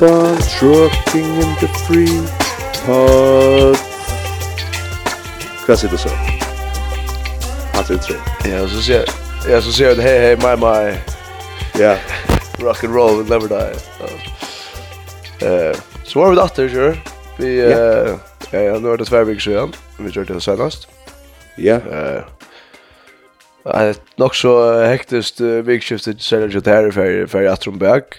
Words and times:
about 0.00 0.40
trucking 0.48 1.26
in 1.26 1.50
the 1.60 1.68
free 1.84 2.20
pod. 2.86 3.76
Hva 5.66 5.76
sier 5.76 5.92
du 5.92 5.98
så? 6.00 6.12
Han 7.74 7.84
sier 7.84 8.00
tre. 8.06 8.16
Ja, 8.48 8.62
så 8.64 8.80
sier 8.80 9.02
jeg, 9.02 9.12
ja, 9.50 9.60
så 9.60 9.74
sier 9.76 9.92
jeg, 9.92 10.00
hey, 10.06 10.18
hey, 10.24 10.38
my, 10.40 10.54
my. 10.56 10.96
Ja. 11.76 11.98
Rock 12.64 12.84
and 12.84 12.96
roll 12.96 13.18
will 13.18 13.28
never 13.28 13.48
die. 13.52 13.76
Så 16.08 16.18
var 16.22 16.32
vi 16.32 16.40
datter, 16.40 16.72
sure. 16.72 16.96
Vi, 17.36 17.52
ja, 17.60 18.16
ja, 18.56 18.80
nå 18.80 18.94
er 18.94 19.04
det 19.04 19.10
tverrvik 19.12 19.44
siden. 19.44 19.76
Vi 20.00 20.16
körde 20.16 20.34
det 20.34 20.42
senest. 20.48 20.88
Ja. 21.60 21.76
Eh, 23.68 23.94
nok 24.18 24.34
så 24.34 24.56
hektisk 24.88 25.44
vikskiftet 25.68 26.24
selv 26.24 26.48
om 26.48 26.56
det 26.56 26.72
her 26.72 26.88
er 26.88 27.26
ferdig 27.28 27.52
atrom 27.52 27.78
bak. 27.78 28.16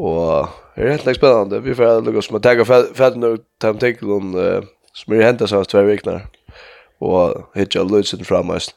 Og 0.00 0.48
det 0.74 0.82
är 0.82 0.90
helt 0.90 1.06
lätt 1.06 1.16
spännande. 1.16 1.60
Vi 1.60 1.74
får 1.74 2.02
lugga 2.02 2.18
oss 2.18 2.30
med 2.30 2.36
att 2.36 2.42
tagga 2.42 2.64
fäll 2.94 3.18
nu 3.18 3.38
tam 3.58 3.78
tänker 3.78 4.06
hon 4.06 4.34
uh, 4.34 4.62
som 4.92 5.12
är 5.12 5.22
hämtas 5.22 5.52
av 5.52 5.64
två 5.64 5.82
veckor 5.82 6.20
och 6.98 7.50
hitcha 7.54 7.82
lutsen 7.82 8.24
framast. 8.24 8.74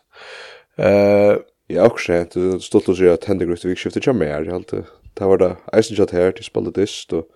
Eh 0.75 1.37
ja 1.67 1.85
också 1.85 2.13
att 2.13 2.63
stolt 2.63 2.89
att 2.89 2.97
säga 2.97 3.13
att 3.13 3.25
hände 3.25 3.45
gröt 3.45 3.65
vikskiftet 3.65 4.05
kommer 4.05 4.25
här 4.25 4.47
i 4.47 4.51
allt. 4.51 4.73
Det 5.13 5.25
var 5.25 5.37
det 5.37 5.55
Eisen 5.73 5.97
shot 5.97 6.11
här 6.11 6.31
till 6.31 6.43
spelade 6.43 6.81
dist 6.81 7.13
och 7.13 7.27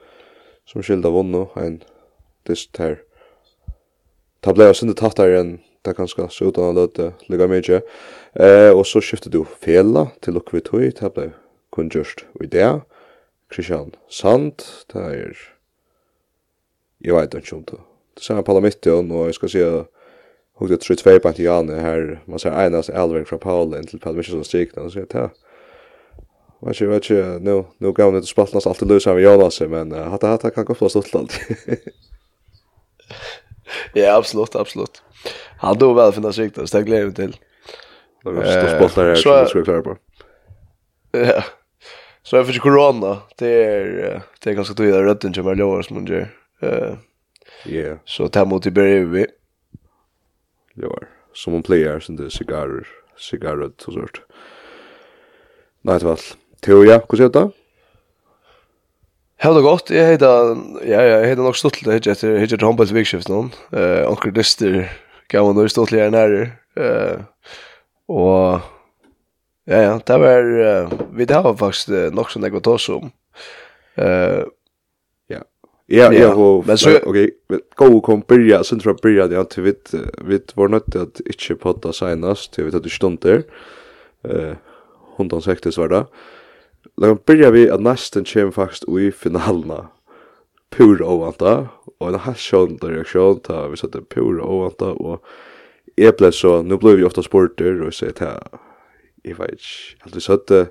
som 0.66 0.84
skilda 0.84 1.09
vunno 1.09 1.50
en 1.56 1.84
dist 2.48 2.78
här. 2.78 3.00
Det 4.40 4.53
blev 4.53 4.73
sinne 4.73 4.94
tatt 4.94 5.16
där 5.16 5.30
en 5.30 5.59
det 5.81 5.98
ganska 5.98 6.30
så 6.30 6.46
utan 6.46 6.64
att 6.64 6.75
låta 6.75 7.12
lägga 7.28 7.48
mycket. 7.48 7.84
Eh 8.34 8.70
och 8.70 8.88
så 8.88 9.02
skiftet 9.02 9.31
du 9.31 9.46
fela 9.59 10.08
till 10.20 10.38
och 10.38 10.53
vid 10.53 10.64
tog 10.64 10.81
det 10.81 11.14
blev 11.14 11.31
kunjust 11.72 12.25
och 12.34 12.44
idé. 12.44 12.80
Christian 13.54 13.96
Sand, 14.10 14.64
det 14.94 15.02
er, 15.02 15.40
jeg 17.02 17.16
vet 17.16 17.34
ikke 17.34 17.56
om 17.56 17.64
det. 17.64 17.80
Det 18.16 18.24
samme 18.24 18.44
Paula 18.44 18.62
Mittjøn, 18.64 19.12
og 19.12 19.26
jeg 19.26 19.34
skal 19.40 19.50
si 19.50 19.64
at 19.66 19.86
hun 20.62 20.70
det 20.70 20.80
tror 20.80 20.96
tvei 20.96 21.20
på 21.20 21.34
Jane 21.42 21.80
her, 21.82 22.20
man 22.28 22.40
ser 22.40 22.54
einast 22.54 22.90
elverk 22.90 23.28
fra 23.28 23.38
Paul 23.42 23.74
inn 23.74 23.88
til 23.88 24.00
Paul 24.00 24.24
som 24.24 24.44
strikna, 24.44 24.84
og 24.84 24.92
så 24.92 25.00
sier 25.00 25.08
jeg, 25.10 25.16
ja, 25.16 25.30
vet 26.62 26.76
ikke, 26.76 26.90
vet 26.92 27.10
ikke, 27.10 27.40
nå, 27.42 27.56
nå 27.80 27.94
gav 27.98 28.12
hun 28.12 28.22
ut 28.22 28.30
spaltnas 28.30 28.68
alltid 28.70 28.92
løs 28.92 29.08
av 29.10 29.22
Jonas, 29.22 29.58
men 29.62 29.94
uh, 29.96 30.12
hatt 30.14 30.28
hatt 30.28 30.46
kan 30.54 30.68
gå 30.68 30.76
på 30.78 30.90
stått 30.90 31.16
alltid. 31.18 31.80
ja, 33.98 34.14
absolutt, 34.18 34.56
absolutt. 34.56 35.02
Han 35.58 35.78
då 35.78 35.94
väl 35.94 36.14
finnas 36.14 36.38
riktigt, 36.38 36.70
så 36.70 36.78
det 36.78 36.84
gleder 36.84 37.06
vi 37.06 37.14
till. 37.14 37.36
Det 38.24 38.32
var 38.32 38.46
stort 38.46 38.78
spaltnar 38.78 39.06
här 39.06 39.16
som 39.16 39.40
vi 39.40 39.48
skulle 39.48 39.66
klare 39.66 39.82
på. 39.82 39.98
Ja. 41.12 41.44
Så 42.24 42.36
jag 42.36 42.48
fick 42.48 42.62
corona. 42.62 43.18
Det 43.38 43.64
är 43.64 44.22
det 44.44 44.50
är 44.50 44.54
ganska 44.54 44.74
tydligt 44.74 45.10
att 45.10 45.22
den 45.22 45.34
kommer 45.34 45.82
som 45.82 45.96
men 45.96 46.06
det 46.06 46.28
eh 46.62 46.94
ja. 47.66 47.98
Så 48.06 48.28
tar 48.28 48.46
mot 48.46 48.66
i 48.66 48.72
bredvid. 48.72 49.28
Lår. 50.74 51.08
Som 51.34 51.56
en 51.56 51.64
player 51.64 52.00
som 52.00 52.16
det 52.16 52.32
cigarrer, 52.32 52.88
cigarrer 53.18 53.64
og 53.64 53.94
sånt. 53.94 54.22
Nei, 55.82 55.98
det 56.00 56.06
var. 56.06 56.20
Teo 56.62 56.84
ja, 56.84 57.00
hur 57.10 57.18
ser 57.18 57.30
det? 57.30 57.50
Hej 59.38 59.54
då 59.54 59.62
gott. 59.62 59.90
Jag 59.90 60.08
heter 60.08 60.26
ja 60.86 61.02
ja, 61.02 61.02
jag 61.02 61.28
heter 61.28 61.44
nog 61.44 61.58
stolt 61.58 61.86
det 61.86 61.94
heter 61.94 62.38
heter 62.38 62.58
Humboldt 62.58 62.92
Vikskift 62.92 63.30
någon. 63.30 63.52
Eh 63.72 64.10
onkel 64.10 64.34
Dyster 64.34 64.92
kan 65.28 65.46
man 65.46 65.56
då 65.56 65.70
stolt 65.70 65.92
lära 65.92 66.10
när 66.10 66.52
eh 66.76 67.20
och 68.06 68.60
Ja, 69.70 69.82
ja, 69.82 70.00
det 70.06 70.18
var, 70.18 70.44
uh, 70.44 70.94
vi 71.14 71.26
det 71.26 71.44
var 71.44 71.54
faktisk 71.58 71.90
uh, 71.90 72.08
nok 72.14 72.32
som 72.32 72.44
jeg 72.44 72.54
var 72.54 72.64
tås 72.66 72.90
om. 72.90 73.12
Eh 73.98 74.44
ja, 75.30 75.42
ja, 75.88 76.08
ja, 76.14 76.32
og, 76.34 76.66
men 76.68 76.78
så, 76.78 76.96
ok, 77.04 77.18
gå 77.76 77.88
og 77.92 78.04
kom 78.04 78.22
byrja, 78.24 78.62
sen 78.64 78.80
tror 78.80 78.94
jeg 78.94 79.04
byrja 79.04 79.28
det 79.28 79.42
til 79.52 79.66
vi, 79.66 79.74
vi 80.24 80.40
var 80.56 80.72
nødt 80.72 80.92
til 80.92 81.04
at 81.04 81.22
ikke 81.28 81.58
podda 81.60 81.92
senast, 81.94 82.54
til 82.54 82.66
vi 82.66 82.72
tatt 82.72 82.88
i 82.88 82.94
stunder, 82.94 83.44
uh, 84.24 84.56
hundan 85.18 85.44
sektes 85.44 85.78
var 85.78 85.92
det. 85.92 86.04
Da 86.98 87.12
kan 87.12 87.20
byrja 87.28 87.52
vi 87.52 87.68
at 87.70 87.84
nesten 87.84 88.26
kjem 88.26 88.54
faktisk 88.56 88.88
ui 88.88 89.12
finalna, 89.12 89.90
pur 90.72 91.04
ovanta, 91.04 91.68
og 92.00 92.10
en 92.10 92.24
halvsjånd 92.24 92.82
reaksjon, 92.88 93.44
ta 93.46 93.68
vi 93.68 93.78
satte 93.78 94.02
pur 94.02 94.40
ovanta, 94.42 94.96
og 94.96 95.20
jeg 96.00 96.16
ble 96.18 96.32
så, 96.34 96.62
nu 96.64 96.80
ble 96.80 96.96
vi 96.98 97.06
ofta 97.06 97.22
sporter, 97.26 97.82
og 97.82 97.92
jeg 97.92 98.00
sier 98.00 98.18
til 98.18 98.62
jeg 99.26 99.38
vet 99.38 99.58
ikke, 99.58 100.04
helt 100.06 100.16
i 100.16 100.24
søtte, 100.26 100.62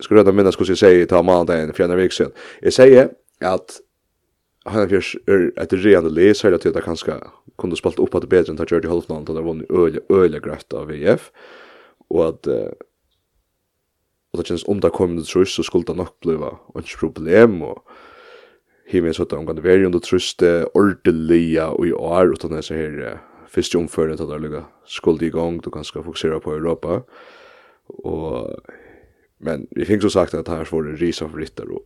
skulle 0.00 0.20
rødda 0.20 0.34
minnes 0.34 0.58
hvordan 0.58 0.76
jeg 0.76 0.82
sier 0.82 1.08
til 1.08 1.24
mandagen 1.26 1.74
for 1.74 1.86
en 1.86 1.98
vik. 1.98 2.20
Jeg 2.62 2.76
sier 2.76 3.10
at 3.42 3.80
han 4.66 4.84
er 4.86 4.94
et 5.58 5.74
rene 5.74 6.10
les, 6.14 6.38
særlig 6.38 6.60
til 6.62 6.70
at 6.70 6.78
jeg 6.78 6.86
kanskje 6.86 7.18
kunne 7.58 7.76
spalt 7.76 8.00
opp 8.00 8.14
at 8.14 8.22
det 8.24 8.30
bedre 8.30 8.52
enn 8.52 8.58
det 8.60 8.68
gjør 8.70 8.86
Holfland, 8.90 9.26
halvnavn, 9.26 9.26
da 9.26 9.34
det 9.34 9.44
var 9.44 9.54
en 9.58 10.00
øyelig 10.10 10.42
grøtt 10.44 10.76
av 10.78 10.90
VF, 10.90 11.30
og 12.10 12.22
at 12.28 12.50
uh, 12.50 12.70
og 14.32 14.38
det 14.40 14.46
kjennes 14.48 14.64
om 14.70 14.78
det 14.80 14.92
kom 14.96 15.10
under 15.12 15.26
trus, 15.28 15.52
så 15.52 15.64
skulle 15.66 15.84
det 15.84 15.98
nok 15.98 16.14
bli 16.24 16.38
ikke 16.38 17.00
problem, 17.02 17.58
og 17.66 17.82
himmelen 18.88 19.16
sånn 19.16 19.28
at 19.28 19.34
han 19.36 19.48
kan 19.50 19.60
være 19.64 19.90
under 19.90 20.00
trus, 20.00 20.30
det 20.40 20.54
ordelige 20.78 21.66
og 21.68 21.90
i 21.90 21.92
år, 21.92 22.32
utan 22.32 22.54
det 22.54 22.62
så 22.64 22.78
her 22.78 22.96
uh, 23.02 23.31
første 23.52 23.78
omføret 23.78 24.20
at 24.20 24.30
det 24.30 24.40
lukket 24.40 24.88
skuld 24.88 25.22
i 25.22 25.30
gang, 25.32 25.60
du 25.64 25.70
kan 25.70 25.84
skal 25.84 26.04
fokusere 26.06 26.40
på 26.40 26.54
Europa. 26.54 27.02
Og, 28.04 28.48
men 29.40 29.66
vi 29.76 29.86
fikk 29.88 30.06
så 30.06 30.14
sagt 30.16 30.34
at 30.34 30.46
det 30.46 30.54
her 30.54 30.68
var 30.70 30.88
en 30.88 31.00
risa 31.00 31.26
favoritter, 31.26 31.68
og 31.68 31.84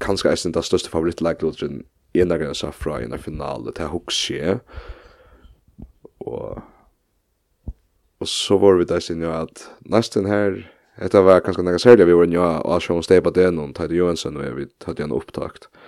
kanskje 0.00 0.30
eisen 0.30 0.54
den 0.54 0.62
største 0.62 0.92
favorittleglodren 0.92 1.82
ena 2.14 2.38
grensa 2.38 2.70
fra 2.72 3.00
av 3.02 3.18
finale 3.18 3.72
til 3.72 3.90
Huxie. 3.92 4.58
Og, 6.20 6.62
og 8.20 8.28
så 8.28 8.58
var 8.58 8.78
vi 8.78 8.88
der 8.88 9.00
sin 9.00 9.22
jo 9.22 9.32
at 9.32 9.68
nesten 9.84 10.26
her, 10.26 10.64
Etta 10.96 11.20
var 11.20 11.42
kanskje 11.44 11.60
nega 11.66 11.78
særlig 11.78 12.06
vi 12.08 12.14
var 12.16 12.28
nja 12.30 12.44
av 12.64 12.80
Sjøen 12.80 13.02
Stepa 13.04 13.28
Denon, 13.30 13.74
Tade 13.76 13.92
Johansson 13.92 14.38
og 14.38 14.46
jeg, 14.46 14.54
vi 14.56 14.64
hadde 14.86 15.04
en 15.04 15.12
opptakt. 15.12 15.66
Og 15.68 15.85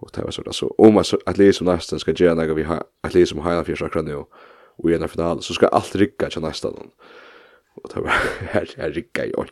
och 0.00 0.10
det 0.14 0.24
var 0.24 0.30
sånn, 0.30 0.44
där 0.44 0.52
så 0.52 0.74
om 0.78 0.98
at 0.98 1.14
att 1.26 1.38
läsa 1.38 1.64
nästa 1.64 1.98
ska 1.98 2.12
göra 2.12 2.34
något 2.34 2.56
vi 2.56 2.62
har 2.62 2.84
att 3.02 3.14
läsa 3.14 3.40
har 3.40 3.52
en 3.52 3.64
fjärde 3.64 3.84
akkurat 3.84 4.04
nå, 4.04 4.26
og 4.78 4.90
i 4.90 4.94
en 4.94 5.08
final 5.08 5.42
så 5.42 5.54
skal 5.54 5.72
alt 5.72 5.96
rycka 5.96 6.28
til 6.30 6.42
nesten 6.42 6.74
då 6.76 6.82
och 7.82 7.90
det 7.94 8.00
var 8.00 8.10
her, 8.52 8.66
her 8.76 8.90
rycka 8.90 9.24
i 9.24 9.32
och 9.34 9.46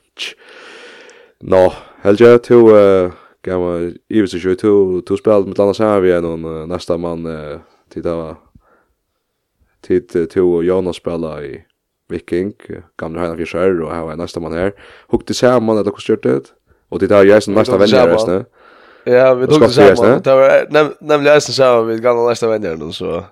nå 1.41 1.73
helge 2.03 2.39
to 2.39 2.39
till 2.39 3.11
gamla 3.43 3.93
Ivis 4.09 4.35
och 4.35 4.41
Joe 4.41 4.55
to, 4.55 5.01
till 5.01 5.17
spel 5.17 5.47
med 5.47 5.59
Lana 5.59 5.75
Savia 5.75 6.21
någon 6.21 6.69
nästa 6.69 6.95
uh, 6.95 7.61
till 7.91 8.03
det 8.03 8.15
var 8.15 8.37
tid 9.83 10.09
till 10.09 10.43
och 10.43 10.65
Jonas 10.65 10.97
spela 10.97 11.43
i 11.43 11.65
Viking 12.09 12.53
gamla 12.97 13.21
Hanna 13.21 13.37
Fischer 13.37 13.59
her 13.59 14.05
var 14.05 14.17
nästa 14.17 14.41
mann 14.41 14.53
her. 14.53 14.73
hukte 15.09 15.35
sammen, 15.35 15.79
eller 15.79 15.91
kostgjort 15.91 16.23
det 16.23 16.53
och 16.89 16.99
det 16.99 17.07
där 17.07 17.25
jeg 17.25 17.43
som 17.43 17.55
nästa 17.55 17.79
vänner 17.79 18.09
resten 18.09 18.45
Ja, 19.05 19.35
vi 19.35 19.47
tog 19.47 19.61
det 19.61 19.69
sammen. 19.69 20.23
Det 20.23 20.35
var 20.35 20.67
nämligen 21.01 21.35
nästan 21.35 21.55
så 21.55 21.83
vi 21.83 21.99
gamla 21.99 22.29
nästa 22.29 22.49
vänner 22.49 22.77
då 22.77 22.93
så. 22.93 23.25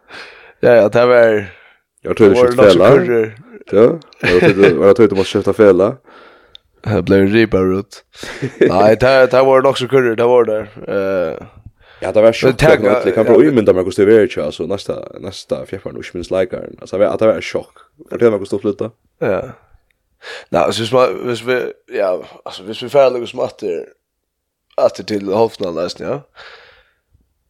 Ja, 0.60 0.74
ja, 0.74 0.88
det 0.88 1.06
var 1.06 1.46
Jag 2.02 2.16
tror 2.16 2.28
det 2.28 2.34
var 2.34 2.62
fälla. 2.62 2.88
Ja, 3.70 3.98
jag 4.20 4.96
tror 4.96 5.08
det 5.08 5.14
var 5.14 5.24
köpta 5.24 5.52
fälla. 5.52 5.96
Det 6.84 7.02
blev 7.02 7.20
en 7.20 7.28
ripa 7.28 7.58
rut. 7.58 8.04
Nej, 8.60 8.96
det 9.00 9.26
det 9.30 9.42
var 9.42 9.62
nog 9.62 9.78
så 9.78 9.88
kurr, 9.88 10.16
det 10.16 10.24
var 10.24 10.44
där. 10.44 10.68
Eh 10.88 11.46
Ja, 12.02 12.12
det 12.12 12.22
var 12.22 12.32
sjukt. 12.32 12.58
Det 12.58 12.76
kan 12.76 13.12
kan 13.14 13.24
prova 13.24 13.44
imynda 13.44 13.72
mig 13.72 13.84
hur 13.84 14.06
det 14.06 14.16
är 14.16 14.36
ju 14.36 14.42
alltså 14.42 14.66
nästa 14.66 14.94
nästa 15.20 15.66
fjärran 15.66 15.96
och 15.96 16.04
minst 16.14 16.30
likar. 16.30 16.68
Alltså 16.80 16.98
det 16.98 17.26
var 17.26 17.34
en 17.34 17.42
chock. 17.42 17.74
Det 18.10 18.30
var 18.30 18.38
något 18.38 18.46
stort 18.46 18.60
flytta. 18.60 18.90
Ja. 19.18 19.42
Nej, 20.48 20.72
så 20.72 21.06
hvis 21.24 21.42
vi 21.42 21.72
ja, 21.92 22.24
altså, 22.44 22.62
hvis 22.62 22.82
vi 22.82 22.88
färdiga 22.88 23.22
oss 23.22 23.34
matte 23.34 23.86
att 24.76 25.06
till 25.06 25.28
Hoffnan 25.32 25.74
nästan 25.74 26.06
ja. 26.06 26.28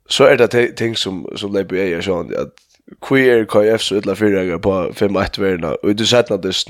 Så 0.09 0.25
är 0.25 0.37
det 0.37 0.77
ting 0.77 0.97
som 0.97 1.33
som 1.37 1.53
lägger 1.53 1.77
jag 1.77 1.89
gör 1.89 2.01
sånt 2.01 2.35
att 2.35 2.55
queer 3.01 3.45
KF 3.45 3.83
så 3.83 3.95
utla 3.95 4.15
fyra 4.15 4.59
på 4.59 4.71
5-1 4.71 5.41
värna 5.41 5.75
och 5.75 5.97
du 5.97 6.07
sett 6.07 6.31
något 6.31 6.45
just 6.45 6.69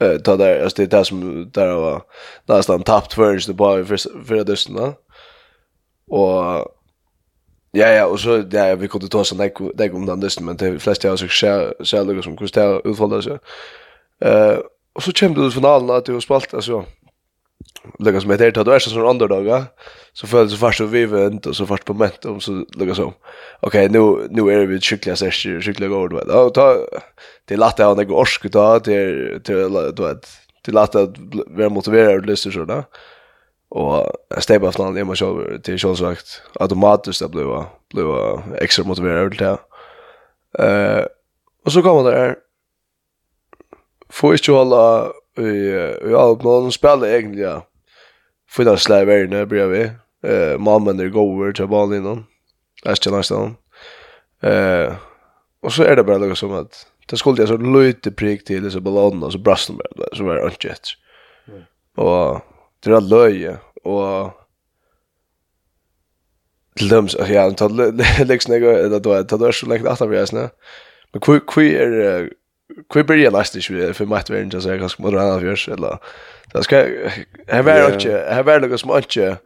eh 0.00 0.18
ta 0.18 0.36
där 0.36 0.62
alltså 0.62 0.82
det 0.82 0.90
där 0.90 1.04
som 1.04 1.50
där 1.50 1.74
var 1.74 2.02
nästan 2.46 2.82
tappt 2.82 3.12
först 3.12 3.46
det 3.46 3.54
bara 3.54 3.84
för 3.84 4.24
för 4.24 4.34
det 4.34 4.44
där 4.44 4.92
och 6.06 6.34
ja 7.70 7.88
ja 7.88 8.06
och 8.06 8.20
så 8.20 8.44
ja 8.50 8.74
vi 8.74 8.88
kunde 8.88 9.08
ta 9.08 9.24
sån 9.24 9.38
där 9.38 9.72
det 9.74 9.90
om 9.90 10.06
den 10.06 10.20
där 10.20 10.42
men 10.42 10.56
det 10.56 10.78
flesta 10.78 11.08
jag 11.08 11.14
oss 11.14 11.44
så 11.80 12.04
lugg 12.04 12.24
som 12.24 12.36
kostar 12.36 12.88
utfalla 12.88 13.22
seg. 13.22 13.38
eh 14.24 14.58
och 14.94 15.02
så 15.02 15.12
kommer 15.12 15.36
det 15.36 15.46
ut 15.46 15.54
finalen 15.54 15.96
att 15.96 16.04
det 16.04 16.12
var 16.12 16.20
spalt 16.20 16.54
alltså 16.54 16.84
lägga 17.98 18.20
som 18.20 18.30
heter 18.30 18.50
det 18.50 18.64
du 18.64 18.72
är 18.72 18.78
så 18.78 18.90
sån 18.90 19.02
underdog 19.02 19.44
va 19.44 19.64
så 20.12 20.26
föll 20.26 20.50
så 20.50 20.56
fast 20.56 20.80
och 20.80 20.94
vi 20.94 21.06
vänt 21.06 21.46
och 21.46 21.56
så 21.56 21.66
fast 21.66 21.84
på 21.84 21.92
momentum 21.92 22.40
så 22.40 22.64
lägga 22.76 22.94
så 22.94 23.12
okej 23.60 23.88
nu 23.88 24.26
nu 24.30 24.50
är 24.50 24.66
vi 24.66 24.80
skickliga 24.80 25.16
så 25.16 25.30
skickliga 25.30 25.88
gård 25.88 26.10
då. 26.10 26.40
och 26.40 26.54
ta 26.54 26.76
till 27.48 27.62
att 27.62 27.78
ha 27.78 27.94
något 27.94 28.10
orsk 28.10 28.50
ta 28.52 28.80
till 28.80 29.40
till 29.44 29.72
du 29.96 30.02
vet 30.02 30.26
till 30.64 30.78
att 30.78 30.94
vara 31.46 31.68
motiverad 31.68 32.16
och 32.16 32.26
lyssna 32.26 32.52
så 32.52 32.64
där 32.64 32.84
och 33.68 34.12
step 34.38 34.62
av 34.62 34.94
det 34.94 35.04
man 35.04 35.16
själv 35.16 35.58
till 35.62 35.78
själv 35.78 35.94
sagt 35.94 36.42
automatiskt 36.60 37.22
att 37.22 37.30
bli 37.30 37.44
bli 37.94 38.02
extra 38.58 38.84
motiverad 38.84 39.30
till 39.30 39.46
det. 39.46 39.58
Eh 40.58 41.04
och 41.64 41.72
så 41.72 41.82
kommer 41.82 42.10
det 42.10 42.16
där 42.16 42.36
får 44.08 44.48
ju 44.48 44.56
alla 44.56 45.12
i 45.38 45.42
i 46.10 46.14
allt 46.14 46.42
någon 46.42 46.72
spelar 46.72 47.06
egentligen 47.06 47.50
ja. 47.50 47.66
För 47.66 47.71
finansliga 48.56 49.04
världen 49.04 49.48
vi. 49.66 49.90
Eh, 50.28 50.58
mamman 50.58 51.10
går 51.10 51.42
över 51.42 51.52
till 51.52 51.66
balen 51.66 51.98
innan. 51.98 52.24
Ästja 52.84 53.12
nästan. 53.12 53.56
Eh, 54.42 54.94
och 55.62 55.72
så 55.72 55.82
är 55.82 55.96
det 55.96 56.04
bara 56.04 56.18
något 56.18 56.38
som 56.38 56.52
att 56.52 56.86
det 57.06 57.16
skulle 57.16 57.42
jag 57.42 57.48
så 57.48 57.56
lite 57.56 58.10
prick 58.10 58.44
till 58.44 58.70
så 58.70 58.80
ballonger 58.80 59.26
och 59.26 59.32
så 59.32 59.38
brast 59.38 59.66
de 59.66 59.76
bara. 59.76 60.16
Så 60.16 60.24
var 60.24 60.34
det 60.34 60.44
inte 60.44 60.68
ett. 60.68 60.88
Och 61.96 62.40
det 62.80 62.90
är 62.90 63.00
löje. 63.00 63.56
Och 63.82 64.30
till 66.76 66.88
dem 66.88 67.08
så 67.08 67.18
ja, 67.28 67.48
det 67.48 67.54
tar 67.54 68.24
liksom 68.24 68.54
jag 68.54 68.90
det 68.90 68.98
då 68.98 69.22
det 69.22 69.38
då 69.38 69.52
så 69.52 69.66
länge 69.66 69.90
att 69.90 70.00
vi 70.00 70.16
är 70.16 70.26
snä. 70.26 70.50
Men 71.12 71.20
kvui 71.20 71.40
kvui 71.46 71.74
är 71.74 72.30
kvui 72.90 73.04
börjar 73.04 73.30
last 73.30 73.56
i 73.56 73.60
för 73.92 74.04
vara 74.04 74.42
inte 74.42 74.60
så 74.60 74.68
ganska 74.68 75.02
moderna 75.02 75.34
modern 75.34 75.68
av 75.68 75.72
eller 75.72 75.98
Det 76.52 76.62
ska 76.62 76.76
här 77.46 77.62
var 77.62 77.92
inte 77.92 78.26
här 78.30 78.42
var 78.42 78.60
något 78.60 78.80
som 78.80 78.96
inte 78.96 79.36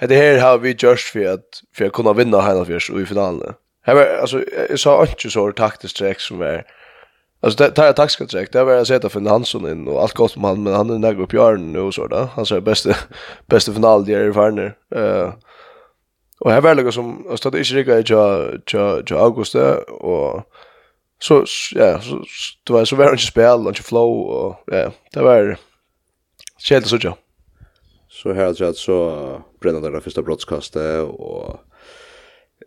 det 0.00 0.16
här 0.16 0.38
har 0.38 0.58
vi 0.58 0.76
just 0.78 1.08
för 1.08 1.34
att 1.34 1.44
för 1.74 1.84
att 1.84 1.92
kunna 1.92 2.12
vinna 2.12 2.40
hela 2.40 2.64
fjärs 2.64 2.90
i 2.90 3.06
finalen. 3.06 3.54
Här 3.82 3.94
var 3.94 4.06
alltså 4.20 4.44
jag 4.68 4.78
sa 4.78 5.02
inte 5.02 5.30
så 5.30 5.52
taktiskt 5.52 5.96
streck 5.96 6.20
som 6.20 6.38
var 6.38 6.64
Alltså 7.44 7.64
det 7.64 7.70
tar 7.70 7.92
taktiska 7.92 8.24
direkt. 8.24 8.52
Det 8.52 8.64
var 8.64 8.72
jag 8.72 8.86
sett 8.86 9.12
för 9.12 9.28
Hansson 9.28 9.70
in 9.70 9.88
och 9.88 10.02
allt 10.02 10.14
gott 10.14 10.36
med 10.36 10.50
han 10.50 10.62
men 10.62 10.74
han 10.74 10.90
är 10.90 10.98
nära 10.98 11.22
upp 11.22 11.32
jorden 11.32 11.72
nu 11.72 11.80
och 11.80 11.94
så 11.94 12.06
där. 12.06 12.28
Han 12.34 12.46
säger 12.46 12.60
bästa 12.60 12.94
bästa 13.46 13.72
final 13.72 14.04
där 14.04 14.30
i 14.30 14.32
Farner. 14.32 14.74
Eh 14.94 15.32
och 16.44 16.52
här 16.52 16.60
var 16.60 16.74
det 16.74 16.92
som 16.92 17.26
alltså 17.30 17.50
det 17.50 17.58
är 17.58 17.60
inte 17.60 17.74
riktigt 17.74 18.10
jag 18.10 18.60
jag 18.66 19.12
Augusti 19.12 19.58
och 19.88 20.42
så 21.18 21.44
ja 21.74 22.00
så 22.00 22.24
det 22.66 22.72
var 22.72 22.84
så 22.84 22.96
var 22.96 23.10
inte 23.10 23.22
spel 23.22 23.60
och 23.60 23.68
inte 23.68 23.82
flow 23.82 24.26
och 24.26 24.62
ja 24.66 24.90
det 25.12 25.22
var 25.22 25.56
Kjell 26.62 26.84
så 26.84 26.98
jo. 27.00 27.12
Så 28.08 28.32
här 28.32 28.54
så 28.54 28.64
att 28.64 28.76
så 28.76 29.42
bränna 29.60 29.80
det 29.80 30.00
första 30.00 30.22
broadcastet 30.22 31.02
och 31.02 31.60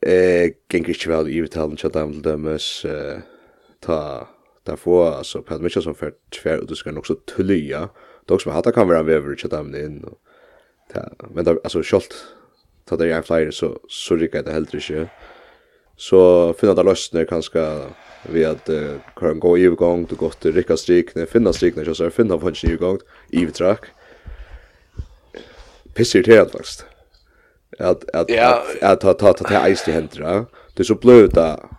eh 0.01 0.51
gäng 0.73 0.85
inte 0.85 1.09
väl 1.09 1.29
i 1.29 1.41
vitalen 1.41 1.77
chatta 1.77 2.05
med 2.05 2.23
dömes 2.23 2.85
eh 2.85 3.19
ta 3.79 4.27
där 4.63 4.75
få 4.75 5.03
alltså 5.03 5.41
Pat 5.41 5.61
Mitchell 5.61 5.83
som 5.83 5.95
för 5.95 6.13
tvär 6.41 6.59
och 6.59 6.67
du 6.67 6.75
ska 6.75 6.97
också 6.97 7.15
tullya. 7.15 7.89
Dock 8.25 8.41
som 8.41 8.51
hata 8.51 8.71
kan 8.71 8.87
vara 8.87 8.99
över 8.99 9.35
chatta 9.35 9.63
med 9.63 9.81
in 9.81 10.03
och 10.03 10.17
ta 10.93 11.27
men 11.29 11.47
alltså 11.47 11.83
skolt 11.83 12.25
ta 12.85 12.97
det 12.97 13.07
jag 13.07 13.25
flyer 13.25 13.51
så 13.51 13.79
så 13.87 14.15
rycker 14.15 14.43
det 14.43 14.51
helt 14.51 14.73
inte. 14.73 15.09
Så 15.97 16.53
finna 16.53 16.73
det 16.73 16.83
lösningar 16.83 17.25
kanske 17.25 17.59
vi 18.33 18.45
att 18.45 18.69
uh, 18.69 18.91
kan 19.15 19.39
gå 19.39 19.57
i 19.57 19.65
gång 19.65 20.05
till 20.05 20.17
gott 20.17 20.45
rycka 20.45 20.77
strik 20.77 21.15
när 21.15 21.25
finna 21.25 21.53
strik 21.53 21.75
när 21.75 21.93
så 21.93 22.09
finna 22.09 22.37
punch 22.37 22.65
i 22.65 22.75
gång 22.75 22.99
i 23.29 23.45
track 23.45 23.85
pissar 25.93 26.19
det 26.19 26.35
helt 26.35 26.51
faktiskt 26.51 26.85
att 27.79 28.09
att 28.09 28.31
att 28.81 29.01
ta 29.01 29.13
ta 29.13 29.33
ta 29.33 29.43
ta 29.43 29.75
ice 29.75 29.87
i 29.87 29.91
händerna 29.91 30.45
det 30.73 30.83
så 30.83 30.95
blöta 30.95 31.69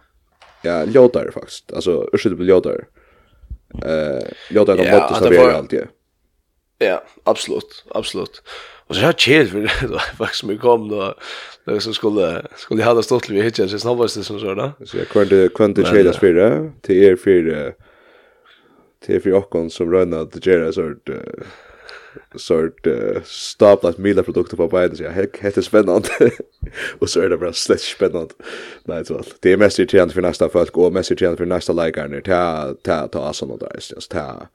ja 0.62 0.84
ljótar 0.84 1.30
faktiskt 1.30 1.72
alltså 1.72 2.08
ursäkta 2.12 2.36
blir 2.36 2.46
ljótar. 2.46 2.86
eh 3.84 4.28
ljótar 4.50 4.76
kan 4.76 5.00
botta 5.00 5.14
så 5.14 5.28
vi 5.28 5.38
alltid 5.38 5.88
Ja, 6.78 7.02
absolut, 7.24 7.84
absolut. 7.88 8.42
Och 8.86 8.96
så 8.96 9.02
har 9.02 9.12
chill 9.12 9.48
för 9.48 9.88
då 9.88 9.98
faktiskt 9.98 10.44
mig 10.44 10.58
kom 10.58 10.88
då. 10.88 11.14
Då 11.64 11.80
som 11.80 11.94
skulle 11.94 12.42
skulle 12.56 12.84
ha 12.84 12.94
det 12.94 13.02
stått 13.02 13.30
vi 13.30 13.42
hittar 13.42 13.66
så 13.66 13.78
snabbast 13.78 14.16
det 14.16 14.24
som 14.24 14.40
så 14.40 14.54
då. 14.54 14.72
Så 14.84 14.98
jag 14.98 15.08
kunde 15.08 15.48
kunde 15.48 15.84
chilla 15.84 16.12
spela 16.12 16.70
till 16.82 17.02
er 17.02 17.16
för 17.16 17.74
till 19.06 19.22
för 19.22 19.32
och 19.32 19.72
som 19.72 19.92
rönna 19.92 20.20
att 20.20 20.46
göra 20.46 20.72
så 20.72 20.94
sort 22.34 22.86
uh, 22.86 23.22
stop 23.24 23.78
att 23.82 23.98
mila 23.98 24.22
produkter 24.22 24.56
på 24.56 24.68
bäden 24.68 24.96
så 24.96 25.02
jag 25.02 25.12
heter 25.12 25.62
spännande 25.62 26.08
och 26.98 27.10
så 27.10 27.20
är 27.20 27.28
det 27.28 27.36
bara 27.36 27.52
slett 27.52 27.80
spännande 27.80 28.34
nej 28.84 29.04
så 29.04 29.22
det 29.40 29.52
är 29.52 29.56
mest 29.56 29.78
irriterande 29.78 30.14
för 30.14 30.22
nästa 30.22 30.48
folk 30.48 30.76
och 30.76 30.92
mest 30.92 31.10
irriterande 31.10 31.36
för 31.36 31.46
nästa 31.46 31.72
likare 31.72 32.20
ta 32.20 32.74
ta 32.82 33.08
ta 33.08 33.32
såna 33.32 33.56
där 33.56 33.72
just 33.94 34.10
ta 34.10 34.48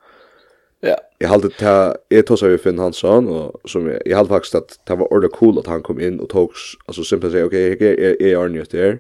Ja. 0.81 0.95
Jag 1.17 1.29
hade 1.29 1.49
ta 1.49 1.95
jag 2.09 2.25
tog 2.25 2.39
så 2.39 2.47
vi 2.47 2.57
Finn 2.57 2.79
Hansson 2.79 3.27
och 3.27 3.69
som 3.69 3.87
jag, 3.87 4.01
jag 4.05 4.17
hade 4.17 4.29
faktiskt 4.29 4.55
att 4.55 4.79
det 4.85 4.95
var 4.95 5.13
ordet 5.13 5.31
cool 5.31 5.59
att 5.59 5.67
han 5.67 5.81
kom 5.81 5.99
in 5.99 6.19
och 6.19 6.29
tog 6.29 6.51
alltså 6.85 7.03
simpelt 7.03 7.33
säga 7.33 7.45
okej 7.45 7.73
okay, 7.73 7.95
jag 7.99 8.21
är 8.21 8.57
är 8.57 8.65
där. 8.71 8.99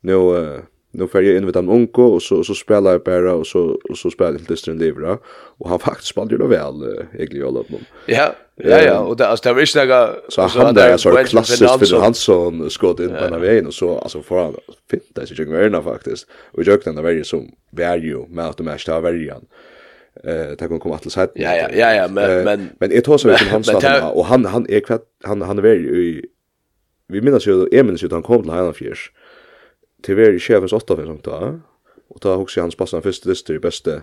Nu 0.00 0.14
uh, 0.14 0.58
nu 0.90 1.08
får 1.08 1.22
jag 1.22 1.36
in 1.36 1.44
med 1.44 1.56
en 1.56 1.68
onko 1.68 2.02
och 2.02 2.22
så 2.22 2.44
så 2.44 2.54
spelar 2.54 2.90
jag 2.90 3.02
bara 3.02 3.34
och 3.34 3.46
så 3.46 3.80
och 3.90 3.98
så 3.98 4.10
spelar 4.10 4.32
jag 4.32 4.46
till 4.46 4.56
Stern 4.56 4.78
Livra 4.78 5.18
och 5.58 5.68
han 5.68 5.78
faktiskt 5.78 6.08
spelade 6.08 6.34
ju 6.34 6.38
då 6.38 6.46
väl 6.46 7.06
egentligen 7.14 7.46
alla 7.46 7.62
dem. 7.62 7.80
Ja. 8.06 8.34
Ja 8.56 8.78
ja 8.78 8.98
och 8.98 9.16
det 9.16 9.26
alltså 9.26 9.48
det 9.48 9.54
var 9.54 9.60
inte 9.60 9.84
några 9.84 10.10
så 10.28 10.58
han 10.60 10.74
där 10.74 10.96
så 10.96 11.10
klassiskt 11.10 11.88
för 11.88 12.00
Hansson 12.00 12.70
skott 12.70 13.00
in 13.00 13.08
på 13.08 13.28
den 13.30 13.40
vägen 13.40 13.66
och 13.66 13.74
så 13.74 13.98
alltså 13.98 14.22
för 14.22 14.42
han 14.42 14.54
fint 14.90 15.02
det 15.14 15.20
är 15.20 15.40
ju 15.40 15.50
gärna 15.50 15.82
faktiskt 15.82 16.26
och 16.52 16.62
jag 16.66 16.82
kan 16.82 16.94
det 16.94 17.02
vara 17.02 17.24
som 17.24 17.50
value 17.70 18.26
med 18.28 18.46
att 18.46 18.58
matcha 18.58 19.00
varje 19.00 19.34
eh 20.24 20.54
ta 20.54 20.68
kan 20.68 20.80
komma 20.80 20.94
att 20.94 21.12
säga. 21.12 21.28
Ja 21.34 21.56
ja 21.56 21.68
ja 21.72 21.94
ja 21.94 22.08
men 22.08 22.44
men 22.44 22.68
men 22.78 22.90
jag 22.90 23.04
tror 23.04 23.18
så 23.18 23.30
att 23.30 23.40
han 23.40 23.64
sa 23.64 24.10
och 24.10 24.26
han 24.26 24.44
han 24.44 24.66
är 24.68 24.80
kvatt 24.80 25.04
han 25.24 25.42
han 25.42 25.58
är 25.58 25.62
väl 25.62 26.22
vi 27.08 27.20
minns 27.20 27.46
ju 27.46 27.68
är 27.72 27.82
minns 27.82 28.02
ju 28.02 28.08
han 28.10 28.22
kom 28.22 28.42
till 28.42 28.52
Highland 28.52 28.76
Fjärs. 28.76 29.12
Till 30.02 30.14
väl 30.14 30.38
chefens 30.38 30.72
åtta 30.72 30.96
för 30.96 31.06
sånt 31.06 31.24
där. 31.24 31.60
Och 32.08 32.20
ta 32.20 32.34
också 32.34 32.60
hans 32.60 32.76
passan 32.76 33.02
första 33.02 33.28
lista 33.28 33.54
i 33.54 33.58
bästa 33.58 34.02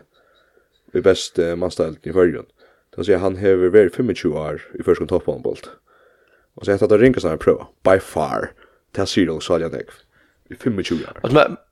i 0.93 1.01
bästa 1.01 1.55
manställt 1.55 2.07
i 2.07 2.13
förgrund. 2.13 2.47
Då 2.95 3.03
säger 3.03 3.19
han 3.19 3.37
har 3.37 3.55
väl 3.55 3.89
25 3.89 4.33
år 4.33 4.61
i 4.79 4.83
första 4.83 5.05
topphandboll. 5.05 5.57
Och 6.53 6.65
så 6.65 6.71
heter 6.71 6.87
det 6.87 6.97
ringa 6.97 7.19
såna 7.19 7.37
prova 7.37 7.67
by 7.83 7.99
far. 7.99 8.51
Det 8.91 9.05
ser 9.05 9.21
ju 9.21 9.39
så 9.39 9.57
nek. 9.57 9.87
I 10.49 10.55
25 10.63 10.77
år. 10.79 11.64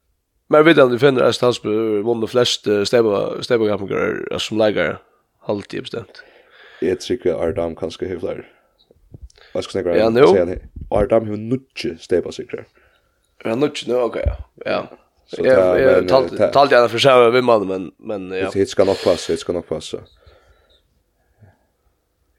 Men 0.54 0.66
vet 0.66 0.76
du, 0.76 1.00
finner 1.00 1.22
att 1.22 1.42
han 1.42 1.54
vinner 1.64 2.28
flest 2.28 2.68
stäba 2.86 3.42
stäba 3.42 3.66
gamla 3.66 4.40
som 4.40 4.58
lägger 4.58 4.98
halvtid 5.40 5.82
bestämt. 5.82 6.24
Jag 6.82 7.00
tycker 7.02 7.34
Ardam 7.34 7.76
kanske 7.76 8.06
hyvlar. 8.06 8.50
Vad 9.54 9.64
ska 9.64 9.80
jag 9.80 10.14
säga? 10.14 10.58
Ardam 10.90 11.26
hur 11.28 11.38
nutje 11.38 11.98
stäba 11.98 12.32
sig. 12.32 12.48
Ja, 13.44 13.56
nutje 13.56 13.94
nu 13.94 14.00
okej. 14.00 14.26
Ja. 14.66 14.88
Ja, 15.38 15.80
jag 15.80 16.08
talade 16.54 16.76
gärna 16.76 16.90
för 16.90 16.98
sig 16.98 17.32
med 17.32 17.44
mannen 17.44 17.68
men 17.68 17.92
men 17.98 18.38
ja. 18.38 18.50
Det 18.54 18.66
ska 18.66 18.84
nog 18.84 19.04
passa, 19.04 19.34
det 19.34 19.38
ska 19.38 19.54
nog 19.54 19.68
passa. 19.68 19.98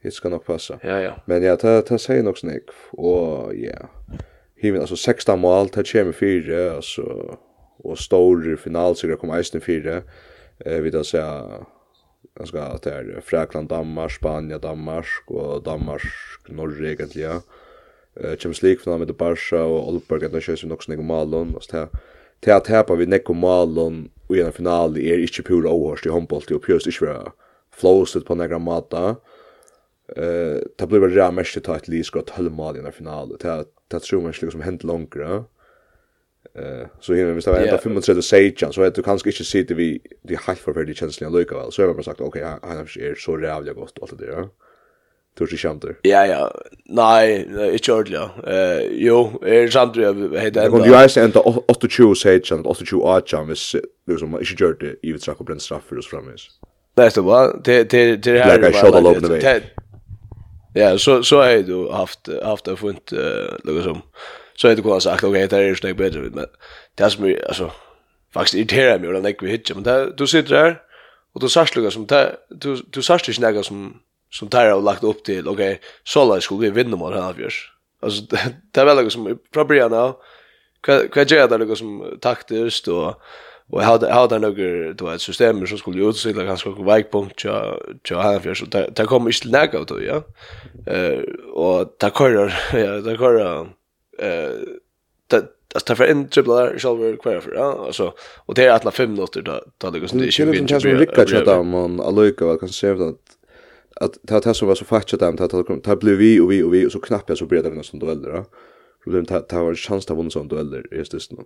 Det 0.03 0.11
ska 0.11 0.29
nog 0.29 0.45
passa. 0.45 0.79
Ja, 0.83 1.01
ja. 1.01 1.13
Men 1.25 1.43
ja, 1.43 1.57
ta 1.57 1.83
ta 1.83 1.99
säg 1.99 2.23
nog 2.23 2.39
snäck 2.39 2.65
och 2.91 3.55
ja. 3.55 3.89
Hiven 4.57 4.81
alltså 4.81 4.97
16 4.97 5.41
mål, 5.41 5.69
ta 5.69 5.83
kommer 5.83 6.13
fyra 6.13 6.77
alltså 6.77 7.37
og 7.79 7.99
store 7.99 8.57
finalsikrar 8.57 9.17
kom 9.17 9.31
eisen 9.31 9.61
fire. 9.61 10.03
Eh 10.67 10.81
vi 10.83 10.91
då 10.91 11.05
säga 11.05 11.45
jag 12.39 12.49
ska 12.49 12.63
att 12.63 12.83
det 12.83 12.91
är 12.91 13.21
Frakland, 13.25 13.69
Danmark, 13.69 14.13
Spanien, 14.13 14.61
Danmark 14.61 15.07
och 15.27 15.63
Danmark, 15.63 16.03
Norge 16.49 16.93
egentligen. 16.93 17.41
Eh 18.17 18.31
Champions 18.31 18.63
League 18.63 18.79
final 18.79 18.99
med 18.99 19.17
Barca 19.17 19.65
och 19.65 19.89
Olberg 19.89 20.37
att 20.37 20.43
köra 20.43 20.57
sig 20.57 20.73
också 20.73 20.93
några 20.93 21.03
mål 21.03 21.35
och 21.35 21.65
så 21.65 21.77
här. 21.77 21.89
Till 22.41 22.53
att 22.53 22.91
vi 22.91 23.07
Neko 23.07 23.33
mål 23.33 23.79
och 24.27 24.37
i 24.37 24.41
en 24.41 24.53
final 24.53 24.97
är 24.97 25.19
inte 25.19 25.43
pura 25.43 25.71
ohörst 25.71 26.07
i 26.07 26.11
handboll 26.11 26.43
och 26.55 26.63
pjöst 26.63 26.87
inte 26.87 27.05
vara 27.05 27.33
flowset 27.71 28.25
på 28.25 28.35
några 28.35 28.59
mata. 28.59 29.17
Eh, 30.17 30.59
det 30.77 30.87
blir 30.87 31.01
väl 31.01 31.15
det 31.15 31.31
mest 31.31 31.57
att 31.57 31.65
ta 31.65 31.77
ett 31.77 31.89
lisk 31.89 32.17
och 32.17 32.23
ett 32.23 32.39
i 32.77 32.81
den 32.83 32.93
finalen. 32.93 33.37
Det 33.89 34.01
tror 34.01 34.21
man 34.21 34.31
inte 34.31 34.45
liksom 34.45 34.61
hänt 34.61 34.85
långt. 34.85 35.15
Eh 36.59 36.87
så 37.01 37.15
hinner 37.15 37.33
vi 37.33 37.41
var 37.41 37.59
ända 37.59 37.79
35 37.79 38.23
sejan 38.23 38.73
så 38.73 38.83
att 38.83 38.95
du 38.95 39.03
kanske 39.03 39.31
inte 39.31 39.45
ser 39.45 39.65
det 39.65 39.75
vi 39.75 40.01
det 40.23 40.41
helt 40.47 40.59
förfärligt 40.59 40.99
känslan 40.99 41.33
lika 41.33 41.59
väl 41.59 41.73
så 41.73 41.83
har 41.83 41.95
man 41.95 42.05
sagt 42.05 42.21
okej 42.21 42.43
han 42.43 42.77
har 42.77 42.99
är 42.99 43.15
så 43.15 43.41
jävla 43.41 43.73
gott 43.73 43.99
allt 44.03 44.19
det 44.19 44.27
där. 44.27 44.49
Tror 45.39 45.47
du 45.47 45.57
skämt 45.57 45.85
Ja 46.03 46.27
ja. 46.27 46.53
Nej, 46.85 47.49
det 47.55 47.89
är 47.89 47.93
ordligt. 47.93 48.21
Eh 48.47 48.83
jo, 48.91 49.43
är 49.47 49.69
sant 49.69 49.97
jag 49.97 50.41
heter. 50.41 50.71
Men 50.71 50.83
du 50.83 50.95
är 50.95 51.09
sen 51.09 51.25
inte 51.25 51.39
82 51.39 52.15
sejan, 52.15 52.67
82 52.67 53.09
archam 53.09 53.49
vis 53.49 53.77
det 54.07 54.19
som 54.19 54.35
inte 54.41 54.65
gjort 54.65 54.81
det 54.81 54.95
i 55.03 55.13
vet 55.13 55.23
saker 55.23 55.45
bränd 55.45 55.63
straff 55.63 55.83
för 55.89 55.99
oss 55.99 56.07
framis. 56.07 56.49
är 57.03 57.11
så 57.11 57.23
va? 57.23 57.61
det 57.65 57.91
det 57.91 58.17
det 58.17 58.39
här. 58.39 58.59
är 58.59 58.73
shot 58.73 58.95
all 58.95 59.07
over 59.07 59.21
the 59.21 59.29
way. 59.29 59.61
Ja, 60.75 60.99
så 60.99 61.23
så 61.23 61.43
har 61.43 61.63
du 61.63 61.91
haft 61.91 62.29
haft 62.45 62.65
det 62.65 62.77
funnit 62.77 63.13
eh 63.13 63.75
liksom 63.75 64.03
så 64.57 64.69
hade 64.69 64.79
jag 64.79 64.85
kunnat 64.85 65.03
sagt, 65.03 65.25
okej, 65.25 65.49
det 65.49 65.57
är 65.57 65.75
snägt 65.75 65.97
bättre, 65.97 66.21
men 66.21 66.47
det 66.95 67.05
är 67.05 67.09
som 67.09 67.37
alltså, 67.49 67.71
faktiskt 68.33 68.55
irriterar 68.55 68.99
mig, 68.99 69.23
när 69.23 69.35
jag 69.41 69.43
vill 69.43 69.61
men 69.75 70.17
du 70.17 70.27
sitter 70.27 70.55
där 70.55 70.83
och 71.35 71.41
du 71.41 71.49
sarslugar 71.49 71.91
som, 71.91 72.07
du, 72.49 72.77
du 72.91 73.03
sarslugar 73.03 73.49
inte 73.49 73.63
som, 73.63 74.01
som 74.31 74.49
där 74.49 74.71
har 74.71 74.83
lagt 74.83 75.05
upp 75.05 75.25
till, 75.25 75.49
okej, 75.49 75.81
så 76.05 76.35
lär 76.35 76.41
skulle 76.41 76.61
vi 76.61 76.71
vinna 76.71 76.97
mot 76.97 77.15
här 77.15 77.29
avgörs. 77.29 77.71
Alltså, 78.01 78.23
det, 78.73 78.81
är 78.81 78.85
väl 78.85 78.97
något 78.97 79.13
som, 79.13 79.39
från 79.55 79.67
början 79.67 79.95
av, 79.95 80.17
vad 80.87 81.31
gör 81.31 81.49
det 81.49 81.59
något 81.59 81.79
som 81.79 82.19
taktiskt 82.21 82.89
och, 82.89 83.21
Og 83.73 83.81
jeg 83.81 83.89
hadde, 83.89 84.11
hadde 84.13 84.39
noen 84.43 84.97
du 84.99 85.07
vet, 85.07 85.23
system 85.23 85.63
som 85.67 85.79
skulle 85.81 86.09
utsikla 86.11 86.45
ganske 86.45 86.71
noen 86.71 86.87
veikpunkt 86.87 87.39
til, 87.41 87.55
han 88.11 88.35
Hanfjørs, 88.35 88.63
og 88.67 88.75
det 88.99 89.07
kom 89.09 89.29
ikke 89.31 89.47
til 89.47 89.55
nega 89.55 89.81
av 89.81 89.87
det, 89.89 90.01
ja. 90.05 90.19
Uh, 90.85 91.23
og 91.57 91.95
det 92.01 92.13
kører, 92.15 92.53
ja, 92.85 92.99
det 93.05 93.17
kører, 93.19 93.71
eh 94.19 94.51
alltså 95.75 95.87
ta 95.87 95.95
för 95.95 96.05
en 96.05 96.29
shall 96.79 96.99
själva 96.99 97.17
kvar 97.17 97.41
för 97.41 97.55
ja 97.55 97.87
alltså 97.87 98.15
och 98.47 98.55
det 98.55 98.65
är 98.65 98.71
alla 98.71 98.91
5 98.91 99.11
minuter 99.11 99.43
då 99.43 99.65
då 99.79 99.91
det 99.91 100.01
går 100.01 100.07
så 100.07 100.17
det 100.17 100.25
är 100.25 100.47
ju 100.47 100.59
inte 100.59 100.75
chans 100.75 101.19
att 101.19 101.31
chatta 101.31 101.63
man 101.63 102.01
alluka 102.01 102.45
vad 102.45 102.61
kan 102.61 102.69
se 102.69 102.91
att 102.91 103.01
att 103.97 104.19
det 104.23 104.41
ta 104.41 104.55
så 104.55 104.67
var 104.67 104.75
så 104.75 104.85
fattigt 104.85 105.21
dem 105.21 105.37
ta 105.37 105.49
ta 105.83 105.97
blev 105.97 106.17
vi 106.17 106.41
och 106.41 106.53
vi 106.53 106.63
och 106.63 106.75
vi 106.75 106.87
och 106.87 106.93
så 106.93 107.01
knappt 107.01 107.29
jag 107.29 107.39
så 107.39 107.47
bredde 107.47 107.71
vi 107.71 107.77
någon 107.77 107.99
dueller 107.99 108.33
då 108.33 108.45
problem 109.05 109.27
ta 109.27 109.41
ta 109.41 109.65
var 109.65 109.75
chans 109.75 110.11
att 110.11 110.19
vinna 110.19 110.31
sån 110.31 110.49
dueller 110.49 110.87
just 110.91 111.13
det 111.13 111.31
nu 111.31 111.45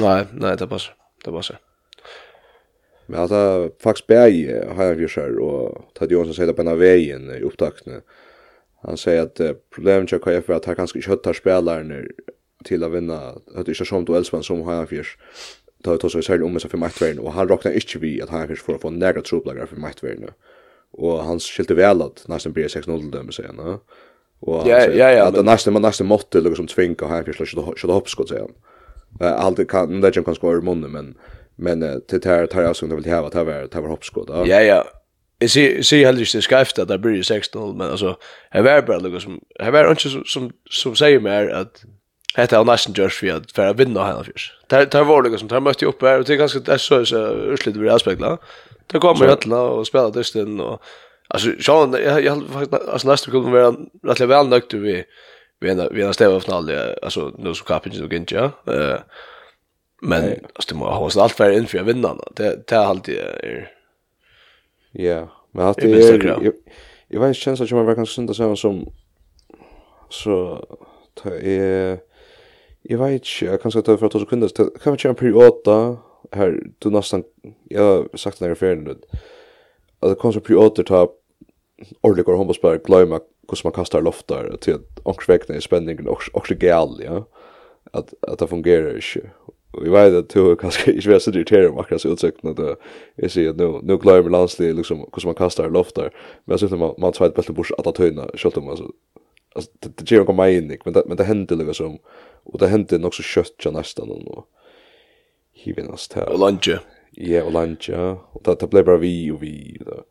nej 0.00 0.26
nej 0.32 0.56
det 0.56 0.66
passar 0.66 0.94
det 1.24 1.30
passar. 1.30 1.58
Men 3.06 3.20
alltså 3.20 3.70
faktiskt 3.78 4.06
bär 4.06 4.66
har 4.74 4.84
jag 4.84 5.00
ju 5.00 5.08
själv 5.08 5.40
och 5.40 5.94
tagit 5.94 6.12
ju 6.12 6.16
också 6.16 6.34
säger 6.34 6.52
på 6.52 6.62
den 6.62 6.78
vägen 6.78 7.30
i 7.30 7.40
upptakten 7.40 8.02
Han 8.82 8.96
säger 8.96 9.22
att 9.22 9.40
uh, 9.40 9.50
problemet 9.74 10.12
jag 10.12 10.22
kan 10.22 10.42
för 10.42 10.52
att 10.52 10.64
han 10.64 10.76
kanske 10.76 10.98
inte 10.98 11.10
höttar 11.10 11.32
spelaren 11.32 12.08
till 12.64 12.84
att 12.84 12.92
vinna. 12.92 13.18
Att 13.54 13.66
det 13.66 13.80
är 13.80 13.84
som 13.84 14.04
du 14.04 14.16
älskar 14.16 14.42
som 14.42 14.62
har 14.62 14.86
Då 15.78 15.96
tar 15.96 16.08
så 16.08 16.22
särskilt 16.22 16.44
om 16.44 16.60
sig 16.60 16.70
för 16.70 16.78
matchvärden 16.78 17.18
och 17.18 17.32
han 17.32 17.48
räknar 17.48 17.72
inte 17.72 17.98
vi 17.98 18.22
att 18.22 18.28
han 18.28 18.46
kanske 18.46 18.64
får 18.64 18.78
få 18.78 18.90
några 18.90 19.20
trubblar 19.22 19.66
för 19.66 19.76
matchvärden 19.76 20.30
och 20.92 21.24
han 21.24 21.40
skilte 21.40 21.74
väl 21.74 22.02
att 22.02 22.28
nästan 22.28 22.52
blir 22.52 22.68
6-0 22.68 23.10
dömer 23.10 23.32
sig 23.32 23.46
nu 23.56 23.78
och 24.40 24.68
ja 24.68 24.86
ja 24.86 25.10
ja 25.10 25.24
att 25.24 25.44
nästan 25.44 25.72
man 25.72 25.82
nästan 25.82 26.06
måtte 26.06 26.40
liksom 26.40 26.66
tvinga 26.66 27.06
han 27.08 27.24
fjärs 27.24 27.54
så 27.80 27.92
hoppskott 27.92 28.28
säger 28.28 28.46
han. 29.20 29.32
Allt 29.34 29.68
kan 29.68 30.00
det 30.00 30.24
kan 30.24 30.34
skora 30.34 30.58
i 30.58 30.60
munnen 30.60 30.90
men 30.90 31.14
men 31.56 32.00
till 32.08 32.20
tar 32.20 32.46
tar 32.46 32.62
jag 32.62 32.76
så 32.76 32.86
vill 32.86 33.02
det 33.02 33.18
att 33.18 33.32
det 33.70 33.80
var 33.80 33.88
hoppskott 33.88 34.28
ja 34.46 34.62
ja. 34.62 34.84
Jag 35.42 35.50
ser 35.50 35.82
ser 35.82 36.04
heller 36.06 36.20
inte 36.20 36.42
skrift 36.42 36.78
att 36.78 36.88
det 36.88 36.98
blir 36.98 37.22
6-0, 37.22 37.74
men 37.76 37.90
alltså 37.90 38.16
här 38.50 38.62
var 38.62 38.82
bara 38.82 38.98
något 38.98 39.22
som 39.22 39.40
här 39.60 39.70
var 39.70 39.90
inte 39.90 40.08
som 40.08 40.24
som, 40.24 40.50
som 40.70 40.96
säger 40.96 41.20
mer 41.20 41.48
att 41.50 41.84
Hetta 42.36 42.60
er 42.60 42.64
nesten 42.64 42.94
gjørs 42.96 43.18
for 43.20 43.34
at 43.34 43.50
for 43.52 43.68
å 43.68 43.76
vinne 43.76 44.04
henne 44.06 44.24
først. 44.24 44.54
Det 44.72 44.94
er 44.96 45.08
vårlig 45.08 45.36
som, 45.36 45.50
tar 45.50 45.60
er 45.60 45.64
møtt 45.66 45.82
jo 45.84 45.92
her, 46.00 46.22
og 46.22 46.28
det 46.28 46.32
er 46.32 46.40
ganske 46.40 46.62
det 46.64 46.72
er 46.72 46.80
så 46.80 47.02
utslitt 47.52 47.76
vi 47.76 47.90
avspekler. 47.92 48.38
Det 48.88 49.00
kommer 49.04 49.26
i 49.26 49.28
høttene 49.28 49.58
og 49.74 49.84
spiller 49.86 50.14
dysten, 50.14 50.54
og 50.60 50.80
altså, 51.28 51.52
Sean, 51.60 51.92
jeg 52.00 52.30
har 52.30 52.40
faktisk, 52.54 52.88
altså 52.88 53.10
nesten 53.10 53.34
kunne 53.34 53.52
være 53.52 53.74
rettelig 54.08 54.30
vel 54.32 54.48
nøkt 54.48 54.78
vi 54.80 55.02
vi 55.62 55.70
en 56.02 56.16
stedet 56.16 56.32
av 56.32 56.40
finalen, 56.42 56.96
altså, 57.02 57.28
nu 57.38 57.52
som 57.54 57.68
kappen 57.68 57.92
og 58.02 58.16
ikke, 58.16 58.34
ja. 58.34 58.48
Men, 60.02 60.24
altså, 60.56 60.72
du 60.72 60.74
må 60.80 60.88
ha 60.90 61.04
oss 61.04 61.20
alt 61.20 61.36
for 61.36 61.52
inn 61.52 61.68
for 61.70 61.84
å 61.84 61.86
vinna 61.86 62.16
henne. 62.16 62.32
Det 62.34 62.72
er 62.72 62.88
alltid, 62.88 63.68
Ja, 64.92 65.28
men 65.50 65.66
att 65.66 65.76
det 65.76 65.92
är 65.92 66.52
jag 67.08 67.20
vet 67.20 67.28
inte 67.28 67.40
känns 67.40 67.60
att 67.60 67.70
man 67.70 67.86
verkar 67.86 68.04
synda 68.04 68.34
så 68.34 68.56
som 68.56 68.92
så 70.08 70.64
ta 71.14 71.30
är 71.30 71.98
jag 72.82 72.98
vet 72.98 73.12
inte 73.12 73.44
jag 73.44 73.62
kan 73.62 73.72
säga 73.72 73.96
för 73.98 74.06
att 74.06 74.12
så 74.12 74.26
kunde 74.26 74.48
kan 74.48 74.70
man 74.84 74.98
köra 74.98 75.14
period 75.14 75.52
då 75.64 75.96
här 76.30 76.62
du 76.78 76.90
nästan 76.90 77.24
jag 77.68 77.82
har 77.82 78.16
sagt 78.16 78.40
när 78.40 78.48
jag 78.48 78.58
för 78.58 78.76
nu 78.76 78.96
att 80.00 80.10
det 80.10 80.14
kommer 80.14 80.32
så 80.32 80.40
period 80.40 80.86
ta 80.86 81.12
ordliga 82.00 82.24
går 82.24 82.36
handbollsspelare 82.36 82.78
glömma 82.84 83.20
hur 83.48 83.64
man 83.64 83.72
kastar 83.72 84.02
loftar 84.02 84.56
till 84.60 84.74
att 84.74 85.00
omkring 85.02 85.60
spänningen 85.60 86.08
och 86.08 86.22
också 86.32 86.54
gal 86.54 87.02
ja. 87.04 87.24
Att 87.92 88.14
att 88.20 88.38
det 88.38 88.46
fungerar 88.46 88.94
inte 88.94 89.30
vi 89.80 89.88
vet 89.90 90.14
att 90.14 90.28
du 90.28 90.56
kanske 90.56 90.92
inte 90.92 91.08
vet 91.08 91.22
så 91.22 91.30
det 91.30 91.38
irriterar 91.38 91.80
akkurat 91.80 92.00
så 92.00 92.08
utsökt 92.08 92.42
när 92.42 92.54
det 92.54 92.76
är 93.16 93.28
så 93.28 93.50
att 93.50 93.56
nu 93.56 93.80
nu 93.82 93.98
klarar 93.98 94.22
vi 94.22 94.30
landslag 94.30 94.74
liksom 94.74 94.98
hur 94.98 95.26
man 95.26 95.34
kastar 95.34 95.70
loftar 95.70 96.10
men 96.44 96.58
jag 96.58 96.70
så 96.70 96.76
man 96.76 96.94
man 96.98 97.12
tar 97.12 97.26
ett 97.26 97.34
bättre 97.34 97.52
bors 97.52 97.72
att 97.72 97.84
ta 97.84 97.92
töna 97.92 98.30
skott 98.36 98.56
om 98.56 98.68
alltså 98.68 98.90
alltså 99.54 99.70
det 99.80 99.96
det 99.96 100.10
ger 100.10 100.24
komma 100.24 100.50
in 100.50 100.78
men 100.84 100.94
det 100.94 101.02
men 101.06 101.16
det 101.16 101.24
händer 101.24 101.56
liksom 101.56 101.98
och 102.44 102.58
det 102.58 102.66
händer 102.66 102.98
nog 102.98 103.14
så 103.14 103.22
kött 103.22 103.54
jag 103.64 103.74
nästan 103.74 104.10
och 104.10 104.46
hiven 105.52 105.90
oss 105.90 106.08
till 106.08 106.22
och 106.22 106.38
lunch 106.38 106.68
ja 107.10 107.44
och 107.44 107.52
lunch 107.52 107.90
Ja. 107.92 108.28
och 108.32 108.42
det 108.44 108.60
det 108.60 108.70
blev 108.70 108.84
bara 108.84 108.96
vi 108.96 109.30
och 109.30 109.42
vi 109.42 109.78
då 109.86 110.04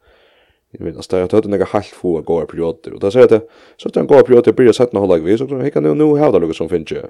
Jag 0.73 0.85
vet 0.85 0.95
inte, 0.95 1.17
jag 1.17 1.31
hade 1.31 1.49
några 1.49 1.65
halvt 1.65 1.85
få 1.85 2.21
gåa 2.21 2.45
perioder. 2.45 2.93
Och 2.93 2.99
då 2.99 3.11
säger 3.11 3.27
jag 3.29 3.37
att 3.37 3.49
så 3.77 3.87
att 3.87 3.97
en 3.97 4.07
gåa 4.07 4.23
perioder 4.23 4.41
blir 4.41 4.47
jag 4.47 4.55
börjar 4.55 4.73
sätta 4.73 4.91
några 4.93 5.07
hållag 5.07 5.25
vid. 5.25 5.39
Så 5.39 5.47
kan 5.47 5.85
jag 5.85 5.97
nu 5.97 6.17
hävda 6.17 6.39
något 6.39 6.55
som 6.55 6.69
finns 6.69 6.91
ju 6.91 7.01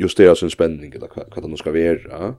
justera 0.00 0.34
sin 0.34 0.50
spänning 0.50 0.92
eller 0.92 1.08
vad 1.14 1.42
det 1.44 1.48
nu 1.48 1.56
ska 1.56 1.72
vara. 1.72 2.34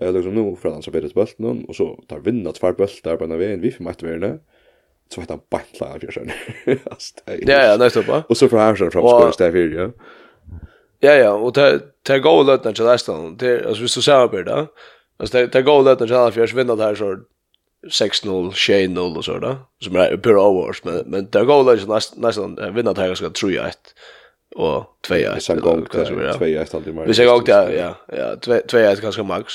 Eh 0.00 0.12
liksom 0.12 0.34
nu 0.34 0.56
för 0.56 0.68
att 0.68 0.88
arbeta 0.88 1.14
bult 1.14 1.38
någon 1.38 1.64
och 1.64 1.76
så 1.76 2.04
tar 2.08 2.20
vinna 2.20 2.52
två 2.52 2.72
där 3.02 3.16
på 3.16 3.26
den 3.26 3.38
vägen 3.38 3.60
vi 3.60 3.70
för 3.70 3.82
matte 3.82 4.06
värne. 4.06 4.38
Så 5.14 5.20
heter 5.20 5.34
han 5.34 5.42
bantla 5.50 5.94
av 5.94 5.98
fjärsen. 5.98 6.30
Ja, 7.26 7.62
ja, 7.62 7.76
nästa 7.76 8.02
på. 8.02 8.22
Och 8.28 8.36
så 8.36 8.48
för 8.48 8.58
här 8.58 8.74
sen 8.74 8.90
fram 8.90 9.08
skolan 9.08 9.32
där 9.38 9.52
för 9.52 9.68
ja. 9.68 9.90
Ja, 11.00 11.12
ja, 11.12 11.32
och 11.32 11.52
det 11.52 11.80
det 12.06 12.18
går 12.18 12.44
lätt 12.44 12.64
när 12.64 12.72
det 12.72 12.92
är 12.92 12.96
stan. 12.96 13.36
Det 13.36 13.66
alltså 13.66 13.88
så 13.88 14.02
så 14.02 14.12
här 14.12 14.42
då. 14.42 14.66
Alltså 15.16 15.36
det 15.36 15.46
det 15.46 15.62
går 15.62 15.82
lätt 15.82 16.00
när 16.00 16.06
det 16.06 16.16
är 16.16 16.30
fjärs 16.30 16.54
vinna 16.54 16.76
där 16.76 16.94
så 16.94 17.18
6-0, 17.86 18.50
6-0 18.50 19.16
och 19.16 19.24
så 19.24 19.38
där. 19.38 19.56
Som 19.84 19.96
är 19.96 20.16
pure 20.16 20.40
hours, 20.40 20.84
men, 20.84 21.02
men 21.06 21.28
det 21.30 21.44
går 21.44 21.64
lätt 21.64 22.16
nästan 22.16 22.74
vinna 22.74 22.92
där 22.92 23.02
här 23.02 23.08
ganska 23.08 23.28
3-1 23.28 23.70
och 24.54 24.84
2 25.06 25.14
1 25.14 25.42
sen 25.42 25.60
gång 25.60 25.86
2 25.86 26.00
1 26.00 26.74
alltid 26.74 26.94
mer. 26.94 27.06
Vi 27.06 27.14
ser 27.14 27.26
gång 27.26 27.42
ja, 27.46 27.70
ja 27.70 27.94
ja 28.06 28.36
2 28.36 28.60
2 28.68 28.78
1 28.78 29.00
kanske 29.00 29.22
max. 29.22 29.52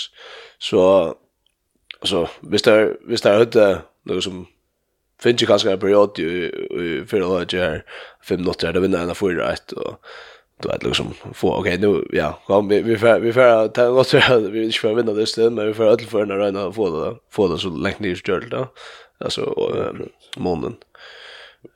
Så 0.59 1.15
så, 2.01 2.29
visst 2.41 2.65
där 2.65 2.97
visst 3.07 3.23
där 3.23 3.37
hade 3.37 3.81
något 4.03 4.23
som 4.23 4.47
finns 5.21 5.43
ju 5.43 5.45
kanske 5.45 5.71
en 5.71 5.79
period 5.79 6.19
i 6.19 7.03
förra 7.07 7.27
året 7.27 7.53
här 7.53 7.85
fem 8.23 8.41
notter 8.41 8.73
där 8.73 8.79
vinner 8.79 8.99
en 8.99 9.09
av 9.09 9.13
fyra 9.13 9.53
ett 9.53 9.71
och 9.71 10.05
då 10.61 10.69
vet 10.69 10.83
liksom 10.83 11.13
få 11.33 11.55
okej 11.55 11.77
nu 11.77 12.07
ja 12.11 12.39
kom 12.47 12.67
vi 12.67 12.81
vi 12.81 12.97
får 12.97 13.19
vi 13.19 13.33
får 13.33 13.67
ta 13.67 13.83
något 13.89 14.07
så 14.07 14.39
vi 14.51 14.65
inte 14.65 14.79
får 14.79 14.93
vinna 14.93 15.13
det 15.13 15.25
stund 15.25 15.55
men 15.55 15.67
vi 15.67 15.73
får 15.73 15.83
öll 15.83 15.99
för 15.99 16.25
när 16.25 16.37
den 16.37 16.73
få 16.73 16.89
det 16.89 17.15
få 17.29 17.47
det 17.47 17.57
så 17.57 17.69
länge 17.69 17.95
det 17.99 18.11
är 18.11 18.15
stört 18.15 18.51
då 18.51 18.67
alltså 19.19 19.71
månen 20.37 20.75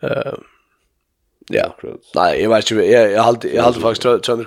eh 0.01 0.33
Ja. 1.51 1.75
Nej, 2.15 2.41
jag 2.41 2.49
vet 2.49 2.71
inte. 2.71 2.85
Jag 2.85 3.11
jag 3.11 3.21
har 3.21 3.37
jag 3.53 3.63
har 3.63 3.73
faktiskt 3.73 4.27
John 4.27 4.45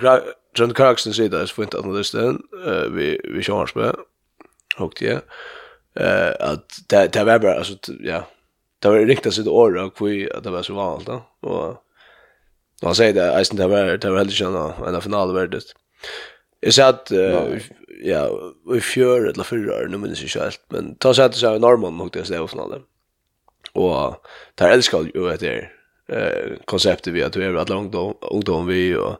John 0.57 0.73
Clarkson 0.73 1.13
säger 1.13 1.29
det 1.29 1.47
så 1.47 1.55
fint 1.55 1.75
att 1.75 1.93
det 1.93 2.03
stän 2.03 2.41
vi 2.91 3.21
vi 3.23 3.41
kör 3.41 3.65
spel. 3.65 3.95
Och 4.77 4.93
det 4.99 5.21
eh 5.95 6.33
att 6.39 6.69
det 6.89 7.13
det 7.13 7.23
var 7.23 7.39
bara 7.39 7.55
alltså 7.55 7.73
ja. 7.99 8.27
Det 8.79 8.89
var 8.89 8.99
riktigt 8.99 9.33
så 9.33 9.41
det 9.41 9.49
år 9.49 9.77
och 9.77 10.01
vi 10.01 10.31
att 10.31 10.43
det 10.43 10.49
var 10.49 10.63
så 10.63 10.73
vanligt 10.73 11.07
då. 11.07 11.23
Och 11.41 11.83
han 12.81 12.95
säger 12.95 13.13
det 13.13 13.41
isen 13.41 13.57
det 13.57 13.67
var 13.67 13.97
det 13.97 14.09
var 14.09 14.17
helt 14.17 14.33
skönt 14.33 14.95
en 14.95 15.01
final 15.01 15.33
värdet. 15.33 15.63
Jag 16.59 16.73
sa 16.73 16.87
att 16.87 17.11
ja, 18.03 18.29
vi 18.71 18.81
fjör 18.81 19.25
eller 19.25 19.43
förra 19.43 19.87
nu 19.87 19.97
minns 19.97 20.21
jag 20.21 20.29
inte 20.29 20.59
men 20.69 20.95
ta 20.95 21.13
så 21.13 21.21
att 21.21 21.31
det 21.31 21.37
så 21.37 21.49
här 21.49 21.59
norrman 21.59 21.93
mot 21.93 22.13
det 22.13 22.25
finalen. 22.47 22.81
Och 23.73 24.25
där 24.55 24.69
älskar 24.69 24.99
ju 25.15 25.33
att 25.33 25.39
det 25.39 25.47
är 25.47 25.71
eh 26.07 26.57
konceptet 26.65 27.13
vi 27.13 27.23
att 27.23 27.35
vi 27.35 27.45
är 27.45 27.55
att 27.55 27.69
långt 27.69 27.95
ungdom 28.31 28.67
vi 28.67 28.95
och 28.95 29.15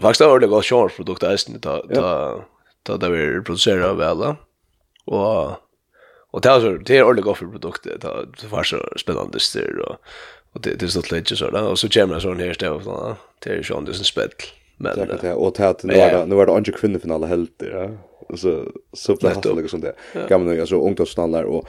faktiskt 0.00 0.20
har 0.20 0.40
det 0.40 0.46
gått 0.46 0.64
short 0.64 0.96
produkt 0.96 1.22
är 1.22 1.58
ta 1.58 1.82
ta 1.94 2.44
ta 2.82 2.96
det 2.96 3.08
vi 3.08 3.44
producerar 3.44 3.94
väl 3.94 4.34
och 5.04 5.52
och 6.32 6.40
det 6.40 6.48
är 6.48 6.60
så 6.60 6.70
det 6.70 6.96
är 6.96 7.02
ordentligt 7.02 7.24
gott 7.24 7.38
för 7.38 7.46
produktet 7.46 8.00
ta 8.00 8.24
det 8.40 8.48
var 8.50 8.62
så 8.62 8.76
spännande 8.96 9.40
styr 9.40 9.78
och 9.78 9.96
och 10.52 10.60
det 10.60 10.74
det 10.74 10.86
är 10.86 10.88
så 10.88 11.14
lätt 11.14 11.28
så 11.28 11.50
där 11.50 11.68
och 11.68 11.78
så 11.78 11.88
kommer 11.88 12.14
det 12.14 12.20
sån 12.20 12.40
här 12.40 12.52
stäv 12.52 12.82
så 12.82 13.16
det 13.38 13.50
är 13.50 13.56
ju 13.56 13.62
sån 13.62 13.84
det 13.84 13.90
är 13.90 13.94
spel 13.94 14.30
men 14.76 14.96
det 14.96 15.28
är 15.28 15.34
och 15.34 15.52
det. 15.52 15.84
nu 15.84 15.94
var 15.98 16.10
det 16.10 16.26
nu 16.26 16.34
var 16.34 16.46
det 16.46 16.52
andra 16.52 16.72
kvinnofinalen 16.72 17.28
helt 17.28 17.62
ja. 17.72 17.90
Så 18.36 18.64
så 18.92 19.16
platt 19.16 19.46
och 19.46 19.56
liksom 19.56 19.80
det. 19.80 19.94
Kan 20.28 20.44
man 20.44 20.60
alltså 20.60 20.76
ungdomsstandard 20.76 21.44
och 21.44 21.68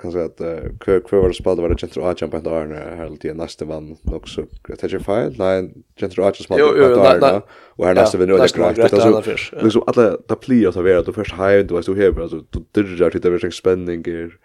kan 0.00 0.12
säga 0.12 0.24
att 0.24 0.38
kör 0.86 1.00
kör 1.00 1.20
var 1.20 1.32
spelade 1.32 1.62
var 1.62 1.68
det 1.68 1.78
Central 1.78 2.06
Arch 2.06 2.30
på 2.30 2.38
där 2.38 2.66
när 2.66 2.96
här 2.96 3.08
lite 3.08 3.34
nästa 3.34 3.64
vann 3.64 3.96
också 4.04 4.46
det 4.68 4.82
är 4.84 4.88
ju 4.88 4.98
Fire 4.98 5.32
nej 5.38 5.74
gentro 6.00 6.24
Arch 6.24 6.42
spelade 6.42 6.72
på 6.72 7.26
där 7.26 7.42
och 7.50 7.86
här 7.86 7.94
nästa 7.94 8.18
vinner 8.18 8.38
det 8.38 8.48
klart 8.48 8.76
det 8.76 8.82
alltså 8.82 9.32
liksom 9.62 9.82
alla 9.86 10.16
ta 10.16 10.34
plia 10.34 10.72
så 10.72 10.82
vara 10.82 11.02
det 11.02 11.12
först 11.12 11.32
high 11.32 11.66
du 11.66 11.74
vet 11.74 11.86
du 11.86 11.94
här 11.94 12.20
alltså 12.20 12.44
du 12.70 12.82
dirrar 12.82 13.10
till 13.10 13.20
det 13.20 13.28
är 13.28 13.50
spänning 13.50 14.02
är 14.06 14.38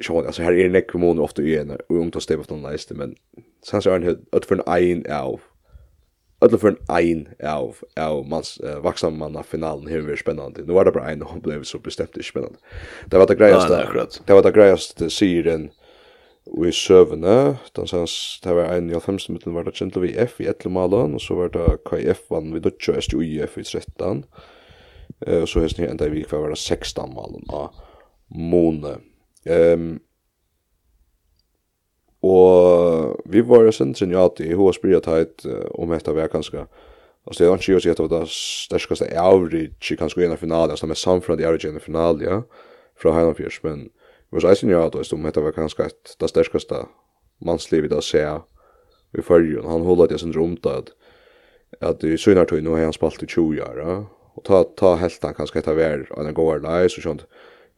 så 0.00 0.26
alltså 0.26 0.42
här 0.42 0.52
är 0.52 0.64
det 0.64 0.70
näck 0.70 0.90
kommun 0.90 1.18
ofta 1.18 1.42
i 1.42 1.56
en 1.56 1.78
ungdomsstäv 1.88 2.36
på 2.36 2.54
den 2.54 2.62
nästa 2.62 2.94
men 2.94 3.14
sen 3.64 3.82
så 3.82 3.90
är 3.90 3.98
det 3.98 4.16
att 4.32 4.44
för 4.44 4.54
en 4.54 4.62
ein 4.66 5.06
av 5.12 5.40
Alla 6.38 6.58
för 6.58 6.68
en 6.68 6.76
ein 6.88 7.28
av 7.44 7.76
av 7.96 8.28
mans 8.28 8.60
uh, 8.64 8.80
vuxna 8.80 9.10
manna 9.10 9.42
finalen 9.42 9.86
här 9.86 10.10
är 10.10 10.16
spännande. 10.16 10.62
Nu 10.62 10.72
var 10.72 10.84
det 10.84 10.92
bara 10.92 11.10
en 11.10 11.22
och 11.22 11.40
blev 11.42 11.62
så 11.62 11.78
bestämt 11.78 12.10
det 12.14 12.22
spännande. 12.22 12.58
Det 13.06 13.18
var 13.18 13.26
det 13.26 13.34
grejaste. 13.34 13.72
Ja, 13.72 14.02
det, 14.02 14.20
det 14.24 14.32
var 14.32 14.42
det 14.42 14.52
grejaste 14.52 15.10
serien 15.10 15.70
i 16.66 16.72
sövne. 16.72 17.56
Den 17.72 17.86
sens 17.86 18.40
det 18.42 18.54
var 18.54 18.64
en 18.64 18.94
av 18.94 19.00
femte 19.00 19.32
mitten 19.32 19.54
var 19.54 19.64
det 19.64 19.74
Gentle 19.74 20.12
F 20.16 20.40
i 20.40 20.46
ett 20.46 20.64
malen 20.64 21.14
och 21.14 21.22
så 21.22 21.34
var 21.34 21.48
det 21.48 21.78
KF 21.84 22.30
vann 22.30 22.52
vid 22.52 22.62
Dutch 22.62 22.88
och 22.88 23.02
SJUF 23.02 23.58
i 23.58 23.64
13. 23.64 24.24
Eh 25.26 25.34
uh, 25.34 25.44
så 25.44 25.60
hästen 25.60 25.88
ända 25.88 26.06
i 26.06 26.22
kvar 26.22 26.38
var 26.38 26.50
det 26.50 26.56
16 26.56 27.14
malen 27.14 27.44
av 27.48 27.70
Mone. 28.28 28.96
Ehm 29.44 29.72
um, 29.72 30.00
Og 32.26 33.16
vi 33.30 33.42
var 33.46 33.66
jo 33.66 33.74
sentrin 33.74 34.14
ja 34.14 34.26
til 34.34 34.56
hva 34.58 34.72
spyrir 34.74 35.02
tæt 35.04 35.46
om 35.78 35.92
etter 35.94 36.16
vi 36.16 36.24
er 36.24 36.32
kanska. 36.32 36.66
Altså 37.26 37.42
det 37.42 37.50
er 37.50 37.58
ikke 37.58 37.72
jo 37.72 37.80
sikkert 37.82 38.04
at 38.04 38.12
det 38.14 38.28
sterskaste 38.30 39.06
er 39.10 39.20
average 39.20 39.96
kanskje 39.98 40.22
i 40.22 40.26
en 40.28 40.38
finale, 40.38 40.70
altså 40.70 40.86
med 40.86 40.98
samfunnet 40.98 41.40
i 41.42 41.46
average 41.46 41.68
i 41.68 41.72
en 41.74 41.80
finale, 41.80 42.22
ja, 42.22 42.40
fra 42.96 43.14
Heilandfjørs, 43.16 43.62
men 43.64 43.88
vi 44.30 44.38
var 44.38 44.50
eisen 44.50 44.70
ja 44.70 44.84
til 44.90 45.14
om 45.14 45.26
hetta 45.26 45.42
vær 45.42 45.56
kanskje 45.56 45.88
et 45.90 46.14
det 46.20 46.30
sterskaste 46.30 46.84
mannslivet 47.42 47.94
å 47.94 48.02
se 48.02 48.22
i 48.22 49.22
fyrjun. 49.22 49.66
Han 49.66 49.84
holdt 49.86 50.14
jeg 50.14 50.22
sin 50.22 50.38
om 50.38 50.56
at 50.70 50.94
at 51.82 52.04
i 52.06 52.16
synartøy 52.16 52.60
nå 52.62 52.76
har 52.76 52.86
han 52.86 52.94
spalt 52.94 53.22
i 53.22 53.26
20 53.26 53.58
år, 53.60 53.78
ja, 53.82 53.94
og 54.36 54.44
ta, 54.46 54.62
ta 54.78 54.94
helt 55.00 55.22
han 55.22 55.34
kanskje 55.34 55.58
hetta 55.58 55.74
vær 55.74 56.06
en 56.16 56.34
gård, 56.34 56.62
leis 56.62 56.94
og 56.98 57.02
sånt, 57.02 57.26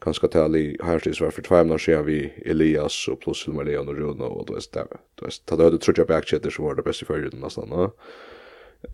kanskje 0.02 0.28
til 0.28 0.38
alle 0.38 0.58
her 0.82 1.20
var 1.20 1.30
för 1.30 1.30
for 1.30 1.42
tvær 1.42 1.78
siden 1.78 2.06
vi 2.06 2.32
Elias 2.46 3.08
og 3.08 3.18
pluss 3.18 3.44
Hilmar 3.44 3.64
Leon 3.64 3.88
og 3.88 3.96
Rune 3.96 4.24
og 4.24 4.48
du 4.48 4.54
vet, 4.54 4.76
du 5.20 5.24
vet, 5.24 5.42
ta 5.46 5.56
det 5.56 5.64
høyde 5.64 5.78
trutja 5.78 6.04
bakkjetter 6.04 6.50
som 6.50 6.64
var 6.64 6.74
det 6.74 6.84
beste 6.84 7.04
i 7.04 7.30
den 7.30 7.40
nesten, 7.40 7.68
no? 7.68 7.92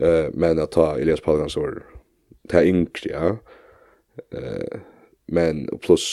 Eh 0.00 0.30
men 0.34 0.58
att 0.58 0.70
ta 0.70 0.96
Elias 0.98 1.20
Palgan 1.20 1.50
så 1.50 1.60
var 1.60 1.82
det 2.50 2.66
yngre, 2.66 3.10
ja, 3.10 3.36
Eh 4.32 4.80
men 5.26 5.68
plus 5.82 6.04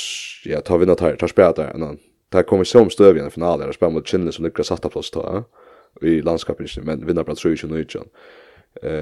ja, 0.46 0.62
ta 0.62 0.78
något 0.78 1.00
här 1.00 1.16
tar 1.16 1.28
spela 1.28 1.54
där 1.54 1.74
annan. 1.74 1.98
Det 2.30 2.44
kommer 2.44 2.64
som 2.64 2.90
stöv 2.90 3.18
i 3.18 3.20
en 3.20 3.32
finale, 3.32 3.66
där 3.66 3.72
spelar 3.72 3.94
mot 3.94 4.08
Chinle 4.08 4.32
som 4.32 4.46
lyckas 4.46 4.68
satt 4.68 4.86
av 4.86 4.90
plass 4.90 5.12
ta, 5.12 5.44
i 6.02 6.22
landskapet, 6.22 6.78
men 6.84 7.06
vinner 7.06 7.24
bare 7.24 7.36
3-2-9. 7.36 8.06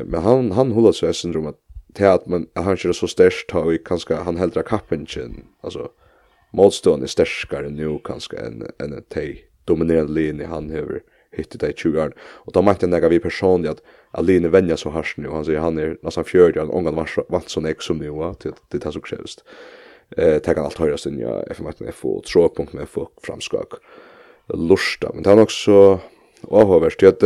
Men 0.05 0.22
han, 0.22 0.51
han 0.51 0.72
håller 0.72 0.91
sig 0.91 1.13
syndrom 1.13 1.46
att 1.46 1.60
till 1.93 2.05
att 2.05 2.25
man 2.25 2.48
han 2.53 2.77
kör 2.77 2.91
så 2.91 3.08
störst 3.08 3.51
har 3.51 3.65
vi 3.65 3.77
kanske 3.77 4.15
han 4.15 4.38
hällra 4.38 4.63
kappingen 4.63 5.43
alltså 5.62 5.91
motstånd 6.53 7.03
är 7.03 7.08
starkare 7.08 7.69
nu 7.69 8.00
kanske 8.03 8.38
än 8.38 8.62
än 8.79 8.93
en 8.93 9.03
tej 9.03 9.46
dominerande 9.65 10.13
linje 10.13 10.46
han 10.46 10.72
över 10.72 11.01
hittat 11.31 11.62
det 11.62 11.77
20 11.77 12.01
år 12.01 12.13
och 12.22 12.53
då 12.53 12.62
märkte 12.62 12.86
jag 12.86 13.10
vi 13.10 13.19
personligt 13.19 13.72
att 13.72 13.81
Aline 14.12 14.51
vänja 14.51 14.77
så 14.77 14.89
harsh 14.89 15.13
nu 15.17 15.29
han 15.29 15.46
säger 15.46 15.60
han 15.60 15.77
är 15.77 15.98
nästan 16.01 16.24
fjärde 16.24 16.60
han 16.60 16.69
ångan 16.69 17.05
vart 17.27 17.50
sån 17.50 17.65
ex 17.65 17.86
som 17.86 17.98
nu 17.98 18.10
va 18.10 18.36
det 18.43 18.53
det 18.67 18.79
tar 18.79 18.91
så 18.91 19.01
krävst 19.01 19.43
eh 20.17 20.39
tar 20.39 20.55
allt 20.55 20.77
höra 20.77 20.98
sin 20.98 21.19
jag 21.19 21.51
FM 21.51 21.65
FO 21.65 21.86
jag 21.86 21.96
får 21.96 22.22
tro 22.22 22.50
på 22.50 22.67
med 22.72 22.89
folk 22.89 23.10
framskak 23.24 23.74
lusta. 24.53 25.12
Men 25.13 25.25
han 25.25 25.39
också 25.39 26.00
avhörs 26.41 26.98
det 26.98 27.08
att 27.08 27.24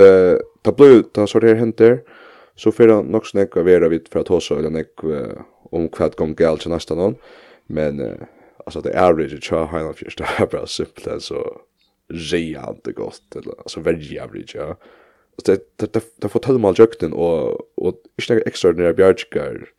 ta 0.62 0.72
blue 0.72 1.04
ta 1.04 1.28
så 1.28 1.40
det 1.40 1.56
händer 1.56 2.02
så 2.56 2.72
får 2.72 2.88
han 2.88 3.06
nog 3.06 3.28
snäcka 3.28 3.64
vara 3.64 3.90
vid 3.90 4.08
för 4.08 4.20
att 4.20 4.26
ta 4.26 4.40
så 4.40 4.56
eller 4.56 4.70
nek 4.70 5.04
om 5.72 5.90
kvart 5.90 6.16
gång 6.16 6.36
galt 6.36 6.62
till 6.62 6.70
nästa 6.70 6.96
någon 6.96 7.16
men 7.68 8.00
uh, 8.00 8.16
alltså 8.66 8.82
det 8.82 8.90
är 8.90 9.10
average 9.10 9.44
tror 9.44 9.60
jag 9.60 9.68
han 9.68 9.94
först 9.94 10.22
är 10.22 10.46
bara 10.46 10.68
simpelt 10.68 11.24
så 11.24 11.62
jävligt 12.14 12.96
gott 12.96 13.36
eller 13.36 13.54
alltså 13.58 13.80
väldigt 13.80 14.22
average 14.22 14.56
ja. 14.56 14.78
Så 15.38 15.52
det 15.52 15.78
det 15.78 15.94
det, 15.94 16.04
det 16.22 16.30
får 16.30 16.40
ta 16.40 16.54
mal 16.58 16.76
jökten 16.78 17.14
och 17.14 17.60
och 17.76 17.96
inte 18.16 18.40
extraordinära 18.46 18.94
bjärskar 18.94 19.70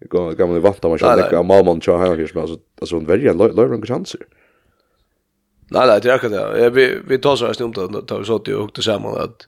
går 0.00 0.32
gamla 0.32 0.60
vatten 0.60 0.90
man 0.90 0.98
ska 0.98 1.16
nek 1.16 1.32
mamman 1.32 1.80
tror 1.80 1.98
han 1.98 2.16
först 2.16 2.36
alltså 2.36 2.58
alltså 2.80 2.96
en 2.96 3.06
väldigt 3.06 3.36
low 3.36 3.86
chans 3.86 4.16
Nej, 5.72 5.86
nej, 5.86 6.00
det 6.00 6.10
är 6.10 6.14
akkurat 6.14 6.32
det. 6.32 6.70
Vi, 6.70 6.98
vi 7.08 7.18
tar 7.18 7.36
så 7.36 7.46
här 7.46 7.52
snumt 7.52 7.78
att 7.78 8.20
vi 8.20 8.24
satt 8.24 8.48
och 8.48 8.62
hukte 8.62 8.82
samman 8.82 9.20
att 9.20 9.46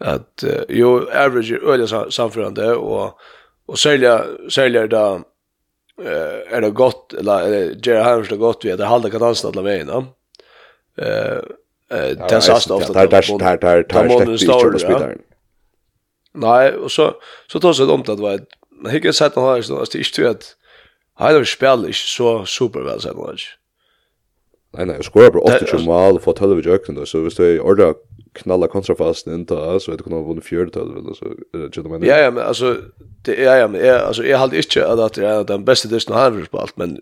at 0.00 0.44
uh, 0.44 0.62
jo 0.68 1.08
average 1.12 1.54
er 1.54 1.70
øyla 1.72 2.10
samførande 2.10 2.76
og 2.76 3.20
og 3.68 3.78
særlig 3.78 4.20
særlig 4.48 4.90
da 4.90 5.18
eh 5.98 6.56
er 6.56 6.60
det 6.60 6.74
gott 6.74 7.14
eller 7.18 7.74
Jerry 7.86 8.02
han 8.02 8.24
det 8.24 8.38
gott 8.38 8.64
vi 8.64 8.72
att 8.72 8.80
hålla 8.80 9.10
kanalen 9.10 9.36
alla 9.44 9.62
vägen 9.62 9.86
då. 9.86 10.04
Eh 10.98 11.38
eh 11.90 12.28
det 12.28 12.40
sa 12.40 12.54
ofta 12.54 12.92
där 12.92 13.06
där 13.06 13.38
där 13.38 13.56
där 13.56 14.26
där 14.26 14.36
släppt 14.36 14.92
ut 15.10 15.20
Nej, 16.32 16.74
och 16.74 16.92
så 16.92 17.14
så 17.52 17.60
tar 17.60 17.72
sig 17.72 17.86
dumt 17.86 18.04
att 18.08 18.20
vara 18.20 18.38
men 18.70 18.92
hur 18.92 19.00
kan 19.00 19.12
sätta 19.12 19.40
han 19.40 19.54
här 19.54 19.62
så 19.62 19.82
att 19.82 19.90
det 19.90 19.98
är 19.98 20.20
ju 20.20 20.28
att 20.28 20.56
han 21.14 21.46
spelar 21.46 21.86
inte 21.86 21.92
så 21.92 22.44
superväl 22.46 23.00
sen 23.00 23.18
alltså. 23.18 23.59
Nei, 24.72 24.86
nei, 24.86 25.02
skora 25.02 25.30
bara 25.30 25.42
80 25.42 25.84
mål 25.84 26.14
och 26.14 26.22
får 26.22 26.32
12 26.32 26.66
i 26.66 26.70
öknen 26.70 26.96
då. 26.96 27.06
Så 27.06 27.20
visst 27.20 27.36
det 27.36 27.46
är 27.46 27.60
orda 27.60 27.94
knalla 28.32 28.68
kontrafast 28.68 29.26
inte 29.26 29.80
så 29.80 29.90
det 29.90 29.96
du 30.06 30.14
ha 30.14 30.22
vunnit 30.22 30.44
4 30.44 30.66
12 30.72 30.96
eller 30.98 31.14
så 31.14 31.26
gentlemen. 31.58 32.02
Ja, 32.04 32.18
ja, 32.18 32.30
men 32.30 32.46
alltså 32.46 32.76
det 33.22 33.44
är 33.44 33.56
ja, 33.56 33.68
men 33.68 33.86
jag 33.86 34.00
alltså 34.00 34.24
jag 34.24 34.38
håller 34.38 34.56
inte 34.56 35.04
att 35.04 35.14
det 35.14 35.26
är 35.26 35.44
den 35.44 35.64
bästa 35.64 35.88
distan 35.88 36.16
han 36.16 36.34
har 36.34 36.44
spelat, 36.44 36.76
men 36.76 37.00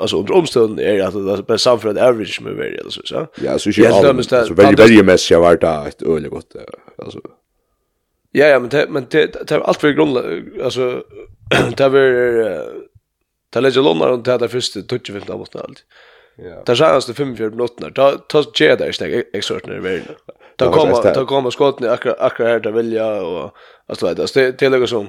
alltså 0.00 0.18
under 0.18 0.34
omstånd 0.34 0.80
är 0.80 0.96
det 0.96 1.06
att 1.06 1.14
det 1.14 1.32
är 1.32 1.42
bäst 1.42 1.66
average 1.66 2.40
med 2.42 2.54
varje 2.54 2.80
eller 2.80 2.90
så 2.90 3.00
så. 3.04 3.26
Ja, 3.44 3.58
så 3.58 3.70
ju 3.70 3.86
alltså 3.86 4.52
väldigt 4.52 4.80
väldigt 4.80 5.04
mest 5.04 5.30
jag 5.30 5.40
vart 5.40 5.62
ett 5.62 6.02
öle 6.02 6.28
gott 6.28 6.56
alltså. 6.98 7.20
Ja, 8.32 8.46
ja, 8.46 8.58
men 8.60 8.68
det 8.68 8.86
men 8.90 9.06
det 9.10 9.48
det 9.48 9.56
allt 9.56 9.80
för 9.80 9.90
grund 9.90 10.18
alltså 10.64 11.02
det 11.76 11.84
är 11.84 11.90
det 13.50 13.60
lägger 13.60 13.82
lånar 13.82 14.08
och 14.08 14.22
det 14.22 14.38
där 14.38 14.48
första 14.48 14.80
touchfilmen 14.80 15.30
av 15.30 15.40
allt. 15.40 15.84
Ja. 16.38 16.62
Där 16.66 16.74
sa 16.74 16.94
det 16.94 17.00
45 17.00 17.50
minuter. 17.50 17.90
Ta 17.90 18.18
ta 18.28 18.44
ge 18.54 18.76
där 18.76 18.92
steg 18.92 19.24
extraordinary 19.32 19.80
värden. 19.80 20.14
Ta 20.56 20.72
komma 20.72 20.96
ta 21.02 21.26
komma 21.26 21.50
skotten 21.50 21.90
akkurat 21.90 22.20
akkurat 22.20 22.50
här 22.50 22.60
där 22.60 22.72
vilja 22.72 23.22
och 23.22 23.50
alltså 23.86 24.06
vet 24.06 24.34
det 24.34 24.58
det 24.58 24.68
lägger 24.68 24.86
som 24.86 25.08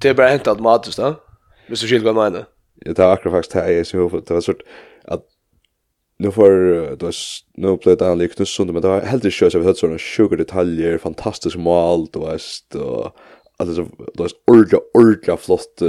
det 0.00 0.08
är 0.08 0.14
bara 0.14 0.28
hänt 0.28 0.48
automatiskt 0.48 0.98
då. 0.98 1.14
Hvis 1.68 1.80
du 1.80 1.86
skiljer 1.86 2.12
vad 2.12 2.24
jag 2.24 2.32
menar. 2.32 2.46
Jag 2.74 2.96
tar 2.96 3.12
akkurat 3.12 3.32
faktiskt 3.32 3.54
här 3.54 3.70
i 3.70 3.84
så 3.84 4.08
det 4.26 4.30
var 4.30 4.40
sort 4.40 4.62
att 5.04 5.22
nu 6.18 6.30
får 6.30 6.50
då 6.96 7.10
nu 7.54 7.76
blir 7.76 7.96
det 7.96 8.04
annorlunda 8.04 8.34
nu 8.38 8.46
sånt 8.46 8.72
men 8.72 8.82
det 8.82 8.88
var 8.88 9.00
helt 9.00 9.24
inte 9.24 9.50
så 9.50 9.68
att 9.68 9.76
såna 9.76 9.98
sugar 9.98 10.36
detaljer 10.36 10.98
fantastiskt 10.98 11.56
mål 11.56 12.06
då 12.12 12.26
är 12.26 12.40
och 12.82 13.16
alltså 13.56 13.86
då 14.14 14.24
är 14.24 14.30
ordla 14.46 14.78
ordla 14.94 15.36
flott 15.36 15.82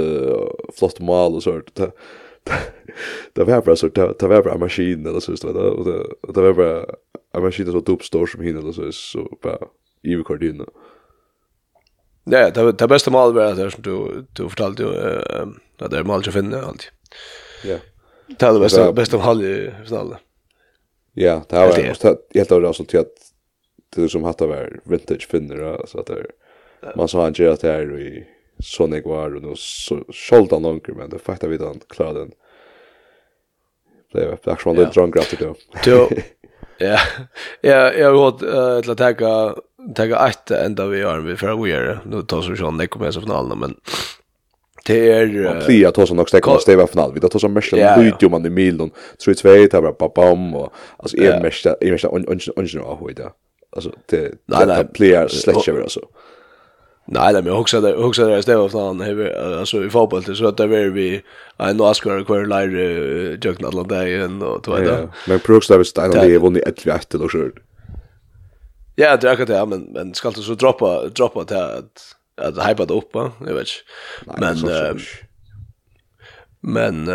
flott 0.78 1.00
mål 1.00 1.34
och 1.34 1.42
sånt 1.42 1.80
det 3.32 3.44
var 3.44 3.62
bara 3.62 3.76
så 3.76 3.88
det 3.88 4.22
var 4.22 4.42
bara 4.42 4.58
maskin 4.58 5.06
eller 5.06 5.20
så 5.20 5.32
just 5.32 5.42
det 5.42 5.52
det 6.34 6.40
var 6.40 6.52
bara 6.52 6.84
en 7.34 7.42
maskin 7.42 7.72
som 7.72 7.82
tog 7.82 8.04
stor 8.04 8.26
som 8.26 8.40
hinner 8.40 8.60
eller 8.60 8.72
så 8.72 8.92
så 8.92 9.38
bara 9.42 9.58
i 10.02 10.16
rekordin. 10.16 10.66
Ja, 12.24 12.50
det 12.50 12.72
det 12.72 12.88
bästa 12.88 13.10
mål 13.10 13.34
var 13.34 13.54
det 13.54 13.70
som 13.70 13.82
du 13.82 14.26
du 14.32 14.48
fortalte 14.48 14.82
ju 14.82 14.88
eh 14.88 15.46
att 15.78 15.90
det 15.90 15.98
är 15.98 16.04
mål 16.04 16.20
att 16.20 16.32
finna 16.32 16.62
allt. 16.62 16.92
Ja. 17.64 17.76
Det 18.38 18.46
är 18.46 18.52
det 18.52 18.60
bästa 18.60 18.92
bästa 18.92 19.18
mål 19.18 19.42
i 19.44 19.70
finalen. 19.84 20.18
Ja, 21.12 21.44
det 21.48 21.56
var 21.56 21.78
jag 21.78 22.16
helt 22.34 22.52
av 22.52 22.62
resultat 22.62 23.06
det 23.96 24.08
som 24.08 24.24
hatta 24.24 24.46
var 24.46 24.80
vintage 24.84 25.28
finner 25.30 25.86
så 25.86 26.00
att 26.00 26.06
det 26.06 26.26
man 26.96 27.08
sa 27.08 27.22
han 27.22 27.32
gör 27.32 27.52
att 27.52 27.60
det 27.60 27.72
är 27.72 28.00
i 28.00 28.26
så 28.62 28.86
nek 28.86 29.06
var, 29.08 29.34
og 29.36 29.42
nå 29.42 29.54
skjolda 29.56 30.56
han 30.56 30.66
langer, 30.68 30.94
men 30.96 31.10
det 31.12 31.22
fakta 31.22 31.50
vi 31.50 31.58
han 31.62 31.80
klara 31.88 32.24
den. 32.24 32.32
Det 34.14 34.22
er 34.22 34.32
akkurat 34.32 34.64
han 34.64 34.76
litt 34.76 34.98
att 34.98 35.10
gratis 35.10 35.38
Jo, 35.86 36.08
Ja, 36.78 36.98
jeg 37.62 38.04
har 38.04 38.14
gått 38.14 38.40
til 38.42 38.92
å 38.92 38.96
tenke 38.98 39.30
tenka 39.94 40.16
att 40.16 40.50
ända 40.50 40.86
vi 40.86 40.98
gör 40.98 41.18
vi 41.18 41.36
för 41.36 41.48
att 41.48 41.68
göra 41.68 41.98
nu 42.04 42.22
tar 42.22 42.42
så 42.42 42.56
Sean 42.56 42.78
det 42.78 42.86
kommer 42.86 43.10
så 43.10 43.20
finalen 43.20 43.58
men 43.58 43.74
det 44.86 45.10
är 45.12 45.46
och 45.46 45.64
plia 45.66 45.92
tar 45.92 46.06
så 46.06 46.20
också 46.20 46.36
det 46.36 46.40
kommer 46.40 46.58
stäva 46.58 46.86
final 46.86 47.12
vi 47.14 47.20
tar 47.20 47.38
så 47.38 47.48
mesla 47.48 47.96
video 47.98 48.28
man 48.28 48.46
i 48.46 48.50
milen 48.50 48.90
Tror 49.18 49.34
det 49.34 49.44
vet 49.44 49.72
jag 49.72 49.82
bara 49.82 50.08
bam 50.08 50.54
och 50.54 50.72
alltså 50.96 51.16
är 51.16 51.40
mesla 51.40 51.76
är 51.80 51.90
mesla 51.90 52.10
on 52.10 52.28
on 52.28 52.40
on 52.56 52.80
av 52.80 52.98
hur 53.00 53.30
alltså 53.70 53.92
det 54.06 54.32
det 54.46 54.88
plia 54.94 55.28
släcker 55.28 55.82
alltså 55.82 56.00
Nej, 57.06 57.32
men 57.34 57.46
jag 57.46 57.60
också 57.60 57.80
där 57.80 58.04
också 58.04 58.26
där 58.26 58.40
stäva 58.40 58.68
fan 58.68 59.00
här 59.00 59.34
alltså 59.58 59.84
i 59.84 59.90
fotboll 59.90 60.36
så 60.36 60.46
att 60.46 60.56
det 60.56 60.64
är 60.64 60.90
vi 60.90 61.22
en 61.56 61.80
Oscar 61.80 62.24
kvar 62.24 62.44
lär 62.44 62.68
jugna 63.44 63.68
alla 63.68 63.82
dagen 63.82 64.42
och 64.42 64.62
två 64.62 64.76
det. 64.76 65.08
Men 65.28 65.40
Brooks 65.46 65.68
där 65.68 65.78
visst 65.78 65.96
där 65.96 66.26
vi 66.26 66.38
vunnit 66.38 66.62
11 66.84 66.96
8 66.96 67.18
eller 67.18 67.28
så. 67.28 67.50
Ja, 68.96 69.16
det 69.16 69.30
är 69.30 69.46
det, 69.46 69.66
men 69.66 69.80
men 69.80 70.14
ska 70.14 70.28
inte 70.28 70.42
så 70.42 70.54
droppa 70.54 71.08
droppa 71.08 71.44
till 71.44 71.56
att 71.56 72.16
att 72.36 72.68
hypa 72.68 72.84
det 72.84 72.94
upp, 72.94 73.10
jag 73.46 73.54
vet. 73.54 73.68
Men 74.38 74.56
men 76.60 77.06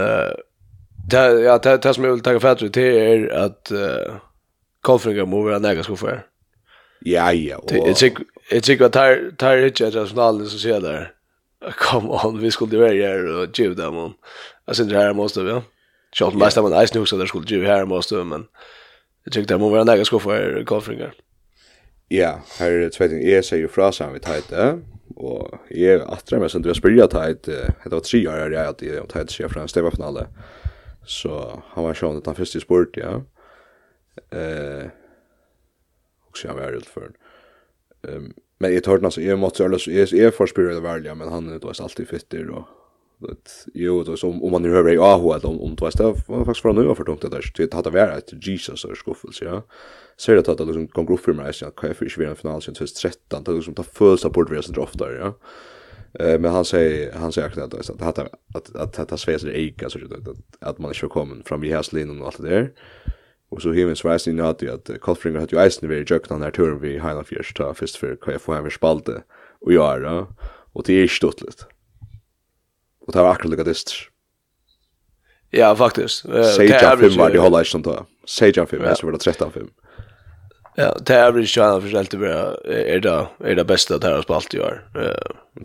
det 1.09 1.41
ja 1.41 1.57
det 1.57 1.93
som 1.93 2.03
jag 2.03 2.11
vill 2.11 2.21
tacka 2.21 2.39
för 2.39 2.69
det 2.69 3.13
är 3.13 3.29
att 3.29 3.71
Kolfringar 4.81 5.25
må 5.25 5.41
vara 5.41 5.59
näga 5.59 5.83
skoffär. 5.83 6.25
Ja, 7.05 7.29
ja. 7.31 7.59
Jeg 8.51 8.63
tykker 8.63 8.89
at 8.89 8.93
det 9.39 9.47
er 9.47 9.65
ikke 9.69 9.87
et 9.87 9.95
rasjonale 9.95 10.49
som 10.49 10.59
sier 10.61 10.83
der. 10.83 11.11
Kom 11.79 12.09
on, 12.11 12.39
vi 12.41 12.51
skulle 12.51 12.79
være 12.79 12.95
her 12.95 13.25
og 13.35 13.53
gjøre 13.55 13.75
dem. 13.77 14.15
Jeg 14.67 14.75
synes 14.75 14.91
det 14.91 14.97
her 14.97 15.13
måste 15.13 15.43
vi, 15.43 15.53
ja. 15.53 15.61
Kjalt 16.15 16.37
mest 16.41 16.57
av 16.57 16.65
en 16.65 16.73
eisen 16.73 16.97
hos 16.97 17.13
at 17.13 17.21
jeg 17.21 17.29
skulle 17.29 17.45
gjøre 17.45 17.69
her 17.69 17.85
måste 17.85 18.23
men 18.25 18.47
jeg 19.27 19.35
tykker 19.35 19.51
det 19.51 19.59
må 19.61 19.69
være 19.69 19.85
en 19.85 19.91
egen 19.93 20.07
skuffa 20.07 20.33
her 20.33 20.63
golfringer. 20.65 21.11
Ja, 22.09 22.39
her 22.57 22.85
er 22.85 22.89
tveiting. 22.89 23.21
Jeg 23.21 23.45
sier 23.45 23.61
jo 23.61 23.69
fra 23.69 23.91
sammen 23.93 24.17
vi 24.17 24.23
teit 24.25 24.47
det, 24.49 24.69
og 25.15 25.59
jeg 25.69 25.99
er 25.99 26.07
atre 26.09 26.39
meg 26.41 26.49
som 26.49 26.63
du 26.65 26.71
har 26.71 26.79
spyrja 26.79 27.05
teit, 27.11 27.45
det 27.45 27.91
var 27.93 28.01
tre 28.01 28.23
år 28.25 28.39
her 28.39 28.55
jeg 28.55 28.73
at 28.73 28.81
jeg 28.87 29.09
teit 29.11 29.35
sier 29.35 29.51
fra 29.51 29.61
en 29.61 29.69
stemmafinale. 29.69 30.25
Så 31.05 31.35
han 31.75 31.85
var 31.85 31.97
sjående 31.97 32.25
den 32.25 32.39
første 32.39 32.63
spurt, 32.63 32.97
ja. 32.97 33.19
Eh 34.33 34.89
och 36.29 36.37
så 36.37 36.53
var 36.53 36.71
det 36.71 36.85
för. 36.85 37.11
Ehm 38.07 38.33
men 38.59 38.73
jag 38.73 38.83
tror 38.83 39.05
alltså 39.05 39.21
jag 39.21 39.39
måste 39.39 39.65
alltså 39.65 39.91
jag 39.91 40.13
är 40.13 40.31
förspelare 40.31 40.73
det 40.73 40.79
välja 40.79 41.15
men 41.15 41.27
han 41.27 41.53
är 41.53 41.59
då 41.59 41.71
alltid 41.79 42.07
fitter 42.07 42.49
och 42.49 42.67
det 43.17 43.65
jo 43.73 44.03
då 44.03 44.17
som 44.17 44.43
om 44.43 44.51
man 44.51 44.61
nu 44.61 44.71
hör 44.71 44.89
i 44.89 44.97
AH 44.97 45.35
att 45.35 45.45
om 45.45 45.61
om 45.61 45.75
två 45.75 45.85
var 46.27 46.45
faktiskt 46.45 46.61
från 46.61 46.75
nu 46.75 46.95
för 46.95 47.03
tungt 47.03 47.21
det 47.21 47.29
där 47.29 47.51
det 47.57 47.73
hade 47.73 47.89
varit 47.89 48.33
ett 48.33 48.47
Jesus 48.47 48.85
och 48.85 48.97
skuffelse 48.97 49.45
ja 49.45 49.63
så 50.17 50.31
det 50.31 50.49
att 50.49 50.57
det 50.57 50.65
liksom 50.65 50.87
kom 50.87 51.05
grupp 51.05 51.19
för 51.19 51.33
mig 51.33 51.53
så 51.53 51.71
kan 51.71 51.89
jag 51.89 51.97
för 51.97 52.09
svåra 52.09 52.35
final 52.35 52.61
sen 52.61 52.73
2013 52.73 53.43
det 53.43 53.51
liksom 53.51 53.73
ta 53.73 53.83
första 53.83 54.29
bort 54.29 54.51
vi 54.51 54.63
så 54.63 54.71
draftar 54.71 55.11
ja 55.11 55.33
Eh 56.13 56.39
men 56.39 56.51
han 56.51 56.65
säger 56.65 57.13
han 57.13 57.31
säger 57.31 57.61
att 57.61 57.71
det 57.71 57.77
att 57.77 58.19
att 58.19 58.75
att 58.75 58.99
att 58.99 59.09
ta 59.09 59.17
svär 59.17 59.45
det 59.45 59.59
eka 59.59 59.89
så 59.89 59.99
att 59.99 60.37
att 60.59 60.79
man 60.79 60.91
inte 60.91 61.07
kommer 61.07 61.43
fram 61.45 61.63
i 61.63 61.69
hästlinen 61.69 62.21
och 62.21 62.27
allt 62.27 62.41
det 62.41 62.49
där. 62.49 62.71
Og 63.49 63.61
så 63.61 63.73
hevin 63.73 63.97
sveisen 63.97 64.35
inn 64.35 64.43
hatt 64.45 64.61
at 64.63 64.91
Kolfringer 65.01 65.41
hatt 65.41 65.53
jo 65.53 65.59
eisen 65.61 65.89
veri 65.89 66.05
jökna 66.05 66.35
den 66.37 66.45
her 66.45 66.53
turen 66.53 66.77
vi 66.83 66.99
heina 67.01 67.23
fyrst, 67.25 67.55
ta 67.57 67.71
fyrst 67.73 67.97
fyrir 67.97 68.19
hva 68.21 68.35
jeg 68.35 68.43
får 68.43 68.59
heim 68.59 68.69
spalte 68.69 69.23
og 69.65 69.73
jara, 69.73 70.15
og 70.75 70.85
det 70.85 70.99
er 70.99 71.09
ikke. 71.09 71.65
Og 73.07 73.13
det 73.13 73.21
var 73.23 73.33
akkurat 73.33 73.51
lukka 73.55 73.65
dist 73.65 73.95
Ja, 75.51 75.73
faktisk. 75.73 76.25
Sejan 76.29 76.99
5 76.99 77.17
var 77.17 77.29
det 77.33 77.41
holda 77.41 77.63
ikke 77.65 77.81
ta. 77.81 78.03
Sejan 78.27 78.67
5, 78.67 78.83
jeg 78.85 78.97
var 79.03 79.15
det 79.15 79.21
13 79.21 79.51
5. 79.51 79.69
Ja, 80.77 80.91
det 81.07 81.15
er 81.15 81.25
average 81.27 81.57
jo 81.57 81.63
annars 81.63 81.91
helt 81.91 82.11
det 82.11 82.29
er 82.29 82.99
det 83.03 83.15
er 83.39 83.55
det 83.55 83.65
bästa 83.67 83.97
det 83.97 84.11
har 84.13 84.21
spalt 84.21 84.53
i. 84.53 84.59
Eh. 84.59 85.09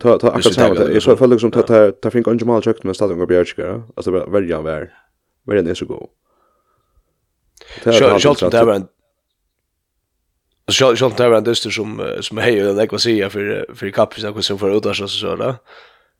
Ta 0.01 0.17
ta 0.17 0.27
akkurat 0.27 0.53
samma 0.53 0.75
det. 0.75 0.93
Jag 0.93 1.03
så 1.03 1.15
fall 1.15 1.29
liksom 1.29 1.51
ta 1.51 1.91
ta 1.91 2.09
fink 2.09 2.27
Angel 2.27 2.47
Mal 2.47 2.61
checked 2.61 2.85
med 2.85 2.95
stadion 2.95 3.17
går 3.17 3.25
bjärskar. 3.25 3.83
Alltså 3.95 4.11
välja 4.11 4.61
vär. 4.61 4.89
Välja 5.47 5.71
är 5.71 5.73
så 5.73 5.85
god. 5.85 6.09
Sjalt 8.19 8.51
det 8.51 8.63
var 8.63 8.73
en 8.73 8.87
Sjalt 10.71 11.17
det 11.17 11.29
var 11.29 11.37
en 11.37 11.43
dyster 11.43 11.69
som 11.69 12.01
som 12.21 12.37
hej 12.37 12.55
den 12.55 12.77
jag 12.77 12.89
kan 12.89 12.99
säga 12.99 13.29
för 13.29 13.65
för 13.73 13.89
kappis 13.89 14.23
jag 14.23 14.43
som 14.43 14.59
för 14.59 14.77
utas 14.77 14.97
så 14.97 15.07
så 15.07 15.35
där. 15.35 15.55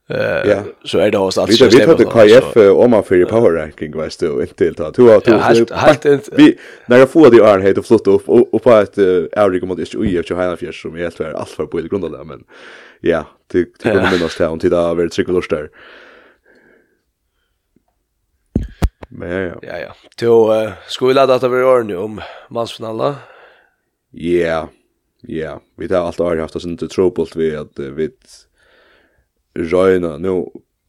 Eh 0.10 0.62
så 0.84 1.00
är 1.00 1.12
det 1.12 1.18
hos 1.18 1.38
alltså. 1.38 1.66
Vi 1.66 1.78
vet 1.78 1.90
att 1.90 2.14
KF 2.14 2.58
om 2.58 2.92
man 2.92 3.04
för 3.04 3.26
power 3.26 3.52
ranking 3.52 3.98
var 3.98 4.10
står 4.10 4.42
inte 4.42 4.54
till 4.54 4.76
ta. 4.76 4.92
Du 4.92 5.02
har 5.02 5.16
inte 5.16 6.20
vi 6.32 6.58
när 6.86 6.98
jag 6.98 7.10
får 7.10 7.32
det 7.32 7.38
är 7.38 7.60
helt 7.60 7.78
att 7.78 7.88
flott 7.88 8.08
upp 8.08 8.30
och 8.30 8.64
på 8.64 8.72
ett 8.72 8.98
Audi 9.38 9.62
mot 9.62 9.78
det 9.78 9.96
oj 9.96 10.24
ju 10.30 10.36
har 10.36 10.56
fjärs 10.56 10.82
som 10.82 10.96
helt 10.96 11.20
är 11.20 11.34
allt 11.34 11.50
för 11.50 11.66
på 11.66 11.78
grund 11.78 12.06
av 12.06 12.12
det 12.12 12.24
men 12.24 12.44
ja, 13.02 13.28
det 13.52 13.66
kommer 13.84 14.12
minnas 14.12 14.36
till 14.36 14.46
om 14.46 14.60
till 14.60 14.70
där 14.70 14.90
över 14.90 15.10
cykelstör. 15.10 15.64
Eh 15.64 16.05
Men 19.10 19.30
ja, 19.32 19.40
ja. 19.42 19.60
Ja, 19.62 19.80
ja. 19.80 19.96
Så 20.20 20.64
uh, 20.64 20.72
ska 20.88 21.06
vi 21.06 21.14
ladda 21.14 21.36
att 21.36 21.42
det 21.42 21.50
blir 21.50 21.66
ordning 21.66 21.98
om 21.98 22.22
mansfinalen? 22.50 23.14
Ja, 24.12 24.70
ja. 25.22 25.62
Vi 25.78 25.94
har 25.94 26.02
alltid 26.02 26.26
har 26.26 26.38
haft 26.38 26.56
oss 26.56 26.66
inte 26.66 26.88
tråbult 26.88 27.36
vid 27.36 27.58
att 27.58 27.80
uh, 27.80 27.92
vi 27.92 28.10
röjna 29.54 30.18
nu 30.18 30.46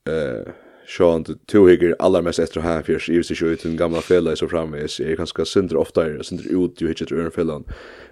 eh 0.09 0.52
Sean 0.87 1.22
du 1.22 1.35
to 1.35 1.66
higger 1.66 1.96
allar 1.98 2.22
mest 2.22 2.38
efter 2.38 2.61
här 2.61 2.83
för 2.83 2.98
sig 2.98 3.14
just 3.14 3.42
ju 3.42 3.46
ut 3.46 3.64
en 3.64 3.76
gamla 3.76 4.00
fälla 4.00 4.37
så 4.37 4.48
framme 4.48 4.79
är 4.79 5.16
kanske 5.16 5.44
syndra 5.44 5.79
ofta 5.79 6.22
syndra 6.22 6.50
ut 6.50 6.81
ju 6.81 6.88
hittar 6.88 7.12
ur 7.12 7.31
fällan 7.31 7.64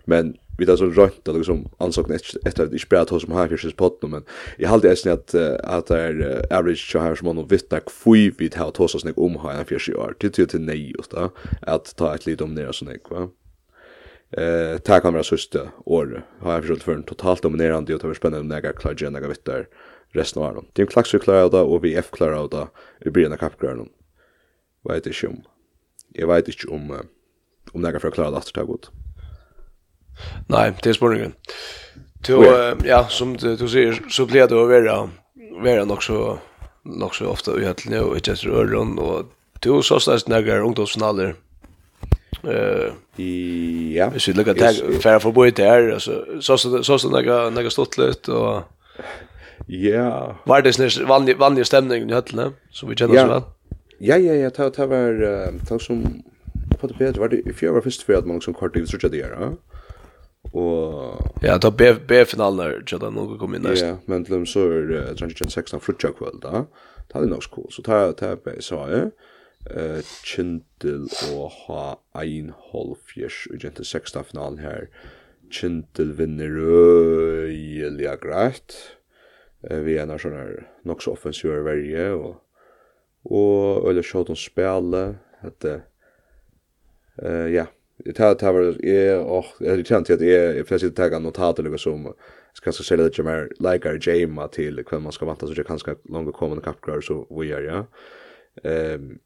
men 0.05 0.37
vi 0.59 0.67
tar 0.67 0.77
så 0.77 0.87
rönt 0.87 1.29
eller 1.29 1.39
liksom 1.39 1.69
ansåg 1.79 2.09
näst 2.09 2.37
efter 2.47 2.65
att 2.65 2.81
spela 2.81 3.05
hos 3.05 3.23
som 3.23 3.33
här 3.33 3.49
för 3.49 3.57
sig 3.57 3.73
potten 3.73 4.11
men 4.11 4.25
jag 4.59 4.69
hade 4.69 4.89
ens 4.89 5.07
att 5.07 5.35
att 5.65 5.91
är 5.91 6.47
average 6.51 6.91
så 6.93 6.99
här 6.99 7.15
som 7.15 7.27
man 7.27 7.47
vet 7.47 7.73
att 7.73 7.91
fui 7.91 8.33
vi 8.39 8.49
tar 8.49 8.73
hos 8.77 8.95
oss 8.95 9.01
snägg 9.01 9.19
om 9.19 9.37
här 9.37 9.65
för 9.65 9.79
sig 9.79 9.95
år 9.95 10.15
till 10.19 10.33
till 10.33 10.61
nej 10.61 10.93
just 10.99 11.11
då 11.11 11.31
att 11.63 11.97
ta 11.97 12.15
ett 12.15 12.27
lite 12.27 12.45
om 12.45 12.55
det 12.55 12.73
så 12.73 12.85
näck 12.85 13.11
va 13.11 13.29
eh 14.31 14.79
ta 14.79 15.01
kamera 15.01 15.23
sista 15.23 15.69
år 15.85 16.27
har 16.41 16.53
jag 16.53 16.63
försökt 16.63 16.83
för 16.83 16.95
en 16.95 17.03
totalt 17.03 17.43
dominerande 17.43 17.95
och 17.95 18.05
över 18.05 18.15
spännande 18.15 18.55
några 18.55 18.73
klar 18.73 18.95
gena 18.95 19.21
vet 19.21 19.45
där 19.45 19.67
resten 20.15 20.43
av 20.43 20.55
dem. 20.55 20.67
team 20.73 20.87
klaxer 20.87 21.11
klax 21.11 21.15
vi 21.15 21.25
klarar 21.25 21.51
det 21.51 21.61
och 21.61 21.85
vi 21.85 21.95
F 21.95 22.11
klarar 22.13 22.49
det 22.49 22.69
i 23.09 23.11
början 23.11 23.33
av 23.33 23.37
kappgrönen. 23.37 23.89
Vet 24.89 25.07
inte 25.07 25.27
om. 25.27 25.43
Jag 26.13 26.27
vet 26.27 26.49
inte 26.49 26.69
om 26.69 27.01
om 27.73 27.81
några 27.81 28.01
för 28.01 28.09
att 28.09 28.15
klara 28.15 28.31
det 28.31 28.37
efter 28.37 28.61
det 28.61 29.04
Nei, 30.53 30.69
det 30.83 30.93
er 30.93 30.99
spørningen. 30.99 31.35
Du, 32.27 32.39
ja, 32.85 33.05
som 33.13 33.35
du, 33.37 33.53
du 33.57 33.67
sier, 33.69 33.99
så 34.09 34.25
blir 34.29 34.49
det 34.49 34.57
å 34.57 34.67
være, 34.69 34.97
være 35.65 35.85
nok 35.89 36.05
så, 36.05 36.19
nok 36.89 37.17
så 37.17 37.29
ofte 37.29 37.57
uhetelig 37.57 38.01
og 38.01 38.17
ikke 38.17 38.37
etter 38.37 38.55
øren, 38.63 38.95
og 38.99 39.33
du 39.65 39.83
så 39.85 39.99
størst 40.01 40.31
nægger 40.33 40.65
ungdomsfinaler. 40.65 41.35
Uh, 42.45 42.93
ja. 43.17 44.09
Hvis 44.13 44.29
vi 44.29 44.35
lukker 44.37 44.57
til 44.57 45.01
færre 45.01 45.21
forbi 45.21 45.53
her, 45.59 45.99
så 45.99 46.23
så 46.41 46.57
så 46.57 46.83
størst 46.83 47.13
nægger 47.13 47.71
stått 47.71 47.99
litt, 48.01 48.29
og... 48.29 48.65
Ja. 49.69 50.35
Var 50.45 50.65
det 50.65 50.75
sånn 50.77 51.09
vanlig, 51.09 51.39
vanlig 51.41 51.65
stemning 51.69 52.09
i 52.11 52.13
høttene, 52.13 52.51
som 52.73 52.91
vi 52.91 52.97
kjenner 52.99 53.17
ja. 53.17 53.23
så 53.25 53.33
vel? 53.33 53.45
Ja, 54.01 54.17
ja, 54.21 54.35
ja, 54.35 54.51
det 54.51 54.89
var, 54.91 55.21
det 55.21 55.71
var 55.71 55.81
som, 55.81 56.03
på 56.81 56.89
det 56.91 56.99
bedre, 56.99 57.21
var 57.21 57.33
det 57.33 57.45
i 57.47 57.55
fjør 57.55 57.79
var 57.79 57.87
først 57.87 58.05
for 58.05 58.19
at 58.19 58.27
man 58.29 58.43
som 58.45 58.57
kort 58.57 58.77
ikke 58.77 58.91
trodde 58.91 59.13
det 59.15 59.23
gjør, 59.23 59.37
ja? 59.41 59.74
Och 60.55 61.19
ja, 61.43 61.59
ta 61.59 61.71
B 61.71 61.95
B 62.09 62.25
finaler 62.25 62.83
så 62.87 62.99
då 62.99 63.11
nog 63.11 63.39
kommer 63.39 63.59
nästa. 63.59 63.87
Ja, 63.87 63.97
men 64.05 64.25
de 64.25 64.47
så 64.47 64.71
är 64.71 65.15
transition 65.15 65.51
16 65.51 65.81
frutja 65.81 66.13
kväll 66.13 66.41
då. 66.41 66.67
Det 67.13 67.19
är 67.19 67.27
nog 67.27 67.43
cool. 67.43 67.67
Så 67.71 67.83
ta 67.83 68.13
ta 68.13 68.37
B 68.45 68.51
så 68.61 68.87
är 68.87 69.11
eh 69.71 70.03
Chintel 70.25 71.09
och 71.35 71.51
ha 71.51 72.01
ein 72.13 72.53
halvfjärs 72.73 73.49
i 73.55 73.57
den 73.57 73.85
16 73.85 74.25
finalen 74.25 74.59
här. 74.59 74.89
Chintel 75.51 76.13
vinner 76.13 76.59
öjliga 77.43 78.17
grejt. 78.17 78.75
Eh 79.63 79.79
vi 79.79 79.99
är 79.99 80.07
några 80.07 80.63
nog 80.83 81.03
så 81.03 81.13
offensiva 81.13 81.63
varje 81.63 82.11
och 82.11 82.37
och 83.23 83.91
eller 83.91 84.03
shot 84.03 84.31
on 84.31 84.37
spela 84.37 85.15
att 85.41 85.65
eh 85.65 87.47
ja, 87.55 87.67
tar 88.13 88.35
tar 88.35 88.53
var 88.53 88.85
är 88.85 89.19
och 89.19 89.45
jag 89.59 89.87
känner 89.87 90.01
att 90.01 90.09
jag 90.09 90.57
jag 90.71 90.85
att 90.85 90.97
ta 90.97 91.19
notat 91.19 91.59
eller 91.59 91.77
som 91.77 92.15
ska 92.53 92.73
så 92.73 92.85
sälja 92.85 93.05
lite 93.05 93.23
mer 93.23 93.49
likar 93.59 94.09
Jema 94.09 94.49
till 94.49 94.85
kvar 94.85 95.01
man 95.01 95.13
ska 95.13 95.27
vänta 95.27 95.47
så 95.47 95.53
det 95.53 95.65
kanske 95.65 95.95
långa 96.05 96.25
komma 96.25 96.33
kommande 96.33 96.65
kapgrar 96.65 97.01
så 97.01 97.27
vi 97.41 97.53
är 97.53 97.63
ja. 97.63 97.87
Ehm 98.71 99.19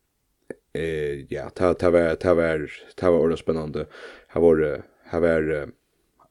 eh 0.72 1.24
ja, 1.28 1.50
ta 1.50 1.74
ta 1.74 1.90
var 1.90 2.14
ta 2.14 2.34
var 2.34 2.70
ta 2.96 3.10
var 3.10 3.18
ordentligt 3.18 3.40
spännande. 3.40 3.86
har 4.28 4.40
var 4.40 4.82
har 5.04 5.20
var 5.20 5.68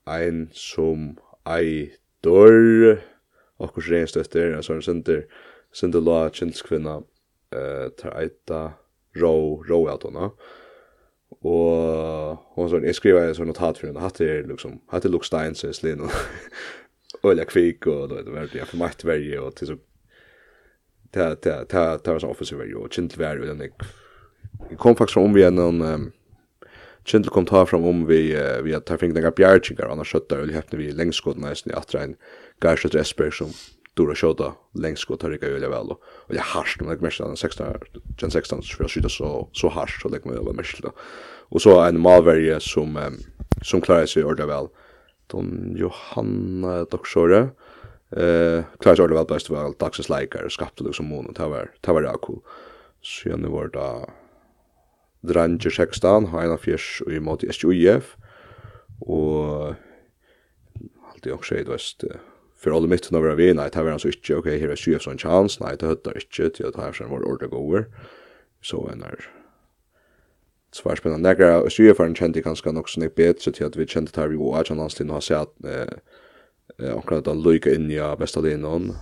en 0.05 0.49
som 0.53 1.17
i 1.61 1.91
dör 2.23 3.01
och 3.57 3.73
kurs 3.73 3.89
renstötter 3.89 4.53
alltså 4.53 4.73
en 4.73 4.81
center 4.81 5.25
center 5.73 6.01
la 6.01 6.29
kvinna 6.29 7.03
eh 7.55 7.89
tar 7.89 8.21
eita 8.21 8.73
row 9.15 9.63
row 9.69 9.89
out 9.91 10.03
hon. 10.03 10.31
Och 11.29 12.37
hon 12.53 12.69
så 12.69 12.79
jag 12.83 12.95
skriver 12.95 13.33
så 13.33 13.43
notat 13.43 13.77
för 13.77 13.87
henne. 13.87 13.99
Hade 13.99 14.41
det 14.41 14.47
liksom 14.47 14.81
hade 14.87 15.09
Luke 15.09 15.25
Stein 15.25 15.55
så 15.55 15.73
slin 15.73 16.01
och 16.01 16.11
Ola 17.23 17.45
kvik, 17.45 17.87
och 17.87 18.09
då 18.09 18.21
det 18.21 18.31
var 18.31 18.49
det 18.53 18.65
för 18.65 18.77
makt 18.77 19.03
varje 19.03 19.39
och 19.39 19.55
till 19.55 19.67
så 19.67 19.77
ta 21.11 21.35
ta 21.35 21.65
ta 21.65 21.97
ta 21.97 22.19
så 22.19 22.27
officer 22.27 22.55
varje 22.55 22.75
och 22.75 22.93
chill 22.93 23.09
varje 23.17 23.45
den 23.45 23.59
jag 23.59 23.71
jag 24.69 24.79
kom 24.79 24.95
faktiskt 24.95 25.17
om 25.17 25.33
vi 25.33 25.43
en 25.43 25.59
um, 25.59 26.11
chill 27.05 27.23
kom 27.23 27.45
ta 27.45 27.65
fram 27.65 27.85
om 27.85 28.05
vi 28.05 28.37
uh, 28.37 28.61
vi 28.63 28.73
har 28.73 28.79
tagit 28.79 28.99
fingrar 28.99 29.31
på 29.31 29.35
Bjarchigar 29.35 29.89
annars 29.89 30.11
skötte 30.11 30.35
vi 30.35 30.53
häfte 30.53 30.77
vi 30.77 30.91
längst 30.91 31.17
skott 31.17 31.37
nästan 31.37 31.73
i 31.73 31.75
attrain 31.75 32.15
Garshat 32.59 32.95
Esper 32.95 33.31
som 33.31 33.47
dora 33.97 34.15
skjuta 34.15 34.53
längs 34.73 34.99
skott 34.99 35.21
har 35.21 35.29
rycka 35.29 35.49
väl 35.49 35.91
och 35.91 36.33
det 36.33 36.37
är 36.37 36.41
harst 36.41 36.81
men 36.81 36.97
mest 36.97 37.19
än 37.19 37.37
16 37.37 37.67
gen 38.21 38.31
16 38.31 38.63
så 38.63 38.83
jag 38.83 38.91
skjuter 38.91 39.09
så 39.09 39.49
så 39.53 39.69
harst 39.69 40.01
så 40.01 40.09
lägger 40.09 40.25
man 40.25 40.37
över 40.37 40.53
mest 40.53 40.79
och 41.49 41.61
så 41.61 41.81
en 41.81 41.99
malvärje 41.99 42.59
som 42.59 43.17
som 43.61 43.81
klarar 43.81 44.05
sig 44.05 44.23
ordentligt 44.23 44.49
väl 44.49 44.67
Don 45.27 45.75
Johanna 45.77 46.85
Doxore 46.85 47.49
eh 48.11 48.63
klarar 48.79 48.95
sig 48.95 49.03
ordentligt 49.03 49.19
väl 49.19 49.35
bäst 49.35 49.49
väl 49.49 49.73
dagsens 49.79 50.09
likear 50.09 50.49
skapte 50.49 50.83
liksom 50.83 51.05
månen 51.05 51.33
det 51.33 51.47
var 51.47 51.71
det 51.81 51.91
var 51.91 52.17
cool 52.17 52.41
så 53.01 53.29
jag 53.29 53.39
nu 53.39 53.47
var 53.47 53.67
det 53.67 54.05
Dranger 55.21 55.69
16 55.69 56.25
har 56.25 56.41
en 56.41 56.51
av 56.51 56.57
fjärs 56.57 57.01
och 57.05 57.11
i 57.11 57.19
mot 57.19 57.43
SJUF 57.43 58.15
och 58.99 59.75
alltid 61.13 61.33
också 61.33 61.55
i 61.55 61.63
väst 61.63 62.03
för 62.57 62.71
alla 62.71 62.87
mitt 62.87 63.11
när 63.11 63.21
vi 63.21 63.27
var 63.27 63.53
nej 63.53 63.69
tar 63.69 63.83
vi 63.83 63.91
alltså 63.91 64.07
inte 64.07 64.35
okej 64.35 64.59
här 64.59 64.69
är 64.69 64.75
chef 64.75 65.01
sån 65.01 65.17
chans. 65.17 65.59
Nej 65.59 65.75
det 65.79 65.85
hötter 65.85 66.13
inte 66.15 66.49
till 66.49 66.65
att 66.65 66.75
ha 66.75 66.93
sen 66.93 67.09
var 67.09 67.23
ordet 67.23 67.49
går 67.49 67.85
så 68.61 68.89
en 68.91 68.99
där 68.99 69.29
så 70.71 70.89
var 70.89 70.95
spännande. 70.95 71.33
Några 71.33 71.69
för 71.93 72.05
en 72.05 72.15
kände 72.15 72.41
kanske 72.41 72.71
nog 72.71 72.89
så 72.89 72.99
bättre 72.99 73.41
så 73.41 73.51
till 73.51 73.65
att 73.65 73.75
vi 73.75 73.87
kände 73.87 74.11
tar 74.11 74.27
vi 74.27 74.37
watch 74.37 74.71
att 74.71 74.77
annars 74.77 74.95
det 74.95 75.11
har 75.11 75.21
sett 75.21 75.65
eh 75.65 76.91
och 76.93 77.11
att 77.11 77.27
han 77.27 77.41
in 77.65 77.91
i 77.91 78.15
bästa 78.19 78.39
linan 78.39 78.95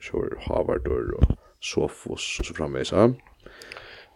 så 0.00 0.26
Harvard 0.40 0.88
och 0.88 1.24
Sofos 1.60 2.36
och 2.40 2.46
så 2.46 2.54
framme 2.54 2.84
så 2.84 2.96
eh 2.96 3.14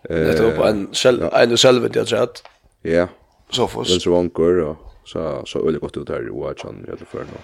det 0.09 0.57
var 0.59 0.68
en 0.68 0.88
själv 0.92 1.22
en 1.33 1.57
själv 1.57 1.83
det 1.83 1.99
jag 1.99 2.07
tror 2.07 2.22
att 2.22 2.42
ja. 2.83 3.09
Sofos 3.51 3.88
den 3.88 4.01
så 4.01 4.11
vanker 4.11 4.61
och 4.62 4.77
så 5.05 5.42
så 5.46 5.68
öle 5.68 5.79
gott 5.79 5.96
ut 5.96 6.09
här 6.09 6.29
watch 6.31 6.64
att 6.64 6.75
jag 6.88 6.99
tror 6.99 7.07
för 7.07 7.18
nu 7.18 7.38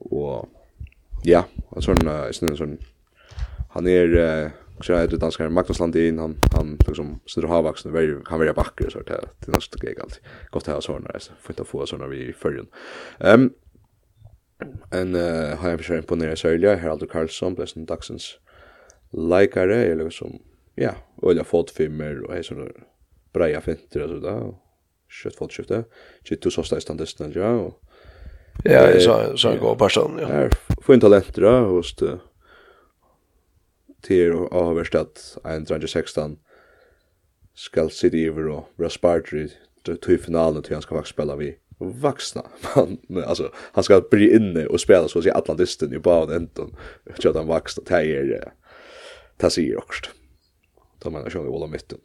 og 0.00 0.48
ja, 1.24 1.44
en 1.76 2.08
uh, 2.08 2.30
sånn, 2.30 2.56
sånn, 2.56 2.78
han 3.74 3.88
er, 3.90 4.14
uh, 4.14 4.50
så 4.84 4.94
er 4.94 5.08
det 5.10 5.20
danskar 5.20 5.50
Magnus 5.50 5.80
Landin 5.80 6.20
han 6.22 6.36
han 6.54 6.76
liksom 6.86 7.16
sitter 7.26 7.46
det 7.46 7.52
har 7.52 7.64
vuxen 7.66 7.92
väldigt 7.92 8.28
han 8.28 8.38
väldigt 8.38 8.56
backer 8.56 8.90
så 8.90 9.02
där 9.02 9.28
det 9.46 9.54
alltid, 10.00 10.20
godt 10.50 10.68
å 10.68 10.70
ha 10.70 10.74
här 10.74 10.80
såna 10.80 11.10
alltså 11.14 11.32
för 11.40 11.60
att 11.60 11.68
få 11.68 11.86
såna 11.86 12.06
vi 12.06 12.16
i 12.16 12.34
Ehm 13.20 13.42
um, 13.42 13.54
en 14.90 15.14
uh, 15.14 15.56
har 15.56 15.70
jeg 15.70 15.78
försökt 15.78 16.02
imponere 16.02 16.36
Sölja 16.36 16.76
Heraldo 16.76 17.06
Karlsson 17.06 17.54
blesen 17.54 17.86
dagsens 17.86 18.38
likare 19.12 19.84
eller 19.84 20.04
liksom, 20.04 20.38
ja 20.74 20.94
eller 21.22 21.44
fått 21.44 21.70
filmer 21.70 22.24
och 22.24 22.36
är 22.36 22.42
såna 22.42 22.66
breja 23.32 23.60
finter 23.60 24.02
og 24.02 24.08
så 24.08 24.18
där 24.18 24.54
kjøtt 25.08 25.36
fått 25.36 25.52
kjøtt 25.52 26.40
to 26.40 26.50
så 26.50 26.62
stas 26.62 26.82
standardistan 26.82 27.32
ja 27.32 27.50
och 27.50 27.87
Ja, 28.64 29.00
så 29.00 29.36
så 29.36 29.56
går 29.56 29.74
person, 29.74 30.18
ja. 30.20 30.28
Är 30.28 30.50
fint 30.82 31.02
talent 31.02 31.34
då 31.34 31.50
host 31.50 32.02
till 34.02 34.32
överstatt 34.70 35.38
en 35.44 35.88
16 35.88 36.38
skall 37.54 37.90
sitta 37.90 38.16
över 38.16 38.48
och 38.48 38.68
bra 38.76 38.90
spartry 38.90 39.48
till 40.02 40.20
finalen 40.20 40.62
till 40.62 40.72
han 40.72 40.82
ska 40.82 40.94
faktiskt 40.94 41.14
spela 41.14 41.36
vi 41.36 41.56
vuxna 41.78 42.42
men 43.08 43.24
alltså 43.24 43.52
han 43.54 43.84
ska 43.84 44.00
bli 44.10 44.36
inne 44.36 44.66
och 44.66 44.80
spela 44.80 45.08
så 45.08 45.18
att 45.18 45.22
säga 45.22 45.34
Atlantisten 45.34 45.92
i 45.92 45.98
bara 45.98 46.34
Jag 47.04 47.16
tror 47.16 47.30
att 47.30 47.36
han 47.36 47.46
vuxna 47.46 47.82
tajer 47.82 48.52
ta 49.36 49.50
sig 49.50 49.76
också 49.76 50.10
då 50.98 51.10
man 51.10 51.30
kör 51.30 51.64
i 51.64 51.68
mitten 51.68 51.98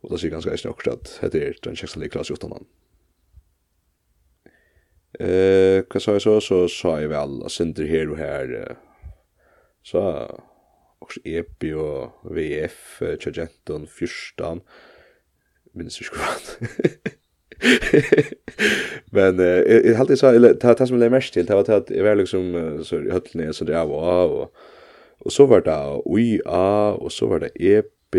och 0.00 0.10
då 0.10 0.18
ser 0.18 0.28
ganska 0.28 0.56
snart 0.56 0.72
också 0.74 0.90
att 0.90 1.32
det 1.32 1.38
är 1.38 1.56
den 1.62 1.76
16 1.76 2.08
klass 2.08 2.30
utan 2.30 2.52
han 2.52 2.64
Eh, 5.18 5.84
vad 5.92 6.02
sa 6.02 6.12
jag 6.12 6.22
så? 6.22 6.40
Så 6.40 6.68
sa 6.68 7.00
jag 7.00 7.08
väl 7.08 7.42
att 7.42 7.52
synder 7.52 7.86
här 7.86 8.10
och 8.10 8.16
här 8.16 8.76
så 9.82 10.30
också 10.98 11.20
EP 11.24 11.62
och 11.62 12.36
VF 12.36 13.02
Chagenton 13.20 13.86
fyrstan. 13.86 14.60
Minns 15.72 15.98
du 15.98 16.04
vad. 16.18 16.68
Men 19.10 19.40
eh 19.40 19.46
jag 19.46 19.94
hade 19.94 20.16
så 20.16 20.26
eller 20.26 20.54
ta 20.54 20.74
ta 20.74 20.86
som 20.86 20.98
det 20.98 21.10
mest 21.10 21.32
till 21.32 21.46
det 21.46 21.54
var 21.54 21.70
att 21.70 21.90
jag 21.90 22.04
var 22.04 22.14
liksom 22.14 22.80
så 22.84 22.96
höll 22.96 23.22
ner 23.32 23.52
så 23.52 23.64
det 23.64 23.84
var 23.84 24.26
och 24.26 24.54
och 25.18 25.32
så 25.32 25.46
var 25.46 25.60
det 25.60 26.02
UA 26.06 26.92
och 26.92 27.12
så 27.12 27.26
var 27.26 27.40
det 27.40 27.50
EP 27.54 28.14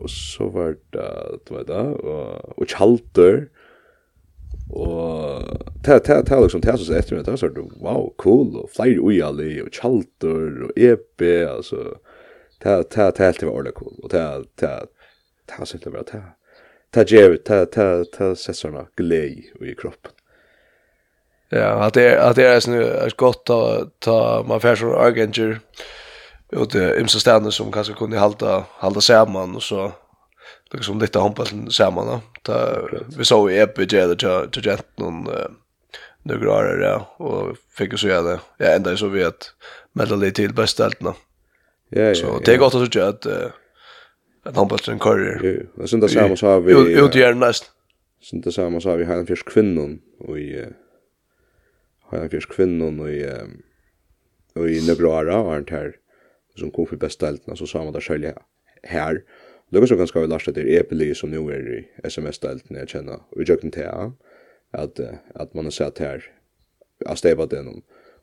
och 0.00 0.10
så 0.10 0.48
var 0.48 0.76
det 0.90 1.38
vad 1.44 1.54
var 1.54 1.64
det 1.64 1.94
och 1.94 2.58
och 2.58 2.70
Chalter 2.70 3.48
Og 4.70 5.42
ta 5.84 5.98
ta 5.98 6.22
ta 6.22 6.40
liksom 6.40 6.60
ta 6.60 6.76
så 6.76 6.94
efter 6.94 7.22
det 7.22 7.38
så 7.38 7.48
wow 7.80 8.14
cool 8.18 8.56
og 8.56 8.70
flyr 8.76 8.98
ui 8.98 9.20
alle 9.22 9.62
og 9.62 9.70
chalter 9.72 10.64
og 10.66 10.70
EP 10.76 11.22
alltså 11.22 11.98
ta 12.60 12.82
ta 12.82 13.10
ta 13.10 13.24
helt 13.24 13.42
var 13.42 13.52
ordentligt 13.52 13.74
cool 13.74 13.94
och 14.02 14.10
ta 14.10 14.42
ta 14.56 14.86
ta 15.46 15.64
så 15.64 15.78
det 15.78 15.92
var 15.92 16.02
ta 16.02 16.18
ta 16.90 17.04
ger 17.04 17.36
ta 17.36 17.64
ta 17.64 18.04
ta 18.04 18.34
sessorna 18.34 18.86
glei 18.96 19.50
i 19.60 19.74
kroppen. 19.74 20.12
Ja, 21.50 21.84
att 21.84 21.94
det 21.94 22.18
att 22.18 22.36
det 22.36 22.46
är 22.46 22.70
nu 22.70 22.82
är 22.82 23.12
gott 23.16 23.50
att 23.50 24.00
ta 24.00 24.44
man 24.48 24.60
får 24.60 24.76
så 24.76 24.96
agentur 24.96 25.60
och 26.52 26.68
det 26.72 26.84
är 26.84 27.06
så 27.06 27.50
som 27.50 27.72
kanske 27.72 27.94
kunde 27.94 28.18
hålla 28.18 28.64
hålla 28.70 29.00
samman 29.00 29.56
och 29.56 29.62
så 29.62 29.92
liksom 30.72 30.98
lite 30.98 31.18
handbollen 31.18 31.70
samman 31.70 32.06
då. 32.06 32.20
Ta 32.42 32.88
vi 33.18 33.24
så 33.24 33.50
i 33.50 33.58
EP 33.58 33.92
Jada 33.92 34.48
Jada 34.62 34.82
någon 34.96 35.28
några 36.22 36.52
år 36.52 36.78
där 36.78 37.22
och 37.22 37.56
fick 37.70 37.98
så 37.98 38.08
göra 38.08 38.22
det. 38.22 38.40
Ja 38.58 38.66
ända 38.66 38.96
så 38.96 39.08
vi 39.08 39.24
att 39.24 39.54
medla 39.92 40.16
lite 40.16 40.34
till 40.34 40.54
bästa. 40.54 40.90
Ja 41.00 41.14
ja. 41.88 42.14
Så 42.14 42.40
det 42.44 42.54
är 42.54 42.58
gott 42.58 42.74
att 42.74 42.92
säga 42.92 43.08
att 43.08 43.26
att 44.42 44.56
handbollen 44.56 44.98
kör. 44.98 45.40
Ja. 45.44 45.82
Och 45.82 45.90
sen 45.90 46.00
där 46.00 46.08
samma 46.08 46.36
så 46.36 46.46
har 46.46 46.60
vi 46.60 46.72
ut 46.72 47.16
i 47.16 47.34
näst. 47.34 47.72
Sen 48.22 48.40
där 48.40 48.50
samma 48.50 48.80
så 48.80 48.90
har 48.90 48.96
vi 48.96 49.04
han 49.04 49.26
fisk 49.26 49.48
kvinnan 49.48 50.00
och 50.18 50.38
i 50.38 50.66
han 52.10 52.30
fisk 52.30 52.52
kvinnan 52.52 53.00
och 53.00 53.10
i 53.10 53.30
och 54.54 54.68
i 54.68 54.86
Nebrara 54.86 55.36
var 55.36 55.44
har 55.44 55.54
han 55.54 55.66
här 55.68 55.96
som 56.58 56.70
kom 56.70 56.86
för 56.86 56.96
bästa 56.96 57.36
så 57.54 57.66
sa 57.66 57.84
man 57.84 57.92
där 57.92 58.00
själv 58.00 58.32
här 58.82 59.22
Lukas 59.72 59.90
og 59.90 59.98
ganske 59.98 60.20
vi 60.20 60.30
lasta 60.30 60.52
til 60.54 60.68
Epili 60.78 61.14
som 61.14 61.30
nu 61.30 61.48
er 61.50 61.64
i 61.74 61.80
SMS-delten 62.06 62.76
jeg 62.78 62.88
kjenner, 62.92 63.24
og 63.32 63.42
i 63.42 63.46
jøkken 63.48 63.72
at, 64.72 65.00
at 65.34 65.54
man 65.54 65.64
har 65.64 65.70
sett 65.70 65.98
her, 65.98 66.22
at 67.06 67.22
det 67.22 67.50
denom, 67.50 67.82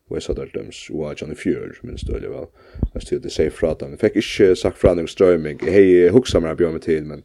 og 0.10 0.15
jeg 0.15 0.23
satt 0.23 0.39
her 0.39 0.51
døms, 0.53 0.89
og 0.89 1.10
jeg 1.10 1.17
kjenner 1.17 1.36
fjør, 1.36 1.75
minst 1.84 2.08
du, 2.08 2.15
eller 2.15 2.29
vel, 2.29 2.47
jeg 2.93 3.01
styrer 3.01 3.21
det 3.21 3.32
seg 3.32 3.51
fra 3.51 3.73
dem. 3.79 3.91
Jeg 3.91 3.99
fikk 3.99 4.15
ikke 4.15 4.56
sagt 4.56 4.77
fra 4.77 4.93
noen 4.95 5.08
strøyming, 5.08 5.60
jeg 5.63 5.73
hei, 5.73 6.10
huksa 6.12 6.39
meg 6.39 6.58
bjør 6.58 6.75
meg 6.77 6.82
til, 6.82 7.06
men 7.08 7.23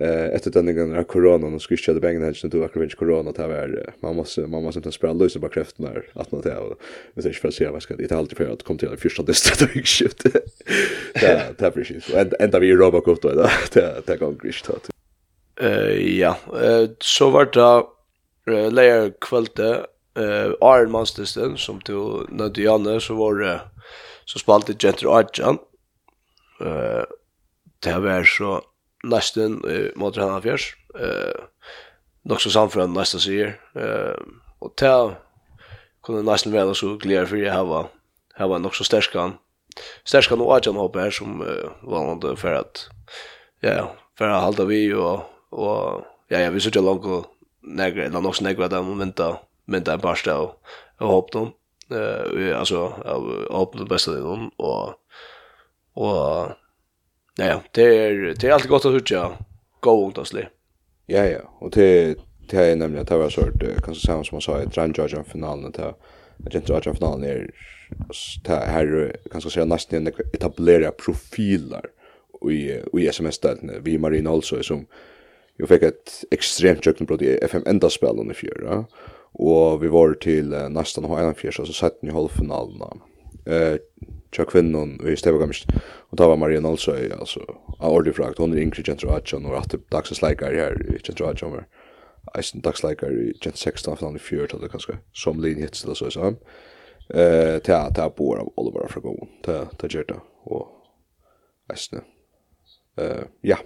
eh 0.00 0.34
efter 0.34 0.50
den 0.50 0.66
gången 0.66 0.90
när 0.90 1.02
corona 1.04 1.46
och 1.46 1.62
skulle 1.62 1.78
köra 1.78 2.00
bängen 2.00 2.22
här 2.22 2.32
så 2.32 2.48
då 2.48 2.64
akkurat 2.64 2.94
corona 2.94 3.30
att 3.30 3.38
var 3.38 3.92
man 4.00 4.16
måste 4.16 4.40
man 4.40 4.62
måste 4.62 4.78
inte 4.78 4.92
spela 4.92 5.12
lösa 5.12 5.38
bara 5.38 5.50
kräften 5.50 5.84
där 5.84 6.06
att 6.12 6.32
man 6.32 6.40
det 6.40 6.56
och 6.56 6.78
det 7.14 7.24
är 7.24 7.32
för 7.32 7.48
att 7.48 7.54
se 7.54 7.68
vad 7.68 7.82
ska 7.82 7.96
det 7.96 8.12
alltid 8.12 8.38
för 8.38 8.52
att 8.52 8.62
komma 8.62 8.78
till 8.78 8.96
första 8.96 9.22
distrikt 9.22 9.62
och 9.62 9.68
skift. 9.68 10.22
Ja, 11.14 11.40
det 11.58 11.66
är 11.66 11.70
precis. 11.70 12.08
och 12.08 12.40
ända 12.40 12.58
vi 12.58 12.72
Robocop 12.72 13.22
då 13.22 13.28
där. 13.28 13.52
Det 13.72 14.06
det 14.06 14.16
går 14.16 14.32
grisht 14.42 14.66
då. 14.66 14.74
Eh 15.66 16.18
ja, 16.18 16.36
eh 16.62 16.90
så 17.00 17.30
vart 17.30 17.54
det 17.54 18.70
layer 18.70 19.12
kvalte 19.20 19.86
eh 20.18 20.52
Iron 20.62 20.90
Monsters 20.90 21.38
som 21.56 21.80
du 21.84 22.26
när 22.28 22.60
Janne 22.60 23.00
så 23.00 23.14
var 23.14 23.34
det 23.34 23.60
så 24.24 24.38
spalt 24.38 24.66
det 24.66 24.84
Arjan. 25.08 25.58
Eh 26.60 27.04
det 27.78 27.98
var 27.98 28.24
så 28.24 28.62
nästan 29.08 29.64
uh, 29.64 29.90
mot 29.94 30.16
han 30.16 30.34
affärs. 30.34 30.76
Eh 30.94 31.40
nog 32.22 32.40
så 32.40 32.50
samt 32.50 32.74
nästa 32.74 33.18
sier. 33.18 33.60
Eh 33.74 34.16
och 34.58 34.76
ta 34.76 35.14
kunde 36.02 36.22
nästan 36.22 36.52
väl 36.52 36.74
så 36.74 36.96
glädje 36.96 37.26
för 37.26 37.36
jag 37.36 37.54
har 37.54 37.88
har 38.34 38.48
var 38.48 38.58
nog 38.58 38.74
så 38.74 38.84
stärkan. 38.84 39.38
Stärkan 40.04 40.40
och 40.40 40.56
Arjan 40.56 40.76
hoppar 40.76 41.00
här 41.00 41.10
som 41.10 41.40
uh, 41.40 41.70
var 41.82 42.12
ändå 42.12 42.36
för 42.36 42.52
att 42.52 42.88
ja, 43.60 43.94
för 44.18 44.28
att 44.28 44.42
hålla 44.42 44.64
vi 44.64 44.94
och 44.94 45.20
och 45.50 46.04
ja, 46.28 46.38
jag 46.38 46.50
vill 46.50 46.60
så 46.60 46.82
långt 46.82 47.04
och 47.04 47.26
nägra 47.62 48.04
eller 48.04 48.20
nog 48.20 48.42
nägra 48.42 48.68
där 48.68 48.82
momenta 48.82 49.38
men 49.64 49.84
där 49.84 49.96
bara 49.96 50.16
stå 50.16 50.54
och 50.98 51.08
hoppa 51.08 51.38
dem. 51.38 51.52
Eh 51.90 52.58
alltså 52.58 52.78
av 53.04 53.46
hoppa 53.50 53.78
det 53.78 53.84
bästa 53.84 54.12
det 54.12 54.20
dem 54.20 54.50
och 54.56 54.94
och 55.94 56.48
Ja, 57.36 57.62
det 57.70 57.82
är 57.82 58.34
det 58.40 58.44
är 58.44 58.52
alltid 58.52 58.70
gott 58.70 58.84
att 58.84 59.10
höra 59.10 59.32
gå 59.80 60.12
ut. 60.16 60.44
Ja 61.06 61.24
ja, 61.24 61.40
och 61.58 61.70
det 61.70 62.18
det 62.50 62.56
är 62.56 62.76
nämligen 62.76 63.02
att 63.02 63.08
det 63.08 63.16
var 63.16 63.30
sort 63.30 63.84
kanske 63.84 64.06
samma 64.06 64.24
som 64.24 64.36
man 64.36 64.40
sa 64.40 64.62
i 64.62 64.66
Transjordan 64.66 65.24
finalen 65.24 65.72
där. 65.72 65.94
Jag 66.36 66.52
tror 66.52 66.60
Transjordan 66.60 66.94
finalen 66.94 67.24
är 67.24 67.50
där 68.44 68.66
här 68.66 69.16
kanske 69.30 69.50
så 69.50 69.64
nästan 69.64 70.06
etablera 70.06 70.90
profiler 70.90 71.84
i 72.50 72.82
i 73.00 73.06
SMS 73.08 73.38
där 73.38 73.80
vi 73.82 73.98
Marine 73.98 74.30
alltså 74.30 74.62
som 74.62 74.86
ju 75.58 75.66
fick 75.66 75.82
ett 75.82 76.24
extremt 76.30 76.86
jöknbrott 76.86 77.22
i 77.22 77.38
FM 77.38 77.62
enda 77.66 77.90
spel 77.90 78.30
i 78.30 78.34
fjärra. 78.34 78.84
Och 79.32 79.84
vi 79.84 79.88
var 79.88 80.14
till 80.14 80.48
nästan 80.48 81.04
ha 81.04 81.20
en 81.20 81.34
fjärsa 81.34 81.66
så 81.66 81.72
satt 81.72 82.02
ni 82.02 82.10
halvfinalen 82.10 83.00
eh 83.46 83.78
tja 84.36 84.44
kvinnon 84.44 84.96
i 85.08 85.16
Stevagamist. 85.16 85.70
Og 86.10 86.18
da 86.18 86.28
var 86.28 86.38
Maria 86.40 86.60
Nolsøy, 86.60 87.08
altså, 87.14 87.42
av 87.78 87.94
ordifrakt, 87.94 88.40
hon 88.42 88.54
er 88.54 88.62
yngre 88.64 88.84
Gentra 88.84 89.16
Adjan, 89.16 89.46
og 89.48 89.58
at 89.60 89.76
dagsens 89.92 90.22
leikar 90.22 90.54
her 90.54 90.76
i 90.92 90.98
Gentra 91.00 91.30
Adjan 91.30 91.54
var 91.54 91.66
eisen 92.36 92.64
dagsleikar 92.64 93.12
i 93.14 93.30
Gentra 93.40 93.70
16, 93.70 93.92
aftan 93.92 94.18
i 94.18 94.22
fjørt, 94.22 94.54
eller 94.56 94.72
kanskje, 94.72 94.98
som 95.14 95.40
lin 95.42 95.62
hits 95.62 95.84
til 95.84 95.94
så 95.96 96.10
sam. 96.12 96.40
Eh, 97.14 97.60
ta 97.62 97.86
ta 97.94 98.08
bor 98.10 98.40
av 98.42 98.50
Oliver 98.58 98.90
fra 98.90 99.00
Gon, 99.00 99.30
ta 99.46 99.68
ta 99.78 99.88
jerta 99.90 100.18
og 100.50 100.66
eisen. 101.70 102.02
Eh, 102.98 103.24
ja, 103.46 103.60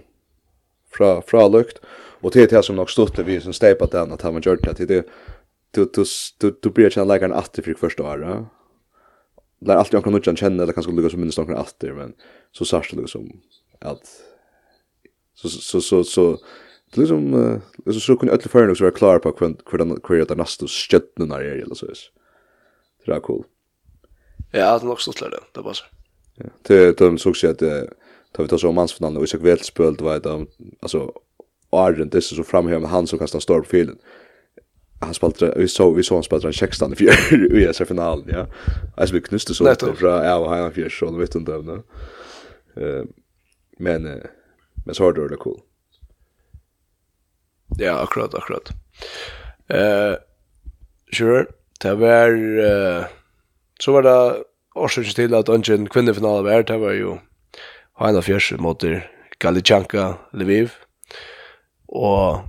fra 0.93 1.19
fra 1.25 1.47
lukt, 1.49 1.81
og 2.21 2.33
til 2.33 2.47
til 2.47 2.63
som 2.63 2.77
nok 2.77 2.89
stod 2.89 3.15
det 3.17 3.25
vi 3.25 3.39
som 3.41 3.53
steipa 3.53 3.89
den, 3.89 4.13
at 4.13 4.21
han 4.21 4.33
var 4.33 4.45
gjort 4.45 4.63
det, 4.63 4.75
til 4.77 4.87
det, 4.87 5.03
du, 5.73 5.85
du, 5.85 6.05
du, 6.41 6.51
du 6.51 6.69
blir 6.69 6.89
kjent 6.89 7.23
en 7.23 7.33
atter 7.33 7.63
for 7.63 7.87
første 7.87 8.03
året, 8.03 8.45
lär 9.61 9.75
alltid 9.75 9.93
jag 9.93 10.03
kan 10.03 10.13
nutjan 10.13 10.35
känna 10.35 10.63
eller 10.63 10.73
kanske 10.73 10.91
lukka 10.91 11.09
som 11.09 11.21
minst 11.21 11.37
några 11.37 11.57
alltid 11.57 11.93
men 11.93 12.13
så 12.51 12.65
särskilt 12.65 12.95
det 12.95 13.01
liksom 13.01 13.41
att 13.79 14.21
så 15.33 15.49
så 15.49 15.81
så 15.81 16.03
så 16.03 16.37
det 16.93 17.01
liksom 17.01 17.61
så 17.85 17.99
så 17.99 18.17
kunde 18.17 18.33
alla 18.33 18.41
förna 18.41 18.75
så 18.75 18.83
vara 18.83 18.93
klar 18.93 19.19
på 19.19 19.35
hur 19.39 19.77
den 19.77 19.99
hur 20.07 20.25
den 20.25 20.37
nästa 20.37 20.67
stjärnan 20.67 21.31
är 21.31 21.41
eller 21.41 21.75
så 21.75 21.87
vis. 21.87 22.11
Det 23.05 23.11
är 23.11 23.19
cool. 23.19 23.43
Ja, 24.51 24.79
det 24.79 24.83
är 24.83 24.87
nog 24.87 25.01
så 25.01 25.11
klart 25.11 25.31
det. 25.31 25.39
Det 25.53 25.61
var 25.61 25.73
så. 25.73 25.83
Ja, 26.35 26.45
det 26.61 26.97
de 26.97 27.17
såg 27.17 27.37
sig 27.37 27.49
att 27.49 27.59
tar 28.31 28.43
vi 28.43 28.47
tar 28.47 28.57
så 28.57 28.71
mans 28.71 28.99
och 28.99 29.29
så 29.29 29.37
väl 29.37 29.59
spöld 29.59 30.01
vad 30.01 30.23
det 30.23 30.45
alltså 30.79 31.13
Arden 31.69 32.09
det 32.09 32.17
är 32.17 32.21
så 32.21 32.43
framhävande 32.43 32.87
han 32.87 33.07
som 33.07 33.19
kastar 33.19 33.39
stor 33.39 33.61
på 33.61 33.67
filen 33.67 33.97
han 35.01 35.13
spelade 35.13 35.53
vi 35.55 35.67
så 35.67 35.91
vi 35.91 36.03
så 36.03 36.15
han 36.15 36.23
spelade 36.23 36.53
16 36.53 36.93
i 36.93 36.95
fjärde 36.95 37.59
i 37.61 37.73
SR 37.73 37.85
finalen 37.85 38.25
ja. 38.29 38.47
Alltså 38.97 39.15
vi 39.15 39.21
knuste 39.21 39.53
så 39.53 39.69
lite 39.69 39.93
från 39.93 40.25
ja 40.25 40.35
och 40.35 40.49
han 40.49 40.71
fjärde 40.71 40.89
så 40.89 41.11
vet 41.11 41.35
inte 41.35 41.55
om 41.55 41.65
det. 41.65 41.81
Eh 42.83 43.03
men 43.77 44.03
men 44.85 44.95
så 44.95 45.03
har 45.03 45.13
det 45.13 45.35
cool. 45.35 45.59
Ja, 47.77 47.99
akkurat 47.99 48.35
akkurat. 48.35 48.69
Eh 49.67 50.15
sure, 51.13 51.45
det 51.81 51.95
var 51.95 52.59
eh 52.59 53.05
så 53.79 53.91
var 53.91 54.03
det 54.03 54.43
årsaken 54.75 55.13
till 55.13 55.33
att 55.33 55.49
ungen 55.49 55.89
kvinnofinalen 55.89 56.43
var 56.43 56.63
det 56.63 56.77
var 56.77 56.91
ju 56.91 57.17
Hanna 57.93 58.21
Fjärs 58.21 58.53
mot 58.57 58.83
Galichanka 59.39 60.17
Lviv 60.33 60.71
och 61.85 62.39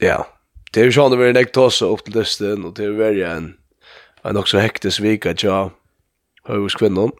ja, 0.00 0.26
det 0.70 0.82
er 0.82 0.90
jo 0.90 0.94
sånn 0.94 1.14
det 1.14 1.18
var 1.18 1.32
en 1.32 1.40
også 1.64 1.88
opp 1.90 2.04
til 2.06 2.20
dysten, 2.20 2.64
og 2.64 2.76
det 2.78 2.86
er 2.86 2.98
veldig 2.98 3.26
en, 3.26 3.48
en 4.24 4.40
også 4.40 4.62
hektisk 4.62 5.02
vika 5.02 5.34
tja 5.34 5.70
høyhus 6.46 6.76
kvinnen. 6.78 7.12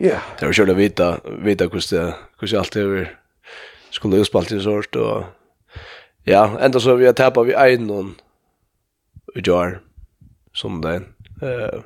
Ja. 0.00 0.20
Det 0.36 0.44
er 0.44 0.52
jo 0.52 0.58
kjørt 0.60 0.74
å 0.74 0.78
vite, 0.78 1.08
vite 1.44 1.68
hvordan 1.68 1.90
det, 1.92 2.06
hvordan 2.40 2.60
alt 2.60 2.76
det 2.76 2.84
er 2.84 3.10
skulle 3.96 4.20
utspalt 4.20 4.52
i 4.52 4.60
sort, 4.60 4.96
og 4.96 5.24
ja, 6.28 6.42
enda 6.60 6.80
så 6.82 6.96
vi 6.98 7.06
har 7.08 7.14
tappa 7.16 7.44
vi 7.46 7.54
ein 7.56 7.86
noen 7.88 8.14
i 9.36 9.44
jar, 9.44 9.80
som 10.56 10.80
det 10.84 11.02
Uh, 11.36 11.82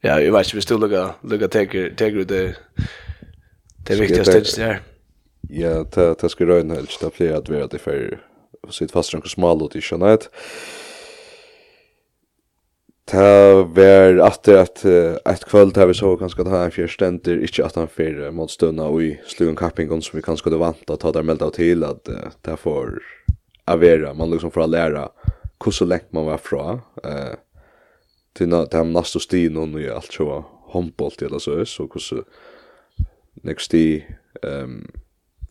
ja, 0.00 0.14
jeg 0.16 0.32
vet 0.32 0.46
ikke, 0.46 0.56
vi 0.56 0.62
stod 0.64 0.80
lukka, 0.80 1.02
lukka 1.28 1.48
teker, 1.52 1.90
teker 1.92 2.22
ut 2.24 2.30
det, 2.30 2.54
det 3.84 3.98
viktigaste 4.00 4.38
stedet 4.48 4.64
her. 4.64 4.78
Ja, 5.52 5.74
det, 5.84 6.06
det 6.22 6.30
skal 6.32 6.48
røyne 6.48 6.78
helst, 6.78 7.04
det 7.04 7.12
blir 7.18 7.34
at 7.36 7.50
vi 7.52 7.60
er 7.60 7.68
det 7.68 7.82
fyrir 7.84 8.22
sitt 8.70 8.92
fast 8.92 9.14
rankur 9.14 9.28
smal 9.28 9.64
ut 9.64 9.76
i 9.76 9.80
Shanet. 9.80 10.28
Ta 13.04 13.62
var 13.62 14.16
att 14.16 14.48
att 14.48 14.84
ett 14.84 15.44
kväll 15.44 15.72
där 15.72 15.86
vi 15.86 15.94
så 15.94 16.16
kanske 16.16 16.42
at 16.42 16.48
han 16.48 16.70
fyrir 16.70 16.88
stender, 16.88 17.40
inte 17.40 17.64
att 17.64 17.74
han 17.74 17.88
fyrir 17.88 18.30
motstøvna 18.30 18.86
i 19.02 19.18
slugen 19.26 19.56
kappingon 19.56 20.02
som 20.02 20.16
vi 20.16 20.22
kanske 20.22 20.46
hadde 20.46 20.58
vant 20.58 20.90
att 20.90 21.00
ta 21.00 21.12
där 21.12 21.22
melda 21.22 21.50
til 21.50 21.84
at 21.84 22.04
det 22.42 22.56
får 22.56 23.02
avera, 23.66 24.14
man 24.14 24.30
liksom 24.30 24.50
får 24.50 25.10
hur 25.64 25.72
så 25.72 25.84
länge 25.84 26.04
man 26.10 26.26
var 26.26 26.38
fra, 26.38 26.80
eh, 27.04 27.34
til 28.34 28.50
det 28.50 28.74
er 28.74 28.84
nast 28.84 29.16
og 29.16 29.68
nu 29.68 29.90
og 29.90 29.96
alt 29.96 30.12
så 30.12 30.44
håndbolt 30.72 31.22
eller 31.22 31.38
så, 31.38 31.64
så 31.64 31.88
hur 31.92 32.00
så 32.00 32.22
i 33.72 34.04
ehm 34.42 35.01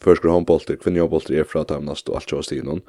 førskur 0.02 0.32
håndbolter, 0.32 0.78
kvinnehåndbolter 0.82 1.40
er 1.40 1.48
fra 1.48 1.64
Tamnast 1.64 2.10
og 2.10 2.20
alt 2.20 2.32
jo 2.32 2.42
stig 2.42 2.64
noen. 2.66 2.82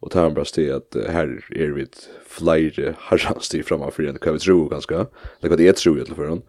Och 0.00 0.10
det 0.12 0.20
er 0.20 0.34
bare 0.34 0.44
stig 0.44 0.70
at 0.70 0.96
här 1.08 1.40
är 1.56 1.70
vi 1.72 1.82
ett 1.82 2.08
flere 2.26 2.94
herrastig 3.00 3.64
framme 3.64 3.90
for 3.90 4.02
en 4.02 4.18
hva 4.20 4.32
vi 4.32 4.38
tror 4.38 4.68
ganske, 4.68 4.94
eller 4.94 5.48
vad 5.48 5.58
det 5.58 5.68
är 5.68 5.72
tror 5.72 5.98
i 5.98 6.00
alle 6.00 6.14
fall. 6.14 6.42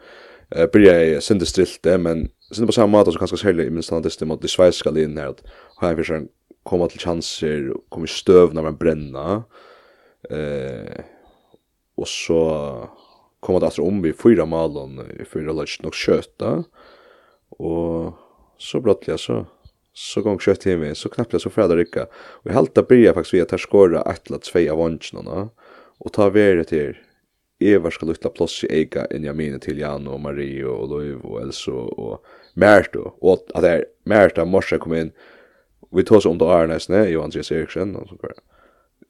Jeg 0.55 0.71
börjar 0.71 0.99
jeg 0.99 1.23
synte 1.23 1.45
stilt 1.45 1.83
det, 1.83 1.99
men 1.99 2.29
synte 2.51 2.67
på 2.67 2.71
samme 2.71 2.91
måte 2.91 3.11
så 3.11 3.19
ganska 3.19 3.37
særlig 3.37 3.65
i 3.67 3.69
minst 3.69 3.89
han 3.89 4.03
diste 4.03 4.25
mot 4.25 4.41
det 4.41 4.49
sveiska 4.49 4.91
linjen 4.91 5.17
här 5.17 5.27
att 5.27 5.43
her 5.81 5.91
er 5.91 6.03
fyrir 6.03 6.27
komma 6.63 6.87
till 6.87 6.99
chanser 6.99 7.71
och 7.71 7.85
komma 7.89 8.05
i 8.05 8.07
stöv 8.07 8.53
när 8.53 8.61
man 8.61 8.77
bränna. 8.77 9.43
eh, 10.29 11.03
och 11.95 12.07
så 12.07 12.89
kommer 13.39 13.59
det 13.59 13.65
alltså 13.65 13.81
om 13.81 14.01
vi 14.01 14.13
fyra 14.13 14.45
malen, 14.45 14.99
i 15.19 15.25
fyra 15.25 15.53
lunch 15.53 15.79
nog 15.83 15.93
köta. 15.93 16.63
Och 17.49 18.13
så 18.57 18.81
brottliga 18.81 19.17
så 19.17 19.45
så 19.97 20.21
gong 20.21 20.39
kött 20.39 20.59
till 20.59 20.77
mig 20.77 20.95
så 20.95 21.09
knappt 21.09 21.41
så 21.41 21.49
fräda 21.49 21.75
rycka 21.75 22.07
och 22.13 22.51
i 22.51 22.53
halta 22.53 22.83
börjar 22.83 23.13
faktiskt 23.13 23.33
vi 23.33 23.41
att 23.41 23.51
här 23.51 23.57
skora 23.57 24.01
ett 24.01 24.27
eller 24.27 24.39
två 24.39 24.71
av 24.71 24.77
vansarna 24.77 25.49
och 25.97 26.13
ta 26.13 26.29
värde 26.29 26.63
till 26.63 26.97
Eva 27.59 27.91
ska 27.91 28.05
lutla 28.05 28.29
plats 28.29 28.63
i 28.63 28.67
Ega 28.67 29.05
in 29.05 29.23
jag 29.23 29.35
menar 29.35 29.59
till 29.59 29.79
Jan 29.79 30.07
och 30.07 30.19
Marie 30.19 30.65
och 30.65 30.89
Loiv 30.89 31.19
och 31.21 31.41
Elso 31.41 31.71
och 31.71 32.25
Märta 32.53 32.99
och 32.99 33.47
att 33.53 33.61
det 33.61 33.69
är 33.69 33.85
Märta 34.03 34.45
morsa 34.45 34.77
kom 34.77 34.93
in 34.93 35.11
vi 35.91 36.03
tar 36.03 36.19
så 36.19 36.29
om 36.29 36.37
det 36.37 36.45
är 36.45 36.67
nästan 36.67 37.11
Johan 37.11 37.23
Andreas 37.23 37.51
Eriksson 37.51 37.95
och 37.95 38.09
så 38.09 38.15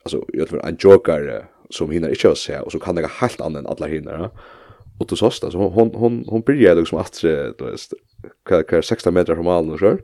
alltså 0.03 0.25
jag 0.27 0.47
tror 0.47 0.65
en 0.65 0.77
joker 0.79 1.45
som 1.69 1.91
hinner 1.91 2.09
inte 2.09 2.31
att 2.31 2.37
se 2.37 2.59
och 2.59 2.71
så 2.71 2.79
kan 2.79 2.95
det 2.95 3.07
helt 3.07 3.41
annan 3.41 3.65
än 3.65 3.71
alla 3.71 3.87
hinner 3.87 4.29
och 4.99 5.07
då 5.07 5.15
sås 5.15 5.39
det 5.39 5.51
så 5.51 5.57
hon 5.57 5.95
hon 5.95 6.25
hon 6.27 6.41
blir 6.41 6.75
liksom 6.75 6.97
att 6.97 7.21
det 7.21 8.77
är 8.77 8.81
16 8.81 9.13
meter 9.13 9.35
från 9.35 9.45
mål 9.45 9.71
och 9.71 9.79
så 9.79 9.97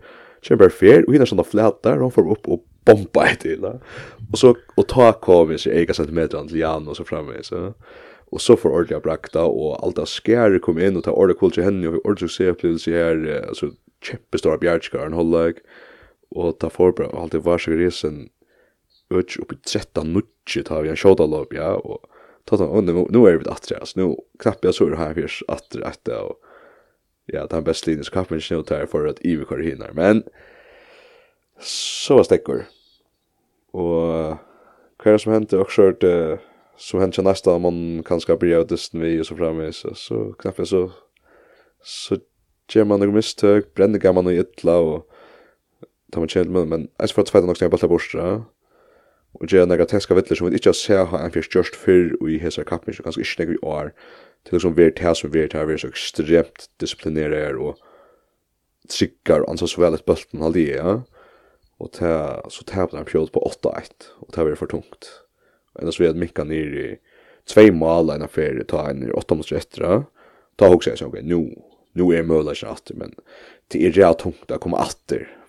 kjemper 0.44 0.74
fer, 0.74 1.04
og 1.08 1.16
hina 1.16 1.28
sånne 1.30 1.46
flætar, 1.48 2.00
og 2.00 2.08
hon 2.08 2.16
får 2.16 2.32
upp 2.36 2.50
og 2.52 2.64
bomba 2.88 3.28
etter 3.32 3.56
hina. 3.56 3.76
Og 4.32 4.40
så, 4.40 4.54
og 4.54 4.88
ta 4.92 5.12
kovin 5.24 5.62
seg 5.62 5.78
ega 5.82 5.96
centimeter 5.98 6.44
til 6.50 6.60
Jan 6.62 6.90
og 6.90 7.00
så 7.00 7.08
framveg, 7.08 7.46
så. 7.48 7.72
Og 8.34 8.42
så 8.42 8.56
får 8.58 8.74
ordentlig 8.74 9.04
brakta, 9.06 9.46
og 9.46 9.78
alt 9.86 10.00
av 10.02 10.10
skærer 10.10 10.62
kom 10.64 10.80
inn, 10.82 10.98
og 10.98 11.06
ta 11.06 11.14
ordentlig 11.14 11.40
kvall 11.40 11.52
til 11.54 11.68
henne, 11.68 11.90
og 11.92 12.00
ordentlig 12.02 12.32
se 12.34 12.50
opplevelse 12.50 12.94
her, 12.94 13.20
altså, 13.44 13.70
kjempestora 14.04 14.58
bjergskaren, 14.62 15.14
holdag, 15.14 15.62
og 16.34 16.56
ta 16.60 16.72
forbra, 16.74 17.12
og 17.14 17.28
alt 17.28 17.36
det 17.38 17.44
var 17.46 17.62
seg 17.62 17.78
resen, 17.78 18.24
öch 19.14 19.40
upp 19.40 19.54
i 19.54 19.56
13 19.56 20.14
nutje 20.14 20.64
tar 20.64 20.84
vi 20.84 20.90
en 20.90 20.96
shot 20.96 21.20
ja 21.52 21.76
och 21.76 22.06
ta 22.46 22.58
ta 22.58 22.82
nu 22.82 23.06
nu 23.10 23.28
är 23.28 23.38
vi 23.38 23.50
att 23.50 23.72
alltså 23.72 24.00
nu 24.00 24.16
knappt 24.40 24.64
jag 24.64 24.76
så 24.76 24.90
det 24.90 24.98
här 24.98 25.14
förs 25.14 25.44
att 25.48 25.76
att 25.76 26.08
och 26.08 26.40
ja, 27.32 27.46
det 27.46 27.58
er 27.58 27.66
best 27.66 27.88
linjes 27.88 28.12
kappen 28.12 28.42
snu 28.42 28.62
tar 28.68 28.88
for 28.92 29.08
at 29.08 29.22
Ivi 29.24 29.46
kvar 29.48 29.64
hinner, 29.64 29.94
men 29.96 30.24
så 31.64 32.18
var 32.20 32.28
stekker. 32.28 32.66
Og 33.74 34.38
hva 35.04 35.16
som 35.20 35.34
hendte 35.34 35.60
også 35.60 35.88
hørt 35.88 36.04
uh, 36.04 36.42
som 36.78 37.00
hendte 37.00 37.22
til 37.22 37.28
neste 37.28 37.54
man 37.60 38.04
kan 38.06 38.20
skal 38.20 38.38
bli 38.42 38.54
av 38.56 38.68
dysten 38.70 39.02
vi 39.02 39.20
og 39.20 39.28
så 39.30 39.38
fremme, 39.38 39.72
så, 39.72 39.94
så 39.96 40.26
knapt 40.42 40.68
så 40.68 40.88
så 41.84 42.18
gjør 42.72 42.88
man 42.88 43.02
noen 43.04 43.16
mistøk, 43.18 43.74
brenner 43.76 44.00
gammel 44.00 44.30
og 44.32 44.40
ytla 44.40 44.78
og 44.80 45.88
tar 46.14 46.24
man 46.24 46.32
kjent 46.32 46.52
med, 46.54 46.70
men 46.72 46.86
jeg 47.00 47.12
skal 47.12 47.24
få 47.24 47.30
tveit 47.30 47.48
nok 47.50 47.60
snakke 47.60 47.74
på 47.74 47.78
alt 47.78 47.86
det 47.86 47.92
bortstra, 47.92 48.28
og 49.34 49.48
gjøre 49.50 49.68
några 49.68 49.86
teska 49.90 50.16
vittler 50.16 50.38
som 50.38 50.50
vi 50.50 50.60
ikke 50.60 50.70
har 50.70 50.78
sett 50.78 51.10
ha 51.10 51.22
en 51.24 51.34
fyrst 51.34 51.56
gjørst 51.56 51.76
för 51.76 52.14
og 52.22 52.30
i 52.30 52.38
hesa 52.38 52.64
kappen, 52.64 52.94
så 52.94 53.04
kanskje 53.04 53.22
ikke 53.22 53.40
nekka 53.40 53.54
i 53.54 53.64
år 53.64 53.90
til 54.46 54.54
liksom 54.58 54.76
vi 54.78 54.86
er 54.86 55.14
som 55.14 55.34
vi 55.34 55.42
er 55.42 55.48
til 55.48 55.80
så 55.80 55.88
ekstremt 55.88 56.70
disiplinerer 56.80 57.58
og 57.58 57.80
tryggar 58.90 59.42
og 59.42 59.50
ansvar 59.50 59.68
så 59.68 59.82
vel 59.82 59.94
et 59.94 60.06
bølten 60.06 60.54
det 60.54 60.68
ja. 60.76 61.02
Og 61.80 61.92
ta, 61.92 62.40
så 62.50 62.64
tapte 62.64 62.96
han 62.96 63.06
pjol 63.06 63.28
på 63.34 63.42
8-1 63.44 64.12
og 64.22 64.32
tar 64.32 64.46
vi 64.46 64.52
er 64.52 64.56
for 64.56 64.68
tungt. 64.68 65.10
Og 65.76 65.94
så 65.94 66.04
vi 66.04 66.08
er 66.08 66.14
mikka 66.14 66.44
nir 66.44 66.76
i 66.78 66.88
tvei 67.50 67.72
mål 67.72 68.14
enn 68.14 68.24
affæri 68.24 68.64
ta 68.64 68.86
en 68.90 69.04
i 69.08 69.12
8 69.12 69.36
mot 69.36 69.52
etter 69.52 70.06
ta 70.58 70.70
också 70.70 70.92
jeg 70.92 71.02
sånn 71.02 71.12
ok, 71.12 71.24
nu 71.26 71.50
nu 71.94 72.10
er 72.14 72.26
møla 72.26 72.54
ikke 72.54 72.96
men 72.98 73.14
det 73.70 73.82
er 73.86 73.94
rea 73.94 74.14
tungt 74.18 74.52
å 74.52 74.60
komme 74.62 74.80
åter 74.82 75.28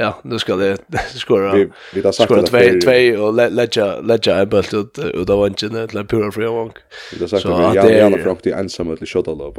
ja, 0.00 0.20
nu 0.24 0.38
ska 0.38 0.56
det 0.56 0.78
skora. 1.14 1.54
Vi 1.54 1.68
vi 1.94 2.00
har 2.02 2.12
sagt 2.12 2.32
skora 2.32 2.42
två 2.42 2.58
två 2.84 3.22
och 3.22 3.34
lägga 3.34 4.00
lägga 4.00 4.36
en 4.36 4.48
bult 4.48 4.74
ut 4.74 4.98
ut 4.98 5.30
av 5.30 5.42
vänchen 5.42 5.88
till 5.88 5.98
en 5.98 6.06
pura 6.06 6.32
free 6.32 6.48
vank. 6.48 6.76
Vi 7.12 7.20
har 7.20 7.26
sagt 7.26 7.46
att 7.46 7.74
jag 7.74 7.90
är 7.90 8.04
alla 8.04 8.36
i 8.42 8.52
ensam 8.52 8.90
att 8.90 9.08
shot 9.08 9.28
all 9.28 9.40
up. 9.40 9.58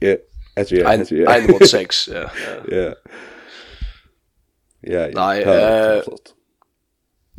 Ja, 0.00 0.16
alltså 0.56 0.74
ja. 0.74 0.92
En 0.92 1.50
mot 1.50 1.68
sex, 1.68 2.08
ja. 2.08 2.30
Ja. 2.68 2.94
Ja, 4.80 5.08
Nej, 5.14 5.42
eh 5.42 6.02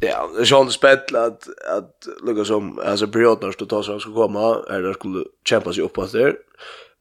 Ja, 0.03 0.29
det 0.35 0.41
är 0.41 0.45
känns 0.45 0.73
spett 0.73 1.15
att 1.15 1.47
att 1.77 2.07
lukka 2.23 2.45
som 2.45 2.79
alltså 2.79 3.07
perioden 3.07 3.53
då 3.57 3.65
tar 3.65 3.81
så 3.81 3.99
ska 3.99 4.13
komma 4.13 4.65
eller 4.69 4.93
skulle 4.93 5.25
kämpa 5.49 5.73
sig 5.73 5.83
uppåt 5.83 6.11
där. 6.11 6.35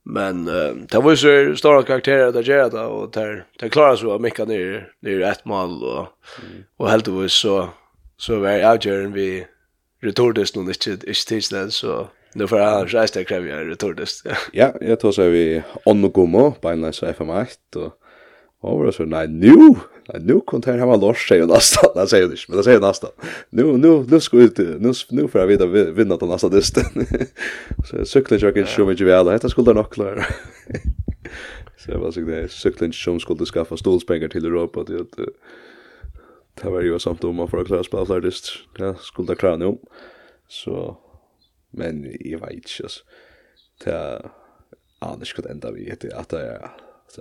Men 0.04 0.48
uh, 0.48 0.74
det 0.90 0.98
var 0.98 1.10
ju 1.16 1.56
stora 1.56 1.82
karaktärer 1.82 2.32
där 2.32 2.42
gör 2.42 2.70
det 2.70 2.80
och 2.80 3.10
där 3.10 3.44
där 3.58 3.68
klarar 3.68 3.96
så 3.96 4.18
mycket 4.18 4.48
ner 4.48 4.92
ner 5.00 5.20
ett 5.20 5.44
mål 5.44 5.84
och 5.84 6.06
mm. 6.42 6.64
och 6.76 6.90
helt 6.90 7.08
det 7.08 7.28
så 7.28 7.68
så 8.16 8.38
var 8.38 8.48
jag 8.48 8.84
gärna 8.84 9.08
vi 9.08 9.46
retordest 10.02 10.56
nu 10.56 10.60
inte 10.60 11.06
inte 11.06 11.24
tills 11.24 11.48
den 11.48 11.70
så 11.70 12.08
nu 12.34 12.46
för 12.46 12.58
jag 12.58 13.08
ska 13.08 13.24
kräva 13.24 13.46
jag 13.46 13.70
retordest. 13.70 14.26
Ja, 14.52 14.72
jag 14.80 15.00
tror 15.00 15.12
så 15.12 15.22
vi 15.22 15.62
on 15.84 16.02
the 16.02 16.08
go 16.08 16.52
på 16.60 16.68
en 16.68 16.92
så 16.92 17.06
FM8 17.06 17.76
och 17.76 17.99
Och 18.60 18.78
var 18.78 18.90
så, 18.90 19.04
nej 19.04 19.28
nu, 19.28 19.56
nej, 20.08 20.20
nu 20.20 20.40
kom 20.40 20.60
det 20.60 20.70
här 20.70 20.78
hemma 20.78 20.96
Lars 20.96 21.28
säger 21.28 21.46
nästan, 21.46 21.90
nej 21.94 22.08
säger 22.08 22.28
det 22.28 22.36
men 22.48 22.56
det 22.56 22.64
säger 22.64 22.80
nästan. 22.80 23.10
Nu, 23.50 23.76
nu, 23.76 24.04
nu 24.08 24.20
ska 24.20 24.36
ut, 24.36 24.58
nu, 24.58 24.92
nu 25.10 25.28
för 25.28 25.38
jag 25.38 25.46
veta 25.46 25.66
vinna 25.66 26.16
den 26.16 26.28
nästa 26.28 26.48
dysten. 26.48 26.84
så 27.84 28.04
cykeln 28.04 28.40
jag 28.40 28.54
kan 28.54 28.66
show 28.66 28.86
mig 28.86 28.96
väl, 28.96 29.26
Det 29.26 29.50
skulle 29.50 29.72
nog 29.72 29.90
klara. 29.90 30.24
så 31.78 31.90
jag 31.90 31.98
var 31.98 32.10
så 32.10 32.20
där, 32.20 32.48
cykeln 32.48 32.92
som 32.92 33.20
skulle 33.20 33.44
skaffa 33.44 33.76
stolspengar 33.76 34.28
till 34.28 34.46
Europa, 34.46 34.84
till 34.84 35.00
att 35.00 35.18
det 36.62 36.70
var 36.70 36.80
ju 36.80 36.98
samt 36.98 37.24
om 37.24 37.36
man 37.36 37.48
får 37.48 37.64
klara 37.64 37.84
spela 37.84 38.06
för 38.06 38.20
dyst, 38.20 38.50
ja, 38.78 38.94
skulle 38.94 39.28
det 39.28 39.36
klara 39.36 39.56
nu. 39.56 39.78
Så, 40.48 40.96
men 41.70 42.04
i 42.04 42.34
vet 42.34 42.52
inte, 42.52 42.68
så 42.68 43.00
Det 43.84 43.90
är, 43.90 44.30
det 45.18 45.26
skulle 45.26 45.48
det 45.48 45.52
enda 45.52 45.70
vi 45.70 45.84
heter 45.84 46.16
att 46.16 46.28
det 46.28 46.40
är, 46.40 46.70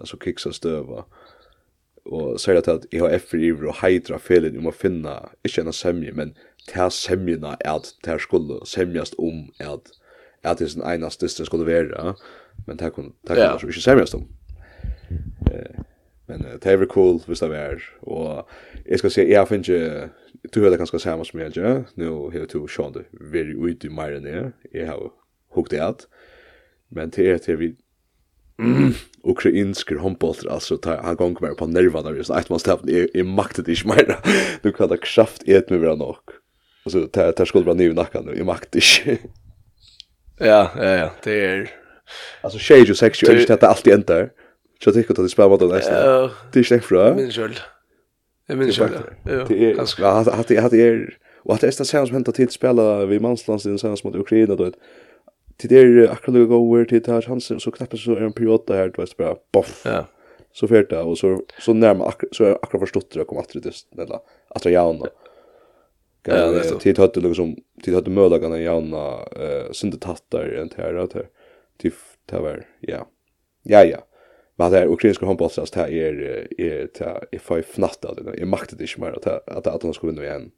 så 0.05 0.17
kiksar 0.17 0.51
stöva. 0.51 0.95
Ja 0.95 1.05
og 2.06 2.39
sier 2.39 2.60
at 2.62 2.86
jeg 2.91 3.02
har 3.02 3.14
effri 3.16 3.50
iver 3.50 3.70
og 3.72 3.80
heidra 3.82 4.20
felen 4.22 4.58
om 4.60 4.70
å 4.70 4.76
finne, 4.76 5.16
ikke 5.45 5.64
enn 5.64 5.76
semje, 5.76 6.14
men 6.16 6.36
ta 6.70 6.89
semjena 6.93 7.56
at 7.66 7.93
ta 8.06 8.18
skulle 8.22 8.62
semjast 8.70 9.18
om 9.20 9.47
at 9.60 9.91
at 10.43 10.60
det 10.60 10.66
er 10.66 10.70
sin 10.70 10.84
eneste 10.88 11.28
det 11.28 11.45
skulle 11.45 11.66
være, 11.68 12.14
men 12.68 12.78
ta 12.78 12.89
kunne 12.89 13.12
ta 13.28 13.36
kunne 13.36 13.43
yeah. 13.43 13.64
ikke 13.64 13.82
semjast 13.82 14.16
om. 14.16 14.28
Eh, 15.52 15.82
men 16.28 16.45
det 16.62 16.66
er 16.66 16.86
cool 16.86 17.20
hvis 17.28 17.39
det 17.39 17.56
er, 17.56 17.82
og 18.02 18.47
jeg 18.86 19.00
skal 19.00 19.12
si, 19.12 19.22
jeg 19.22 19.47
finner 19.47 19.70
ikke, 19.70 20.10
du 20.54 20.60
hører 20.60 20.70
det 20.70 20.80
ganske 20.80 21.00
samme 21.00 21.26
som 21.26 21.39
jeg, 21.39 21.47
ikke? 21.47 21.86
Nå 21.95 22.30
har 22.30 22.45
du 22.45 22.68
sjån 22.68 22.93
det 22.93 23.06
veldig 23.22 23.56
ut 23.58 23.84
i 23.84 23.89
mer 23.89 24.14
enn 24.16 24.28
jeg, 24.30 24.52
jeg 24.74 24.88
har 24.88 25.10
hukt 25.58 25.72
det 25.72 25.82
at, 25.82 26.06
men 26.89 27.10
det 27.10 27.26
er 27.32 27.38
til 27.38 27.60
vi, 27.60 27.72
ukrainsk 29.24 29.91
håndbolter, 29.91 30.49
alltså 30.49 30.78
ta 30.78 31.01
han 31.01 31.15
gång 31.15 31.34
bara 31.34 31.55
på 31.55 31.67
nerva 31.67 32.01
där 32.01 32.13
just 32.13 32.30
att 32.30 32.49
man 32.49 32.59
stävt 32.59 32.89
är 32.89 33.17
är 33.17 33.24
maktet 33.24 33.67
inte 33.67 33.88
mer. 33.88 34.17
Du 34.61 34.72
kan 34.72 34.89
ta 34.89 34.97
kraft 34.97 35.43
i 35.45 35.53
ett 35.53 35.70
med 35.70 35.80
varandra 35.80 36.05
och. 36.05 36.32
Alltså 36.86 37.07
ta 37.07 37.32
ta 37.32 37.45
skulle 37.45 37.65
vara 37.65 37.76
ny 37.76 37.93
nackan 37.93 38.26
nu 38.26 38.34
i 38.34 38.43
makt. 38.43 38.76
Ja, 40.41 40.72
ja, 40.76 40.84
ja, 40.84 41.11
det 41.24 41.45
är 41.45 41.70
alltså 42.41 42.59
tjej 42.59 42.91
och 42.91 42.97
sex 42.97 43.24
ju 43.24 43.39
inte 43.39 43.53
att 43.53 43.63
allt 43.63 43.88
i 43.88 43.91
ända. 43.91 44.28
Så 44.84 44.91
tycker 44.91 45.11
att 45.11 45.17
det 45.17 45.30
spelar 45.30 45.49
vad 45.49 45.59
det 45.59 45.67
nästa. 45.67 46.32
Det 46.51 46.59
är 46.59 46.63
schysst 46.63 46.89
bra. 46.89 47.13
Min 47.15 47.32
själ. 47.32 47.59
Jag 48.47 48.57
minns 48.57 48.78
själv. 48.78 48.91
Ja. 49.24 49.45
Det 49.47 49.72
är 49.72 49.76
ganska 49.76 50.07
hade 50.07 50.61
hade 50.61 50.78
är 50.78 51.17
och 51.43 51.53
att 51.53 51.61
det 51.61 51.67
är 51.67 51.78
det 51.78 51.86
som 51.86 52.15
hänt 52.15 52.30
att 52.30 52.51
spela 52.51 53.05
vid 53.05 53.22
manslandslinjen 53.22 53.80
sen 53.80 53.97
mot 54.03 54.15
Ukraina 54.15 54.55
då 54.55 54.72
till 55.60 55.70
det 55.70 56.12
akkurat 56.12 56.49
gå 56.49 56.78
över 56.78 56.86
till 56.86 57.01
det 57.01 57.12
her 57.12 57.22
chansen, 57.22 57.60
så 57.60 57.72
knappt 57.72 57.99
så 57.99 58.16
är 58.16 58.22
en 58.22 58.34
period 58.34 58.64
där 58.68 58.88
du 58.88 59.01
veist, 59.01 59.18
bara 59.18 59.36
boff. 59.51 59.82
Ja. 59.86 60.05
Så 60.51 60.68
fyrt 60.68 60.89
det, 60.89 61.16
så, 61.16 61.41
så 61.60 61.74
närmar 61.74 62.14
så 62.32 62.43
är 62.43 62.51
akkurat 62.51 62.82
förstått 62.82 63.12
det 63.12 63.26
kommer 63.26 63.41
att 63.41 63.53
det 63.53 63.62
til, 63.62 64.14
att 64.47 64.66
jag 64.66 64.74
jauna. 64.74 65.07
Ja, 66.28 66.51
det 66.51 66.66
er 66.68 66.80
Tid 66.84 66.99
høyde 66.99 67.22
liksom, 67.24 67.53
tid 67.84 67.95
høyde 67.95 68.12
mødagane 68.12 68.60
jauna, 68.60 69.03
uh, 69.39 69.70
synde 69.74 69.97
tattar 70.03 70.51
enn 70.60 70.70
til 70.70 70.84
her, 70.84 70.99
til 71.07 71.30
till 71.80 71.95
det 72.30 72.41
var, 72.43 72.66
ja, 72.84 73.05
ja, 73.64 73.84
ja. 73.88 74.01
Vad 74.60 74.72
det 74.72 74.82
er 74.82 74.91
ukrainska 74.91 75.26
håndbollsast, 75.26 75.78
är 75.78 75.88
är 75.88 76.47
er, 76.60 76.88
er, 77.01 77.28
er 77.32 77.39
fai 77.39 77.62
fnatt 77.62 78.05
av 78.05 78.16
det, 78.16 78.39
jeg 78.39 78.47
maktet 78.47 78.82
ikke 78.82 79.01
mer 79.01 79.16
att 79.47 79.82
de 79.82 79.93
skulle 79.93 80.14
vinna 80.14 80.24
igjen. 80.24 80.51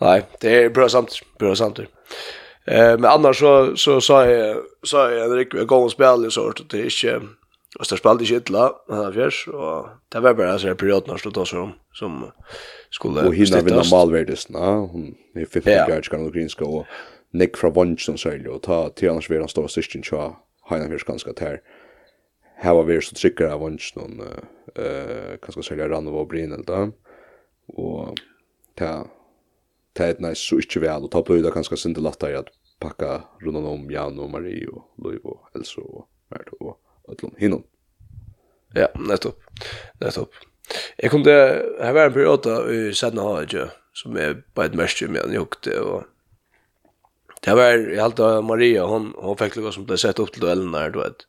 Nej, 0.00 0.22
det 0.40 0.64
är 0.64 0.68
bra 0.68 0.88
samt, 0.88 1.22
bra 1.38 1.54
samt. 1.54 1.80
Eh 2.66 2.98
men 2.98 3.04
annars 3.04 3.38
så 3.38 3.76
så 3.76 4.00
sa 4.00 4.26
jag 4.26 4.56
sa 4.82 5.10
jag 5.10 5.20
Henrik 5.20 5.54
vi 5.54 5.64
går 5.64 5.84
och 5.84 5.92
spelar 5.92 6.30
sort 6.30 6.60
att 6.60 6.70
det 6.70 6.80
är 6.80 6.90
inte 6.90 7.20
och 7.78 7.86
det 7.90 7.96
spelade 7.96 8.24
inte 8.24 8.50
illa 8.50 8.72
här 8.88 9.12
fjärs 9.12 9.48
och 9.48 9.88
det 10.08 10.20
var 10.20 10.34
bara 10.34 10.58
så 10.58 10.66
här 10.66 10.74
period 10.74 11.02
när 11.06 11.30
då 11.30 11.44
så 11.44 11.70
som 11.92 12.30
skulle 12.90 13.22
Och 13.28 13.34
hinna 13.34 13.60
vinna 13.60 13.82
malvärdes 13.90 14.50
va 14.50 14.88
hon 14.92 15.14
är 15.34 15.46
50 15.46 15.70
yards 15.70 16.08
kan 16.08 16.30
green 16.30 16.48
score 16.48 16.78
och 16.78 16.86
Nick 17.32 17.56
fra 17.56 17.70
Vonsen 17.70 18.18
så 18.18 18.30
och 18.48 18.62
ta 18.62 18.88
till 18.88 19.10
annars 19.10 19.30
vi 19.30 19.38
den 19.38 19.48
sist 19.48 19.70
sysken 19.74 20.02
tja 20.02 20.36
hinna 20.70 20.88
fjärs 20.88 21.04
ganska 21.04 21.32
där 21.32 21.60
här 22.56 22.74
var 22.74 22.84
vi 22.84 23.00
så 23.00 23.14
trycker 23.14 23.44
av 23.44 23.60
Vonsen 23.60 24.20
eh 24.74 25.36
kanske 25.42 25.62
sälja 25.62 25.84
jag 25.84 25.90
rann 25.90 26.08
och 26.08 26.28
brin 26.28 26.64
då 26.66 26.92
och 27.66 28.14
ta 28.74 29.06
det 29.96 30.06
er 30.06 30.22
nice 30.22 30.44
så 30.44 30.58
ikke 30.60 30.82
vel, 30.84 31.06
og 31.06 31.12
ta 31.12 31.22
på 31.22 31.32
bløyda 31.34 31.52
ganske 31.54 31.78
sinde 31.80 32.02
latter 32.04 32.34
at 32.40 32.50
pakka 32.82 33.20
rundt 33.44 33.68
om 33.68 33.86
Jan 33.90 34.18
og 34.20 34.30
Marie 34.32 34.66
og 34.68 34.84
Louis 35.02 35.22
og 35.24 35.56
Elsa 35.56 35.80
og 35.80 36.06
Mert 36.32 36.50
og 36.60 36.76
Øtlom 37.10 37.34
hinnom. 37.38 37.64
Ja, 38.74 38.88
nettopp. 38.98 39.38
Nettopp. 40.00 40.34
Jeg 40.98 41.10
kom 41.10 41.22
til, 41.24 41.62
her 41.78 41.94
var 41.94 42.08
en 42.08 42.16
periode 42.16 42.56
i 42.74 42.94
Sedna 42.94 43.22
Hage, 43.22 43.68
som 43.94 44.16
er 44.18 44.40
på 44.54 44.66
et 44.66 44.74
mørkje 44.74 45.08
med 45.08 45.22
en 45.22 45.36
jukte, 45.36 45.76
og 45.80 46.04
det 47.46 47.54
var, 47.54 47.76
jeg 47.78 48.02
halte 48.02 48.32
Maria, 48.42 48.88
hon, 48.90 49.12
hun 49.22 49.38
fikk 49.38 49.56
lukka 49.56 49.76
som 49.76 49.86
ble 49.86 50.00
sett 50.02 50.18
opp 50.18 50.32
til 50.34 50.42
duellen 50.42 50.74
der, 50.74 50.90
du 50.90 50.98
vet, 50.98 51.22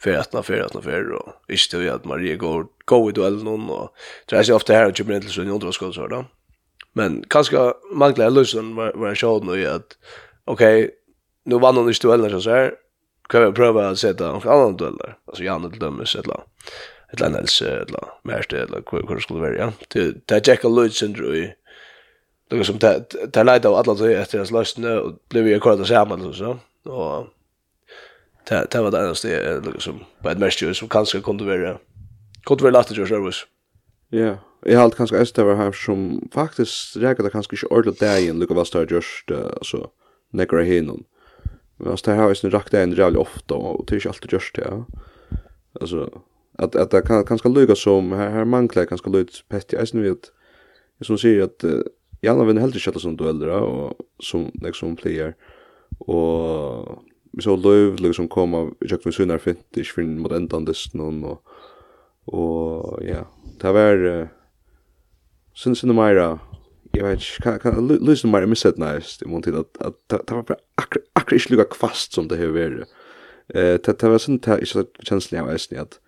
fyrir 0.00 0.22
atna, 0.22 0.40
fyrir 0.46 0.64
atna, 0.64 0.80
fyrir, 0.80 1.12
og 1.20 1.52
ikke 1.52 1.74
til 1.74 1.86
at 1.92 2.08
Maria 2.08 2.40
går, 2.40 2.64
går 2.88 3.10
i 3.10 3.16
duellen, 3.20 3.68
og 3.68 3.92
det 4.30 4.40
er 4.40 4.48
så 4.48 4.56
ofte 4.56 4.74
her, 4.74 4.88
og 4.88 4.96
kjøper 4.96 5.18
inn 5.18 5.28
til 5.28 5.36
sin 5.36 5.52
jondra 5.52 5.76
så 5.76 5.92
da. 6.08 6.24
Mm 6.24 6.37
Men 6.98 7.22
kanskje 7.32 7.70
mangler 7.94 8.28
jeg 8.28 8.36
løsen 8.36 8.74
var, 8.78 8.92
var 8.98 9.12
en 9.12 9.18
sjåd 9.18 9.46
nå 9.46 9.56
i 9.60 9.66
at, 9.70 9.96
ok, 10.50 10.64
nå 11.48 11.60
vann 11.62 11.78
han 11.78 11.90
ikke 11.90 12.08
duellene 12.08 12.32
som 12.34 12.44
sier, 12.44 12.76
kan 13.28 13.44
vi 13.44 13.56
prøve 13.56 13.84
å 13.84 13.96
sette 13.98 14.24
noen 14.24 14.48
annen 14.48 14.78
dueller, 14.80 15.16
altså 15.28 15.44
Janne 15.44 15.70
til 15.72 15.82
dømes, 15.82 16.14
et 16.16 16.24
eller 16.24 16.40
annet, 16.40 16.76
et 17.08 17.18
eller 17.18 17.26
annet 17.28 17.42
helse, 17.44 17.68
et 17.68 17.90
eller 17.92 18.04
annet 18.04 18.30
mærste, 18.30 18.62
eller 18.64 18.84
det 19.14 19.24
skulle 19.24 19.44
være, 19.44 19.58
ja. 19.60 19.70
Det, 19.92 20.06
det 20.24 20.38
er 20.38 20.44
Jack 20.48 20.64
og 20.64 20.76
Lloyd 20.76 20.96
syndro 20.96 21.32
i, 21.36 21.44
det 22.48 22.64
som 22.64 22.78
det 22.80 22.92
er 23.36 23.44
leit 23.44 23.66
av 23.68 23.76
alle 23.76 23.94
tøy 23.98 24.14
etter 24.14 24.40
hans 24.40 24.54
løsene, 24.54 24.94
og 25.02 25.18
ble 25.28 25.44
vi 25.44 25.56
akkurat 25.56 25.84
sammen, 25.88 26.24
så 26.32 26.56
og 26.88 27.28
det, 28.48 28.62
det 28.72 28.80
var 28.80 28.94
det 28.94 29.04
eneste, 29.04 29.60
liksom, 29.66 30.00
på 30.24 30.30
et 30.30 30.40
mest 30.40 30.64
som 30.78 30.88
kanskje 30.88 31.20
kunne 31.20 31.44
være, 31.44 31.76
kunne 32.48 32.64
være 32.64 32.78
lagt 32.78 32.88
til 32.88 32.96
George 32.96 33.12
Service. 33.12 33.44
Ja, 34.14 34.38
jeg 34.66 34.76
har 34.76 34.86
alltid 34.86 34.98
kanskje 35.02 35.20
æst 35.20 35.38
over 35.38 35.56
her 35.56 35.72
som 35.76 36.22
faktisk 36.32 36.96
reker 37.02 37.22
det 37.22 37.32
kanskje 37.32 37.58
ikke 37.58 37.70
ordentlig 37.70 38.00
deg 38.00 38.28
inn, 38.28 38.40
lukka 38.40 38.56
hva 38.56 38.64
har 38.72 38.88
gjørst, 38.88 39.30
altså, 39.32 39.90
nekker 40.32 40.64
hinnom. 40.64 41.04
Men 41.78 41.92
altså, 41.92 42.10
det 42.10 42.16
har 42.16 42.32
er 42.32 42.54
rakt 42.56 42.72
deg 42.72 42.86
inn 42.86 42.96
rævlig 42.98 43.20
ofte, 43.20 43.54
og 43.54 43.84
det 43.86 43.94
er 43.94 44.00
ikke 44.00 44.14
alltid 44.14 44.34
gjørst, 44.34 44.58
ja. 44.58 44.72
Altså, 45.80 46.08
at, 46.58 46.74
at 46.74 46.90
det 46.90 47.04
kan, 47.06 47.24
kanskje 47.24 47.52
lukka 47.52 47.76
som, 47.76 48.12
her, 48.12 48.30
her 48.34 48.44
mangler 48.44 48.82
jeg 48.82 48.88
kanskje 48.88 49.12
lukka 49.14 49.44
pettig, 49.48 49.78
jeg 49.78 49.88
synes 49.92 50.04
vi 50.04 50.14
at, 50.16 50.32
jeg 50.98 51.06
som 51.06 51.20
sier 51.20 51.44
at, 51.46 51.64
uh, 51.64 51.84
anna 52.26 52.48
vinner 52.48 52.64
heldig 52.64 52.82
kjøtta 52.82 53.04
som 53.04 53.14
dueller, 53.16 53.52
og 53.60 54.00
som, 54.24 54.48
liksom, 54.64 54.96
player, 54.98 55.36
og 56.00 57.04
vi 57.36 57.44
så 57.46 57.54
løv, 57.54 58.00
liksom, 58.02 58.26
kom 58.32 58.56
av, 58.58 58.72
jeg 58.82 58.94
kjøkken 58.94 59.12
vi 59.12 59.18
sunnar 59.20 59.44
fint, 59.44 59.66
ikke 59.76 60.00
finn 60.00 60.16
mot 60.18 60.34
endan 60.34 60.66
distan, 60.66 61.22
og, 61.28 61.44
og 61.44 61.57
Og 62.28 63.02
ja, 63.04 63.24
det 63.60 63.74
var 63.74 64.04
uh, 64.04 64.26
syns 65.54 65.80
det 65.80 65.94
mer 65.94 66.38
jag 66.94 67.04
vet 67.04 67.12
inte 67.12 67.42
kan 67.42 67.58
kan 67.58 67.88
lyssna 67.88 68.30
mer 68.30 68.46
misset 68.46 68.78
nice 68.78 69.18
det 69.20 69.30
måste 69.30 69.58
att 69.58 69.82
att 69.82 70.08
det 70.08 70.34
var 70.34 70.42
bara 70.42 70.58
akkurat 70.74 71.06
akkurat 71.12 71.40
inte 71.40 71.54
lika 71.54 71.64
kvast 71.64 72.12
som 72.12 72.28
det 72.28 72.36
har 72.36 72.46
var. 72.46 72.84
Eh 73.54 73.80
det 73.80 74.00
det 74.00 74.08
var 74.08 74.18
sånt 74.18 74.46
här 74.46 74.64
så 74.64 74.84
känslan 75.02 75.38
jag 75.38 75.52
vet 75.52 75.72
inte 75.72 75.82
att 75.82 76.00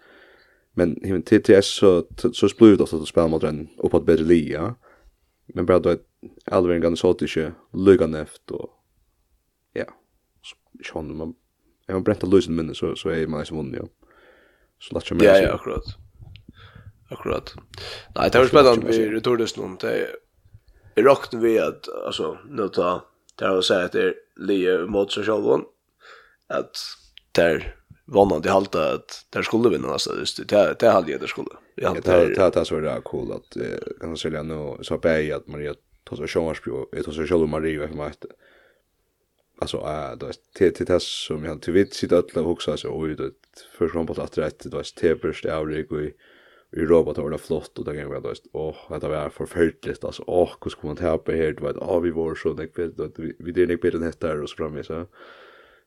men 0.75 0.97
him 1.03 1.23
TTS 1.23 1.67
så 1.67 2.07
så 2.33 2.49
splurd 2.49 2.81
också 2.81 2.97
att 2.97 3.09
spela 3.09 3.29
mot 3.29 3.43
en 3.43 3.69
uppåt 3.79 4.07
bättre 4.07 4.25
liga. 4.25 4.75
Men 5.55 5.67
bara 5.67 5.79
då 5.79 5.97
en 6.45 6.83
kan 6.83 6.97
så 6.97 7.11
att 7.11 7.23
inte 7.23 7.53
lugga 7.73 8.07
neft 8.07 8.51
och 8.51 8.71
ja. 9.73 9.85
Så 10.43 10.95
hon 10.95 11.17
man 11.17 11.35
jag 11.87 11.95
har 11.95 12.01
bränt 12.01 12.25
att 12.25 12.31
lösa 12.31 12.51
minne 12.51 12.75
så 12.75 12.97
så 12.97 13.09
är 13.09 13.27
man 13.27 13.47
som 13.47 13.57
vunnit. 13.57 13.83
Så 14.79 14.95
lätt 14.95 15.07
som 15.07 15.19
Ja, 15.19 15.39
ja, 15.39 15.55
akkurat. 15.55 15.85
Akkurat. 17.11 17.55
Nei, 18.15 18.29
det 18.31 18.39
var 18.39 18.51
spennende 18.51 18.87
vi 18.87 19.07
retordes 19.11 19.57
noen. 19.57 19.77
Det 19.83 19.95
är 19.99 21.03
rakt 21.03 21.35
vi 21.35 21.57
at, 21.59 21.89
altså, 22.07 22.37
nå 22.47 22.69
ta 22.75 23.01
det 23.41 23.49
er 23.49 23.57
å 23.57 23.65
si 23.65 23.77
at 23.77 23.95
det 23.97 24.03
er 24.05 24.17
lige 24.37 24.73
mot 24.93 25.13
seg 25.13 25.25
sig 25.25 25.33
själva 25.33 25.63
att 26.51 26.77
där 27.33 27.75
vann 28.05 28.43
det 28.43 28.51
halta 28.51 28.95
att 28.95 29.27
där 29.31 29.43
skulle 29.43 29.71
vinne 29.71 29.89
nästa 29.89 30.15
det 30.15 30.53
er 30.53 30.75
det 30.75 30.91
hade 30.91 31.13
jeg 31.13 31.21
det 31.21 31.29
skulle. 31.29 31.57
Ja, 31.75 31.95
det 31.95 32.35
det 32.37 32.51
det 32.55 32.67
så 32.67 32.77
er 32.77 33.01
cool 33.01 33.33
att 33.33 33.57
kan 34.01 34.09
man 34.09 34.17
säga 34.17 34.43
nu 34.43 34.77
så 34.83 34.99
på 34.99 35.09
at 35.09 35.49
Maria 35.49 35.75
tar 36.05 36.17
så 36.17 36.27
showmarsbro, 36.27 36.89
jeg 36.93 37.05
tar 37.05 37.13
så 37.13 37.27
själva 37.27 37.47
Maria 37.47 37.89
för 37.89 37.95
mig 37.95 38.13
alltså 39.61 39.77
eh 39.77 40.17
då 40.17 40.31
till 40.55 40.75
till 40.75 40.87
det 40.87 41.03
som 41.03 41.45
jag 41.45 41.63
till 41.63 41.73
vitt 41.73 41.95
sitt 41.95 42.13
att 42.13 42.35
huxa 42.35 42.77
så 42.77 42.89
oj 42.91 43.15
det 43.17 43.33
för 43.79 43.89
fram 43.89 44.07
på 44.07 44.23
att 44.23 44.39
rätt 44.39 44.65
då 44.65 44.79
är 44.79 45.01
tebrist 45.01 45.47
avrik 45.47 45.93
och 45.93 46.01
vi 46.71 46.87
robotar 46.87 47.23
var 47.23 47.31
det 47.31 47.39
flott 47.39 47.79
och 47.79 47.85
det 47.85 47.97
gick 47.97 48.13
väl 48.13 48.23
dåst. 48.23 48.47
Åh, 48.53 48.99
det 49.01 49.09
var 49.09 49.29
förfärligt 49.29 50.05
alltså. 50.05 50.25
Åh, 50.27 50.51
hur 50.63 50.71
ska 50.71 50.87
man 50.87 50.97
ta 50.97 51.19
på 51.19 51.33
här? 51.33 51.53
Du 51.53 51.65
vet, 51.65 51.77
åh 51.77 52.01
vi 52.01 52.11
var 52.11 52.35
så 52.35 52.53
det 52.53 52.79
vet 52.79 52.97
du 52.97 53.37
vi 53.39 53.53
det 53.53 53.61
gick 53.61 53.83
bättre 53.83 53.99
än 53.99 54.05
detta 54.05 54.41
och 54.41 54.51
så 54.51 54.57
framme 54.57 54.83
så. 54.83 55.07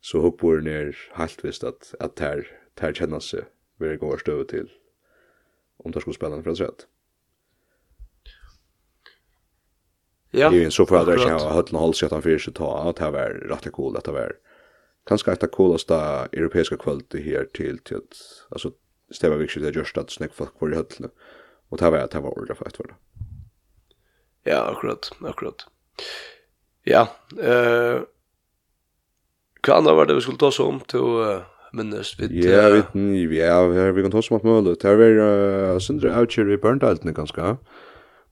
Så 0.01 0.19
hoppar 0.19 0.61
ner 0.61 0.97
helt 1.13 1.45
visst 1.45 1.63
att 1.63 1.95
att 1.99 2.19
här 2.19 2.47
här 2.79 2.93
kännas 2.93 3.23
sig 3.23 3.43
vi 3.79 3.95
går 3.95 4.17
stöv 4.17 4.43
till 4.43 4.71
om 5.77 5.91
det 5.91 6.01
skulle 6.01 6.13
spela 6.13 6.43
för 6.43 6.55
sätt. 6.55 6.87
Ja. 10.31 10.49
Det 10.49 10.57
är 10.57 10.61
ju 10.61 10.71
så 10.71 10.85
för 10.85 10.95
att 10.95 11.21
jag 11.21 11.39
har 11.39 11.53
hört 11.53 11.71
en 11.71 11.79
halsjätt 11.79 12.11
han 12.11 12.21
för 12.21 12.37
sig 12.37 12.53
ta 12.53 12.89
att 12.89 12.95
det 12.95 13.11
var 13.11 13.29
rätt 13.29 13.71
coolt 13.71 13.97
att 13.97 14.03
det 14.03 14.11
var. 14.11 14.35
Kanske 15.05 15.31
att 15.31 15.39
det 15.39 15.47
coolaste 15.47 15.95
europeiska 16.31 16.77
kvalitet 16.77 17.21
här 17.21 17.45
till 17.45 17.77
till 17.77 17.97
att 17.97 18.17
alltså 18.49 18.71
stäva 19.13 19.35
vikskiftet 19.35 19.73
det 19.73 19.79
just 19.79 19.97
att 19.97 20.11
snäck 20.11 20.33
folk 20.33 20.59
för 20.59 20.73
i 20.73 20.75
høttene. 20.75 21.09
Og 21.71 21.79
det 21.79 21.91
var 21.91 22.05
at 22.05 22.11
det 22.11 22.21
var 22.23 22.37
ordet 22.37 22.57
for 22.57 22.67
etter 22.67 22.95
Ja, 24.45 24.59
akkurat, 24.67 25.11
akkurat. 25.23 25.65
Ja, 26.83 27.07
eh, 27.39 28.03
hva 29.63 29.77
annet 29.77 29.95
var 29.95 30.05
det 30.05 30.17
vi 30.17 30.21
skulle 30.21 30.37
ta 30.37 30.49
oss 30.51 30.59
om 30.59 30.81
till 30.91 30.99
uh, 30.99 31.45
minnes 31.71 32.19
vid... 32.19 32.33
Ja, 32.43 32.67
vi, 32.93 33.39
ja, 33.39 33.61
vi 33.95 34.01
kan 34.01 34.11
ta 34.11 34.17
oss 34.17 34.31
om 34.31 34.35
alt 34.35 34.43
mulig. 34.43 34.75
Det 34.81 34.89
är 34.89 35.73
uh, 35.73 35.79
Sindre 35.79 36.11
Autjer 36.15 36.51
i 36.51 36.57
Berndeltene 36.57 37.13
ganska. 37.13 37.57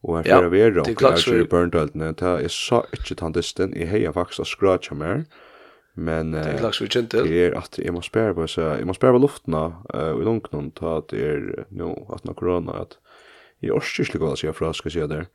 og 0.04 0.18
her 0.18 0.24
fyrir 0.24 0.50
vi 0.50 0.62
er 0.62 0.80
Autjer 0.82 1.40
i 1.40 1.48
Berndeltene. 1.48 2.12
Det 2.12 2.28
er 2.44 2.48
så 2.52 2.84
ikke 2.92 3.16
tandisten, 3.16 3.74
jeg 3.78 3.88
heier 3.88 4.12
faktisk 4.12 4.44
å 4.44 4.50
skratja 4.50 4.98
mer. 4.98 5.24
Ja 5.24 5.51
Men 5.94 6.32
det 6.32 6.40
är 6.40 6.62
lax 6.62 6.82
vi 6.82 6.88
kjent 6.88 7.12
til. 7.12 7.28
Det 7.28 7.46
er 7.46 7.58
at 7.60 7.80
jeg 7.80 7.94
må 7.94 8.02
spære 8.02 8.34
på, 8.34 8.48
så 8.48 8.78
jeg 8.80 8.88
må 8.88 8.94
spære 8.96 9.18
på 9.18 9.24
luften 9.26 9.54
og 9.54 9.92
i 9.94 10.24
lunken 10.24 10.72
ta 10.72 10.98
at 11.02 11.10
det 11.12 11.24
er 11.28 11.66
nå 11.70 11.92
at 12.16 12.24
nå 12.26 12.34
korona 12.34 12.78
at 12.86 12.98
jeg 13.62 13.76
orsker 13.76 14.08
ikke 14.08 14.22
hva 14.24 14.34
jeg 14.40 14.56
fra 14.56 14.72
skal 14.74 14.92
si 14.92 15.04
der. 15.12 15.28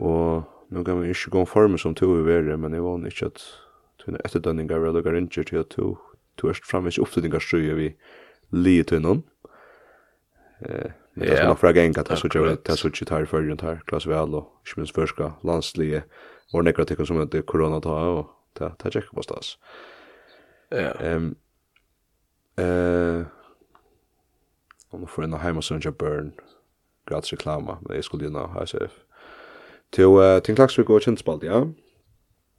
Og 0.00 0.46
nå 0.72 0.82
kan 0.82 1.00
vi 1.02 1.12
ikke 1.12 1.30
gå 1.30 1.44
om 1.44 1.46
formen 1.46 1.78
som 1.78 1.94
to 1.94 2.08
i 2.16 2.24
verre, 2.26 2.56
men 2.56 2.74
jeg 2.74 2.84
vann 2.84 3.06
ikke 3.06 3.30
at 3.30 3.44
tunne 4.02 4.20
etterdønninger 4.24 4.80
vil 4.80 4.96
lukke 4.96 5.12
ringer 5.12 5.44
til 5.44 5.62
at 5.62 5.70
to 5.76 5.96
to 6.36 6.50
erst 6.50 6.66
framvis 6.68 6.98
oppflytningar 7.00 7.40
strøy 7.40 7.72
vi 7.76 7.88
li 8.52 8.76
til 8.84 9.00
noen. 9.04 9.22
Eh, 10.60 10.92
men 11.16 11.28
det 11.28 11.38
er 11.38 11.48
nok 11.48 11.62
fra 11.62 11.72
genga, 11.72 12.02
det 12.04 12.12
er 12.12 12.76
så 12.76 12.88
ikke 12.88 13.04
tar 13.04 13.22
i 13.22 13.26
för 13.26 13.40
her, 13.40 13.80
här 13.90 14.08
vel, 14.08 14.34
og 14.34 14.52
ikke 14.66 14.80
minst 14.80 14.94
førska 14.94 15.30
landslige, 15.44 16.02
og 16.52 16.64
nekra 16.64 17.04
som 17.06 17.18
heter 17.20 17.42
korona 17.42 17.80
ta, 17.80 17.88
og 17.88 18.26
ta 18.56 18.70
ta 18.70 18.90
check 18.90 19.10
på 19.10 19.22
stas. 19.22 19.58
Ja. 20.68 20.92
Ehm 21.00 21.34
eh 22.56 23.26
om 24.90 25.00
du 25.00 25.06
får 25.06 25.24
en 25.24 25.32
hemma 25.32 25.62
sån 25.62 25.80
jag 25.84 25.96
burn. 25.96 26.32
Gratis 27.10 27.32
reklama, 27.32 27.78
men 27.80 27.96
jag 27.96 28.04
skulle 28.04 28.24
ju 28.24 28.30
nå 28.30 28.46
ha 28.46 28.62
SF. 28.62 28.92
Till 29.90 30.04
uh, 30.04 30.38
till 30.38 30.54
Klaxvik 30.54 30.90
och 30.90 31.02
Kinsbald, 31.02 31.44
ja. 31.44 31.68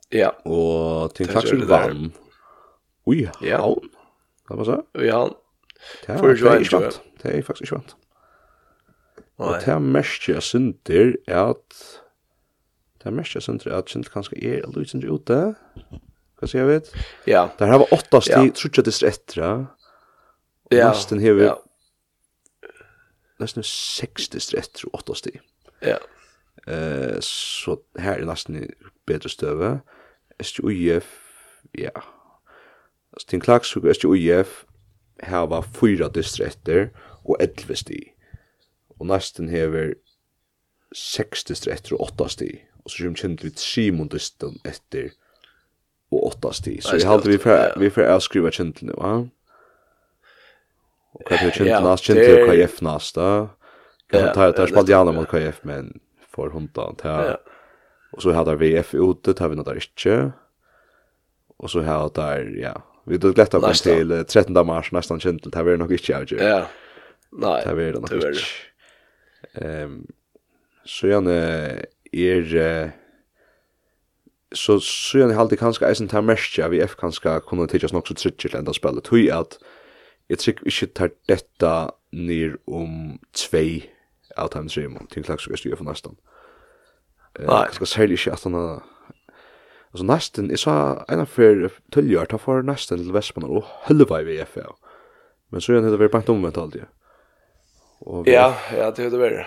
Ja. 0.10 0.30
Och 0.30 1.16
till 1.16 1.28
Klaxvik 1.28 1.64
varm. 1.64 2.12
Oj, 3.04 3.22
ja. 3.24 3.48
Ja. 3.48 3.78
Vad 4.50 4.58
var 4.58 4.66
så? 4.66 4.84
Ja. 4.92 5.38
För 6.06 6.36
ju 6.36 6.64
vant. 6.72 7.02
Det 7.22 7.30
är 7.30 7.42
faktiskt 7.42 7.72
inte 7.72 7.76
vant. 7.76 7.96
Nej. 9.36 9.62
Det 9.66 9.72
är 9.72 9.80
mest 9.80 10.28
jag 10.28 10.44
synder 10.44 11.18
är 11.26 11.52
att 11.52 12.02
Det 13.08 13.16
mest 13.16 13.36
jeg 13.36 13.46
synes 13.46 13.64
at 13.72 13.88
kjent 13.88 14.10
kanskje 14.12 14.36
er 14.44 14.66
litt 14.68 14.76
liten 14.76 15.04
ute. 15.08 15.56
Vad 16.42 16.50
säger 16.50 16.66
jeg 16.66 16.68
vet? 16.68 16.90
Ja. 17.28 17.48
Der 17.60 17.66
har 17.66 17.80
vi 17.80 17.86
åtta 17.92 18.22
stig, 18.22 18.34
ja. 18.34 18.52
tror 18.52 18.72
jag 18.76 18.86
det 18.86 19.04
er 19.04 19.08
etter. 19.08 19.68
Ja. 20.72 20.90
Nesten 20.90 21.22
har 21.24 21.38
vi 21.38 21.46
ja. 21.46 21.56
nesten 23.40 23.64
60 23.64 24.44
stig 24.44 24.60
etter 24.60 24.90
og 24.90 25.00
åtta 25.00 25.16
stig. 25.16 25.40
Ja. 25.82 25.96
Eh, 26.68 27.16
så 27.24 27.80
her 27.96 28.20
er 28.20 28.28
nesten 28.28 28.68
bedre 29.08 29.32
støve. 29.32 29.80
SJUIF, 30.44 31.08
ja. 31.80 31.96
Stin 33.18 33.40
Klagsvik 33.42 33.88
og 33.88 33.96
SJUIF 33.96 34.66
her 35.24 35.48
var 35.48 35.64
fyra 35.64 36.12
distretter 36.12 36.90
og 37.24 37.38
11 37.40 37.76
stig. 37.76 38.04
Og 39.00 39.08
nesten 39.08 39.48
har 39.50 39.72
vi 39.72 39.94
60 40.92 41.56
stig 41.56 41.94
og 41.96 42.12
åtta 42.12 42.28
stig 42.28 42.67
og 42.88 42.92
så 42.94 43.04
kommer 43.04 43.20
kjent 43.20 43.42
vi 43.44 43.50
Simon 43.60 44.08
Dyston 44.08 44.54
etter 44.64 45.10
og 46.08 46.30
åtta 46.30 46.54
sti. 46.56 46.78
Så 46.80 46.96
jeg 46.96 47.10
halte 47.10 47.28
vi 47.28 47.36
for, 47.42 47.74
vi 47.82 47.90
for 47.92 48.08
å 48.08 48.22
skrive 48.24 48.52
kjent 48.56 48.80
nu, 48.88 48.94
ja? 48.96 49.18
Og 51.18 51.28
hva 51.28 51.40
er 51.42 51.52
kjent 51.52 51.84
nast, 51.84 52.08
kjent 52.08 52.22
til 52.24 52.46
KF 52.48 52.80
nast, 52.88 53.18
da? 53.20 53.28
Kan 54.08 54.30
ta 54.32 54.48
er 54.54 54.72
spalt 54.72 54.88
gjerne 54.88 55.12
mot 55.18 55.28
KF, 55.28 55.60
men 55.68 55.98
for 56.32 56.54
hundan, 56.54 56.96
det 57.02 57.38
Og 58.16 58.24
så 58.24 58.32
hadde 58.32 58.56
VF 58.56 58.94
ute, 58.96 59.36
tar 59.36 59.52
vi 59.52 59.58
nått 59.60 59.68
der 59.68 59.82
ikke. 59.82 60.18
Og 61.60 61.74
så 61.74 61.84
hadde 61.84 62.14
der, 62.16 62.48
ja, 62.56 62.76
vi 63.04 63.18
hadde 63.18 63.34
glett 63.36 63.58
av 63.58 63.68
oss 63.68 63.84
til 63.84 64.14
13. 64.24 64.56
mars, 64.64 64.94
nesten 64.96 65.20
kjent 65.20 65.44
til, 65.44 65.52
det 65.52 65.60
har 65.60 65.68
vi 65.68 65.76
nok 65.82 65.92
ikke, 65.92 66.22
jeg 66.24 66.40
Ja, 66.40 66.62
nei, 67.36 67.58
det 67.60 67.68
har 67.68 67.76
vi 67.76 67.92
nok 67.98 68.16
ikke. 68.16 68.48
Um, 69.60 70.06
så 70.88 71.12
gjerne, 71.12 71.36
er 72.18 72.92
så 74.52 74.80
så 74.80 75.18
jag 75.18 75.30
hade 75.30 75.58
kanske 75.58 75.86
eisen 75.86 76.08
ta 76.08 76.22
mästja 76.22 76.70
vi 76.70 76.82
F 76.82 76.96
kanske 77.00 77.40
kunde 77.40 77.68
titta 77.68 77.88
nog 77.94 78.08
så 78.08 78.14
trickel 78.14 78.56
ända 78.56 78.74
spela 78.74 79.02
tui 79.02 79.32
att 79.32 79.60
jag 80.28 80.40
tycker 80.40 80.66
vi 80.66 80.72
ska 80.72 80.86
ta 80.86 81.10
detta 81.28 81.92
ner 82.12 82.58
om 82.66 83.20
2 83.52 83.58
out 84.38 84.52
time 84.52 84.70
stream 84.70 85.08
till 85.08 85.24
klax 85.24 85.44
ska 85.44 85.58
styra 85.58 85.76
för 85.76 85.84
nästan. 85.84 86.16
Nej, 87.40 87.68
ska 87.72 87.86
sälja 87.86 88.12
inte 88.12 88.34
att 88.34 88.44
han 88.44 88.82
Alltså 89.92 90.06
nästan 90.06 90.52
är 90.52 90.56
sa 90.56 91.06
en 91.08 91.20
av 91.20 91.24
affär 91.24 91.70
töljar 91.92 92.26
ta 92.26 92.38
för 92.38 92.62
nästan 92.62 92.98
till 92.98 93.12
Västmanland 93.12 93.58
och 93.58 93.64
halva 93.64 94.22
i 94.22 94.24
VF. 94.24 94.50
ja. 94.54 94.78
Men 95.50 95.62
så 95.62 95.74
är 95.74 95.82
det 95.82 95.98
väl 95.98 96.10
bara 96.10 96.24
omvänt 96.28 96.58
alltid. 96.58 96.86
Ja, 98.26 98.58
ja, 98.78 98.92
det 98.92 99.04
är 99.04 99.10
det 99.10 99.18
väl 99.18 99.44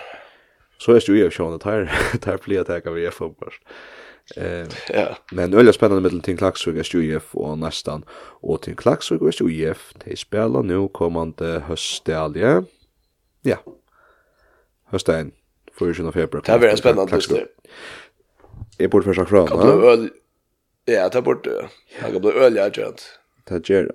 så 0.81 0.91
är 0.91 0.95
det 0.95 1.07
ju 1.07 1.31
ju 1.31 1.53
att 1.53 1.63
här 1.63 1.91
här 2.25 2.39
blir 2.45 2.63
det 2.63 2.73
här 2.85 2.91
vi 2.91 3.05
är 3.05 3.11
först. 3.39 3.63
Eh 4.35 4.67
ja. 4.89 5.17
Men 5.31 5.53
öliga 5.53 5.73
spännande 5.73 6.01
mellan 6.01 6.21
till 6.21 6.37
Klaxvik 6.37 6.75
och 6.75 6.81
SJF 6.81 7.35
och 7.35 7.57
nästan 7.57 8.05
och 8.41 8.61
till 8.61 8.75
Klaxvik 8.75 9.21
och 9.21 9.29
SJF 9.29 9.93
de 10.05 10.15
spelar 10.15 10.63
nu 10.63 10.87
kommande 10.87 11.63
höstälje. 11.67 12.63
Ja. 13.41 13.57
Hösten 14.85 15.31
för 15.73 15.93
20 15.93 16.11
februari. 16.11 16.43
Det 16.45 16.59
blir 16.59 16.75
spännande 16.75 17.15
just 17.15 17.29
det. 17.29 17.47
Är 18.77 18.87
Kan 19.47 19.59
för 19.59 19.89
öl 19.91 20.09
Ja, 20.85 21.09
ta 21.09 21.21
bort 21.21 21.43
det. 21.43 21.69
Jag 22.01 22.11
kan 22.11 22.21
bli 22.21 22.31
öl 22.31 22.55
jag 22.55 22.73
tror 22.73 22.87
inte. 22.87 23.03
Ta 23.43 23.73
ger 23.73 23.91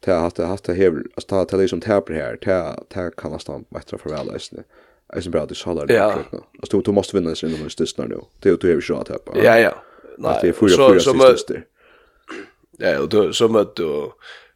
Ta 0.00 0.12
hatta 0.14 0.46
hatta 0.46 0.72
här, 0.72 1.02
alltså 1.14 1.28
ta 1.28 1.44
ta 1.44 1.56
liksom 1.56 1.80
täpper 1.80 2.14
här. 2.14 2.36
Ta 2.36 2.84
ta 2.88 3.10
kan 3.10 3.32
nästan 3.32 3.64
bättre 3.68 3.98
för 3.98 4.10
väl 4.10 4.30
är 5.16 5.30
bra 5.30 5.42
att 5.42 5.48
det 5.48 5.54
sållar. 5.54 5.86
Ja. 5.92 6.18
Alltså 6.60 6.76
du 6.76 6.82
du 6.82 6.92
måste 6.92 7.16
vinna 7.16 7.34
sen 7.34 7.50
när 7.50 7.74
det 7.78 7.86
snart 7.86 8.08
nu. 8.08 8.20
Det 8.40 8.48
är 8.48 8.66
ju 8.66 8.72
hur 8.72 8.80
shot 8.80 9.08
här. 9.08 9.18
Ja 9.34 9.58
ja. 9.58 9.82
Nej. 10.18 10.38
Det 10.42 10.48
är 10.48 10.52
fyra 10.52 10.88
fyra 10.88 11.36
sist. 11.36 11.50
Ja, 12.78 13.00
och 13.00 13.08
då 13.08 13.32
så 13.32 13.48
mötte 13.48 13.82
du 13.82 14.10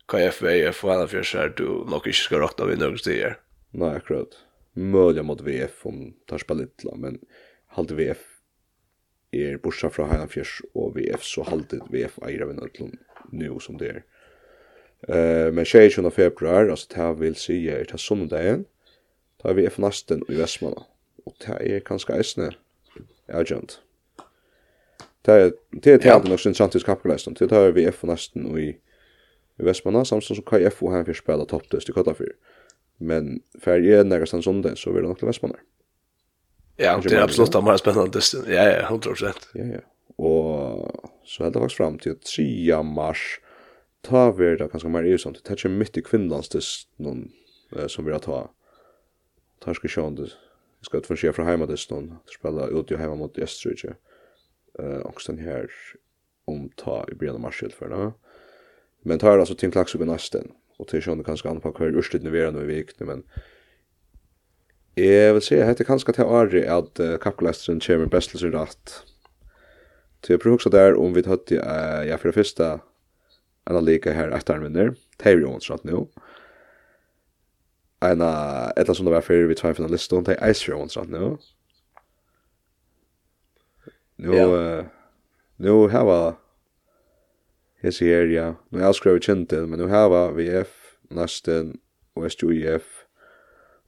KFV 0.07 0.47
är 0.47 0.73
för 0.73 0.91
alla 0.91 1.07
för 1.07 1.55
du 1.57 1.65
nog 1.65 2.07
inte 2.07 2.13
ska 2.13 2.41
räkna 2.41 2.65
vid 2.65 2.79
något 2.79 3.05
det 3.05 3.37
Nej, 3.71 3.97
akkurat. 3.97 4.29
Möjligen 4.73 5.27
mot 5.27 5.41
VF 5.41 5.87
om 5.87 6.15
tar 6.27 6.39
spela 6.39 6.61
lite 6.61 6.97
men 6.97 7.19
halt 7.67 7.91
VF 7.91 8.19
är 9.31 9.57
borsa 9.57 9.91
från 9.91 10.11
Heinafjärs 10.11 10.63
och 10.75 10.97
VF 10.97 11.23
så 11.23 11.43
haltet 11.43 11.83
VF 11.91 12.19
eier 12.23 12.43
av 12.43 12.51
en 12.51 12.71
nu 13.33 13.59
som 13.61 13.77
det 13.77 13.89
är. 13.89 14.05
Uh, 15.09 15.53
men 15.53 15.67
16 15.67 16.11
februari 16.11 16.71
alltså 16.71 16.89
det 16.95 17.15
vill 17.15 17.35
säga 17.35 17.81
är 17.81 17.85
det 17.93 17.99
söndagen 17.99 18.65
tar 19.43 19.55
vi 19.55 19.69
FNASTen 19.71 20.19
nasten 20.19 20.35
i 20.35 20.41
Vestmanna. 20.41 20.87
Og 21.27 21.35
det 21.45 21.59
er 21.61 21.85
kanskje 21.85 22.17
eisne 22.17 22.51
agent. 23.29 23.81
Det 25.25 25.33
är 25.35 25.53
det 25.83 25.93
er 25.93 25.99
teater 25.99 26.29
nok 26.29 26.41
sin 26.41 26.55
samtidig 26.55 26.87
kappgleisen. 26.87 27.35
Det 27.35 27.49
tar 27.49 27.71
vi 27.71 27.91
FNASTen 27.91 28.43
nasten 28.43 28.59
i, 28.59 28.69
i 29.61 29.65
Vestmanna, 29.65 30.05
samtidig 30.05 30.37
som 30.37 30.45
KF 30.45 30.81
her 30.81 31.05
fyrir 31.05 31.15
spela 31.15 31.45
topptest 31.45 31.89
i 31.89 31.93
Kottafyr. 31.93 32.33
Men 33.01 33.43
fer 33.63 33.77
jeg 33.77 34.05
nærkast 34.05 34.35
en 34.35 34.43
sondag, 34.43 34.79
så 34.79 34.91
vil 34.91 35.03
det 35.03 35.09
nok 35.09 35.19
til 35.19 35.29
Vestmanna. 35.29 35.59
Ja, 36.79 37.01
det 37.03 37.13
er 37.13 37.23
absolutt 37.23 37.53
det 37.53 37.65
mer 37.65 37.77
spennende. 37.77 38.23
Ja, 38.47 38.65
ja, 38.71 38.87
100%. 38.89 39.49
Ja, 39.55 39.65
ja. 39.65 39.81
Og 40.19 40.91
så 41.27 41.43
held 41.43 41.55
det 41.55 41.63
faktisk 41.63 41.77
fram 41.77 41.99
til 41.99 42.15
3. 42.25 42.83
mars, 42.83 43.39
ta 44.03 44.31
vi 44.31 44.57
det 44.57 44.71
ganske 44.71 44.89
mer 44.89 45.07
i 45.07 45.19
sånt. 45.19 45.43
Det 45.43 45.51
er 45.51 45.59
ikke 45.59 45.75
midt 45.75 45.97
i 45.97 46.03
kvinnlandstis 46.07 46.87
noen 46.99 47.29
som 47.89 48.07
vi 48.07 48.13
har 48.13 48.23
ta 48.23 48.47
Tarska 49.59 49.89
Sjöndes. 49.89 50.31
Jag 50.79 50.87
ska 50.87 51.01
få 51.01 51.17
se 51.17 51.33
från 51.33 51.47
hemma 51.47 51.67
det 51.67 51.77
stund. 51.77 52.17
Spela 52.39 52.67
ut 52.67 52.91
i 52.91 52.97
hemma 52.97 53.15
mot 53.15 53.39
Österrike. 53.39 53.95
Eh 54.79 54.99
och 54.99 55.23
sen 55.23 55.39
här 55.39 55.71
om 56.45 56.71
ta 56.77 57.07
i 57.13 57.15
Brian 57.15 57.41
Marshall 57.41 57.73
för 57.73 57.89
det. 57.89 58.13
Men 59.03 59.19
tar 59.19 59.39
alltså 59.39 59.55
till 59.55 59.73
klaxuppe 59.73 60.05
nästan 60.05 60.53
och 60.77 60.89
till 60.89 61.03
sjön 61.03 61.25
kanske 61.25 61.49
anpacka 61.49 61.85
hur 61.85 61.99
urslit 61.99 62.23
nu 62.23 62.43
är 62.43 62.53
nu 62.53 62.63
i 62.63 62.67
vik 62.67 63.01
men 63.01 63.23
Jeg 64.99 65.35
vil 65.37 65.43
si, 65.45 65.55
hette 65.63 65.85
kanskje 65.87 66.17
til 66.17 66.27
Ari 66.27 66.65
at 66.67 66.99
uh, 66.99 67.15
kappglæsteren 67.23 67.79
kommer 67.85 68.09
best 68.11 68.33
til 68.33 68.41
sin 68.41 68.55
rett. 68.55 68.95
Så 70.25 70.33
jeg 70.33 70.41
prøver 70.43 70.59
også 70.59 70.73
der 70.75 70.97
om 70.99 71.15
vi 71.15 71.23
tatt, 71.23 71.53
uh, 71.55 72.03
ja, 72.09 72.17
for 72.19 72.29
det 72.29 72.35
første, 72.35 72.71
en 73.71 73.79
av 73.79 73.85
like 73.87 74.11
her 74.11 74.35
etter 74.35 74.59
minner, 74.59 74.97
det 75.21 75.31
er 75.31 75.39
jo 75.39 75.53
hans 75.53 75.71
rett 75.71 75.87
nå 75.87 76.09
en 78.03 78.23
eller 78.23 78.95
som 78.95 79.07
det 79.07 79.15
var 79.15 79.21
før 79.21 79.47
vi 79.47 79.55
tar 79.55 79.69
en 79.69 79.75
finalist 79.75 80.13
og 80.13 80.27
det 80.27 80.37
er 80.39 80.51
Ice 80.51 80.73
Rounds 80.73 80.95
sant 80.95 81.11
nu. 81.11 81.39
Nu 84.19 84.35
yeah. 84.35 84.79
uh, 84.79 84.85
nu 85.59 85.89
hava 85.89 86.33
hesi 87.83 88.05
her 88.05 88.27
ja. 88.27 88.53
Nu 88.71 88.79
har 88.79 88.93
skrivit 88.93 89.23
kjente, 89.23 89.67
men 89.67 89.79
nu 89.79 89.87
vi 90.35 90.49
VF 90.49 90.69
Nasten 91.11 91.81
og 92.17 92.31
SJUF 92.31 93.05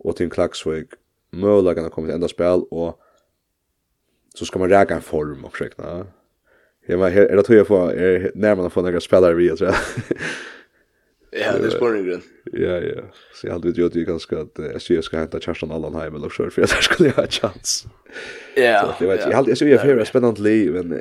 og 0.00 0.16
Tim 0.16 0.30
Klaksvik 0.30 0.94
möjligen 1.32 1.74
kan 1.74 1.90
komma 1.90 2.06
till 2.06 2.14
enda 2.14 2.28
spel 2.28 2.62
och 2.70 3.00
så 4.34 4.44
ska 4.44 4.58
man 4.58 4.70
räkna 4.70 4.96
en 4.96 5.02
form 5.02 5.44
och 5.44 5.52
skräckna. 5.52 6.06
Jag 6.86 6.98
var 6.98 7.10
här, 7.10 7.28
jag 7.28 7.44
tror 7.44 7.58
jag 7.58 7.66
får, 7.66 7.94
jag 7.94 8.14
är 8.14 8.32
närmare 8.34 8.66
att 8.66 8.72
få 8.72 8.82
några 8.82 9.00
spelare 9.00 9.34
vi, 9.34 9.56
tror 9.56 9.70
jag. 9.70 9.78
Ja, 11.30 11.52
det 11.58 11.66
är 11.66 11.70
spårningen. 11.70 12.22
Ja, 12.44 12.78
ja. 12.78 13.02
Så 13.34 13.46
jag 13.46 13.52
hade 13.52 13.68
ju 13.68 13.82
gjort 13.82 13.92
det 13.92 14.04
ganska 14.04 14.40
att 14.40 14.58
SJ 14.58 15.02
ska 15.02 15.16
hämta 15.16 15.40
Kerstin 15.40 15.70
Allan 15.70 15.94
hem 15.94 16.14
eller 16.14 16.28
så 16.28 16.50
för 16.50 16.62
jag 16.62 16.68
skulle 16.68 17.10
ha 17.10 17.22
en 17.22 17.28
chans. 17.28 17.86
Ja. 18.56 18.94
Det 18.98 19.06
vet 19.06 19.20
jag. 19.20 19.32
Hade 19.32 19.52
SJ 19.52 19.78
för 19.78 19.98
ett 19.98 20.08
spännande 20.08 20.42
liv 20.42 20.72
men 20.72 21.00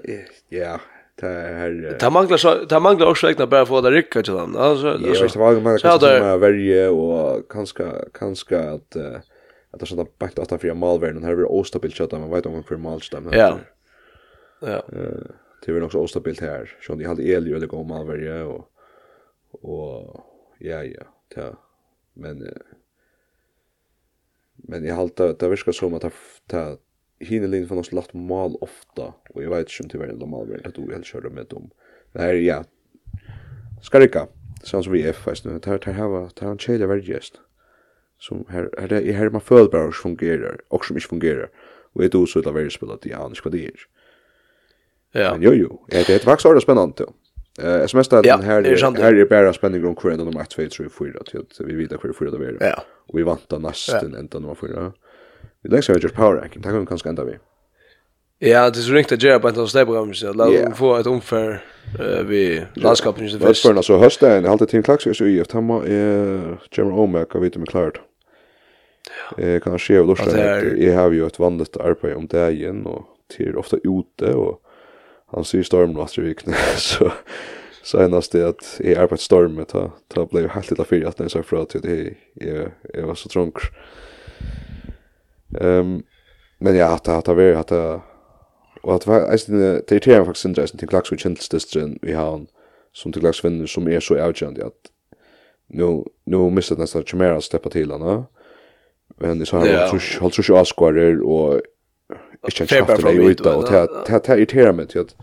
ja, 0.50 0.80
det 1.16 1.28
här 1.28 1.98
Det 2.00 2.10
manglar 2.10 2.38
så 2.38 2.64
det 2.64 2.80
manglar 2.80 3.08
också 3.08 3.30
egna 3.30 3.48
bara 3.48 3.66
för 3.66 3.80
att 3.80 3.86
rycka 3.86 4.22
till 4.22 4.34
den. 4.34 4.56
Alltså 4.56 4.88
ja, 4.88 5.16
så 5.16 5.24
det 5.24 5.36
var 5.36 5.62
man 5.62 5.80
som 5.80 5.90
är 5.90 6.38
varje 6.38 6.88
och 6.88 7.52
kanske 7.52 7.84
kanske 8.14 8.60
att 8.60 8.96
att 9.72 9.80
det 9.80 9.86
sånt 9.86 10.20
bakt 10.20 10.36
backt 10.36 10.52
åt 10.52 10.62
för 10.62 10.74
malvärden 10.74 11.24
här 11.24 11.36
blir 11.36 11.52
ostabilt 11.52 11.96
kött 11.96 12.12
men 12.12 12.32
vet 12.32 12.46
om 12.46 12.64
hur 12.70 12.78
malstam. 12.78 13.30
Ja. 13.32 13.58
Ja. 14.62 14.84
Eh, 14.94 15.24
det 15.66 15.72
är 15.72 15.84
också 15.84 15.98
så 15.98 16.04
ostabilt 16.04 16.42
här. 16.42 16.78
Så 16.82 16.96
det 16.96 17.06
hade 17.06 17.24
el 17.24 17.48
ju 17.48 17.56
eller 17.56 17.68
gå 17.68 17.78
och 18.44 18.72
og 19.62 20.24
ja, 20.60 20.84
ja, 20.84 21.04
ta. 21.36 21.56
Men 22.14 22.44
men 24.56 24.86
jag 24.86 24.96
halta 24.96 25.30
att 25.30 25.40
det 25.40 25.50
verkar 25.50 25.72
som 25.72 25.94
att 25.94 26.14
ta 26.48 26.78
hinne 27.20 27.48
lin 27.48 27.68
från 27.68 27.78
oss 27.78 27.92
lagt 27.92 28.14
mal 28.14 28.56
ofta 28.62 29.14
och 29.30 29.44
jag 29.44 29.50
vet 29.50 29.80
inte 29.80 29.98
om 29.98 30.08
det 30.08 30.14
var 30.14 30.28
mal 30.28 30.48
väl 30.48 30.66
att 30.66 30.76
du 30.76 30.92
helt 30.92 31.06
körde 31.06 31.30
med 31.30 31.46
dem. 31.46 31.70
Det 32.14 32.22
här 32.22 32.34
ja. 32.34 32.64
Skarika. 33.82 34.28
sånn 34.64 34.84
som 34.84 34.94
vi 34.94 35.04
er 35.08 35.14
fast 35.14 35.46
nu. 35.46 35.60
Det 35.60 35.70
här 35.70 35.94
har 35.94 36.30
det 36.36 36.46
har 36.46 36.52
en 36.52 36.60
chilla 36.60 36.88
verkligast. 36.88 37.40
Som 38.20 38.46
här 38.50 38.70
här 38.78 38.88
det 38.88 39.14
här 39.14 39.30
man 39.30 39.42
födelbär 39.42 39.92
fungerar 39.92 40.60
och 40.68 40.86
som 40.86 40.98
inte 40.98 41.08
fungerar. 41.08 41.50
Och 41.94 42.02
det 42.02 42.08
är 42.08 42.10
då 42.10 42.26
så 42.26 42.42
det 42.42 42.52
väldigt 42.52 42.74
spelat 42.74 43.06
i 43.06 43.14
annars 43.14 43.46
vad 43.46 43.54
det 43.54 43.66
är. 43.66 43.80
Ja. 45.12 45.32
Men 45.32 45.42
jo 45.42 45.54
jo, 45.54 45.86
det 45.90 46.10
är 46.10 46.16
ett 46.16 46.26
vaxande 46.26 46.62
spännande. 46.62 47.06
Eh, 47.64 47.82
sms 47.82 48.08
där 48.08 48.24
den 48.24 48.42
här 48.42 49.02
här 49.02 49.14
är 49.16 49.26
bara 49.26 49.54
spänning 49.54 49.82
runt 49.82 50.00
kvar 50.00 50.12
ändå 50.12 50.26
match 50.26 50.48
2 50.48 50.62
3 50.62 50.90
4 50.90 51.24
till 51.24 51.40
att 51.40 51.60
vi 51.60 51.76
vet 51.76 51.92
hur 51.92 52.14
fyra 52.14 52.32
det 52.32 52.46
är. 52.46 52.58
Ja. 52.60 52.84
Och 53.08 53.20
vi 53.20 53.24
vantar 53.24 53.60
nästan 53.60 54.16
ända 54.16 54.40
nummer 54.40 54.56
4. 54.56 54.92
Vi 55.64 55.70
lägger 55.70 55.82
så 55.82 55.94
just 55.94 56.16
power 56.16 56.36
ranking. 56.36 56.62
Det 56.62 56.70
kan 56.70 56.86
kanske 56.86 57.10
ända 57.10 57.24
vi. 57.24 57.34
Ja, 58.42 58.70
det 58.70 58.80
är 58.80 58.82
så 58.82 58.94
ringt 58.94 59.12
att 59.12 59.24
göra 59.24 59.40
på 59.40 59.48
ett 59.48 59.58
av 59.58 59.68
stäbogrammet 59.68 60.16
så 60.16 60.34
låt 60.34 60.78
få 60.78 60.96
ett 60.96 61.08
omfär 61.08 61.64
vi 62.26 62.66
landskapen 62.74 63.24
just 63.24 63.42
först. 63.42 63.68
Förna 63.68 63.82
så 63.82 63.98
hösten, 63.98 64.30
jag 64.30 64.42
har 64.42 64.50
alltid 64.50 64.86
klax 64.86 65.04
så 65.14 65.26
i 65.26 65.40
efter 65.40 65.56
hemma 65.56 65.86
är 65.86 66.58
Jeremy 66.72 66.94
Omek 66.94 67.36
och 67.36 67.44
vet 67.44 67.58
med 67.58 67.70
klart. 67.70 68.02
Eh 69.38 69.60
kan 69.60 69.80
ske 69.80 70.00
och 70.00 70.08
då 70.08 70.16
så 70.16 70.38
jag 70.78 70.96
har 70.96 71.12
ju 71.12 71.26
ett 71.26 71.40
vanligt 71.40 71.78
arbete 71.78 72.16
om 72.16 72.28
dagen 72.28 72.86
och 72.86 73.06
till 73.38 73.58
ofta 73.58 73.78
ute 73.78 74.34
och 74.34 74.62
han 75.34 75.44
ser 75.44 75.64
stormen 75.64 75.98
og 75.98 76.04
astri 76.04 76.24
vikne, 76.24 76.54
så 76.92 77.12
senast 77.84 78.34
det 78.34 78.44
at 78.44 78.70
jeg 78.84 78.98
arbeid 78.98 79.22
stormet, 79.24 79.68
ta, 79.68 79.90
ta 80.10 80.26
blev 80.26 80.50
helt 80.50 80.70
lite 80.72 80.86
för 80.86 81.06
att 81.08 81.20
jeg 81.20 81.32
så 81.32 81.42
fra 81.42 81.66
til 81.66 81.82
det, 81.82 82.16
är 82.42 82.72
är 82.94 83.06
var 83.06 83.16
så 83.16 83.30
trunk. 83.30 83.58
ehm 85.62 86.04
men 86.62 86.76
ja, 86.76 86.94
att 86.94 87.04
det 87.04 87.28
har 87.28 87.36
vært, 87.36 87.56
och 87.56 87.60
att 87.60 88.08
Og 88.84 88.94
at 88.96 89.06
det 89.48 89.92
irriterer 89.92 90.20
meg 90.20 90.28
faktiskt 90.30 90.46
intressant 90.46 90.80
till 90.80 90.88
klax 90.88 91.10
klaks 91.10 91.12
og 91.12 91.24
kjentelsdistren 91.24 91.98
vi 92.04 92.12
har 92.12 92.46
som 92.94 93.12
till 93.12 93.22
klax 93.22 93.44
vinner 93.44 93.68
som 93.68 93.88
är 93.88 94.00
så 94.00 94.16
avgjørende 94.16 94.66
att 94.66 94.92
nu 95.68 96.04
nu 96.26 96.50
missar 96.50 96.76
nästan 96.76 97.04
Chimera 97.04 97.42
steppa 97.42 97.70
till 97.70 97.92
henne. 97.92 98.24
Men 99.18 99.40
det 99.40 99.46
så 99.46 99.58
har 99.58 99.66
yeah. 99.66 99.90
tror 99.90 100.02
jag 100.22 100.34
tror 100.34 100.44
så 100.44 100.56
askvarer 100.56 101.22
och 101.22 101.62
inte 102.44 102.66
köpt 102.68 103.02
det 103.04 103.12
ut 103.12 103.38
då 103.38 103.62
det 103.62 103.90
det 104.28 104.38
irriterar 104.38 104.74
mig 104.74 104.88
till 104.88 105.02
att 105.02 105.16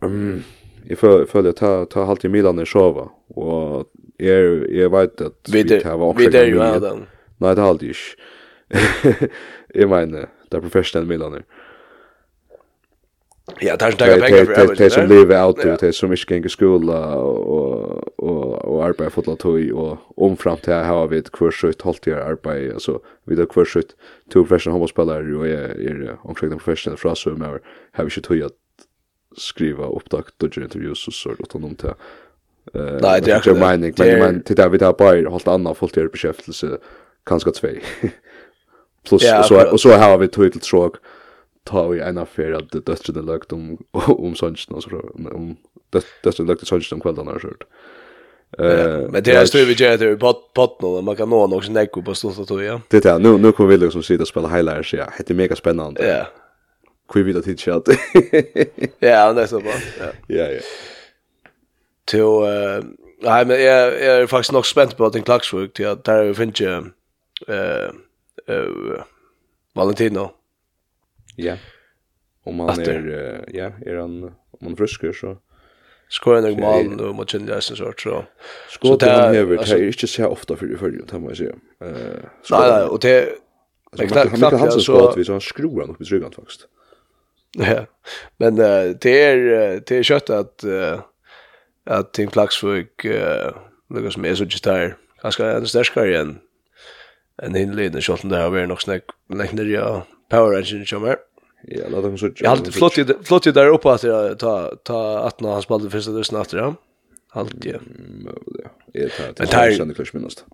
um 0.00 0.42
jag 0.88 1.28
följer 1.28 1.52
ta 1.52 1.84
ta 1.84 2.04
halt 2.04 2.24
i 2.24 2.28
Milan 2.28 2.60
i 2.60 2.66
sova 2.66 3.08
och 3.28 3.86
jag 4.16 4.70
jag 4.70 4.90
vet 4.90 5.20
att 5.20 5.48
vi 5.52 5.62
det 5.62 5.84
har 5.84 6.02
också 6.02 6.30
vi 6.30 6.44
ju 6.44 6.58
den 6.58 7.06
nej 7.38 7.54
det. 7.54 7.62
Har 7.62 7.74
inte 7.74 8.16
jag 9.74 9.88
menar 9.90 10.28
det 10.50 10.60
professionella 10.60 11.08
Milaner 11.08 11.44
Ja, 13.60 13.76
tar 13.76 13.90
inte 13.90 14.04
pengar 14.04 14.44
för 14.44 14.66
det. 14.66 14.74
Det 14.74 14.90
som 14.90 15.06
lever 15.06 15.46
out 15.46 15.80
det 15.80 15.92
som 15.92 16.12
inte 16.12 16.34
gänger 16.34 16.48
skola 16.48 17.14
och 17.14 18.18
och 18.18 18.64
och 18.64 18.84
arbeta 18.84 19.10
fotla 19.10 19.36
toy 19.36 19.72
och 19.72 19.98
om 20.16 20.36
fram 20.36 20.56
till 20.56 20.72
här 20.72 20.84
har 20.84 21.08
vi 21.08 21.18
ett 21.18 21.32
kurs 21.32 21.64
och 21.64 21.70
ett 21.70 21.82
halvt 21.82 22.08
år 22.08 22.12
arbete 22.12 22.74
alltså 22.74 23.00
vi 23.24 23.36
har 23.36 23.46
kurs 23.46 23.76
ut 23.76 23.96
två 24.32 24.44
professionella 24.44 24.78
hockeyspelare 24.78 25.36
och 25.36 25.48
är 25.48 25.52
är 25.52 26.16
omkring 26.22 26.50
professionella 26.50 26.96
från 26.96 27.16
så 27.16 27.30
med 27.30 27.48
har 27.92 28.04
vi 28.04 28.10
ju 28.16 28.22
toy 28.22 28.42
att 28.42 28.52
skriva 29.36 29.86
upptakt 29.86 30.42
och 30.42 30.58
intervjuer 30.58 30.90
och 30.90 30.96
så 30.96 31.30
åt 31.30 31.52
honom 31.52 31.74
till 31.74 31.90
Eh 32.74 32.98
Nej, 33.00 33.20
det 33.20 33.30
är 33.30 33.36
inte 33.36 33.54
mening, 33.54 33.94
men 33.98 34.18
men 34.18 34.42
tittar 34.42 34.68
vi 34.68 34.78
tar 34.78 34.92
på 34.92 35.30
hållt 35.30 35.48
andra 35.48 35.74
fullt 35.74 35.94
beskäftigelse 36.12 36.78
kanske 37.26 37.50
två. 37.50 37.68
Plus 39.08 39.22
så 39.48 39.72
och 39.72 39.80
så 39.80 39.92
har 39.92 40.18
vi 40.18 40.28
tog 40.28 40.52
till 40.52 40.60
tråk 40.60 40.96
ta 41.64 41.94
i 41.94 42.00
att 42.00 42.36
det 42.36 42.78
at 42.78 42.86
døstrene 42.86 43.22
løgt 43.22 43.52
om, 43.52 43.78
om 43.92 44.34
sönsen 44.34 44.74
och 44.74 44.82
så. 44.82 45.00
om 45.34 45.56
døstrene 46.24 46.48
løgt 46.48 46.66
sønsjen 46.68 46.96
om 46.96 47.00
kvällarna 47.00 47.32
har 47.32 47.38
kört. 47.38 47.64
Uh, 48.60 49.10
men 49.10 49.22
det 49.22 49.32
är 49.32 49.46
stöv 49.46 49.66
vi 49.66 49.72
gör 49.72 49.96
det 49.96 50.16
på 50.16 50.32
potten 50.54 50.88
och 50.88 51.04
man 51.04 51.16
kan 51.16 51.28
nå 51.28 51.46
någon 51.46 51.62
snäcko 51.62 52.02
på 52.02 52.14
stort 52.14 52.38
att 52.38 52.64
ja. 52.64 52.80
Det 52.88 53.04
är 53.04 53.18
nu 53.18 53.38
nu 53.38 53.52
kommer 53.52 53.70
vi 53.70 53.76
liksom 53.76 54.02
sitta 54.02 54.22
och 54.22 54.28
spela 54.28 54.48
highlights 54.48 54.92
ja. 54.92 55.06
Det 55.18 55.30
är 55.30 55.34
mega 55.34 55.56
spännande. 55.56 56.06
Ja. 56.08 56.26
Kvi 57.12 57.22
vi 57.22 57.32
det 57.32 57.46
hitcha 57.46 57.72
allt. 57.72 57.88
Ja, 58.98 59.32
det 59.32 59.42
är 59.42 59.46
så 59.46 59.60
bra. 59.60 59.72
Ja. 60.00 60.06
Ja, 60.26 60.44
ja. 60.44 60.60
Till 62.04 62.20
eh 62.20 62.84
nej 63.22 63.46
men 63.46 63.62
jag 63.62 64.02
jag 64.02 64.16
är 64.22 64.26
faktiskt 64.26 64.52
nog 64.52 64.66
spänd 64.66 64.96
på 64.96 65.08
den 65.08 65.22
klaxwork 65.22 65.72
till 65.72 65.86
att 65.86 66.04
där 66.04 66.34
finns 66.34 66.60
ju 66.60 66.72
eh 67.48 67.90
eh 68.48 69.04
Valentino 69.74 70.30
Ja. 71.36 71.56
Om 72.44 72.56
man 72.56 72.80
är 72.80 73.44
ja, 73.52 73.72
är 73.86 73.96
han 73.96 74.24
om 74.24 74.58
man 74.60 74.76
friskar 74.76 75.12
så 75.12 75.36
skorar 76.08 76.42
nog 76.42 76.58
mål 76.58 76.96
då 76.96 77.12
mot 77.12 77.30
Chelsea 77.30 77.60
så 77.60 77.76
sort 77.76 78.00
så. 78.00 78.24
Skott 78.70 79.02
han 79.02 79.34
hever, 79.34 79.56
det 79.56 79.70
är 79.70 79.86
inte 79.86 80.06
så 80.06 80.26
ofta 80.26 80.56
för 80.56 80.76
för 80.76 80.90
det 80.90 81.12
må 81.12 81.18
man 81.18 81.36
säger. 81.36 81.54
Eh 81.80 81.88
Nej 82.50 82.70
nej 82.70 82.84
och 82.84 82.98
det 82.98 83.28
Men 83.98 84.08
knappt 84.08 84.34
knappt 84.34 84.58
han 84.58 84.72
så 84.72 84.80
skott 84.80 85.16
vi 85.16 85.24
så 85.24 85.32
han 85.32 85.40
skruvar 85.40 85.80
han 85.80 85.90
upp 85.90 86.00
i 86.00 86.04
tryggan 86.04 86.32
faktiskt. 86.32 86.68
Ja. 87.58 87.86
Men 88.36 88.56
det 88.56 89.22
är 89.22 89.36
det 89.86 89.96
är 89.96 90.02
kött 90.02 90.30
att 90.30 90.64
uh, 90.64 91.00
att 91.84 92.12
Tim 92.12 92.30
Klaxvik 92.30 93.06
något 93.88 94.12
som 94.12 94.24
är 94.24 94.34
så 94.34 94.44
just 94.44 94.64
där. 94.64 94.96
Ganska 95.22 95.52
en 95.52 95.66
starkare 95.66 96.18
än 96.18 96.38
en 97.42 97.56
inledning 97.56 98.02
shot 98.02 98.20
där 98.22 98.42
har 98.42 98.50
vi 98.50 98.66
nog 98.66 98.82
snack 98.82 99.02
längre 99.28 99.64
ja 99.64 100.06
Power 100.34 100.56
engine 100.56 100.86
som 100.86 101.04
är. 101.04 101.16
Ja, 101.66 101.84
låt 101.90 102.02
dem 102.02 102.18
så. 102.18 102.30
Jag 102.36 102.50
har 102.50 102.56
flott 102.56 103.26
flott 103.26 103.54
där 103.54 103.68
uppe 103.68 103.90
att 103.90 104.38
ta 104.38 104.76
ta 104.84 105.18
att 105.18 105.40
när 105.40 105.52
han 105.52 105.62
spelade 105.62 105.90
första 105.90 106.10
dusen 106.10 106.40
efter 106.40 106.58
ja. 106.58 106.74
Allt 107.30 107.64
ju. 107.64 107.78
Ja, 108.92 109.02
det 109.34 109.46
tar 109.46 109.68
ju 109.68 109.94
kanske 109.94 110.18
minst. 110.18 110.44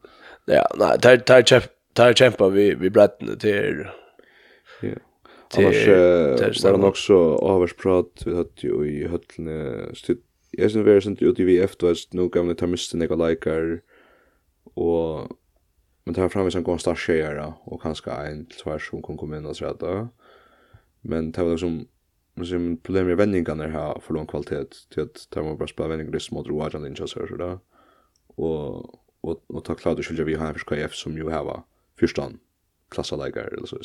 Ja, 0.45 0.67
nej, 0.79 0.99
tar 1.01 1.17
tar 1.17 1.43
chef 1.43 1.69
tar 1.93 2.13
kämpa 2.13 2.49
vi 2.49 2.75
vi 2.75 2.91
blätten 2.91 3.39
till 3.39 3.87
Ja. 4.81 4.89
Annars 5.57 5.87
var 6.65 6.79
det 6.79 6.87
också 6.87 7.15
avsprat 7.35 8.23
vi 8.27 8.37
hade 8.37 8.49
ju 8.55 8.87
i 8.87 9.09
höllne 9.09 9.87
stid 9.95 10.19
Jag 10.51 10.71
syns 10.71 10.87
vi 10.87 10.93
är 10.93 11.01
sent 11.01 11.23
ut 11.23 11.41
i 11.41 11.45
VF 11.45 11.77
då 11.77 11.95
nu 12.13 12.29
gamla 12.29 12.55
termister 12.55 12.99
några 12.99 13.29
likar 13.29 13.81
och 14.75 15.29
Men 16.11 16.15
det 16.15 16.21
har 16.21 16.29
framvis 16.29 16.55
en 16.57 16.63
god 16.63 16.81
startskjejare 16.81 17.53
och 17.65 17.83
kanske 17.83 18.11
en 18.11 18.47
till 18.47 18.59
tvär 18.59 18.79
som 18.79 19.03
kan 19.03 19.17
komma 19.17 19.37
in 19.37 19.47
och 19.47 19.57
så 19.57 19.73
där. 19.73 20.09
Men 21.01 21.33
det 21.33 21.43
var 21.43 21.51
liksom 21.51 21.87
som 22.45 22.77
problem 22.77 23.07
med 23.07 23.17
vändningarna 23.17 23.67
här 23.67 24.01
för 24.01 24.15
lång 24.15 24.27
kvalitet 24.27 24.65
till 24.91 25.03
att 25.03 25.31
ta 25.31 25.43
man 25.43 25.59
bara 25.59 25.69
spela 25.69 25.89
vändningar 25.89 26.13
det 26.13 26.21
små 26.21 26.43
drogar 26.43 26.71
den 26.71 26.87
inte 26.87 27.07
så 27.07 27.37
där. 27.37 27.59
Och 28.27 28.95
och 29.21 29.45
och 29.47 29.65
ta 29.65 29.75
klart 29.75 29.97
det 29.97 30.03
skulle 30.03 30.25
vi 30.25 30.35
ha 30.35 30.49
en 30.49 30.55
förska 30.55 30.77
F 30.77 30.95
som 30.95 31.17
ju 31.17 31.31
här 31.31 31.45
var 31.45 31.63
första 32.01 32.33
klassa 32.89 33.17
lägger 33.17 33.55
eller 33.55 33.67
så. 33.67 33.79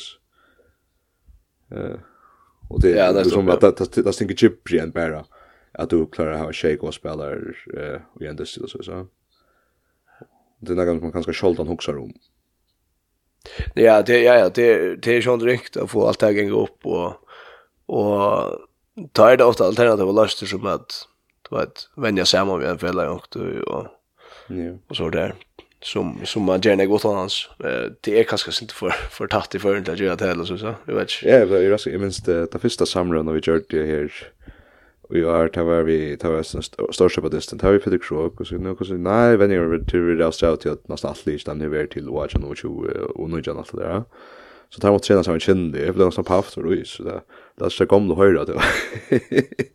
Eh 1.70 1.98
och 2.68 2.80
det 2.80 2.98
är 2.98 3.24
som 3.24 3.48
att 3.48 3.60
det 3.60 3.94
det 3.94 4.02
det 4.02 4.12
tänker 4.12 4.36
chip 4.36 4.72
igen 4.72 4.90
bara 4.90 5.24
att 5.72 5.90
du 5.90 6.06
klarar 6.06 6.38
ha 6.38 6.52
shake 6.52 6.78
och 6.78 6.94
spela 6.94 7.32
eh 7.32 8.00
och 8.12 8.22
ändå 8.22 8.44
så 8.44 8.68
så. 8.68 9.06
Det 10.58 10.72
är 10.72 10.76
något 10.76 11.02
man 11.02 11.12
kanske 11.12 11.32
sjaldan 11.32 11.68
huxar 11.68 11.98
om. 11.98 12.12
Ja, 13.74 14.02
det 14.02 14.22
ja 14.22 14.34
ja, 14.34 14.48
det 14.48 14.96
det 14.96 15.16
är 15.16 15.20
ju 15.20 15.34
inte 15.34 15.46
riktigt 15.46 15.82
att 15.82 15.90
få 15.90 16.06
allt 16.06 16.22
att 16.22 16.34
gå 16.34 16.62
upp 16.62 16.86
och 16.86 17.12
och 17.86 18.60
ta 19.12 19.36
det 19.36 19.44
ofta 19.44 19.64
alternativ 19.64 20.06
och 20.06 20.14
löster 20.14 20.46
som 20.46 20.66
att 20.66 21.08
du 21.50 21.56
vet 21.56 21.88
vänja 21.96 22.24
sig 22.24 22.38
samman 22.38 22.58
med 22.58 22.68
en 22.68 22.78
fälla 22.78 23.10
och 23.10 23.26
du 23.30 23.62
och 23.62 23.86
ja. 24.48 24.78
och 24.88 24.96
så 24.96 25.10
där 25.10 25.34
som 25.80 26.20
som 26.24 26.42
man 26.42 26.60
gärna 26.60 26.86
går 26.86 26.98
till 26.98 27.10
hans 27.10 27.48
eh 27.64 27.92
det 28.00 28.20
är 28.20 28.24
kanske 28.24 28.64
inte 28.64 28.74
för 28.74 28.90
för 28.90 29.26
tatt 29.26 29.54
i 29.54 29.58
förhand 29.58 29.88
att 29.88 29.98
göra 29.98 30.16
det 30.16 30.30
eller 30.30 30.44
så 30.44 30.58
så 30.58 30.74
jag 30.86 30.94
vet 30.94 31.10
inte. 31.22 31.28
Ja, 31.28 31.38
jag 31.38 31.64
är 31.64 31.90
jag 31.90 32.00
minns 32.00 32.22
det 32.22 32.46
det 32.52 32.58
första 32.58 32.86
samrådet 32.86 33.34
vi 33.34 33.52
gjorde 33.52 33.64
det 33.68 33.86
här 33.86 34.12
vi 35.08 35.20
var 35.20 35.48
ta 35.48 35.62
var 35.62 35.82
vi 35.82 36.16
ta 36.16 36.30
var 36.30 36.42
sen 36.42 36.62
största 36.92 37.20
på 37.20 37.28
distant 37.28 37.62
har 37.62 37.72
vi 37.72 37.78
Peter 37.78 37.98
Krog 37.98 38.40
och 38.40 38.46
så 38.46 38.54
nu 38.54 38.74
kanske 38.74 38.94
nej 38.94 39.36
vem 39.36 39.50
är 39.50 39.78
det 39.78 39.84
till 39.84 40.06
det 40.06 40.16
där 40.16 40.56
till 40.56 40.70
att 40.70 40.88
nästan 40.88 41.08
allt 41.08 41.26
listan 41.26 41.58
nu 41.58 41.78
är 41.78 41.86
till 41.86 42.08
watch 42.08 42.34
och 42.34 42.56
ju 42.64 42.68
och 43.14 43.30
nu 43.30 43.42
jag 43.44 43.58
alltså 43.58 43.76
där 43.76 44.04
så 44.68 44.80
tar 44.80 44.90
mot 44.90 45.04
tjänar 45.04 45.22
som 45.22 45.34
en 45.34 45.40
känd 45.40 45.72
det 45.72 45.94
blir 45.94 46.10
som 46.10 46.24
paft 46.24 46.56
och 46.56 46.86
så 46.86 47.02
där 47.02 47.20
där 47.58 47.68
ska 47.68 47.86
komma 47.86 48.14
och 48.14 48.22
höra 48.22 48.44
det 48.44 48.60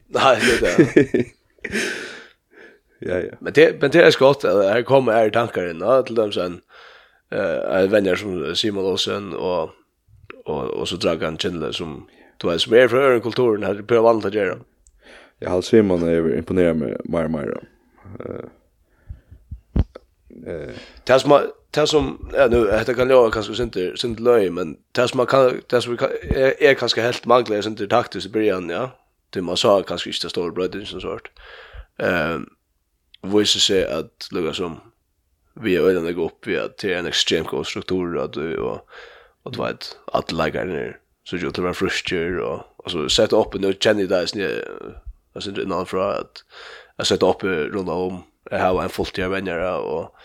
nej 0.07 0.39
det 0.41 0.61
där 0.61 1.05
ja 2.99 3.19
ja. 3.19 3.37
Men 3.39 3.53
det 3.53 3.81
men 3.81 3.91
det 3.91 4.01
är 4.01 4.11
skott 4.11 4.43
här 4.43 4.81
kommer 4.81 5.13
är 5.13 5.29
tankar 5.29 5.69
in 5.69 6.05
till 6.05 6.15
dem 6.15 6.31
sen 6.31 6.61
eh 7.31 7.89
vänner 7.89 8.15
som 8.15 8.55
Simon 8.55 8.85
Olsen 8.85 9.33
och 9.33 9.69
och 10.45 10.63
och 10.63 10.87
så 10.87 10.95
Dragan 10.95 11.37
Chandler 11.37 11.71
som 11.71 12.07
Du 12.41 12.47
vet, 12.47 12.61
som 12.61 12.73
er 12.73 12.87
fra 12.89 12.97
øren 13.05 13.21
kulturen, 13.21 13.63
her 13.63 13.83
prøver 13.85 14.07
vant 14.07 14.25
å 14.25 14.31
gjøre 14.33 14.55
jag 15.41 15.49
har 15.49 15.61
Simon 15.61 16.03
är 16.03 16.37
imponerad 16.37 16.75
med 16.75 17.01
mer 17.03 17.27
mer. 17.27 17.57
Eh 18.19 18.45
eh 20.47 20.75
tas 21.71 21.89
som 21.89 22.29
ja 22.33 22.47
nu 22.47 22.65
detta 22.65 22.93
kan 22.93 23.09
jag 23.09 23.33
kanske 23.33 23.63
inte 23.63 23.97
synte 23.97 24.21
löj 24.21 24.49
men 24.49 24.77
tas 24.91 25.13
man 25.13 25.25
kan 25.25 25.61
tas 25.67 25.87
vi 25.87 25.97
är 26.29 26.63
är 26.63 26.73
kanske 26.73 27.01
helt 27.01 27.25
manglar 27.25 27.67
inte 27.67 27.87
taktiskt 27.87 28.27
i 28.27 28.29
början 28.29 28.69
ja. 28.69 28.89
Det 29.29 29.41
man 29.41 29.57
sa 29.57 29.83
kanske 29.83 30.09
inte 30.09 30.29
står 30.29 30.51
bröd 30.51 30.87
som 30.87 31.01
sort. 31.01 31.31
Ehm 31.97 32.49
voice 33.21 33.61
sig 33.61 33.85
att 33.85 34.27
lugga 34.31 34.53
som 34.53 34.79
vi 35.53 35.75
är 35.75 35.81
öden 35.81 36.15
gå 36.15 36.25
upp 36.25 36.47
vi 36.47 36.57
att 36.57 36.77
till 36.77 36.93
en 36.93 37.05
extrem 37.05 37.45
konstruktur 37.45 38.17
att 38.17 38.33
du 38.33 38.57
och 38.57 38.89
och 39.43 39.51
du 39.51 39.63
vet 39.63 39.97
att 40.05 40.31
lägga 40.31 40.63
ner 40.63 40.97
så 41.23 41.35
ju 41.35 41.49
det 41.49 41.61
var 41.61 41.73
frustrerad 41.73 42.39
och 42.39 42.61
alltså 42.83 43.09
sätta 43.09 43.35
upp 43.35 43.55
en 43.55 43.73
känner 43.73 44.01
det 44.01 44.07
där 44.07 44.25
jag 45.33 45.43
syns 45.43 45.57
innan 45.57 45.85
för 45.85 46.11
att 46.11 46.43
jag 46.97 47.07
sätter 47.07 47.29
upp 47.29 47.43
runt 47.43 47.89
om 47.89 48.23
jag 48.51 48.59
har 48.59 48.83
en 48.83 48.89
fulltidig 48.89 49.29
vänner 49.29 49.79
och 49.79 50.15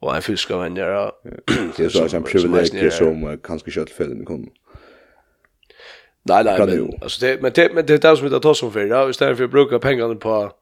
och 0.00 0.16
en 0.16 0.22
fysisk 0.22 0.50
vänner. 0.50 0.86
det 1.76 1.84
är 1.84 1.88
så 1.88 2.16
en 2.16 2.22
privilegium 2.22 2.90
som 2.90 3.38
kanske 3.42 3.70
köttfällen 3.70 4.24
kommer 4.24 4.48
Nej 6.22 6.44
nej 6.44 6.58
men 6.58 6.90
alltså 7.02 7.26
det 7.26 7.42
men 7.42 7.52
det 7.54 7.74
men 7.74 7.86
det 7.86 8.02
där 8.02 8.16
som 8.16 8.28
vi 8.28 8.40
tar 8.40 8.54
som 8.54 8.72
för 8.72 8.86
ja 8.86 9.10
istället 9.10 9.36
för 9.36 9.44
att 9.44 9.50
bruka 9.50 9.78
pengarna 9.78 10.14
på 10.14 10.52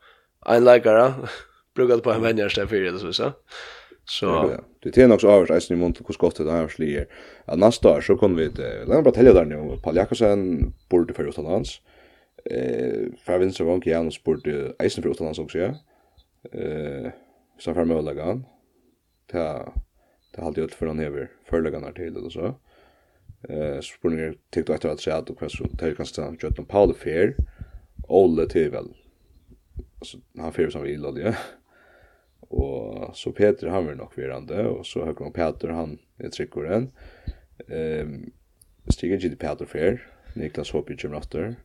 en 0.46 0.64
läkare 0.64 1.14
bruka 1.74 1.96
det 1.96 2.02
på 2.02 2.12
en 2.12 2.22
vänner 2.22 2.46
istället 2.46 2.70
för 2.70 2.80
det 2.80 2.98
så 2.98 3.12
så. 3.12 3.32
Så 4.04 4.50
det 4.82 4.98
är 4.98 5.08
nog 5.08 5.20
så 5.20 5.30
avs 5.30 5.70
i 5.70 5.76
mont 5.76 6.00
hur 6.06 6.12
skott 6.12 6.36
det 6.36 6.52
här 6.52 6.68
slier. 6.68 7.06
Ja 7.46 7.54
nästa 7.56 7.88
år 7.88 8.00
så 8.00 8.16
kommer 8.16 8.36
vi 8.42 8.52
till 8.52 8.64
lämna 8.64 9.02
bara 9.02 9.14
tälja 9.14 9.32
där 9.32 9.44
nu 9.44 9.78
på 9.82 9.94
Jakobsen 9.94 10.72
borde 10.88 11.14
för 11.14 11.28
utomlands 11.28 11.80
eh 12.44 13.12
fra 13.24 13.38
venstre 13.38 13.64
vank 13.64 13.86
ja 13.86 14.00
og 14.00 14.12
spurte 14.12 14.74
eisen 14.80 15.02
för 15.02 15.10
Utlands 15.10 15.38
også 15.38 15.58
ja. 15.58 15.74
Eh 16.52 17.10
så 17.58 17.74
fra 17.74 17.84
Møllagan. 17.84 18.44
Ta 19.28 19.72
ta 20.34 20.42
halt 20.42 20.58
ut 20.58 20.74
for 20.74 20.86
han 20.86 20.98
hever 20.98 21.28
förlagarna 21.44 21.92
till 21.92 22.16
eller 22.16 22.30
så. 22.30 22.54
Eh 23.48 23.80
spurningar 23.80 24.34
tyckte 24.50 24.74
efter 24.74 24.88
att 24.88 25.00
säga 25.00 25.16
att 25.16 25.30
och 25.30 25.50
så 25.50 25.64
tar 25.64 25.94
kan 25.94 26.06
stanna 26.06 26.36
Jötan 26.42 26.64
Paul 26.64 26.94
Fair. 26.94 27.34
Olle 28.08 28.46
till 28.46 28.70
väl. 28.70 28.94
Alltså 29.98 30.18
han 30.36 30.52
fyr 30.52 30.70
som 30.70 30.82
vill 30.82 31.02
då 31.02 31.20
ja. 31.20 31.34
Och 32.40 33.16
så 33.16 33.32
Peter 33.32 33.66
han 33.66 33.86
var 33.86 33.94
nog 33.94 34.12
virande 34.16 34.66
och 34.66 34.86
så 34.86 35.04
hög 35.04 35.16
kom 35.16 35.32
Peter 35.32 35.68
han 35.68 35.98
är 36.18 36.28
tryckaren. 36.28 36.92
Ehm 37.68 38.32
stiger 38.90 39.14
ju 39.14 39.20
till 39.20 39.38
Peter 39.38 39.64
Fair. 39.64 40.06
Niklas 40.34 40.72
Hoppe 40.72 40.96
kommer 40.96 41.18
efter. 41.18 41.56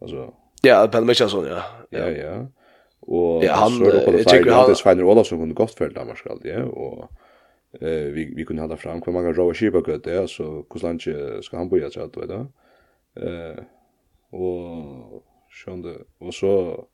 Alltså 0.00 0.34
Ja, 0.62 0.86
Ben 0.92 1.06
Mitchelson, 1.06 1.46
ja. 1.46 1.62
Ja, 1.90 2.10
ja. 2.10 2.46
Och 3.00 3.44
ja, 3.44 3.52
han 3.52 3.84
jag 3.84 4.28
tycker 4.28 4.50
han 4.50 4.68
det 4.68 4.74
Svein 4.74 5.02
Olofsson 5.02 5.38
kunde 5.38 5.54
gott 5.54 5.74
för 5.74 5.90
Danmark 5.90 6.18
allt, 6.30 6.42
det 6.42 6.62
och 6.62 7.10
eh 7.80 8.12
vi 8.12 8.32
vi 8.36 8.44
kunde 8.44 8.62
hålla 8.62 8.76
fram. 8.76 9.02
Hur 9.06 9.12
många 9.12 9.32
Rover 9.32 9.54
Sheep 9.54 9.72
gott 9.72 10.04
det 10.04 10.28
så 10.28 10.64
hur 10.74 10.80
långt 10.80 11.02
ska 11.44 11.56
han 11.56 11.68
boja 11.68 11.90
så 11.90 12.00
att 12.00 12.16
vet 12.16 12.28
du. 12.28 12.46
Eh 13.26 13.58
och 14.30 15.24
sjönde 15.50 15.94
och 16.18 16.34
så 16.34 16.84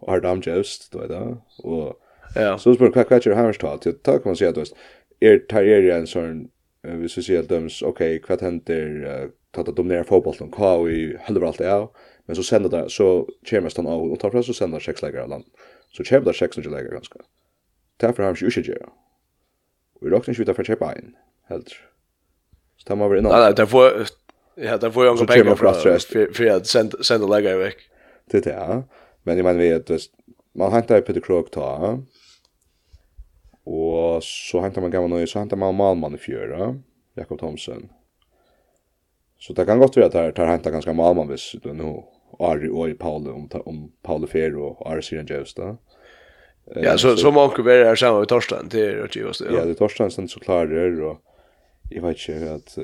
har 0.00 0.20
de 0.20 0.42
just 0.44 0.92
då 0.92 1.06
där 1.06 1.36
och 1.58 2.00
ja. 2.34 2.58
så 2.58 2.74
spår 2.74 2.92
kvar 2.92 3.04
kvar 3.04 3.34
har 3.34 3.52
stått 3.52 3.82
det 3.82 3.92
till 3.92 3.98
tack 4.02 4.24
man 4.24 4.36
säga 4.36 4.52
då 4.52 4.64
är 5.20 5.38
Tarjerian 5.38 6.06
sån 6.06 6.48
vi 6.82 7.08
så 7.08 7.22
ser 7.22 7.42
döms 7.42 7.82
okej 7.82 8.20
kvart 8.22 8.40
händer 8.40 9.30
ta 9.64 9.70
att 9.70 9.76
dominera 9.76 10.04
fotbollen 10.04 10.50
kvar 10.50 10.90
i 10.90 11.16
helvete 11.20 11.46
allt 11.46 11.60
är 11.60 11.88
men 12.26 12.36
så 12.36 12.42
sänder 12.42 12.70
det 12.70 12.90
så 12.90 13.28
kommer 13.50 13.68
stan 13.68 13.86
av 13.86 14.02
och 14.02 14.20
tar 14.20 14.30
plats 14.30 14.46
så 14.46 14.54
sänder 14.54 14.80
sex 14.80 15.02
läger 15.02 15.18
av 15.18 15.28
land. 15.28 15.44
Så 15.88 16.04
kommer 16.04 16.24
det 16.24 16.34
sex 16.34 16.56
läger 16.56 16.90
ganska 16.90 17.18
därför 17.96 18.22
har 18.22 18.36
ju 18.40 18.50
shit 18.50 18.66
ja 18.68 18.92
vi 20.00 20.08
rockar 20.08 20.32
inte 20.32 20.42
utanför 20.42 20.64
chepa 20.64 20.96
in 20.96 21.16
helt 21.48 21.68
så 22.76 22.84
tar 22.84 22.96
man 22.96 23.06
över 23.06 23.16
innan 23.16 23.40
nej 23.40 23.54
där 23.54 23.66
får 23.66 23.92
ja 24.54 24.76
där 24.76 24.90
får 24.90 25.04
jag 25.04 25.12
också 25.12 25.26
pengar 25.26 25.54
för 25.54 26.32
för 26.32 26.46
att 26.46 26.66
sända 26.66 27.02
sända 27.02 27.26
läger 27.26 27.58
veck 27.58 27.76
det 28.30 28.40
det 28.40 28.50
ja. 28.50 28.82
Men 29.22 29.36
jag 29.36 29.44
menar 29.44 29.58
vi 29.58 29.72
att 29.72 29.90
man 30.54 30.72
hämtar 30.72 31.00
Peter 31.00 31.20
Krog 31.20 31.50
ta 31.50 31.98
och 33.64 34.24
så 34.24 34.60
hämtar 34.60 34.80
man 34.80 34.90
gamla 34.90 35.16
nu 35.16 35.26
så 35.26 35.38
hämtar 35.38 35.56
man 35.56 35.74
Malman 35.74 36.14
i 36.14 36.18
fjöra 36.18 36.76
Jakob 37.14 37.38
Thomsen. 37.38 37.88
Så 39.46 39.54
det 39.54 39.66
kan 39.66 39.78
godt 39.78 39.96
være 39.96 40.10
at 40.10 40.12
det 40.12 40.34
tar 40.34 40.50
hentet 40.50 40.74
ganske 40.74 40.94
Malman 40.94 41.28
hvis 41.30 41.54
du 41.62 41.70
nå 41.72 41.90
Ari 42.42 42.68
og 42.68 42.90
i 42.90 42.94
Paule, 42.98 43.30
om, 43.30 43.46
om 43.66 43.84
Paule 44.04 44.26
Fer 44.28 44.56
og 44.58 44.82
Ari 44.90 45.04
Siren 45.06 45.28
Gjøvstad. 45.28 45.76
Ja, 46.82 46.96
så, 46.98 47.14
så 47.16 47.30
må 47.30 47.46
vi 47.54 47.62
være 47.64 47.86
her 47.86 47.94
sammen 48.00 48.24
med 48.24 48.28
Torstein 48.32 48.70
til 48.72 49.04
å 49.04 49.06
gjøre 49.06 49.30
oss 49.30 49.38
det. 49.38 49.52
Ja, 49.54 49.62
det 49.62 49.76
er 49.76 49.78
Torstein 49.78 50.10
som 50.10 50.26
så 50.28 50.42
klarer, 50.42 50.98
og 50.98 51.92
jeg 51.94 52.02
vet 52.02 52.24
ikke 52.26 52.56
at, 52.56 52.74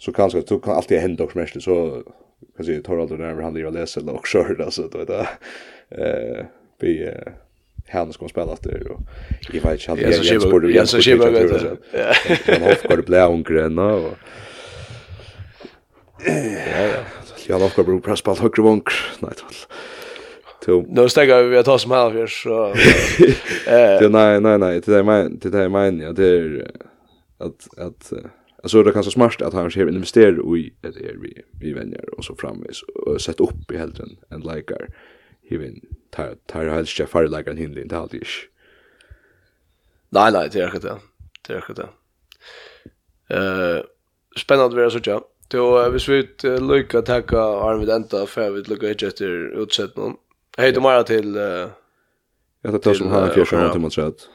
så 0.00 0.14
kan 0.16 0.32
det 0.32 0.46
kan 0.64 0.78
alltid 0.78 1.04
hende 1.04 1.20
dere 1.20 1.36
mest, 1.36 1.60
så 1.60 1.76
kan 2.00 2.64
jeg 2.64 2.70
si, 2.70 2.78
tar 2.86 3.02
aldri 3.02 3.20
nærmere 3.20 3.44
han 3.44 3.58
liker 3.58 3.68
å 3.68 3.76
lese 3.76 4.00
eller 4.00 4.16
også, 4.16 4.46
altså, 4.56 4.88
du 4.88 4.98
vet 5.02 5.12
det. 5.12 6.46
Vi, 6.80 6.94
han 7.88 8.12
ska 8.12 8.28
spela 8.28 8.52
efter 8.52 8.92
och 8.92 9.00
i 9.52 9.58
vet 9.58 9.88
inte 9.88 10.04
han 10.04 10.12
så 10.12 10.34
ju 10.34 10.40
sport 10.40 10.64
och 10.64 10.70
jag 10.70 10.88
så 10.88 11.00
skiva 11.00 11.30
vet 11.30 11.62
jag 11.62 11.76
han 12.46 12.62
hoppar 12.62 13.02
blä 13.02 13.24
och 13.24 13.44
gröna 13.44 13.94
och 13.94 14.12
Ja, 16.18 16.86
ja. 16.86 17.04
Jag 17.46 17.58
har 17.58 17.66
också 17.66 17.84
bror 17.84 18.00
press 18.00 18.22
på 18.22 18.34
högre 18.34 18.62
vunk. 18.62 18.88
Nej, 19.20 19.32
tål. 20.64 20.84
Nu 20.88 21.08
stäcker 21.08 21.42
vi 21.42 21.58
att 21.58 21.64
ta 21.64 21.78
som 21.78 21.90
här 21.90 22.10
för 22.10 22.26
så 22.26 22.66
eh 23.70 24.10
nej 24.10 24.40
nej 24.40 24.58
nej 24.58 24.80
det 24.80 24.96
är 24.96 25.02
min, 25.02 25.38
det 25.38 25.54
är 25.58 25.68
min, 25.68 26.00
ja 26.00 26.12
det 26.12 26.26
är 26.26 26.70
att 27.38 27.78
att 27.78 28.12
alltså 28.62 28.82
det 28.82 28.92
kanske 28.92 29.12
smart 29.12 29.42
att 29.42 29.52
han 29.52 29.70
ser 29.70 29.88
investerar 29.88 30.56
i 30.56 30.74
det 30.80 30.88
är 30.88 31.16
vi 31.22 31.42
vi 31.60 31.72
vänner 31.72 32.14
och 32.18 32.24
så 32.24 32.34
framvis 32.34 32.82
och 32.82 33.20
sätta 33.20 33.44
upp 33.44 33.70
i 33.72 33.76
helden 33.76 34.16
en 34.30 34.40
likar 34.40 34.88
even 35.50 35.80
tar 36.10 36.34
tar 36.46 36.66
helst 36.68 36.92
chef 36.92 37.10
för 37.10 37.28
likar 37.28 37.50
en 37.50 37.56
hindling 37.56 37.88
det 37.88 37.98
alltid. 37.98 38.24
Nej 40.08 40.32
nej 40.32 40.48
det 40.52 40.60
är 40.60 40.74
inte 40.74 40.88
det. 40.88 40.98
Det 41.48 41.52
är 41.52 41.64
inte 41.70 41.82
det. 41.82 41.88
Eh 43.36 43.82
spännande 44.36 44.66
att 44.66 44.74
vara 44.74 44.90
så 44.90 45.00
tjockt. 45.00 45.35
Då 45.48 45.88
vi 45.90 45.98
svit 45.98 46.42
lycka 46.42 47.02
tacka 47.02 47.38
Arvid 47.40 47.90
Enta 47.90 48.26
för 48.26 48.50
vi 48.50 48.62
lycka 48.62 48.86
hit 48.86 49.02
efter 49.02 49.62
utsättningen. 49.62 50.16
Hej 50.58 50.72
då 50.72 50.80
Mara 50.80 51.02
till 51.02 51.36
eh 51.36 51.68
jag 52.62 52.82
tar 52.82 52.94
som 52.94 53.08
han 53.08 53.30
fjärde 53.30 53.56
gången 53.56 53.70
till 53.70 53.80
mot 53.80 53.94
sätt. 53.94 54.28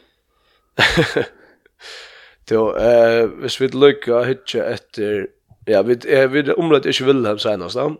Då 2.47 2.77
eh 2.77 3.29
vi 3.41 3.49
svit 3.49 3.73
lucka 3.73 4.23
hitcha 4.23 4.63
efter 4.63 5.27
ja 5.65 5.81
vi 5.81 5.95
vi 6.27 6.51
området 6.51 6.85
är 6.85 7.01
ju 7.01 7.05
Wilhelm 7.05 7.39
senast 7.39 7.75
då. 7.75 7.95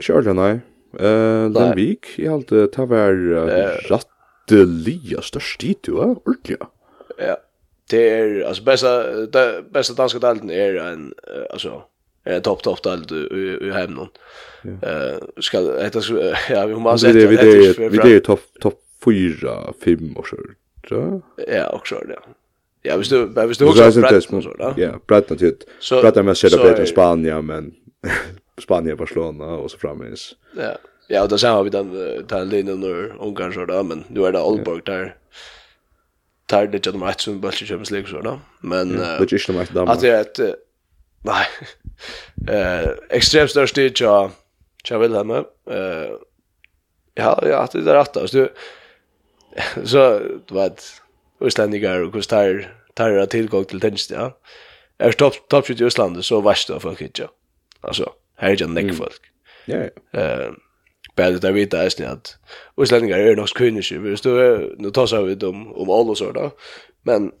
Kör 0.00 0.22
nej. 0.32 0.60
Eh 0.98 1.50
Lundvik 1.50 2.18
i 2.18 2.28
allt 2.28 2.48
det 2.48 2.66
tar 2.66 2.86
väl 2.86 3.30
rätt 3.88 4.06
lia 4.66 5.22
störst 5.22 5.60
dit 5.60 5.82
du 5.82 5.92
är 5.92 6.04
ordentligt. 6.04 6.60
Ja 7.18 7.36
det 7.90 8.10
er 8.10 8.44
alltså 8.44 8.62
bästa 8.62 9.26
det 9.26 9.64
bästa 9.70 9.94
danska 9.94 10.18
dalten 10.18 10.50
är 10.50 10.74
en 10.74 11.14
alltså 11.50 11.82
är 12.24 12.40
topp 12.40 12.62
topp 12.62 12.82
dalt 12.82 13.12
i 13.12 13.70
hemmen. 13.70 14.08
Eh 14.82 15.18
ska 15.40 15.60
detta 15.60 16.00
ja 16.50 16.66
vi 16.66 16.74
måste 16.74 17.12
det 17.12 17.26
vi 17.26 17.36
det 17.36 17.88
vi 17.88 17.98
det 17.98 18.20
topp 18.20 18.40
topp 18.60 18.80
4 19.04 19.72
5 19.84 20.16
och 20.16 20.26
så. 20.88 21.22
Ja, 21.48 21.70
också 21.70 21.94
det. 21.94 22.18
Ja, 22.82 22.96
visst 22.96 23.10
du, 23.10 23.46
visst 23.46 23.60
du 23.60 23.66
också 23.66 24.00
Brighton 24.00 24.42
så 24.42 24.54
då. 24.54 24.74
Ja, 24.76 25.00
Brighton 25.06 25.36
typ. 25.36 25.56
Brighton 25.90 26.24
med 26.24 26.36
sätta 26.36 26.62
bättre 26.62 26.86
Spanien 26.86 27.46
men 27.46 27.74
Spanien 28.62 28.96
Barcelona 28.96 29.44
och 29.44 29.70
så 29.70 29.78
framvis. 29.78 30.34
Ja. 30.56 30.78
Ja, 31.08 31.22
och 31.22 31.28
då 31.28 31.38
så 31.38 31.62
vi 31.64 31.70
den 31.70 31.90
den 32.28 32.48
linjen 32.48 32.80
nu 32.80 33.12
Ungarn 33.20 33.52
så 33.52 33.64
där 33.64 33.82
men 33.82 34.04
nu 34.08 34.24
är 34.24 34.32
det 34.32 34.40
Oldborg 34.40 34.82
där 34.84 35.16
tar 36.46 36.66
det 36.66 36.76
inte 36.76 36.90
de 36.90 37.12
som 37.16 37.40
bultar 37.40 37.66
Champions 37.66 37.90
League 37.90 38.10
så 38.10 38.20
då. 38.20 38.40
Men 38.60 38.96
det 38.96 39.04
är 39.04 39.34
inte 39.34 39.52
mycket 39.52 39.74
damer. 39.74 39.92
Att 39.92 40.00
det 40.00 40.10
är 40.10 40.20
ett 40.20 40.38
nej. 41.22 41.46
Eh 42.48 42.90
extremt 43.10 43.50
störst 43.50 43.74
stage 43.74 44.00
ja. 44.00 44.30
jag 44.90 44.98
vill 44.98 45.14
hemma. 45.14 45.44
Eh 45.70 46.10
ja, 47.14 47.42
ja, 47.42 47.68
det 47.72 47.78
är 47.78 47.94
rätt 47.94 48.14
då. 48.14 48.28
Så 48.28 48.48
så 49.84 50.20
vet 50.50 50.84
Östlänningar 51.40 52.00
och 52.00 52.12
kostar 52.12 52.74
tar 52.94 53.26
tillgång 53.26 53.64
till 53.64 53.80
tennis 53.80 54.10
ja. 54.10 54.38
Är 54.98 55.12
topp 55.12 55.48
topp 55.48 55.70
i 55.70 55.84
Island 55.84 56.24
så 56.24 56.40
värst 56.40 56.68
då 56.68 56.80
folk 56.80 57.00
inte. 57.00 57.28
Alltså, 57.80 58.12
här 58.36 58.50
är 58.50 58.56
ju 58.56 58.66
näck 58.66 58.94
folk. 58.94 59.20
Ja. 59.64 59.76
Eh 60.20 60.50
bättre 61.16 61.38
där 61.38 61.52
vita 61.52 61.82
är 61.82 61.88
snett. 61.88 62.36
Och 62.74 62.88
slänningar 62.88 63.18
är 63.18 63.36
nog 63.36 63.48
kvinniska. 63.48 63.98
Vi 63.98 64.16
står 64.16 64.74
nu 64.78 64.90
tar 64.90 65.06
så 65.06 65.26
ut 65.26 65.42
om 65.42 65.72
om 65.72 65.90
alla 65.90 66.14
så 66.14 66.32
då. 66.32 66.50
Men 67.02 67.32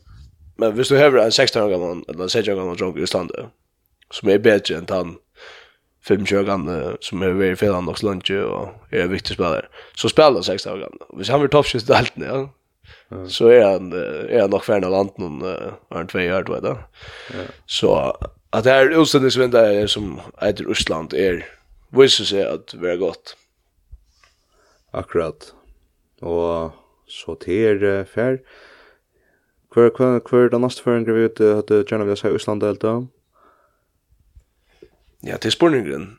men 0.56 0.76
visst 0.76 0.90
du 0.90 0.96
har 0.96 1.18
en 1.18 1.32
16 1.32 1.62
år 1.62 1.68
gammal 1.70 2.04
eller 2.08 2.28
16 2.28 2.54
år 2.54 2.58
gammal 2.58 2.76
drunk 2.76 2.98
i 2.98 3.02
Island 3.02 3.32
som 4.10 4.28
är 4.28 4.38
bättre 4.38 4.76
än 4.76 4.86
han 4.88 5.16
25 6.08 6.38
år 6.38 6.44
gammal 6.44 6.96
som 7.00 7.22
är 7.22 7.28
väldigt 7.28 7.58
fel 7.58 7.74
annars 7.74 8.02
lunch 8.02 8.30
och 8.30 8.68
är 8.90 9.00
en 9.00 9.10
viktig 9.10 9.34
spelare. 9.34 9.66
Så 9.94 10.08
spelar 10.08 10.42
16 10.42 10.72
år 10.72 10.76
gammal. 10.76 10.98
Och 11.08 11.18
hvis 11.18 11.28
han 11.28 11.40
blir 11.40 11.48
toppskytt 11.48 11.88
helt 11.88 12.12
ja. 12.14 12.48
Mm. 13.10 13.30
Så 13.30 13.48
är 13.48 13.64
han 13.64 13.92
är 14.30 14.40
han 14.40 14.50
nog 14.50 14.64
färna 14.64 14.88
land 14.88 15.10
någon 15.16 15.42
är 15.42 16.00
en 16.00 16.06
två 16.06 16.18
år 16.18 16.42
då 16.42 16.60
då. 16.60 16.78
Så 17.66 18.16
att 18.50 18.64
det 18.64 18.70
här 18.70 19.00
utställningsvindet 19.00 19.90
som 19.90 20.20
heter 20.40 20.70
Island 20.70 21.14
är 21.14 21.46
visst 21.90 22.26
så 22.26 22.48
att 22.48 22.74
det 22.80 22.90
är 22.90 22.96
gott 22.96 23.36
akkurat. 24.96 25.50
Og 26.24 26.72
så 27.06 27.36
til 27.42 27.84
er 27.84 28.04
fer. 28.08 28.40
Hver, 29.74 29.90
hver, 29.92 30.20
hver 30.24 30.46
er 30.46 30.52
den 30.54 30.64
neste 30.64 30.82
føringen 30.82 31.12
vi 31.12 31.26
ute, 31.28 31.52
hadde 31.58 31.82
gjerne 31.84 32.06
vil 32.06 32.14
jeg 32.14 32.22
si 32.22 32.32
Øsland 32.32 32.62
delta. 32.64 32.94
Ja, 35.26 35.36
til 35.36 35.52
spurningen. 35.52 36.14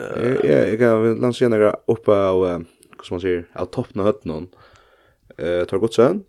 Uh, 0.00 0.38
ja, 0.40 0.62
jeg 0.70 0.78
kan 0.80 1.18
lanse 1.20 1.42
gjerne 1.42 1.60
jeg 1.60 1.74
oppe 1.92 2.16
av, 2.16 2.40
hva 2.40 3.04
som 3.04 3.18
man 3.18 3.24
sier, 3.24 3.44
av 3.58 3.68
toppen 3.74 4.00
av 4.00 4.08
høtten 4.08 4.32
hon. 4.32 4.48
Uh, 5.36 5.64
tar 5.68 5.82
godt 5.82 5.98
sen. 5.98 6.22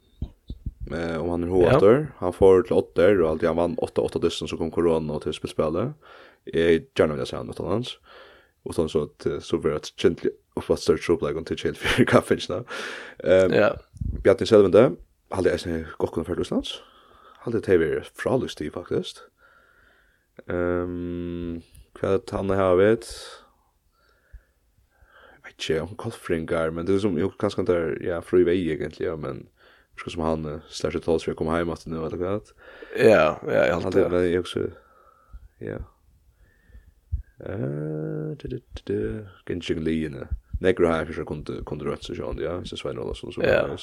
Uh, 0.92 1.22
om 1.22 1.32
han 1.32 1.48
er 1.48 1.54
hovater. 1.54 1.98
Ja. 2.02 2.12
Han 2.26 2.36
får 2.36 2.68
til 2.68 2.82
åtter, 2.82 3.16
og 3.22 3.30
alltid 3.32 3.52
han 3.54 3.62
vann 3.62 3.80
8-8 3.88 4.24
dysten, 4.26 4.52
så 4.52 4.60
kom 4.60 4.74
korona 4.74 5.22
til 5.24 5.36
spilspillet. 5.38 5.96
Jeg 6.52 6.88
gjerne 6.92 7.16
vil 7.16 7.30
si 7.30 7.40
han 7.40 7.52
utan 7.54 7.72
hans. 7.72 7.96
Og 8.68 8.76
sånn 8.76 8.92
så, 8.92 9.08
så 9.44 9.60
blir 9.60 9.78
det 9.78 9.96
kjentlig 10.00 10.36
och 10.54 10.64
vad 10.68 10.80
står 10.80 10.98
tror 10.98 11.20
jag 11.22 11.46
till 11.46 11.58
chill 11.58 11.76
för 11.76 12.06
kaffe 12.06 12.38
nu. 12.50 12.64
Ehm 13.30 13.54
ja. 13.54 13.76
Bjarni 14.24 14.46
Selvende 14.46 14.92
hade 15.30 15.50
jag 15.50 15.60
sen 15.60 15.86
gått 15.98 16.12
kunna 16.12 16.24
för 16.24 16.42
Islands. 16.42 16.82
Hade 17.38 17.60
det 17.60 17.78
varit 17.78 18.12
fralust 18.16 18.62
i 18.62 18.70
faktiskt. 18.70 19.24
Ehm 20.48 21.62
vad 22.02 22.30
han 22.32 22.50
har 22.50 22.76
vet. 22.76 23.06
Vet 25.44 25.70
jag 25.70 25.84
om 25.84 25.96
Kolfringar 25.96 26.70
men 26.70 26.86
det 26.86 26.94
är 26.94 27.00
som 27.00 27.18
ju 27.18 27.30
kanske 27.40 27.62
inte 27.62 27.98
ja 28.02 28.22
fru 28.22 28.44
väg 28.44 28.68
egentligen 28.68 29.20
men 29.20 29.48
ska 29.98 30.10
som 30.10 30.22
han 30.22 30.62
släppte 30.68 31.00
tals 31.00 31.24
för 31.24 31.32
att 31.32 31.38
komma 31.38 31.58
hem 31.58 31.70
att 31.70 31.86
nu 31.86 32.06
eller 32.06 32.18
vad. 32.18 32.42
Ja, 32.98 33.42
ja, 33.48 33.66
jag 33.68 33.80
hade 33.80 34.10
det 34.10 34.40
också. 34.40 34.70
Ja. 35.58 35.78
Eh, 37.40 38.38
det 38.40 38.48
det 38.48 38.62
det 38.84 39.28
kan 39.46 39.60
ju 39.60 39.80
ligga 39.80 40.28
Negro 40.64 40.88
här 40.88 41.06
kanske 41.06 41.24
kunde 41.24 41.64
kunde 41.66 41.86
rätt 41.86 42.04
så 42.04 42.16
sjön, 42.16 42.38
ja, 42.40 42.66
så 42.66 42.78
Sven 42.78 43.00
Olsson 43.00 43.32
så. 43.34 43.42
Ja. 43.44 43.78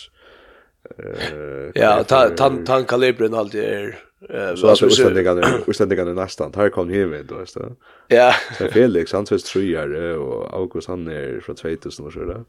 Eh 0.98 1.70
ja, 1.74 2.04
tant 2.04 2.66
tant 2.66 2.88
kalibren 2.88 3.34
allt 3.34 3.54
är 3.54 3.98
eh 4.28 4.54
så 4.54 4.66
att 4.66 4.82
utlänningarna 4.82 5.58
utlänningarna 5.66 6.12
nästan 6.12 6.52
här 6.54 6.68
kom 6.68 6.90
hem 6.90 7.10
med 7.10 7.26
då, 7.26 7.46
så. 7.46 7.76
Ja. 8.08 8.34
Så 8.58 8.68
Felix 8.68 9.12
han 9.12 9.24
tvist 9.24 9.46
3 9.46 9.78
år 9.78 10.16
och 10.18 10.54
August 10.54 10.88
han 10.88 11.08
är 11.08 11.40
från 11.40 11.56
2000 11.56 12.06
och 12.06 12.12
så 12.12 12.24
där. 12.24 12.44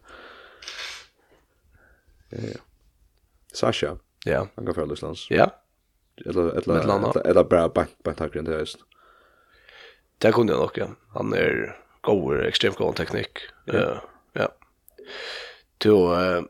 Ja. 2.29 2.59
Sasha. 3.53 3.97
Ja. 4.25 4.47
Han 4.55 4.65
går 4.65 4.73
för 4.73 4.93
Islands. 4.93 5.27
Ja. 5.29 5.51
Eller 6.25 6.49
eller 6.57 7.27
eller 7.27 7.43
bara 7.43 7.69
bank 7.69 7.89
bank 8.03 8.17
tack 8.17 8.35
runt 8.35 8.47
höst. 8.47 8.79
Det 10.17 10.31
kunde 10.31 10.53
jag 10.53 10.59
nog, 10.59 10.71
ja. 10.73 10.87
Han 11.13 11.33
är 11.33 11.77
god, 12.01 12.39
extremt 12.39 12.77
god 12.77 12.95
teknik 12.95 13.39
Ja. 13.65 14.01
Ja. 14.33 14.55
Du 15.77 15.89
eh 15.89 16.43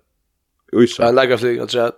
Isak. 0.73 1.05
Han 1.05 1.15
lägger 1.15 1.37
flyg 1.37 1.59
att 1.59 1.71
säga 1.71 1.91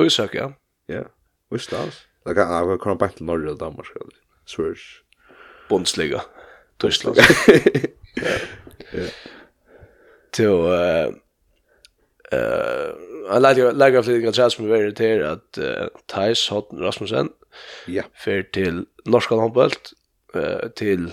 Isak 0.00 0.34
ja. 0.34 0.52
Ja. 0.86 1.02
Visst 1.50 1.72
alls. 1.72 2.06
Jag 2.24 2.36
kan 2.36 2.68
jag 2.68 2.80
kan 2.80 2.98
bara 2.98 3.08
till 3.08 3.24
Norge 3.24 3.46
eller 3.46 3.58
Danmark 3.58 3.86
skulle. 3.86 4.10
Swish. 4.46 5.02
Bundesliga. 5.68 6.22
Tyskland. 6.76 7.16
Ja. 8.14 8.30
Ja. 8.92 9.06
Du 10.36 10.74
eh 10.74 11.06
eh 12.32 12.94
han 13.30 13.42
lägger 13.42 13.72
lägger 13.72 14.02
flyg 14.02 14.26
att 14.26 14.34
säga 14.34 14.50
som 14.50 14.72
är 14.72 14.76
irriterad 14.76 15.32
att 15.32 15.58
Thais 16.06 16.48
Hotten 16.48 16.78
Rasmussen. 16.78 17.28
Ja. 17.86 18.02
Fer 18.24 18.42
till 18.42 18.86
norska 19.04 19.36
handboll 19.36 19.70
eh 20.34 20.68
till 20.68 21.12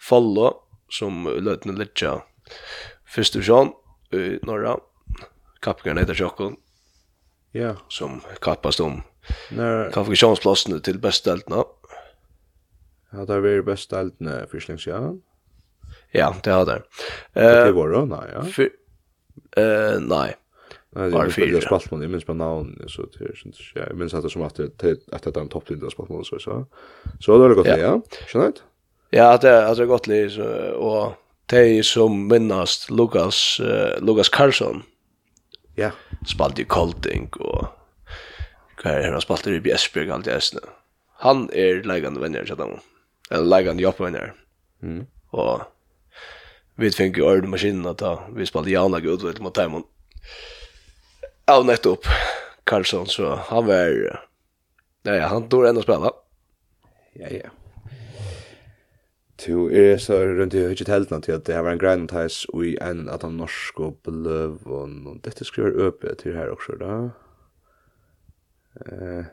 Follo 0.00 0.54
som 0.88 1.38
lötna 1.40 1.72
lite 1.72 2.20
Første 3.14 3.38
divisjon 3.38 3.70
i 4.14 4.40
norra. 4.46 4.74
Kappgren 5.62 6.00
heter 6.00 6.16
Tjokken. 6.18 6.56
Ja. 7.54 7.76
Som 7.88 8.18
kappast 8.42 8.82
om 8.82 9.02
Når... 9.54 9.92
kvalifikasjonsplassene 9.94 10.80
til 10.82 10.98
besteltene. 10.98 11.62
Ja, 13.14 13.26
det 13.28 13.38
var 13.44 13.62
besteltene 13.68 14.40
først 14.50 14.72
lenge. 14.72 15.14
Ja, 16.14 16.32
det 16.42 16.56
har 16.56 16.66
det. 16.66 16.80
Det 17.38 17.46
var 17.54 17.72
våre, 17.78 18.02
nei, 18.10 18.24
ja. 18.32 18.42
Eh, 18.58 19.62
uh, 19.62 20.02
nei. 20.02 20.34
Nei, 20.94 21.08
det 21.10 21.22
er 21.22 21.34
fyra. 21.34 21.62
Spalt 21.62 21.90
man, 21.92 22.02
jeg 22.02 22.10
minns 22.10 22.26
på 22.26 22.34
navn, 22.38 22.74
så 22.90 23.06
det 23.14 23.30
er 23.30 23.40
Ja, 23.78 23.88
jeg 23.88 23.98
minns 23.98 24.14
at 24.14 24.26
det 24.26 24.30
som 24.34 24.42
at 24.46 24.58
det 24.58 24.94
er 25.14 25.40
en 25.40 25.50
topplinda 25.50 25.90
spalt 25.90 26.10
man, 26.10 26.26
så 26.26 26.42
så. 26.42 26.64
Så 27.20 27.34
det 27.34 27.40
var 27.42 27.54
det 27.54 27.62
godt, 27.62 27.76
ja. 27.78 27.98
Skjønner 28.26 28.54
du? 28.54 28.64
Ja, 29.14 29.36
det 29.38 29.50
er 29.50 29.86
godt 29.86 30.10
så, 30.34 30.50
og 30.74 31.14
de 31.52 31.82
som 31.84 32.26
minnast 32.28 32.90
Lukas, 32.90 33.60
uh, 33.60 33.98
Lukas 34.00 34.28
Karlsson. 34.28 34.82
Ja. 35.76 35.90
Spalt 36.26 36.58
i 36.58 36.64
Kolting 36.64 37.28
og 37.40 37.72
hva 38.80 38.98
er 39.00 39.14
han 39.14 39.22
spalt 39.22 39.46
i 39.48 39.60
Bjesberg 39.64 40.10
alt 40.12 40.28
i 40.28 40.34
Østene. 40.34 40.66
Han 41.24 41.46
er 41.56 41.84
leikande 41.88 42.20
venner, 42.20 42.44
kjent 42.44 42.60
han. 42.60 42.80
Eller 43.30 43.48
leikande 43.48 43.84
jobbvenner. 43.84 44.34
Mm. 44.84 45.06
Og 45.32 45.64
vi 46.80 46.90
fikk 46.92 47.20
jo 47.20 47.30
ørne 47.30 47.48
maskinen 47.52 47.86
da 48.00 48.16
vi 48.34 48.46
spalt 48.48 48.68
Jana 48.68 49.00
Gud 49.00 49.24
mot 49.40 49.54
Teimon. 49.56 49.86
Ja, 51.48 51.60
nettopp 51.62 52.08
Karlsson, 52.68 53.08
så 53.08 53.36
han 53.48 53.66
var... 53.68 53.96
Ja, 55.04 55.16
ja, 55.20 55.26
han 55.28 55.48
tog 55.52 55.66
enda 55.68 55.82
spela. 55.84 56.12
Ja, 57.20 57.28
ja. 57.28 57.52
Tu 59.38 59.66
er 59.74 59.96
så 59.98 60.20
rundt 60.38 60.54
i 60.54 60.62
høyt 60.62 60.88
heltene 60.88 61.24
til 61.24 61.34
at 61.34 61.46
det 61.46 61.56
har 61.56 61.64
vært 61.66 61.78
en 61.78 61.82
grein 61.82 62.08
tais 62.10 62.44
og 62.52 62.66
i 62.68 62.76
en 62.82 63.08
at 63.10 63.24
han 63.26 63.38
norsk 63.40 63.80
og 63.82 63.96
bløv 64.06 64.62
og 64.70 65.16
dette 65.26 65.46
skriver 65.46 65.74
øpe 65.88 66.14
til 66.20 66.36
her 66.38 66.54
også 66.54 66.78
da. 66.80 66.98
Eh 68.86 69.24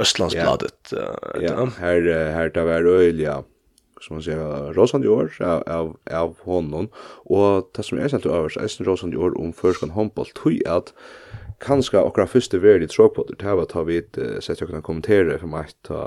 Østlandsbladet 0.00 0.92
ja, 0.96 1.10
ja 1.36 1.64
her, 1.76 2.06
her 2.32 2.48
det 2.48 2.62
var 2.64 2.86
øyelig 2.88 3.26
ja 3.26 3.42
som 4.02 4.16
man 4.16 4.24
sier 4.24 4.72
Rosand 4.76 5.04
i 5.06 5.10
år 5.12 5.30
av, 5.40 5.62
av, 5.70 5.90
av 6.10 6.32
honom. 6.46 6.88
Og 7.30 7.68
det 7.76 7.84
som 7.86 8.00
er 8.00 8.10
sent 8.10 8.24
til 8.26 8.34
øverst 8.34 8.58
er 8.58 8.88
Rosand 8.88 9.14
i 9.14 9.20
år 9.20 9.36
om 9.38 9.52
førskan 9.54 9.94
håndboll 9.94 10.32
tog 10.34 10.58
at 10.66 10.90
kanskje 11.62 12.02
akkurat 12.02 12.32
første 12.32 12.58
verden 12.62 12.88
i 12.88 12.90
tråkpotter 12.90 13.38
det 13.38 13.56
var 13.58 13.68
ta 13.70 13.84
vidt 13.86 14.18
sett 14.42 14.60
jeg 14.60 14.68
kunne 14.68 14.82
kommentere 14.82 15.38
for 15.38 15.52
meg 15.52 15.70
ta 15.86 16.00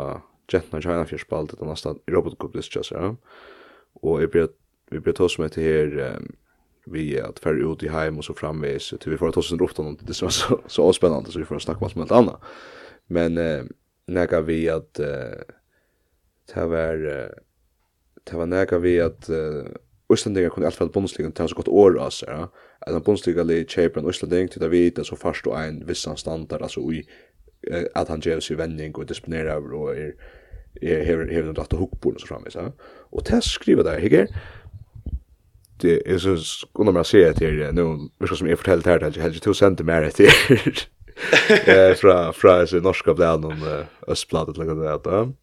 Gentna 0.52 0.82
China 0.82 1.06
för 1.06 1.18
spalt 1.18 1.60
det 1.60 1.66
nästa 1.66 1.96
Robot 2.08 2.40
Cup 2.40 2.54
det 2.54 2.76
just 2.76 2.92
ja. 2.92 3.16
Och 3.94 4.22
vi 4.22 4.28
blir 4.28 4.48
vi 4.92 5.00
blir 5.00 5.14
tås 5.14 5.38
med 5.38 5.52
till 5.52 5.64
här 5.64 6.20
vi 6.86 7.20
att 7.20 7.40
färra 7.40 7.72
ut 7.72 7.84
i 7.84 7.88
hem 7.88 8.18
och 8.18 8.26
så 8.26 8.34
framvis 8.34 8.94
til 9.00 9.12
vi 9.12 9.18
får 9.18 9.32
ta 9.32 9.40
oss 9.40 9.52
en 9.52 9.60
rofta 9.60 9.84
något 9.84 10.08
det 10.08 10.14
så 10.14 10.30
så, 10.30 10.60
så 10.68 10.94
spännande 10.94 11.32
så 11.32 11.40
vi 11.40 11.46
får 11.46 11.60
snacka 11.60 11.86
om 11.86 12.02
alt 12.02 12.12
annat. 12.12 12.42
Men 13.08 13.38
eh, 13.38 13.64
nega 14.08 14.42
vi 14.42 14.70
att 14.70 14.94
ta 14.94 16.62
det 16.62 16.66
var 16.66 16.98
det 18.24 18.34
var 18.34 18.46
nega 18.46 18.78
vi 18.78 19.02
att 19.02 19.30
eh, 19.30 19.72
Østlandingar 20.10 20.50
kunne 20.50 20.66
i 20.66 20.68
alle 20.68 20.76
fall 20.76 20.90
bondesligan 20.90 21.32
til 21.32 21.50
så 21.50 21.56
godt 21.56 21.68
år 21.68 21.96
av 22.00 22.12
seg, 22.14 22.30
ja. 22.30 22.48
At 22.82 22.94
en 22.94 23.02
bondesligan 23.02 23.48
li 23.48 23.64
kjeiper 23.66 24.02
en 24.02 24.10
Østlanding 24.10 24.52
til 24.52 24.62
det 24.62 24.70
vite 24.72 25.04
så 25.04 25.16
fast 25.16 25.48
og 25.48 25.56
ein 25.58 25.82
vissan 25.88 26.18
standard, 26.18 26.62
altså 26.62 26.82
ui 26.82 27.02
at 27.96 28.08
han 28.08 28.22
gjør 28.22 28.40
seg 28.40 28.60
vending 28.60 28.98
og 28.98 29.08
disciplinerer 29.10 29.74
og 29.74 29.96
er 29.98 30.12
är 30.82 31.06
här 31.06 31.28
här 31.32 31.42
den 31.42 31.60
att 31.60 31.72
hugga 31.72 31.98
på 32.02 32.14
så 32.18 32.28
framme 32.28 32.52
så. 32.52 32.72
Och 33.10 33.26
test 33.26 33.52
skriva 33.52 33.84
där 33.84 34.00
här. 34.00 34.28
Det 35.78 36.12
är 36.12 36.18
så 36.18 36.68
kunde 36.76 36.92
man 36.92 37.06
se 37.06 37.30
att 37.30 37.40
nu 37.40 38.10
vilka 38.20 38.36
som 38.36 38.48
är 38.48 38.56
fortällt 38.56 38.86
här 38.86 39.12
till 39.12 39.22
helst 39.22 39.44
2 39.44 39.54
cm 39.54 40.12
till. 40.12 40.30
Eh 41.66 41.94
fra 41.96 42.34
fra 42.34 42.68
så 42.68 42.80
norska 42.80 43.14
bladen 43.14 43.46
om 43.46 43.84
östbladet 44.08 44.58
eller 44.58 44.66
något 44.66 45.04
där. 45.04 45.34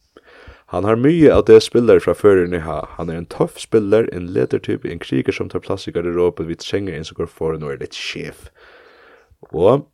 Han 0.66 0.84
har 0.84 0.96
mye 0.96 1.34
av 1.34 1.44
det 1.44 1.60
spiller 1.60 1.98
fra 2.00 2.14
fører 2.14 2.46
ni 2.46 2.58
ha. 2.64 2.86
Han 2.96 3.10
er 3.10 3.18
en 3.20 3.26
tøff 3.26 3.58
spiller, 3.60 4.06
en 4.12 4.30
ledertype, 4.32 4.88
en 4.88 4.98
kriger 4.98 5.32
som 5.32 5.50
tar 5.52 5.60
plass 5.60 5.88
i 5.88 5.92
garderoben 5.92 6.48
vid 6.48 6.62
trenger 6.64 6.96
en 6.96 7.04
som 7.04 7.18
går 7.18 7.28
foran 7.28 7.66
og 7.66 7.74
er 7.74 7.82
litt 7.82 7.98
sjef. 7.98 8.46
Og 9.52 9.84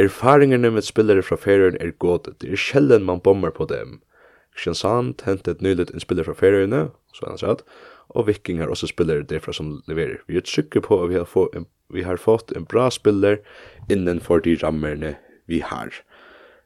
Erfaringene 0.00 0.70
med 0.72 0.86
spillere 0.86 1.22
fra 1.22 1.36
ferien 1.36 1.76
er 1.80 1.92
gode, 1.98 2.32
det 2.40 2.52
er 2.52 2.60
sjelden 2.60 3.04
man 3.04 3.20
bommer 3.20 3.52
på 3.52 3.66
dem. 3.68 3.98
Kristiansand 4.56 5.22
hentet 5.26 5.60
nylig 5.60 5.90
en 5.92 6.02
spiller 6.02 6.24
fra 6.24 6.34
feriene, 6.34 6.88
så 7.14 7.28
han 7.28 7.38
sagt, 7.40 7.64
og 8.08 8.26
Viking 8.26 8.58
har 8.58 8.72
også 8.72 8.90
spillere 8.90 9.26
derfra 9.26 9.52
som 9.54 9.82
leverer. 9.88 10.18
Vi 10.26 10.36
er 10.36 10.46
trygge 10.46 10.82
på 10.82 11.02
at 11.02 11.10
vi 11.10 11.18
har, 11.18 11.28
fått 11.28 11.54
en, 11.54 11.66
vi 11.92 12.02
har 12.02 12.18
fått 12.18 12.52
en 12.56 12.64
bra 12.64 12.88
spiller 12.90 13.38
innenfor 13.90 14.42
de 14.44 14.56
rammerne 14.62 15.14
vi 15.46 15.60
har. 15.60 15.94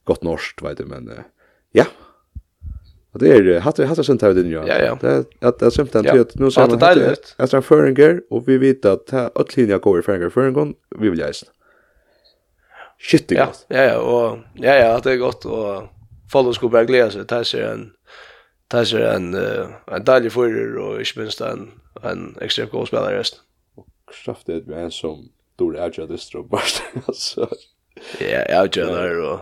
Godt 0.04 0.24
norskt, 0.24 0.62
vet 0.64 0.78
du, 0.78 0.86
men 0.88 1.10
ja. 1.74 1.86
Och 3.14 3.20
det 3.20 3.28
är 3.28 3.42
hade 3.42 3.60
hade 3.60 3.86
hatt 3.86 3.96
det 3.96 4.04
sent 4.04 4.22
ja. 4.22 4.66
Ja. 4.66 4.98
Det 5.00 5.24
att 5.40 5.58
det 5.58 5.66
er 5.66 5.70
sent 5.70 5.96
av 5.96 6.04
nu 6.34 6.50
så 6.50 6.60
att 6.60 6.80
det, 6.80 6.86
är 6.86 6.94
det, 6.94 7.34
hatt 7.38 7.50
det, 7.50 7.62
föringer 7.62 8.22
och 8.30 8.48
vi 8.48 8.58
vet 8.58 8.84
att 8.84 9.06
det, 9.06 9.30
hatt 9.34 9.82
går 9.82 9.98
i 9.98 10.02
föringer 10.02 10.56
hatt 10.56 10.74
vi 10.98 11.08
vill 11.08 11.18
det, 11.18 11.32
shit 13.10 13.28
det 13.28 13.34
gott. 13.34 13.66
Ja, 13.68 13.82
ja, 13.82 13.98
och 13.98 14.38
ja 14.54 14.74
ja, 14.74 15.00
det 15.00 15.12
är 15.12 15.16
gott 15.16 15.44
och 15.44 15.82
folk 16.32 16.54
skulle 16.54 16.70
bara 16.70 16.84
glädja 16.84 17.10
sig. 17.10 17.24
Det 17.24 17.54
är 17.54 17.72
en 17.72 17.92
det 18.68 18.76
är 18.92 19.14
en 19.14 19.34
en 19.86 20.04
dålig 20.04 20.32
förare 20.32 20.80
och 20.80 21.00
inte 21.00 21.20
minst 21.20 21.40
en 21.40 21.70
en 22.02 22.36
extra 22.40 22.64
god 22.64 22.88
spelare 22.88 23.18
rest. 23.18 23.40
Och 23.74 23.86
kraftigt 24.24 24.66
med 24.66 24.84
en 24.84 24.90
som 24.90 25.28
dålig 25.56 25.80
edge 25.84 26.08
det 26.08 26.18
strå 26.18 26.42
bara 26.42 26.62
alltså. 27.06 27.48
Ja, 28.20 28.64
edge 28.64 28.76
där 28.76 29.20
och 29.20 29.40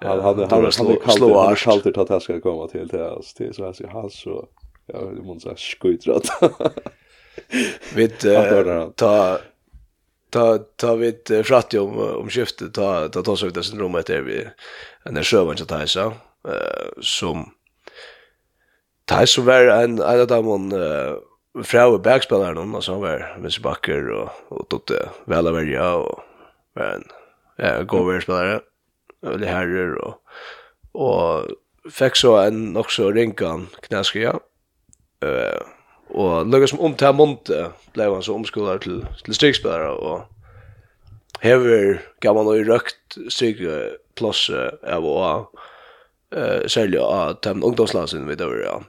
han 0.00 0.20
hade 0.20 0.46
han 0.46 0.64
hade 0.64 1.56
kallt 1.56 1.84
det 1.84 1.96
att 1.96 2.08
det 2.08 2.20
ska 2.20 2.40
komma 2.40 2.68
till 2.68 2.88
till 2.88 3.00
oss 3.00 3.34
till 3.34 3.54
så 3.54 3.64
här 3.64 3.88
han 3.88 4.10
så 4.10 4.48
jag 4.86 5.24
måste 5.24 5.54
skjuta. 5.56 6.20
Vet 7.94 8.24
ta 8.96 9.38
ta 10.34 10.58
ta 10.76 10.94
vid 10.94 11.30
fratt 11.46 11.74
om 11.74 11.98
om 11.98 12.30
skiftet 12.30 12.74
ta 12.74 13.08
ta 13.08 13.22
ta 13.22 13.36
så 13.36 13.46
ut 13.46 13.54
det 13.54 13.62
syndromet 13.62 14.06
där 14.06 14.22
vi 14.22 14.46
en 15.04 15.14
där 15.14 15.22
sjövan 15.22 15.56
så 15.56 15.64
tar 15.64 15.86
så 15.86 16.12
som 17.02 17.50
tar 19.04 19.26
så 19.26 19.42
var 19.42 19.60
en 19.84 19.98
en 19.98 20.20
av 20.20 20.26
dem 20.26 20.72
från 21.64 22.02
backspelaren 22.02 22.74
alltså 22.74 22.92
så 22.92 23.00
var 23.00 23.36
Vince 23.42 23.60
Backer 23.60 24.10
och 24.10 24.30
och 24.48 24.82
det 24.86 25.08
väl 25.24 25.46
över 25.46 25.64
ja 25.64 25.94
och 25.94 26.20
men 26.74 27.04
ja 27.56 27.82
går 27.82 28.10
över 28.10 28.20
spelare 28.20 28.60
eller 29.26 29.46
herrar 29.46 29.94
och 29.94 30.14
och 30.92 31.46
fick 31.92 32.16
så 32.16 32.36
en 32.36 32.76
också 32.76 33.10
rinkan 33.10 33.68
knäskja 33.82 34.40
eh 35.22 35.73
og 36.10 36.46
några 36.46 36.66
som 36.66 36.80
om 36.80 36.94
til 36.94 37.14
Monte 37.14 37.66
blei 37.92 38.06
han 38.12 38.22
så 38.22 38.34
omskolar 38.34 38.78
til, 38.78 39.06
til 39.24 39.34
strykspelare 39.34 39.90
og 39.90 40.22
Hever 41.42 41.98
gav 42.20 42.36
han 42.38 42.46
og 42.46 42.68
røkt 42.68 43.18
stryke 43.28 43.90
plås 44.16 44.50
av 44.82 45.04
og 45.04 45.60
eh 46.32 46.66
sälja 46.66 47.02
av 47.02 47.40
dem 47.42 47.64
ungdomslandsen 47.64 48.28
vi 48.28 48.34
över 48.34 48.64
ja. 48.64 48.82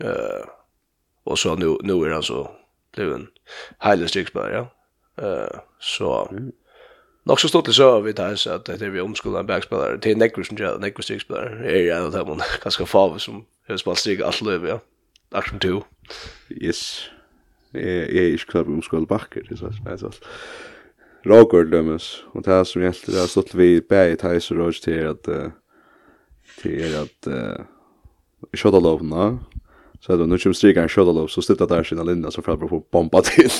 Eh 0.00 0.44
og 1.26 1.38
så 1.38 1.54
nu 1.54 1.78
nu 1.82 2.02
er 2.04 2.12
han 2.12 2.22
så 2.22 2.46
blev 2.92 3.12
en 3.12 3.28
heile 3.82 4.08
strykspelare 4.08 4.56
ja. 4.56 4.66
Eh 5.22 5.58
så 5.80 6.28
Nog 7.24 7.40
så 7.40 7.48
stort 7.48 7.66
det 7.66 7.74
så 7.74 8.00
vi 8.00 8.12
tar 8.12 8.34
så 8.34 8.50
att 8.50 8.64
det 8.64 8.82
är 8.82 8.90
vi 8.90 9.00
omskolan 9.00 9.46
backspelare 9.46 9.98
till 9.98 10.18
Necro 10.18 10.44
som 10.44 10.56
gör 10.56 10.78
Necro 10.78 11.02
strykspelare 11.02 11.70
är 11.70 11.76
ju 11.76 11.90
en 11.90 12.04
av 12.04 12.12
dem 12.12 12.40
ganska 12.62 12.86
fav 12.86 13.18
som 13.18 13.44
har 13.68 13.76
spelat 13.76 13.98
stryk 13.98 14.20
allt 14.20 14.40
löv 14.40 14.66
ja. 14.66 14.78
Action 15.30 15.58
2. 15.58 15.82
Yes. 16.54 17.10
Jeg 17.74 18.08
er 18.08 18.32
ikke 18.32 18.52
klar 18.52 18.66
på 18.66 18.72
om 18.72 18.82
skål 18.82 19.06
bakker, 19.08 19.44
det 19.48 19.58
er 19.60 20.00
sånn. 20.00 20.20
Roger 21.28 21.66
dømes, 21.68 22.22
og 22.32 22.46
det 22.46 22.54
er 22.54 22.64
som 22.64 22.82
hjelter, 22.82 23.12
det 23.12 23.20
har 23.20 23.28
stått 23.28 23.52
vi 23.58 23.80
bæg 23.84 24.14
i 24.14 24.20
Thais 24.20 24.48
og 24.54 24.62
Råg 24.62 24.78
til 24.80 25.10
at 25.10 25.28
til 26.58 26.94
at 26.96 27.28
i 28.54 28.58
kjøttalovna, 28.58 29.30
så 30.00 30.12
er 30.12 30.20
det 30.20 30.28
nu 30.30 30.38
kommer 30.38 30.56
strikar 30.56 30.86
en 30.86 30.92
kjøttalov, 30.92 31.28
så 31.28 31.42
stittar 31.42 31.70
der 31.70 31.86
sina 31.86 32.04
linjer 32.06 32.30
som 32.34 32.44
fyrir 32.46 32.70
på 32.70 32.80
bomba 32.92 33.22
til. 33.26 33.50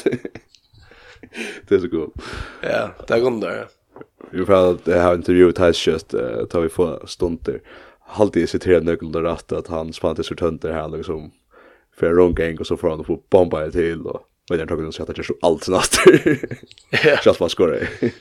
det 1.66 1.76
er 1.76 1.82
så 1.82 1.90
god. 1.90 2.30
Ja, 2.62 2.84
det 3.02 3.16
er 3.16 3.24
god 3.24 3.40
der, 3.42 3.58
ja. 3.62 3.66
Vi 4.30 4.44
får 4.46 4.70
at 4.74 4.88
jeg 4.88 5.02
har 5.02 5.18
intervjuet 5.18 5.56
Thais 5.58 5.80
kjøtt, 5.82 6.14
tar 6.50 6.62
vi 6.62 6.70
få 6.72 6.92
stunder. 7.10 7.58
Halvtid 8.18 8.46
siterer 8.48 8.86
nøkkelen 8.86 9.16
rett 9.24 9.52
at 9.52 9.68
han 9.72 9.92
spant 9.92 10.20
i 10.22 10.26
sortønder 10.26 10.72
her, 10.72 10.88
liksom, 10.94 11.30
för 11.98 12.10
rundgäng 12.10 12.58
och 12.58 12.66
så 12.66 12.76
får 12.76 12.90
han 12.90 13.04
få 13.04 13.22
bomba 13.30 13.60
det 13.60 13.72
till 13.72 14.06
och 14.06 14.22
men 14.50 14.58
jag 14.58 14.68
tror 14.68 14.88
att 14.88 15.06
det 15.06 15.18
är 15.18 15.22
så 15.22 15.34
allt 15.40 15.64
snart. 15.64 15.88
Ja. 17.04 17.18
Just 17.24 17.40
vad 17.40 17.50
skorar. 17.50 17.88
Det 18.00 18.12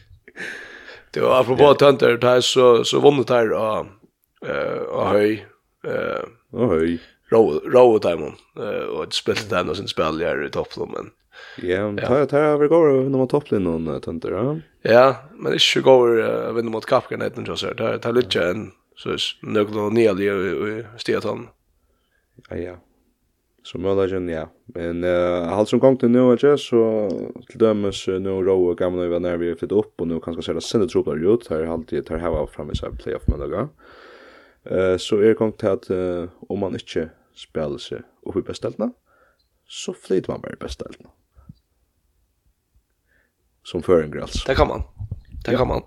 Det 1.12 1.22
var 1.22 1.40
apropå 1.40 1.74
tönter 1.74 2.18
där 2.18 2.42
så 2.42 2.84
så 2.84 3.00
vann 3.00 3.18
det 3.18 3.24
där 3.24 3.52
och 3.52 3.86
eh 4.50 4.82
och 4.82 5.08
höj 5.08 5.46
eh 5.88 6.24
och 6.52 6.70
höj 6.70 7.00
row 7.32 7.62
row 7.66 8.00
timon 8.00 8.36
eh 8.60 8.88
och 8.88 9.14
spelat 9.14 9.50
den 9.50 9.70
och 9.70 9.78
sen 9.78 9.88
spelar 9.88 10.46
i 10.46 10.50
toppen 10.50 10.92
men. 10.94 11.10
Ja, 11.70 11.92
men 11.92 12.06
tar 12.06 12.26
tar 12.26 12.40
över 12.40 12.68
går 12.68 13.10
när 13.10 13.18
man 13.18 13.28
topplinjen 13.28 13.86
någon 13.86 14.02
tönter, 14.02 14.32
ja. 14.32 14.58
Ja, 14.82 15.16
men 15.36 15.52
det 15.52 15.60
ska 15.60 15.80
gå 15.80 16.08
över 16.08 16.54
vinna 16.54 16.70
mot 16.70 16.86
kapkan 16.86 17.22
heter 17.22 17.42
det 17.42 17.58
så 17.58 17.74
där. 17.74 17.98
Tar 17.98 18.14
lite 18.14 18.44
en 18.44 18.72
så 18.96 19.18
några 19.42 19.90
ner 19.90 20.22
i 20.22 20.86
stetan. 20.98 21.48
Ja 22.50 22.56
ja. 22.56 22.76
Så 23.72 23.78
möjligen 23.78 24.30
ja. 24.30 24.50
Men 24.66 25.04
eh 25.04 25.54
allt 25.54 25.70
som 25.70 25.80
gångt 25.80 26.02
nu 26.02 26.32
är 26.32 26.58
så 26.58 27.10
till 27.50 27.60
dömes 27.60 28.08
nu 28.08 28.30
roa 28.30 28.74
gamla 28.74 29.04
över 29.04 29.20
när 29.20 29.38
vi 29.38 29.56
flytt 29.56 29.72
upp 29.72 30.02
och 30.02 30.08
nu 30.08 30.20
kanske 30.20 30.44
ser 30.44 30.54
det 30.54 30.62
sen 30.62 30.88
tror 30.88 31.04
jag 31.08 31.34
ut 31.34 31.48
här 31.48 31.64
alltid 31.64 32.06
tar 32.06 32.18
här 32.18 32.46
framme 32.46 32.76
så 32.76 32.92
playoff-möjliga. 32.92 33.70
då. 34.64 34.76
Eh 34.76 34.98
så 34.98 35.20
är 35.20 35.34
gångt 35.34 35.64
att 35.64 35.90
om 36.50 36.60
man 36.60 36.74
inte 36.74 37.10
spelar 37.36 37.78
sig 37.78 38.02
upp 38.22 38.38
i 38.38 38.42
bästeltna 38.42 38.92
så 39.68 39.94
flyter 39.94 40.32
man 40.32 40.42
bara 40.42 40.54
i 40.54 40.56
bästeltna. 40.56 41.10
Som 43.64 43.84
för 43.84 44.04
en 44.04 44.12
gräls. 44.12 44.44
Det 44.46 44.56
kan 44.56 44.68
man. 44.68 44.82
Det 45.46 45.56
kan 45.56 45.68
man. 45.68 45.82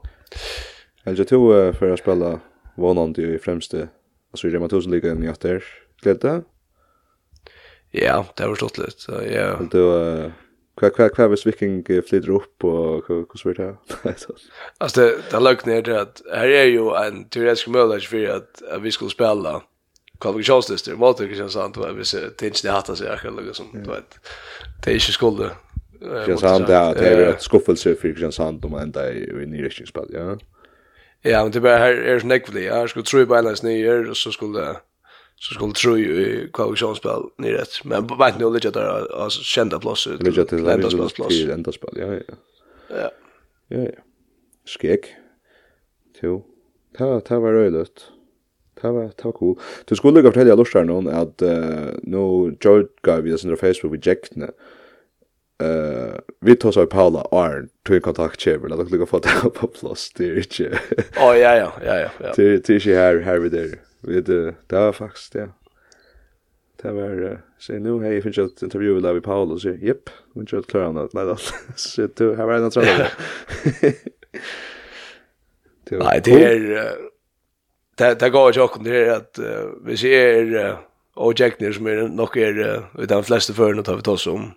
Alltså 1.04 1.24
tror 1.24 1.72
för 1.72 1.90
att 1.90 2.00
spela 2.00 2.40
vånande 2.76 3.22
i 3.22 3.38
främste 3.38 3.88
alltså 4.30 4.48
i 4.48 4.50
Rema 4.50 4.66
1000 4.66 4.92
ligan 4.92 5.24
i 5.24 5.30
åter. 5.30 5.64
Glädje. 6.02 6.42
Ja, 7.90 8.26
det 8.36 8.46
var 8.46 8.54
stått 8.54 8.78
litt. 8.78 9.00
Så 9.00 9.12
ja. 9.12 9.56
Men 9.58 9.68
då 9.68 10.30
kvar 10.78 10.90
kvar 10.90 11.08
kvar 11.08 11.28
vis 11.28 11.46
viking 11.46 11.84
flyter 11.84 12.30
upp 12.30 12.64
och 12.64 13.08
hur 13.08 13.22
det 13.22 13.44
vidare. 13.48 13.76
Alltså 14.78 15.00
det 15.00 15.16
det 15.30 15.40
låg 15.40 15.66
ner 15.66 15.82
det 15.82 16.00
att 16.00 16.22
här 16.32 16.48
är 16.48 16.64
ju 16.64 16.94
en 16.94 17.24
teoretisk 17.28 17.68
möjlighet 17.68 18.04
för 18.04 18.36
att 18.36 18.82
vi 18.82 18.90
skulle 18.92 19.10
spela 19.10 19.62
kvalifikationslistor 20.20 20.96
mot 20.96 21.18
det 21.18 21.34
känns 21.34 21.52
sant 21.52 21.76
att 21.76 21.96
vi 21.96 22.04
ser 22.04 22.30
tinch 22.36 22.62
det 22.62 22.70
hatar 22.70 22.94
sig 22.94 23.06
eller 23.06 23.42
liksom, 23.42 23.66
sånt 23.72 23.84
du 23.84 23.90
vet. 23.90 24.18
Det 24.84 24.90
är 24.90 24.94
ju 24.94 25.00
skulle 25.00 25.50
Känns 26.26 26.42
han 26.42 26.62
där 26.62 26.94
det 26.94 27.08
är 27.08 27.28
ett 27.28 27.42
skuffelse 27.42 27.94
for 27.94 28.14
känns 28.20 28.38
han 28.38 28.60
om 28.64 28.74
enda 28.74 29.12
i 29.12 29.46
nyriktningsspel, 29.46 30.06
ja. 30.12 30.36
Ja, 31.22 31.42
men 31.42 31.52
det 31.52 31.56
er 31.56 31.60
bare 31.60 31.78
her 31.78 31.92
er 31.92 32.20
här 32.20 32.56
är 32.56 32.60
ja, 32.60 32.80
jeg 32.80 32.88
skulle 32.88 33.04
tro 33.04 33.20
i 33.20 33.24
beinleis 33.24 33.58
snyer 33.58 34.08
og 34.08 34.16
så 34.16 34.32
skulle 34.32 34.76
så 35.40 35.54
skulle 35.54 35.72
tro 35.72 35.98
i 35.98 36.48
koalitionsspel 36.52 37.22
nyrätt. 37.38 37.84
Men 37.84 38.06
på 38.06 38.14
vart 38.14 38.38
nu 38.38 38.52
ligger 38.52 38.70
där 38.70 39.22
alltså 39.22 39.42
kända 39.42 39.78
plats 39.78 40.06
ut. 40.06 40.22
Ligger 40.22 40.44
till 40.44 40.58
ända 40.58 40.90
plats 40.90 41.14
plats. 41.14 41.28
Till 41.28 41.50
ända 41.50 41.72
spel. 41.72 41.90
Ja 41.96 42.14
ja. 42.14 42.34
Ja. 42.88 43.10
Ja 43.68 43.78
ja. 43.78 44.02
Skek. 44.66 45.14
Jo. 46.20 46.44
Ta 46.98 47.20
ta 47.20 47.40
var 47.40 47.52
röjligt. 47.52 48.04
Ta 48.80 48.92
var 48.92 49.08
ta 49.08 49.28
var 49.28 49.32
cool. 49.32 49.58
Du 49.84 49.96
skulle 49.96 50.14
lukka 50.14 50.28
fortälja 50.28 50.54
lustar 50.54 50.84
någon 50.84 51.08
att 51.08 51.42
uh, 51.42 51.88
nu 52.02 52.56
George 52.60 52.88
gav 53.02 53.22
vi 53.22 53.38
sin 53.38 53.56
Facebook 53.56 53.94
vi 53.94 54.10
jäckne. 54.10 54.50
Uh, 55.62 56.18
vi 56.40 56.56
tar 56.56 56.72
så 56.72 56.82
i 56.82 56.86
Paula 56.86 57.20
Arn 57.20 57.68
tog 57.82 57.96
en 57.96 58.02
kontakt 58.02 58.40
till 58.40 58.52
kontaktchefer 58.52 58.84
där 58.84 58.90
lukka 58.90 59.06
få 59.06 59.18
det 59.18 59.50
på 59.50 59.66
plats. 59.66 60.12
Det 60.12 60.24
är 60.24 60.36
inte. 60.36 60.78
Ja 61.16 61.36
ja 61.36 61.56
ja 61.56 61.72
ja 61.84 62.10
ja. 62.20 62.32
Det 62.36 62.66
det 62.66 62.86
är 62.86 62.96
här 62.96 63.18
här 63.18 63.38
vi 63.38 63.48
där. 63.48 63.89
Vi 64.00 64.20
det 64.20 64.54
där 64.66 64.80
var 64.80 64.92
faktisk 64.92 65.32
Det 66.82 66.92
var 66.92 67.40
så 67.58 67.72
nu 67.72 68.00
hej 68.00 68.22
finns 68.22 68.38
ett 68.38 68.62
intervju 68.62 68.94
med 68.94 69.02
Lavi 69.02 69.20
Paul 69.20 69.60
så 69.60 69.68
japp, 69.68 70.10
vi 70.34 70.46
kör 70.46 70.62
klara 70.62 70.88
om 70.88 70.94
det. 70.94 71.08
Nej 71.12 71.24
då. 71.24 71.36
Så 71.76 72.08
du 72.16 72.36
har 72.36 72.46
varit 72.46 72.62
något 72.62 72.72
sådant. 72.72 73.10
Nej, 75.90 76.20
det 76.24 76.44
är 76.44 76.94
det 77.94 78.20
det 78.20 78.30
går 78.30 78.54
ju 78.54 78.60
också 78.60 78.80
det 78.80 79.06
är 79.06 79.10
att 79.10 79.38
vi 79.84 79.96
ser 79.96 80.76
och 81.14 81.40
Jackner 81.40 81.72
som 81.72 81.86
är 81.86 82.08
nog 82.08 82.36
är 82.36 82.84
utan 82.98 83.24
flesta 83.24 83.52
för 83.52 83.74
nu 83.74 83.82
tar 83.82 83.96
vi 83.96 84.10
oss 84.10 84.26
om 84.26 84.52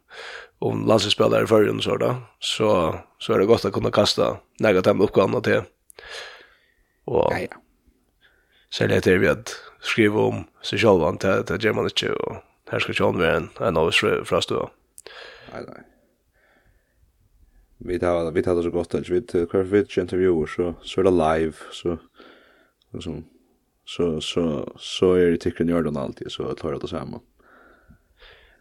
om 0.60 0.88
landslagsspelare 0.88 1.48
för 1.48 1.76
och 1.78 1.84
så 1.84 1.98
där. 1.98 2.16
Så 2.40 2.96
så 3.20 3.34
är 3.34 3.40
det 3.40 3.46
gott 3.46 3.66
att 3.66 3.74
kunna 3.74 3.92
kasta 3.92 4.38
några 4.60 4.80
av 4.80 5.42
till. 5.42 5.62
Och 7.06 7.28
ja, 7.32 7.40
ja 7.40 7.63
særlig 8.74 9.00
etter 9.00 9.22
vi 9.22 9.30
at 9.32 9.56
skrive 9.84 10.28
om 10.32 10.44
seg 10.66 10.82
selv, 10.82 11.06
det, 11.22 11.34
det 11.50 11.62
gjør 11.62 11.78
man 11.78 11.90
ikke, 11.90 12.14
og 12.14 12.42
her 12.72 12.82
skal 12.82 12.96
ikke 12.96 13.10
være 13.20 13.42
en, 13.42 13.50
en 13.62 13.80
av 13.80 13.90
oss 13.92 14.00
fra 14.02 14.42
stua. 14.42 14.70
Nei, 15.52 15.66
nei. 15.68 15.82
Vi 17.84 18.00
tar, 18.00 18.30
vi 18.32 18.42
tar 18.42 18.56
det 18.56 18.64
så 18.64 18.72
godt, 18.72 18.96
vi 19.12 19.20
tar 19.28 19.46
hver 19.52 19.68
vi 19.68 19.84
intervjuer, 19.84 20.48
så, 20.48 20.72
så 20.88 21.02
er 21.02 21.10
det 21.10 21.14
live, 21.20 21.72
så, 21.76 21.98
liksom, 22.96 23.26
så, 23.86 24.08
så, 24.24 24.46
så 24.80 25.10
er 25.20 25.34
det 25.34 25.42
tikkeren 25.44 25.74
gjør 25.74 25.90
den 25.90 26.00
alltid, 26.00 26.32
så 26.32 26.54
tar 26.56 26.78
det 26.78 26.86
det 26.86 26.94
samme. 26.94 27.20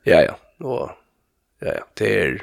Ja, 0.03 0.25
ja, 0.25 0.35
og, 0.67 0.91
ja, 1.63 1.77
ja, 1.79 1.85
det 2.01 2.11
er, 2.19 2.41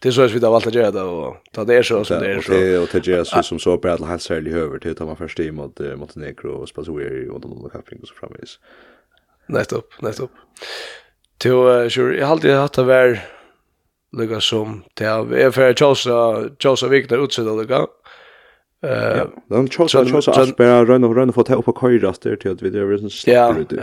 Det 0.00 0.08
är 0.08 0.12
så 0.12 0.22
att 0.22 0.30
vi 0.30 0.44
har 0.44 0.50
valt 0.50 0.66
att 0.66 0.74
göra 0.74 0.90
det 0.90 1.02
och 1.02 1.36
ta 1.52 1.64
det 1.64 1.82
så 1.86 2.04
som 2.04 2.20
det 2.20 2.32
är 2.32 2.40
så. 2.40 2.52
Det 2.52 2.78
och 2.78 2.88
det 2.92 3.08
är 3.08 3.24
så 3.24 3.42
som 3.42 3.58
så 3.58 3.78
på 3.78 3.88
alla 3.88 4.06
hans 4.06 4.22
särskilt 4.22 4.56
över 4.56 4.78
till 4.78 4.90
att 4.90 5.00
man 5.00 5.16
först 5.16 5.40
i 5.40 5.50
mot 5.50 5.80
Montenegro 5.96 6.50
och 6.50 6.68
Spassoer 6.68 7.30
och 7.30 7.40
de 7.40 7.62
där 7.62 7.68
kaffing 7.68 7.98
och 8.02 8.08
så 8.08 8.14
framvis. 8.14 8.58
Näst 9.46 9.72
upp, 9.72 10.02
näst 10.02 10.20
upp. 10.20 10.30
Till 11.38 11.90
sure 11.90 12.18
jag 12.18 12.30
alltid 12.30 12.50
haft 12.50 12.74
det 12.74 12.82
var 12.82 13.20
lukka 14.16 14.40
som 14.40 14.84
det 14.94 15.04
är 15.04 15.50
för 15.50 15.74
tjosa, 15.74 16.44
tjosa 16.58 16.88
vikna 16.88 17.16
utsida 17.16 17.52
lukka. 17.52 17.86
Eh, 18.82 19.26
de 19.48 19.68
Chelsea 19.68 20.04
Chelsea 20.04 20.42
att 20.42 20.56
bara 20.56 20.84
run 20.84 21.04
och 21.04 21.16
run 21.16 21.32
för 21.32 21.40
att 21.40 21.46
ta 21.46 21.54
upp 21.54 21.68
och 21.68 21.80
köra 21.80 22.14
där 22.20 22.36
till 22.36 22.50
att 22.50 22.62
vi 22.62 22.70
det 22.70 22.78
är 22.78 22.98
sån 22.98 23.10
släpper 23.10 23.60
ut. 23.60 23.80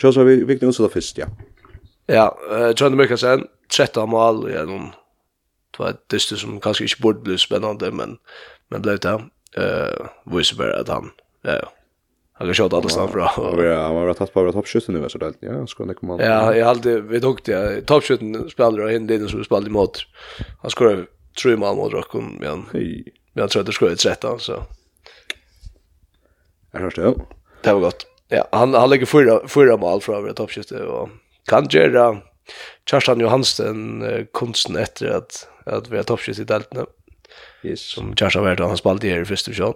Chelsea 0.00 0.24
vikna 0.24 0.68
utsida 0.68 0.88
först 0.88 1.18
ja. 1.18 1.26
Ja, 2.06 2.38
John 2.76 2.96
Mikkelsen 2.96 3.46
13 3.76 4.10
mål 4.10 4.50
genom 4.50 4.92
det 5.78 5.84
var 5.84 5.90
et 5.94 6.04
dyster 6.10 6.36
som 6.36 6.60
kanskje 6.60 6.88
ikke 6.88 7.02
burde 7.02 7.24
bli 7.24 7.36
spennende, 7.38 7.90
men, 7.94 8.16
men 8.70 8.82
ble 8.82 8.96
det. 8.98 9.18
Uh, 9.58 10.08
Voice 10.26 10.56
bare 10.58 10.80
at 10.82 10.88
han, 10.92 11.12
uh, 11.46 11.70
Han 12.38 12.46
kan 12.46 12.54
kjøre 12.54 12.78
alla 12.78 12.90
stan 12.90 13.08
fra. 13.10 13.30
Ja, 13.62 13.78
han 13.86 13.94
var 13.96 14.12
tatt 14.14 14.32
på 14.34 14.42
av 14.46 14.52
toppskytten 14.54 14.94
nu, 14.94 15.08
så 15.08 15.18
det 15.18 15.32
ja, 15.42 15.54
skulle 15.66 15.88
han 15.88 15.98
komma. 15.98 16.18
Ja, 16.22 16.54
jag 16.54 16.68
alltid, 16.68 17.04
vi 17.10 17.20
tog 17.20 17.40
det, 17.44 17.86
toppskytten 17.86 18.50
spiller 18.50 18.84
och 18.84 18.90
hände 18.90 19.14
innan 19.14 19.28
som 19.28 19.38
vi 19.38 19.44
spelade 19.44 19.66
emot. 19.66 20.04
Han 20.62 20.70
skulle 20.70 21.06
tre 21.42 21.56
mål 21.56 21.76
mot 21.76 21.92
Rockon, 21.92 22.38
men 22.40 22.64
jag 23.32 23.50
tror 23.50 23.60
att 23.60 23.66
det 23.66 23.72
skulle 23.72 23.92
ett 23.92 23.98
13, 23.98 24.40
så. 24.40 24.62
Är 26.72 26.80
hörs 26.80 26.94
det. 26.94 27.14
Det 27.62 27.72
var 27.72 27.80
gott. 27.80 28.06
Ja, 28.28 28.48
han, 28.52 28.74
han 28.74 28.90
lägger 28.90 29.06
fyra, 29.06 29.48
fyra 29.48 29.76
mål 29.76 30.00
från 30.00 30.16
över 30.16 30.32
toppskytten 30.32 30.86
och 30.86 31.08
kan 31.46 31.66
göra 31.70 32.16
Kjartan 32.90 33.20
Johansen 33.20 34.04
konsten 34.32 34.76
efter 34.76 35.08
att 35.08 35.48
att 35.68 35.90
vi 35.90 35.96
har 35.96 36.06
toppskjøs 36.08 36.40
i 36.42 36.46
deltene. 36.48 36.86
Yes. 37.64 37.80
Som 37.94 38.14
Kjærstad 38.14 38.42
har 38.42 38.50
vært, 38.50 38.64
han 38.64 38.80
spalte 38.80 39.10
her 39.10 39.24
i 39.24 39.28
første 39.28 39.54
sjån. 39.54 39.74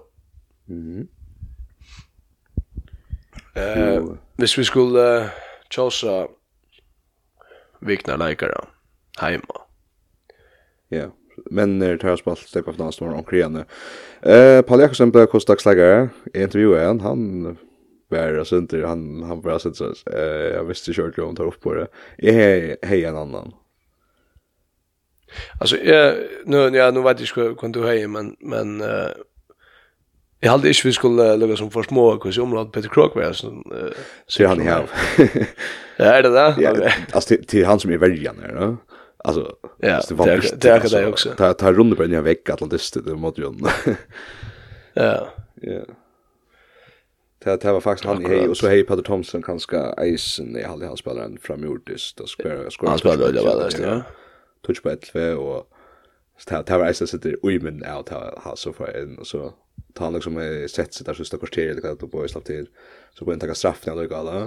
Mm. 0.68 1.08
Eh, 3.56 3.98
uh, 3.98 4.14
hvis 4.40 4.58
vi 4.58 4.64
skulle 4.64 5.02
uh, 5.22 5.32
tjåsa 5.70 6.26
vikna 7.80 8.16
leikere 8.16 8.64
heima. 9.20 9.66
Ja. 10.90 10.96
Yeah 10.96 11.10
men 11.50 11.78
när 11.78 11.96
tar 11.96 12.16
spalt 12.16 12.38
steg 12.38 12.64
på 12.64 12.72
dans 12.72 13.00
någon 13.00 13.14
omkring 13.14 13.42
henne. 13.42 13.64
Eh 14.22 14.62
Paul 14.62 14.80
Jakobsen 14.80 15.10
blev 15.10 15.28
i 15.34 16.08
Intervjuade 16.34 16.86
han 16.86 17.00
han 17.00 17.56
var 18.08 18.38
alltså 18.38 18.58
inte 18.58 18.86
han 18.86 19.22
han 19.22 19.40
var 19.40 19.52
alltså 19.52 19.94
eh 20.12 20.54
jag 20.54 20.64
visste 20.64 20.92
kört 20.92 21.18
om 21.18 21.36
tar 21.36 21.46
upp 21.46 21.60
på 21.60 21.74
det. 21.74 21.86
Eh 22.18 22.76
hej 22.82 23.04
en 23.04 23.16
annan. 23.16 23.52
Alltså 25.60 25.76
jag 25.76 26.14
nu 26.44 26.56
ja 26.76 26.90
nu 26.90 27.02
vet 27.02 27.36
jag 27.36 27.58
kan 27.58 27.72
du 27.72 27.82
höja 27.82 28.08
men 28.08 28.36
men 28.40 28.80
uh, 28.80 29.08
jag 30.40 30.50
hade 30.50 30.68
inte 30.68 30.80
vi 30.84 30.92
skulle 30.92 31.36
lägga 31.36 31.56
som 31.56 31.70
för 31.70 31.82
små 31.82 32.18
kus 32.18 32.38
området 32.38 32.72
Peter 32.72 32.88
Krok 32.88 33.14
var 33.14 33.32
så 33.32 33.46
uh, 33.46 33.92
så 34.26 34.46
han 34.46 34.60
här. 34.60 34.90
ja, 35.96 36.04
är 36.04 36.22
det 36.22 36.30
där? 36.30 36.54
Ja, 36.58 36.90
alltså 37.12 37.36
till 37.46 37.66
han 37.66 37.80
som 37.80 37.90
är 37.90 37.98
värjan 37.98 38.36
där, 38.36 38.54
va? 38.54 38.76
Alltså 39.24 39.56
ja, 39.78 40.00
det 40.08 40.68
är 40.68 41.00
det 41.00 41.06
också. 41.06 41.30
Ta 41.36 41.52
ta 41.52 41.72
runt 41.72 41.96
på 41.96 42.02
den 42.02 42.24
vägg 42.24 42.50
Atlantist 42.50 42.96
det 43.04 43.14
mot 43.14 43.38
ju. 43.38 43.52
Ja. 44.94 45.28
Ja. 45.54 45.80
Det 47.44 47.60
det 47.60 47.72
var 47.72 47.80
faktiskt 47.80 48.04
han 48.04 48.22
i 48.22 48.28
hej 48.28 48.48
och 48.48 48.56
så 48.56 48.68
hej 48.68 48.84
Peter 48.84 49.02
Thompson 49.02 49.42
kanske 49.42 49.76
Eisen 49.76 50.56
i 50.56 50.62
halv 50.62 50.84
han 50.84 50.96
spelar 50.96 51.24
en 51.24 51.38
framjordist 51.38 52.20
och 52.20 52.28
skär 52.28 52.70
skär. 52.70 52.88
Han 52.88 52.98
spelar 52.98 53.16
det 53.16 53.24
väl 53.24 53.34
där, 53.34 53.70
ja 53.82 54.02
touch 54.62 54.82
på 54.82 54.90
11 54.90 55.36
og 55.36 55.66
så 56.38 56.62
det 56.66 56.78
var 56.78 56.88
eisen 56.88 57.06
sitter 57.06 57.36
ui 57.44 57.58
min 57.62 57.84
av 57.86 58.06
ta 58.08 58.22
ha 58.44 58.56
så 58.56 58.72
for 58.74 58.90
en 58.90 59.18
og 59.18 59.26
så 59.26 59.52
ta 59.94 60.04
han 60.08 60.16
liksom 60.16 60.38
sett 60.68 60.94
sitt 60.94 61.06
der 61.06 61.14
sista 61.18 61.38
kvarter 61.38 61.70
eller 61.70 61.84
hva 61.84 61.94
det 61.94 62.10
på 62.10 62.26
slapp 62.28 62.46
til 62.48 62.68
så 63.14 63.24
går 63.24 63.36
han 63.36 63.42
takka 63.44 63.58
straffen 63.58 63.94
når 63.94 64.02
det 64.02 64.14
gala 64.14 64.38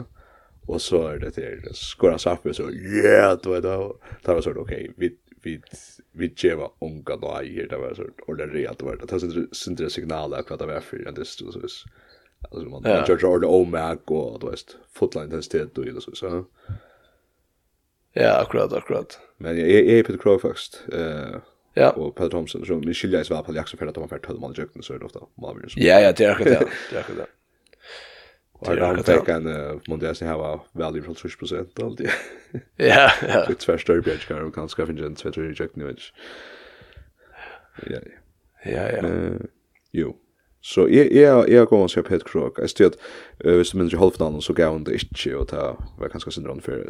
og 0.68 0.82
så 0.82 1.02
er 1.12 1.22
det 1.22 1.36
til 1.36 1.62
skora 1.78 2.18
straff 2.18 2.46
og 2.46 2.56
så 2.58 2.70
yeah 2.74 3.38
du 3.38 3.52
vet 3.54 3.64
da 3.64 3.78
ta 4.26 4.34
var 4.34 4.46
sånn 4.46 4.64
ok 4.64 4.74
vi 4.98 5.12
vi 5.46 5.60
vi 6.18 6.32
geva 6.34 6.72
unga 6.82 7.20
da 7.22 7.36
i 7.46 7.54
her 7.60 7.70
det 7.70 7.80
var 7.80 7.94
sånn 8.00 8.26
og 8.28 8.40
det 8.40 8.50
realt 8.54 8.82
var 8.84 8.98
det 9.02 9.22
så 9.22 9.46
sindre 9.54 9.92
signaler 9.94 10.44
hva 10.48 10.58
det 10.58 10.72
var 10.72 10.82
for 10.82 11.06
det 11.20 11.28
så 11.28 11.52
så 11.54 11.70
alltså 12.52 12.70
man 12.70 12.84
kör 13.06 13.18
så 13.18 13.38
det 13.38 13.48
omag 13.48 14.12
och 14.12 14.40
då 14.40 14.50
vet 14.50 14.68
det 14.68 14.74
fotline 14.94 15.30
testet 15.30 15.78
och 15.78 16.04
så 16.04 16.16
så 16.16 16.46
Ja, 18.16 18.42
akkurat, 18.42 18.74
akkurat. 18.74 19.20
Men 19.38 19.58
jag 19.60 19.70
är 19.70 20.04
Peter 20.04 20.18
Crowe 20.18 20.40
faktiskt. 20.40 20.84
Eh 20.94 21.42
Ja. 21.78 21.90
Och 21.92 22.16
Peter 22.16 22.30
Thompson 22.30 22.66
så 22.66 22.74
min 22.74 22.94
skilja 22.94 23.20
är 23.20 23.24
svar 23.24 23.44
på 23.44 23.54
Jackson 23.54 23.78
för 23.78 23.88
att 23.88 23.96
de 23.96 24.02
har 24.02 24.08
fått 24.08 24.58
i 24.58 24.62
jökten 24.62 24.84
så 24.84 24.94
är 24.94 25.00
det 25.00 25.06
ofta 25.06 25.20
Marvin. 25.42 25.70
Ja, 25.76 26.00
ja, 26.00 26.12
det 26.12 26.24
är 26.24 26.32
akkurat 26.32 26.60
det. 26.60 26.68
Det 26.90 26.96
är 26.96 27.00
akkurat 27.00 27.18
det. 27.18 27.32
Och 28.52 28.78
han 28.78 29.04
fick 29.04 29.28
en 29.28 29.82
Mondes 29.88 30.22
här 30.22 30.38
var 30.38 30.60
value 30.72 31.02
från 31.02 31.16
20 31.16 31.38
procent 31.38 31.80
alltid. 31.80 32.10
Ja, 32.76 33.12
ja. 33.28 33.46
Det 33.48 33.56
tvärsta 33.56 33.96
i 33.96 34.02
Björk 34.02 34.28
kan 34.28 34.52
kan 34.52 34.68
skaffa 34.68 34.92
en 34.92 35.16
tvätt 35.16 35.38
i 35.38 35.42
jökten 35.42 35.84
nu. 35.84 35.96
Ja. 37.90 38.00
Ja, 38.66 38.92
ja. 38.92 39.08
ja. 39.08 39.30
Jo. 39.92 40.16
Så 40.62 40.88
jeg, 40.88 41.12
jeg, 41.12 41.50
jeg 41.50 41.68
går 41.68 41.84
og 41.84 41.90
ser 41.90 42.02
Peter 42.02 42.26
Krog. 42.26 42.56
Jeg 42.60 42.70
styrer 42.70 42.90
at 42.90 43.52
hvis 43.56 43.70
du 43.70 43.78
minner 43.78 43.94
i 43.94 43.98
halvfinalen, 43.98 44.42
så 44.42 44.54
gav 44.54 44.72
han 44.72 44.84
det 44.84 44.94
ikke, 44.94 45.38
og 45.38 45.50
det 45.52 45.60
var 46.00 46.08
kanskje 46.08 46.32
sin 46.32 46.48
rann 46.48 46.62
før. 46.62 46.90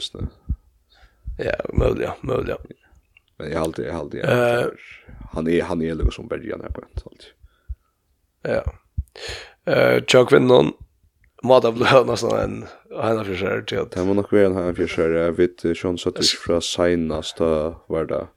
Ja, 1.37 1.55
möjligt, 1.73 2.09
möjligt. 2.23 2.57
Men 3.37 3.51
jag 3.51 3.61
alltid, 3.61 3.85
jag 3.85 3.95
alltid. 3.95 4.25
Eh, 4.25 4.65
han 5.31 5.47
är 5.47 5.61
han 5.61 5.81
är 5.81 5.95
liksom 5.95 6.27
bergen 6.27 6.61
här 6.61 6.69
på 6.69 6.81
ett 6.81 7.01
sånt. 7.03 7.33
Ja. 8.41 8.63
Eh, 9.65 10.03
jag 10.07 10.31
vet 10.31 10.41
någon 10.41 10.71
mat 11.43 11.65
av 11.65 12.09
och 12.09 12.19
sån 12.19 12.39
en 12.39 12.65
han 13.01 13.17
för 13.17 13.23
försökt 13.25 13.69
till. 13.69 13.85
Det 13.91 14.03
var 14.03 14.13
nog 14.13 14.33
väl 14.33 14.53
han 14.53 14.75
för 14.75 14.87
sig 14.87 15.31
vid 15.31 15.77
Sean 15.77 15.97
Suttis 15.97 16.31
från 16.31 16.61
senaste 16.61 17.43
var 17.87 18.05
det. 18.05 18.27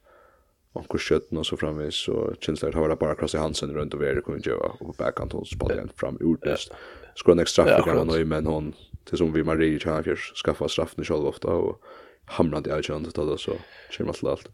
Och 0.73 1.01
skötten 1.01 1.37
och 1.37 1.45
så 1.45 1.57
framvis 1.57 1.95
så 1.95 2.33
känns 2.39 2.59
det 2.59 2.67
att 2.67 2.99
bara 2.99 3.15
krossa 3.15 3.39
Hansen 3.39 3.73
runt 3.73 3.93
och 3.93 3.99
det 3.99 4.21
kunde 4.21 4.49
göra 4.49 4.69
och 4.79 4.79
på 4.79 4.93
backhand 4.97 5.33
hon 5.33 5.45
spelade 5.45 5.87
fram 5.95 6.17
ordest. 6.21 6.71
Skulle 7.15 7.33
en 7.33 7.39
extra 7.39 7.65
för 7.65 7.81
kan 7.83 7.97
han 7.97 8.27
men 8.27 8.45
hon 8.45 8.73
till 9.05 9.17
som 9.17 9.33
vi 9.33 9.43
Marie 9.43 9.79
Chafiers 9.79 10.33
skaffa 10.45 10.67
straffen 10.69 11.03
själv 11.03 11.25
ofta 11.25 11.47
och 11.47 11.81
hamrande 12.29 12.69
i 12.69 12.73
avgörande 12.73 13.09
då 13.13 13.37
så 13.37 13.51
kör 13.89 14.05
man 14.05 14.13
till 14.13 14.27
allt. 14.27 14.47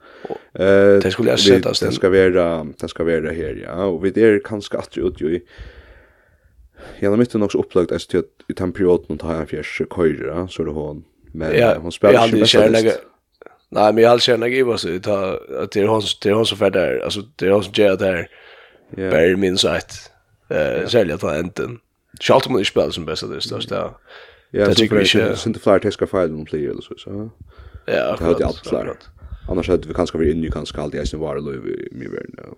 Eh 0.53 0.99
det 1.03 1.11
skulle 1.11 1.29
jag 1.29 1.39
sätta 1.39 1.69
oss. 1.69 1.79
Det 1.79 1.91
ska 1.91 2.09
vara 2.09 2.63
det 2.79 2.87
ska 2.87 3.03
vara 3.03 3.31
här 3.31 3.63
ja 3.63 3.85
och 3.85 4.05
vi 4.05 4.11
det 4.11 4.43
kanske 4.43 4.77
att 4.77 4.97
ut 4.97 5.21
ju 5.21 5.41
Hela 6.95 7.15
mitten 7.17 7.43
också 7.43 7.57
upplagt 7.57 7.91
är 7.91 7.97
till 7.97 8.23
i 8.47 8.53
den 8.53 8.71
perioden 8.71 9.17
tar 9.17 9.27
han 9.27 9.47
fjärs 9.47 9.81
köra 9.95 10.47
så 10.47 10.63
då 10.63 10.71
hon 10.71 11.03
men 11.31 11.81
hon 11.81 11.91
spelar 11.91 12.27
ju 12.27 12.39
bäst. 12.39 12.99
Nej 13.69 13.93
men 13.93 14.03
jag 14.03 14.11
alls 14.11 14.23
känner 14.23 14.47
jag 14.47 14.65
vad 14.65 14.79
så 14.79 14.99
ta 14.99 15.39
att 15.59 15.71
det 15.71 15.81
är 15.81 15.87
hon 15.87 16.01
det 16.21 16.29
är 16.29 16.33
hon 16.33 16.45
som 16.45 16.57
färdar 16.57 17.01
alltså 17.03 17.21
det 17.35 17.45
är 17.45 17.51
hon 17.51 17.63
som 17.63 17.73
gör 17.75 17.97
det 17.97 18.05
här. 18.05 18.29
Ja. 18.89 19.09
Bär 19.09 19.35
min 19.35 19.57
sagt. 19.57 20.11
Eh 20.49 20.87
sälja 20.87 21.17
ta 21.17 21.35
enten. 21.35 21.79
Schalt 22.21 22.43
Schaltman 22.43 22.65
spelar 22.65 22.89
som 22.89 23.05
bäst 23.05 23.29
det 23.29 23.41
största. 23.41 23.93
Ja, 24.51 24.65
så 24.65 24.85
det 24.85 24.91
är 24.91 25.15
ju 25.15 25.35
inte 25.45 25.59
flyr 25.59 25.79
teska 25.79 26.07
om 26.33 26.45
player 26.45 26.69
eller 26.69 26.81
så 26.81 26.93
så. 26.97 27.29
Ja, 27.85 28.13
akkurat. 28.13 28.37
Det 28.37 28.45
hadde 28.45 28.45
jeg 28.45 28.85
klart. 28.85 29.09
Annars 29.49 29.67
hade 29.67 29.87
vi 29.87 29.93
kanske 29.93 30.17
varit 30.17 30.35
inne 30.35 30.47
i 30.47 30.51
kanske 30.51 30.81
alltid 30.81 31.01
i 31.01 31.05
sin 31.05 31.19
var 31.19 31.37
og 31.37 31.55
i 31.55 31.89
min 31.91 32.11
värld. 32.11 32.55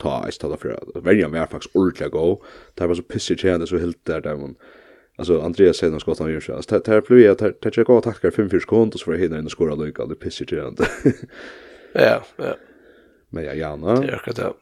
Ta 0.00 0.22
eisen 0.26 0.40
tala 0.40 0.56
for 0.56 1.02
verjan 1.04 1.32
var 1.32 1.46
faktisk 1.46 1.76
ordentlig 1.76 2.10
gå. 2.10 2.44
Det 2.74 2.86
var 2.86 2.94
så 2.94 3.02
pissigt 3.02 3.40
tjänande 3.40 3.66
så 3.66 3.78
helt 3.78 4.04
där 4.04 4.20
där 4.20 4.36
man 4.36 4.56
Alltså 5.16 5.40
Andreas 5.40 5.76
säger 5.76 5.92
något 5.92 6.18
han 6.18 6.32
gör 6.32 6.40
så. 6.40 6.54
Alltså 6.54 6.78
det 6.78 6.92
här 6.92 7.00
blev 7.00 7.20
jag 7.20 7.38
det 7.38 7.60
där 7.60 7.72
jag 7.76 7.86
går 7.86 8.00
tackar 8.00 8.30
5-4 8.30 8.60
sekunder 8.60 8.98
så 8.98 9.04
får 9.04 9.14
jag 9.14 9.20
hinna 9.20 9.38
in 9.38 9.44
och 9.44 9.50
skora 9.50 9.74
lucka 9.74 10.06
det 10.06 10.14
pissar 10.14 10.44
till 10.44 10.58
inte. 10.58 10.86
Ja, 11.94 12.24
ja. 12.36 12.56
Men 13.28 13.44
jag 13.44 13.56
gärna. 13.56 14.00
Det 14.00 14.08
är 14.08 14.32
det. 14.34 14.52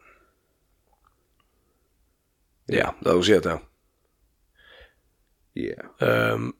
Ja, 2.65 2.95
det 2.99 3.13
var 3.13 3.41
det. 3.41 3.59
Ja. 5.53 6.07
Ehm. 6.07 6.53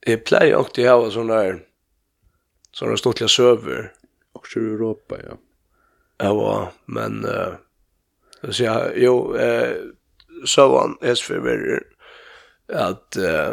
Jag 0.00 0.24
plejer 0.24 0.56
också 0.56 0.82
att 0.82 0.88
ha 0.88 1.10
sån 1.10 1.26
där 1.26 1.67
så 2.78 2.84
har 2.84 2.92
det 2.92 2.98
stått 2.98 3.16
till 3.16 3.28
söver 3.28 3.92
också 4.32 4.60
i 4.60 4.62
Europa 4.62 5.16
ja. 5.28 5.36
Ja, 6.18 6.72
men 6.84 7.24
uh, 7.24 7.54
så 8.50 8.62
jag 8.62 8.92
jo 8.96 9.36
eh 9.36 9.76
så 10.44 10.78
han 10.78 10.98
är 11.00 11.14
för 11.14 11.82
att 12.72 13.16
eh 13.16 13.52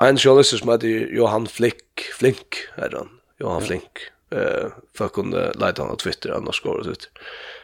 en 0.00 0.18
journalist 0.18 0.58
som 0.58 0.68
heter 0.68 0.88
Johan 0.88 1.46
Flick 1.46 2.00
Flink 2.18 2.56
är 2.74 2.90
han. 2.90 3.08
Johan 3.38 3.60
ja. 3.60 3.66
Flink. 3.66 3.98
Eh 4.30 4.66
för 4.96 5.08
kunde 5.08 5.52
leta 5.52 5.82
han 5.82 5.90
på 5.90 5.96
Twitter 5.96 6.30
annars 6.30 6.62
går 6.62 6.82
det 6.82 6.90
ut. 6.90 7.10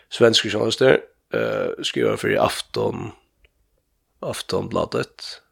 Svensk 0.08 0.52
journalist 0.52 0.82
eh 0.82 1.70
skriver 1.82 2.16
för 2.16 2.32
i 2.32 2.38
afton 2.38 3.10
Aftonbladet. 4.20 5.42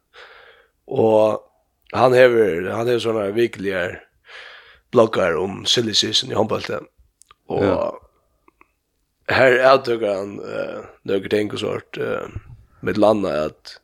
Och 0.85 1.51
han 1.91 2.13
har 2.13 2.69
han 2.69 2.87
är 2.87 2.99
såna 2.99 3.31
vikliga 3.31 4.04
bloggar 4.95 5.35
om 5.37 5.63
silly 5.67 5.93
season 5.93 6.31
i 6.31 6.37
håndballte. 6.37 6.79
Og 7.51 7.63
ja. 7.67 7.79
her 9.35 9.57
avtøkker 9.75 10.11
han 10.15 10.35
uh, 10.39 10.85
noen 11.05 11.31
ting 11.31 11.51
og 11.53 11.61
sånt 11.61 11.99
uh, 12.01 12.29
med 12.85 12.99
landa 13.01 13.33
at 13.49 13.77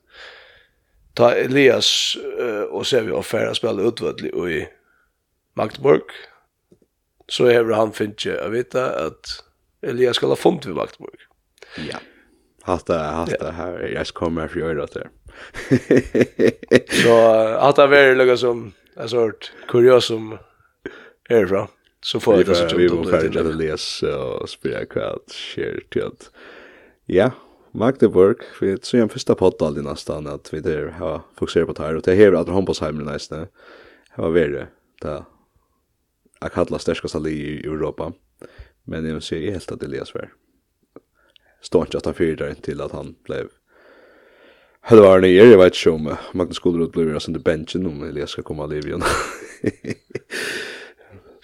ta 1.18 1.34
Elias 1.36 2.16
uh, 2.16 2.64
og 2.70 2.86
ser 2.88 3.06
vi 3.06 3.16
affæra 3.16 3.54
spille 3.54 3.84
utvødlig 3.92 4.32
i 4.32 4.62
Magdeburg, 5.54 6.08
så 7.28 7.50
har 7.52 7.68
han 7.76 7.92
finnes 7.92 8.24
jag 8.26 8.40
å 8.40 8.52
vite 8.52 8.80
at 8.80 9.36
Elias 9.84 10.16
skal 10.16 10.32
ha 10.32 10.38
funnet 10.38 10.66
ved 10.66 10.78
Magdeburg. 10.78 11.28
Ja. 11.88 12.00
Hatta, 12.62 12.98
hatta, 12.98 13.54
ja. 13.58 13.88
jag 13.88 14.06
ska 14.06 14.18
komma 14.18 14.48
för 14.48 14.54
for 14.54 14.60
å 14.60 14.68
gjøre 14.70 14.86
det. 14.94 15.08
så 17.02 17.14
hatta 17.58 17.84
er 17.88 17.92
veldig 17.92 18.38
som 18.38 18.60
en 18.96 19.08
sort 19.08 19.50
kuriosum 19.68 20.36
är 21.28 21.46
bra. 21.46 21.68
Så 22.00 22.20
får 22.20 22.34
jag 22.34 22.46
det 22.46 22.54
så 22.54 22.76
vi 22.76 22.88
måste 22.88 23.12
färja 23.12 23.42
det 23.42 23.54
läsa 23.54 24.24
och 24.24 24.48
spela 24.48 24.84
kvart 24.84 25.32
share 25.32 25.80
till 25.90 26.04
att 26.04 26.30
ja, 27.06 27.30
Magdeburg 27.72 28.36
vi 28.60 28.78
så 28.82 28.96
en 28.96 29.08
första 29.08 29.34
podd 29.34 29.62
all 29.62 29.78
i 29.78 29.82
nästan 29.82 30.26
att 30.26 30.54
vi 30.54 30.60
där 30.60 30.86
har 30.86 31.20
fokuserat 31.34 31.66
på 31.66 31.72
det 31.72 31.82
här 31.82 31.96
och 31.96 32.02
det 32.02 32.14
här 32.14 32.32
att 32.32 32.48
Hombosheimer 32.48 33.04
nästa. 33.04 33.36
Det 33.36 33.48
var 34.16 34.30
värre 34.30 34.68
där 35.02 35.24
jag 36.40 36.52
kallar 36.52 36.78
största 36.78 37.18
liga 37.18 37.48
i 37.48 37.66
Europa. 37.66 38.12
Men 38.84 39.06
jag 39.06 39.22
ser 39.22 39.50
helt 39.50 39.72
att 39.72 39.82
Elias 39.82 40.14
var. 40.14 40.32
Står 41.60 41.82
inte 41.82 41.98
att 41.98 42.04
han 42.04 42.14
fyrdar 42.14 42.54
till 42.54 42.80
att 42.80 42.92
han 42.92 43.14
blev 43.24 43.48
Hade 44.80 45.02
var 45.02 45.20
nere, 45.20 45.30
jag 45.30 45.58
vet 45.58 45.76
inte 45.76 45.90
om 45.90 46.16
Magnus 46.32 46.56
Skolrud 46.56 46.90
blev 46.90 47.08
ju 47.08 47.14
alltså 47.14 47.28
under 47.28 47.40
benchen 47.40 47.86
om 47.86 48.02
Elias 48.02 48.30
ska 48.30 48.42
komma 48.42 48.66
liv 48.66 48.86
igen. 48.86 49.02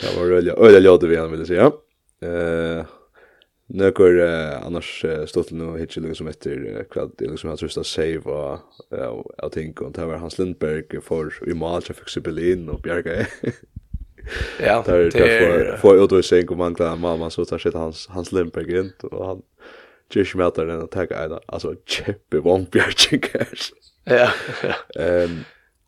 Det 0.01 0.16
var 0.16 0.27
öliga 0.27 0.55
öliga 0.55 0.81
låt 0.81 1.03
vi 1.03 1.16
han 1.16 1.31
ville 1.31 1.47
säga. 1.47 1.73
Eh 2.23 2.87
Nøkker 3.69 4.19
eh, 4.19 4.66
annars 4.66 5.05
eh, 5.05 5.27
stått 5.27 5.51
nu 5.53 5.75
hit 5.77 5.97
lukk 6.01 6.16
som 6.16 6.29
etter 6.31 6.62
eh, 6.70 6.85
kvad 6.89 7.11
det 7.20 7.27
liksom 7.29 7.51
hans 7.51 7.62
rusta 7.62 7.83
save 7.85 8.25
og 8.25 8.62
eh, 8.97 9.11
tänker 9.43 9.51
ting, 9.53 9.75
og 9.85 9.93
det 9.93 10.07
var 10.09 10.23
Hans 10.23 10.39
Lindberg 10.39 10.97
for 11.05 11.35
i 11.45 11.53
mål 11.53 11.85
som 11.85 11.99
fikk 11.99 12.25
Berlin 12.25 12.65
og 12.73 12.81
Bjerga 12.83 13.27
Ja, 14.61 14.81
det 14.87 15.12
er 15.20 15.37
for, 15.41 15.77
for 15.83 16.01
utvisning 16.05 16.49
og 16.49 16.59
mangla 16.61 16.95
mamma, 16.97 17.29
så 17.31 17.45
tar 17.45 17.61
shit 17.61 17.77
Hans, 17.77 18.07
Hans 18.12 18.33
Lindberg 18.33 18.73
inn, 18.73 18.91
og 19.12 19.20
han 19.27 19.45
kyrkje 20.12 20.41
med 20.41 20.57
den 20.57 20.83
og 20.85 20.91
tagga 20.93 21.20
eina, 21.27 21.39
altså 21.49 21.75
kjeppe 21.85 22.41
vognbjergjeng. 22.45 23.25
Ja, 24.09 24.29
ja 24.65 24.77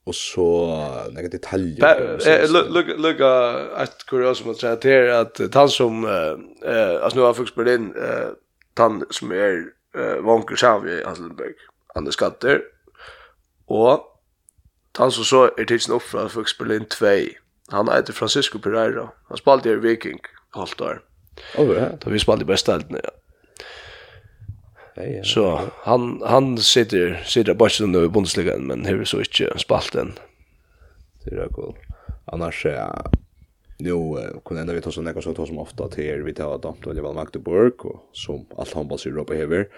og 0.06 0.14
så 0.14 0.66
några 1.12 1.28
detaljer. 1.28 2.48
Look 2.68 2.86
look 2.98 3.20
at 3.76 4.06
kuriosum 4.06 4.50
at 4.50 4.56
säga 4.56 4.76
till 4.76 5.10
att 5.10 5.54
han 5.54 5.68
som 5.68 6.04
eh 6.04 7.04
alltså 7.04 7.18
nu 7.18 7.24
har 7.24 7.34
folk 7.34 7.48
spelat 7.48 7.74
in 7.74 7.94
eh 7.96 8.28
han 8.76 9.04
som 9.10 9.30
är 9.32 9.64
eh 9.94 10.16
Vonker 10.22 10.56
Xavi 10.56 11.02
Hasselberg 11.04 11.54
Anders 11.94 12.14
Skatter 12.14 12.62
och 13.66 14.06
han 14.98 15.12
som 15.12 15.24
så 15.24 15.44
är 15.44 15.64
tidsen 15.64 15.94
upp 15.94 16.02
från 16.02 16.30
folk 16.30 16.58
Berlin 16.58 16.84
2. 16.84 17.06
Han 17.68 17.88
heter 17.88 18.12
Francisco 18.12 18.58
Pereira. 18.58 19.08
Han 19.28 19.38
spelade 19.38 19.70
i 19.70 19.76
Viking 19.76 20.18
halvt 20.50 20.80
år. 20.80 21.02
Oh, 21.56 21.76
ja. 21.76 21.88
Då 22.00 22.10
vi 22.10 22.18
spelade 22.18 22.42
i 22.42 22.44
bästa 22.44 22.74
elden, 22.74 23.00
ja. 23.02 23.10
Ja. 25.04 25.24
Så 25.24 25.60
han 25.82 26.22
han 26.24 26.58
sitter 26.58 27.22
sitter 27.24 27.54
bara 27.54 27.86
nu 27.86 28.04
i 28.04 28.08
Bundesliga 28.08 28.58
men 28.58 28.86
hur 28.86 29.04
så 29.04 29.18
inte 29.18 29.58
spalten. 29.58 30.12
Det 31.24 31.34
är 31.36 31.48
cool. 31.48 31.74
Annars 32.24 32.64
ja 32.64 33.10
Jo, 33.82 34.18
kunne 34.44 34.60
enda 34.60 34.72
vi 34.72 34.80
ta 34.80 34.90
sånn 34.92 35.08
ekka 35.08 35.22
så 35.24 35.32
ta 35.34 35.46
som 35.46 35.58
ofta 35.58 35.88
till 35.88 36.22
vi 36.22 36.34
tar 36.34 36.58
damt 36.58 36.86
och 36.86 36.94
Leval 36.94 37.14
Magdeburg, 37.14 37.86
och 37.86 38.10
som 38.12 38.46
alt 38.56 38.74
handballs 38.74 39.06
i 39.06 39.08
Europa 39.08 39.34
hever, 39.34 39.68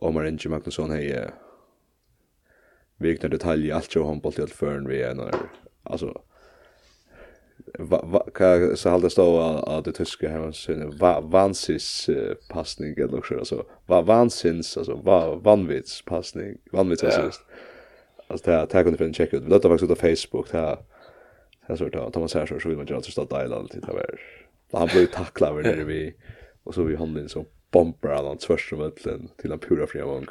Och 0.00 0.14
man 0.14 0.22
ringer 0.22 0.48
Magnusson 0.48 0.90
hei 0.90 1.26
vikna 2.98 3.28
detaljer, 3.28 3.74
allt 3.74 3.94
jo 3.96 4.04
handball 4.06 4.32
til 4.32 4.46
alt 4.46 4.54
føren 4.54 4.88
vi 4.88 5.02
är 5.02 5.14
när 5.14 5.34
alltså 5.82 6.22
vad 7.78 8.78
så 8.78 8.90
halda 8.90 9.10
stå 9.10 9.40
att 9.40 9.84
det 9.84 9.92
tyska 9.92 10.28
här 10.28 10.52
sen 10.52 10.98
vansis 11.30 12.10
passning 12.48 12.94
eller 12.98 13.22
så 13.22 13.38
alltså 13.38 13.64
va 13.86 14.02
vansins 14.02 14.76
alltså 14.76 14.94
va 14.94 15.34
vanvits 15.34 16.02
passning 16.04 16.58
vanvits 16.72 17.04
alltså 17.04 17.40
alltså 18.26 18.50
det 18.50 18.72
här 18.72 18.82
kunde 18.82 18.98
finna 18.98 19.12
checka 19.12 19.36
ut. 19.36 19.50
Det 19.50 19.64
var 19.64 19.78
faktiskt 19.78 19.88
på 19.88 20.42
Facebook 20.42 20.52
det 20.52 20.58
här 20.58 20.78
här 21.60 21.76
sort 21.76 21.94
av 21.94 22.10
Thomas 22.10 22.34
här 22.34 22.46
så 22.46 22.68
vill 22.68 22.78
man 22.78 22.86
ju 22.86 22.94
alltså 22.94 23.10
stå 23.10 23.24
där 23.24 23.54
alltid 23.54 23.82
det 23.82 23.92
var 23.92 24.80
han 24.80 24.88
blev 24.92 25.06
tacklad 25.06 25.50
över 25.50 25.76
det 25.76 25.84
vi 25.84 26.14
och 26.64 26.74
så 26.74 26.82
vi 26.82 26.96
handlade 26.96 27.28
så 27.28 27.44
bombar 27.70 28.24
han 28.24 28.38
tvärs 28.38 28.72
över 28.72 28.84
mitten 28.84 29.28
till 29.36 29.52
en 29.52 29.58
pura 29.58 29.86
framgång 29.86 30.26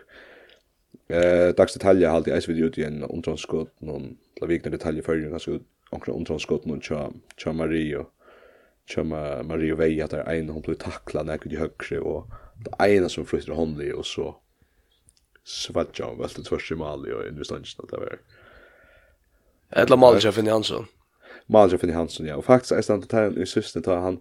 eh 1.08 1.56
dags 1.56 1.74
detaljer 1.74 2.10
har 2.10 2.16
alltid 2.16 2.42
ice 2.42 2.50
video 2.50 2.66
ut 2.66 2.78
igen 2.78 3.04
om 3.04 3.22
någon 3.80 4.18
la 4.42 4.48
vikna 4.48 4.72
detaljer 4.72 5.04
för 5.04 5.16
ju 5.16 5.30
ganska 5.30 5.52
onkra 5.90 6.14
undranskotten 6.14 6.72
och 6.72 6.84
tja, 6.84 7.12
tja 7.38 7.54
Mario 7.54 8.06
tja 8.86 9.04
Mario 9.04 9.76
vei 9.76 10.02
att 10.02 10.12
det 10.12 10.22
är 10.22 10.36
en 10.36 10.50
hon 10.50 10.62
blir 10.62 10.76
tackla 10.76 11.24
när 11.24 11.40
jag 11.44 11.60
högre 11.60 12.00
och 12.00 12.28
det 12.56 12.72
är 12.80 12.90
ena 12.90 13.10
som 13.10 13.26
flyttar 13.26 13.54
honom 13.54 13.94
och 13.96 14.06
så 14.06 14.36
svatsja 15.44 16.06
hon 16.06 16.18
välte 16.18 16.44
tvärs 16.44 16.72
i 16.72 16.76
Mali 16.76 17.12
och 17.12 17.34
nu 17.34 17.44
stannar 17.44 17.92
det 17.92 17.98
var 17.98 18.20
Eller 19.70 19.98
Malja 19.98 20.32
Finni 20.32 20.50
Hansson 20.50 20.86
Malja 21.48 21.78
Finn 21.78 21.94
Hansson, 21.94 22.26
ja. 22.26 22.36
Och 22.36 22.46
faktiskt 22.46 22.72
är 22.72 22.82
stannar 22.82 23.30
det 23.30 23.42
i 23.42 23.46
systen 23.46 23.82
tar 23.84 23.98
han 23.98 24.20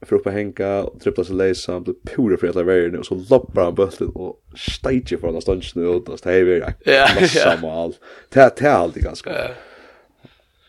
för 0.00 0.16
uppe 0.16 0.30
hänga 0.30 0.82
och 0.82 1.00
trippla 1.00 1.24
sig 1.24 1.36
läsa 1.36 1.72
han 1.72 1.82
blir 1.82 1.94
pura 2.04 2.36
för 2.36 2.46
hela 2.46 2.62
världen 2.62 2.98
och 2.98 3.06
så 3.06 3.14
loppar 3.30 3.64
han 3.64 3.74
bulten 3.74 4.08
och 4.08 4.42
stejtjer 4.56 5.18
för 5.18 5.26
honom 5.26 5.42
stannar 5.42 5.96
ut 5.96 6.08
och 6.08 6.18
så 6.18 6.28
det 6.28 6.34
här 6.34 6.46
är 7.20 7.26
samma 7.26 7.60
mål 7.60 7.94
Det 8.28 8.40
här 8.40 8.52
är 8.62 8.70
alltid 8.70 9.02
ganska. 9.02 9.30
Ja. 9.30 9.50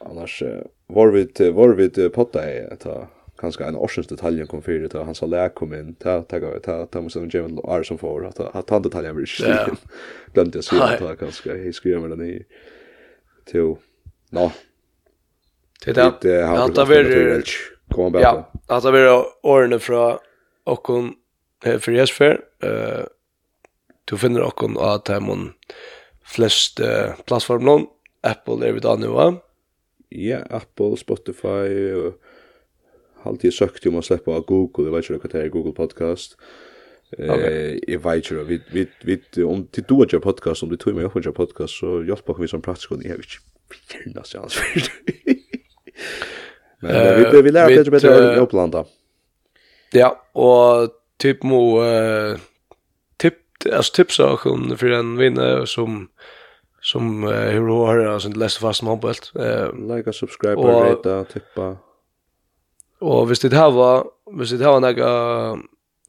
Annars 0.05 0.43
var 0.87 1.07
vi 1.07 1.51
var 1.51 1.69
vi 1.69 2.09
potta 2.09 2.43
är 2.43 2.75
ta 2.75 3.07
kanske 3.37 3.63
en 3.63 3.75
årsens 3.75 4.07
detalj 4.07 4.47
kom 4.47 4.61
för 4.61 4.71
det 4.71 5.03
han 5.03 5.15
sa 5.15 5.25
läk 5.25 5.55
kom 5.55 5.73
in 5.73 5.95
ta 5.95 6.21
ta 6.21 6.39
ta 6.39 6.59
ta 6.59 6.85
ta 6.85 7.01
måste 7.01 7.19
de 7.19 7.37
Jamie 7.37 7.61
är 7.67 7.83
som 7.83 7.97
för 7.97 8.23
att 8.25 8.39
att 8.39 8.69
han 8.69 8.81
detaljen 8.81 9.15
blir 9.15 9.25
shit. 9.25 9.79
Glömde 10.33 10.57
jag 10.57 10.63
skriva 10.63 10.97
ta 10.97 11.15
kanske 11.15 11.57
he 11.57 11.73
skriver 11.73 11.99
med 11.99 12.09
den 12.09 12.29
i 12.29 12.45
till 13.45 13.75
nå. 14.29 14.51
Det 15.85 15.97
har 15.97 16.69
det 16.69 16.85
varit 16.85 17.47
kom 17.89 18.11
bara. 18.11 18.23
Ja, 18.23 18.51
att 18.67 18.83
det 18.83 18.91
var 18.91 19.25
åren 19.43 19.79
från 19.79 20.17
och 20.63 20.87
hon 20.87 21.13
för 21.79 21.91
Jesper 21.91 22.41
eh 22.63 23.05
du 24.05 24.17
finner 24.17 24.41
och 24.41 24.59
hon 24.59 24.77
att 24.77 25.07
hon 25.07 25.53
flest 26.23 26.81
plattformen 27.25 27.87
Apple 28.21 28.67
är 28.67 28.73
vi 28.73 28.79
då 28.79 28.95
nu 28.95 29.07
va 29.07 29.35
ja, 30.17 30.43
Apple, 30.49 30.97
Spotify, 30.97 31.67
og 31.95 33.27
alltid 33.27 33.53
søkt 33.55 33.87
om 33.89 33.99
å 33.99 34.05
slippe 34.05 34.33
av 34.33 34.45
Google, 34.49 34.87
jeg 34.87 34.95
vet 34.95 35.09
ikke 35.09 35.21
hva 35.23 35.33
det 35.33 35.43
er 35.43 35.53
Google 35.53 35.75
Podcast. 35.75 36.37
Okay. 37.19 37.27
Eh, 37.29 37.79
jeg 37.87 38.01
vet 38.03 38.25
ikke, 38.25 38.43
vi, 38.49 38.59
vi, 38.73 38.85
vi, 39.05 39.43
om 39.45 39.67
til 39.73 39.85
du 39.89 39.95
har 40.01 40.19
podcast, 40.19 40.63
om 40.63 40.69
du 40.69 40.77
tog 40.77 40.95
meg 40.97 41.05
opp 41.07 41.15
og 41.15 41.33
podcast, 41.37 41.77
så 41.79 42.01
hjelper 42.03 42.41
vi 42.41 42.49
som 42.51 42.63
praktisk, 42.65 42.91
og 42.91 43.05
jeg 43.05 43.17
vet 43.19 43.37
ikke, 43.37 43.43
gjerne 43.93 44.25
seg 44.25 44.41
hans 44.41 44.59
Men 46.83 46.91
uh, 46.91 47.17
vi, 47.17 47.41
vi 47.45 47.53
lærer 47.53 47.77
bedre 47.77 47.93
bedre 47.93 48.15
å 48.35 48.43
opplanda. 48.43 48.83
Ja, 49.95 50.11
og 50.37 50.91
typ 51.23 51.45
må, 51.47 51.61
uh, 51.81 52.35
typ, 53.21 53.39
altså 53.69 54.01
tipsa 54.01 54.27
oss 54.35 54.43
for 54.43 54.97
en 54.97 55.15
vinner 55.17 55.63
som, 55.69 56.09
som 56.85 57.23
hur 57.23 57.69
uh, 57.69 57.85
har 57.85 58.05
alltså 58.05 58.27
inte 58.27 58.39
läst 58.39 58.57
fast 58.57 58.83
någon 58.83 58.99
bult. 58.99 59.31
Eh 59.35 59.73
like 59.73 60.09
och 60.09 60.15
subscribe 60.15 60.55
och 60.55 60.81
rate 60.81 61.13
och 61.13 61.29
tippa. 61.29 61.77
Och 62.99 63.31
visst 63.31 63.41
det 63.41 63.57
här 63.57 63.71
var 63.71 64.07
visst 64.39 64.59
det 64.59 64.65
här 64.65 64.79
några 64.79 65.57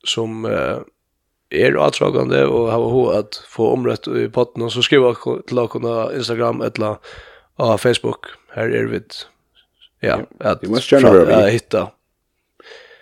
som 0.04 0.44
uh, 0.44 0.78
er 1.50 1.78
attragande 1.78 2.42
og 2.46 2.70
har 2.72 2.88
ho 2.90 3.02
at 3.14 3.38
få 3.48 3.70
omrett 3.72 4.08
i 4.08 4.26
potten 4.28 4.66
og 4.66 4.72
så 4.74 4.82
skriva 4.82 5.14
til 5.46 5.68
på 5.68 6.10
Instagram 6.14 6.62
eller 6.62 6.96
på 7.56 7.76
Facebook 7.76 8.26
her 8.54 8.64
er 8.64 8.86
vi 8.86 9.00
ja, 10.02 10.18
at, 10.40 10.62
måste 10.68 10.96
at 10.96 11.52
hitta 11.52 11.86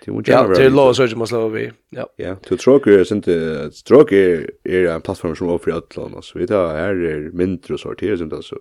Ja, 0.06 0.47
det 0.47 0.64
är 0.64 0.70
lås 0.70 0.97
så 0.97 1.16
måste 1.16 1.36
vara 1.36 1.48
vi. 1.48 1.72
Ja. 1.90 2.09
Ja, 2.16 2.36
till 2.36 2.59
tråkig 2.59 2.93
är 2.93 3.12
inte 3.12 3.70
tråkig 3.86 4.47
är 4.64 4.86
en 4.86 5.01
plattform 5.01 5.36
som 5.36 5.48
offer 5.48 5.72
att 5.72 5.97
och 5.97 6.24
så 6.24 6.39
vi 6.39 6.47
tar 6.47 6.68
här 6.68 6.94
är 6.94 7.31
mindre 7.32 7.74
och 7.74 7.81
sorterar 7.81 8.16
sånt 8.16 8.32
alltså. 8.32 8.56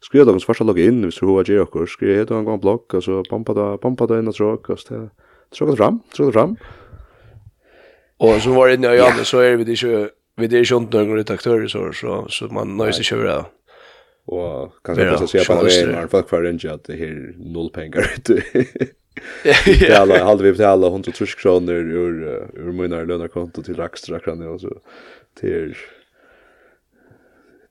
Skriv 0.00 0.26
då 0.26 0.40
första 0.40 0.64
logga 0.64 0.84
in 0.84 1.02
hvis 1.02 1.18
du 1.20 1.26
har 1.26 1.44
gjort 1.50 1.76
och 1.76 1.88
skriv 1.88 2.16
helt 2.16 2.30
en 2.30 2.44
gång 2.44 2.84
och 2.92 3.04
så 3.04 3.24
pampa 3.24 3.54
då 3.54 3.78
pampa 3.78 4.06
då 4.06 4.18
in 4.18 4.28
och 4.28 4.34
tråk 4.34 4.68
och 4.68 4.78
så 4.78 5.08
tråk 5.58 5.76
fram, 5.76 6.00
tråk 6.16 6.32
fram. 6.32 6.56
Och 8.16 8.42
så 8.42 8.52
var 8.52 8.68
det 8.68 8.76
när 8.76 8.92
jag 8.92 9.26
så 9.26 9.38
är 9.38 9.56
vi 9.56 9.64
det 9.64 9.82
ju 9.82 10.08
vi 10.36 10.46
det 10.46 10.58
är 10.58 10.64
ju 10.64 10.76
inte 10.76 11.02
några 11.02 11.16
redaktörer 11.16 11.66
så 11.66 11.92
så 11.92 12.26
så 12.28 12.44
man 12.44 12.76
nöjer 12.76 12.92
sig 12.92 13.04
köra 13.04 13.44
och 14.26 14.72
kanske 14.84 15.10
bara 15.10 15.26
se 15.26 15.44
på 15.44 15.62
det 15.62 15.86
när 15.86 16.06
folk 16.06 16.28
för 16.28 16.50
inte 16.50 16.72
att 16.72 16.84
det 16.84 16.92
är 16.92 17.34
noll 17.38 17.70
pengar 17.70 18.10
ute. 18.16 18.42
Ja, 19.80 19.98
alla 19.98 20.24
hade 20.24 20.42
vi 20.42 20.52
betala 20.52 20.86
130 20.86 21.26
kronor 21.26 21.74
ur, 21.74 22.48
ur 22.54 22.72
mina 22.72 23.02
lönekonto 23.02 23.62
till 23.62 23.80
extra 23.80 24.20
kan 24.20 24.42
och 24.42 24.60
så 24.60 24.80
till 25.40 25.76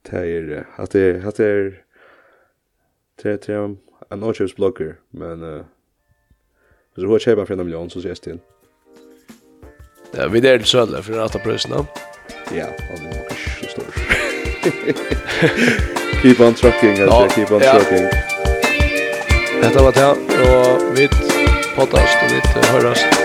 till 0.09 0.63
att 0.75 0.91
det 0.91 1.25
att 1.25 1.35
det 1.35 1.73
till 3.21 3.37
till 3.37 3.75
en 4.09 4.23
ochs 4.23 4.55
blogger 4.55 4.95
men 5.09 5.43
eh 5.43 5.65
så 6.99 7.07
vad 7.07 7.21
chepa 7.21 7.45
för 7.45 7.53
en 7.53 7.65
miljon 7.65 7.89
så 7.89 7.99
ses 7.99 8.19
till. 8.19 8.39
Ja, 10.11 10.27
vi 10.27 10.39
där 10.39 10.59
så 10.59 10.79
alla 10.79 11.01
för 11.01 11.19
att 11.19 11.31
ta 11.31 11.39
priserna. 11.39 11.85
Ja, 12.55 12.65
och 12.65 12.99
det 12.99 13.17
var 13.17 13.29
så 13.61 13.69
stort. 13.69 13.95
Keep 16.21 16.47
on 16.47 16.53
trucking, 16.53 16.95
guys. 16.95 17.33
Keep 17.33 17.51
on 17.51 17.61
trucking. 17.61 18.28
Detta 19.61 19.83
var 19.83 19.91
det, 19.91 20.09
og 20.49 20.97
vi 20.97 21.07
podcast 21.75 22.17
og 22.23 22.29
vi 22.31 22.67
hørast. 22.71 23.18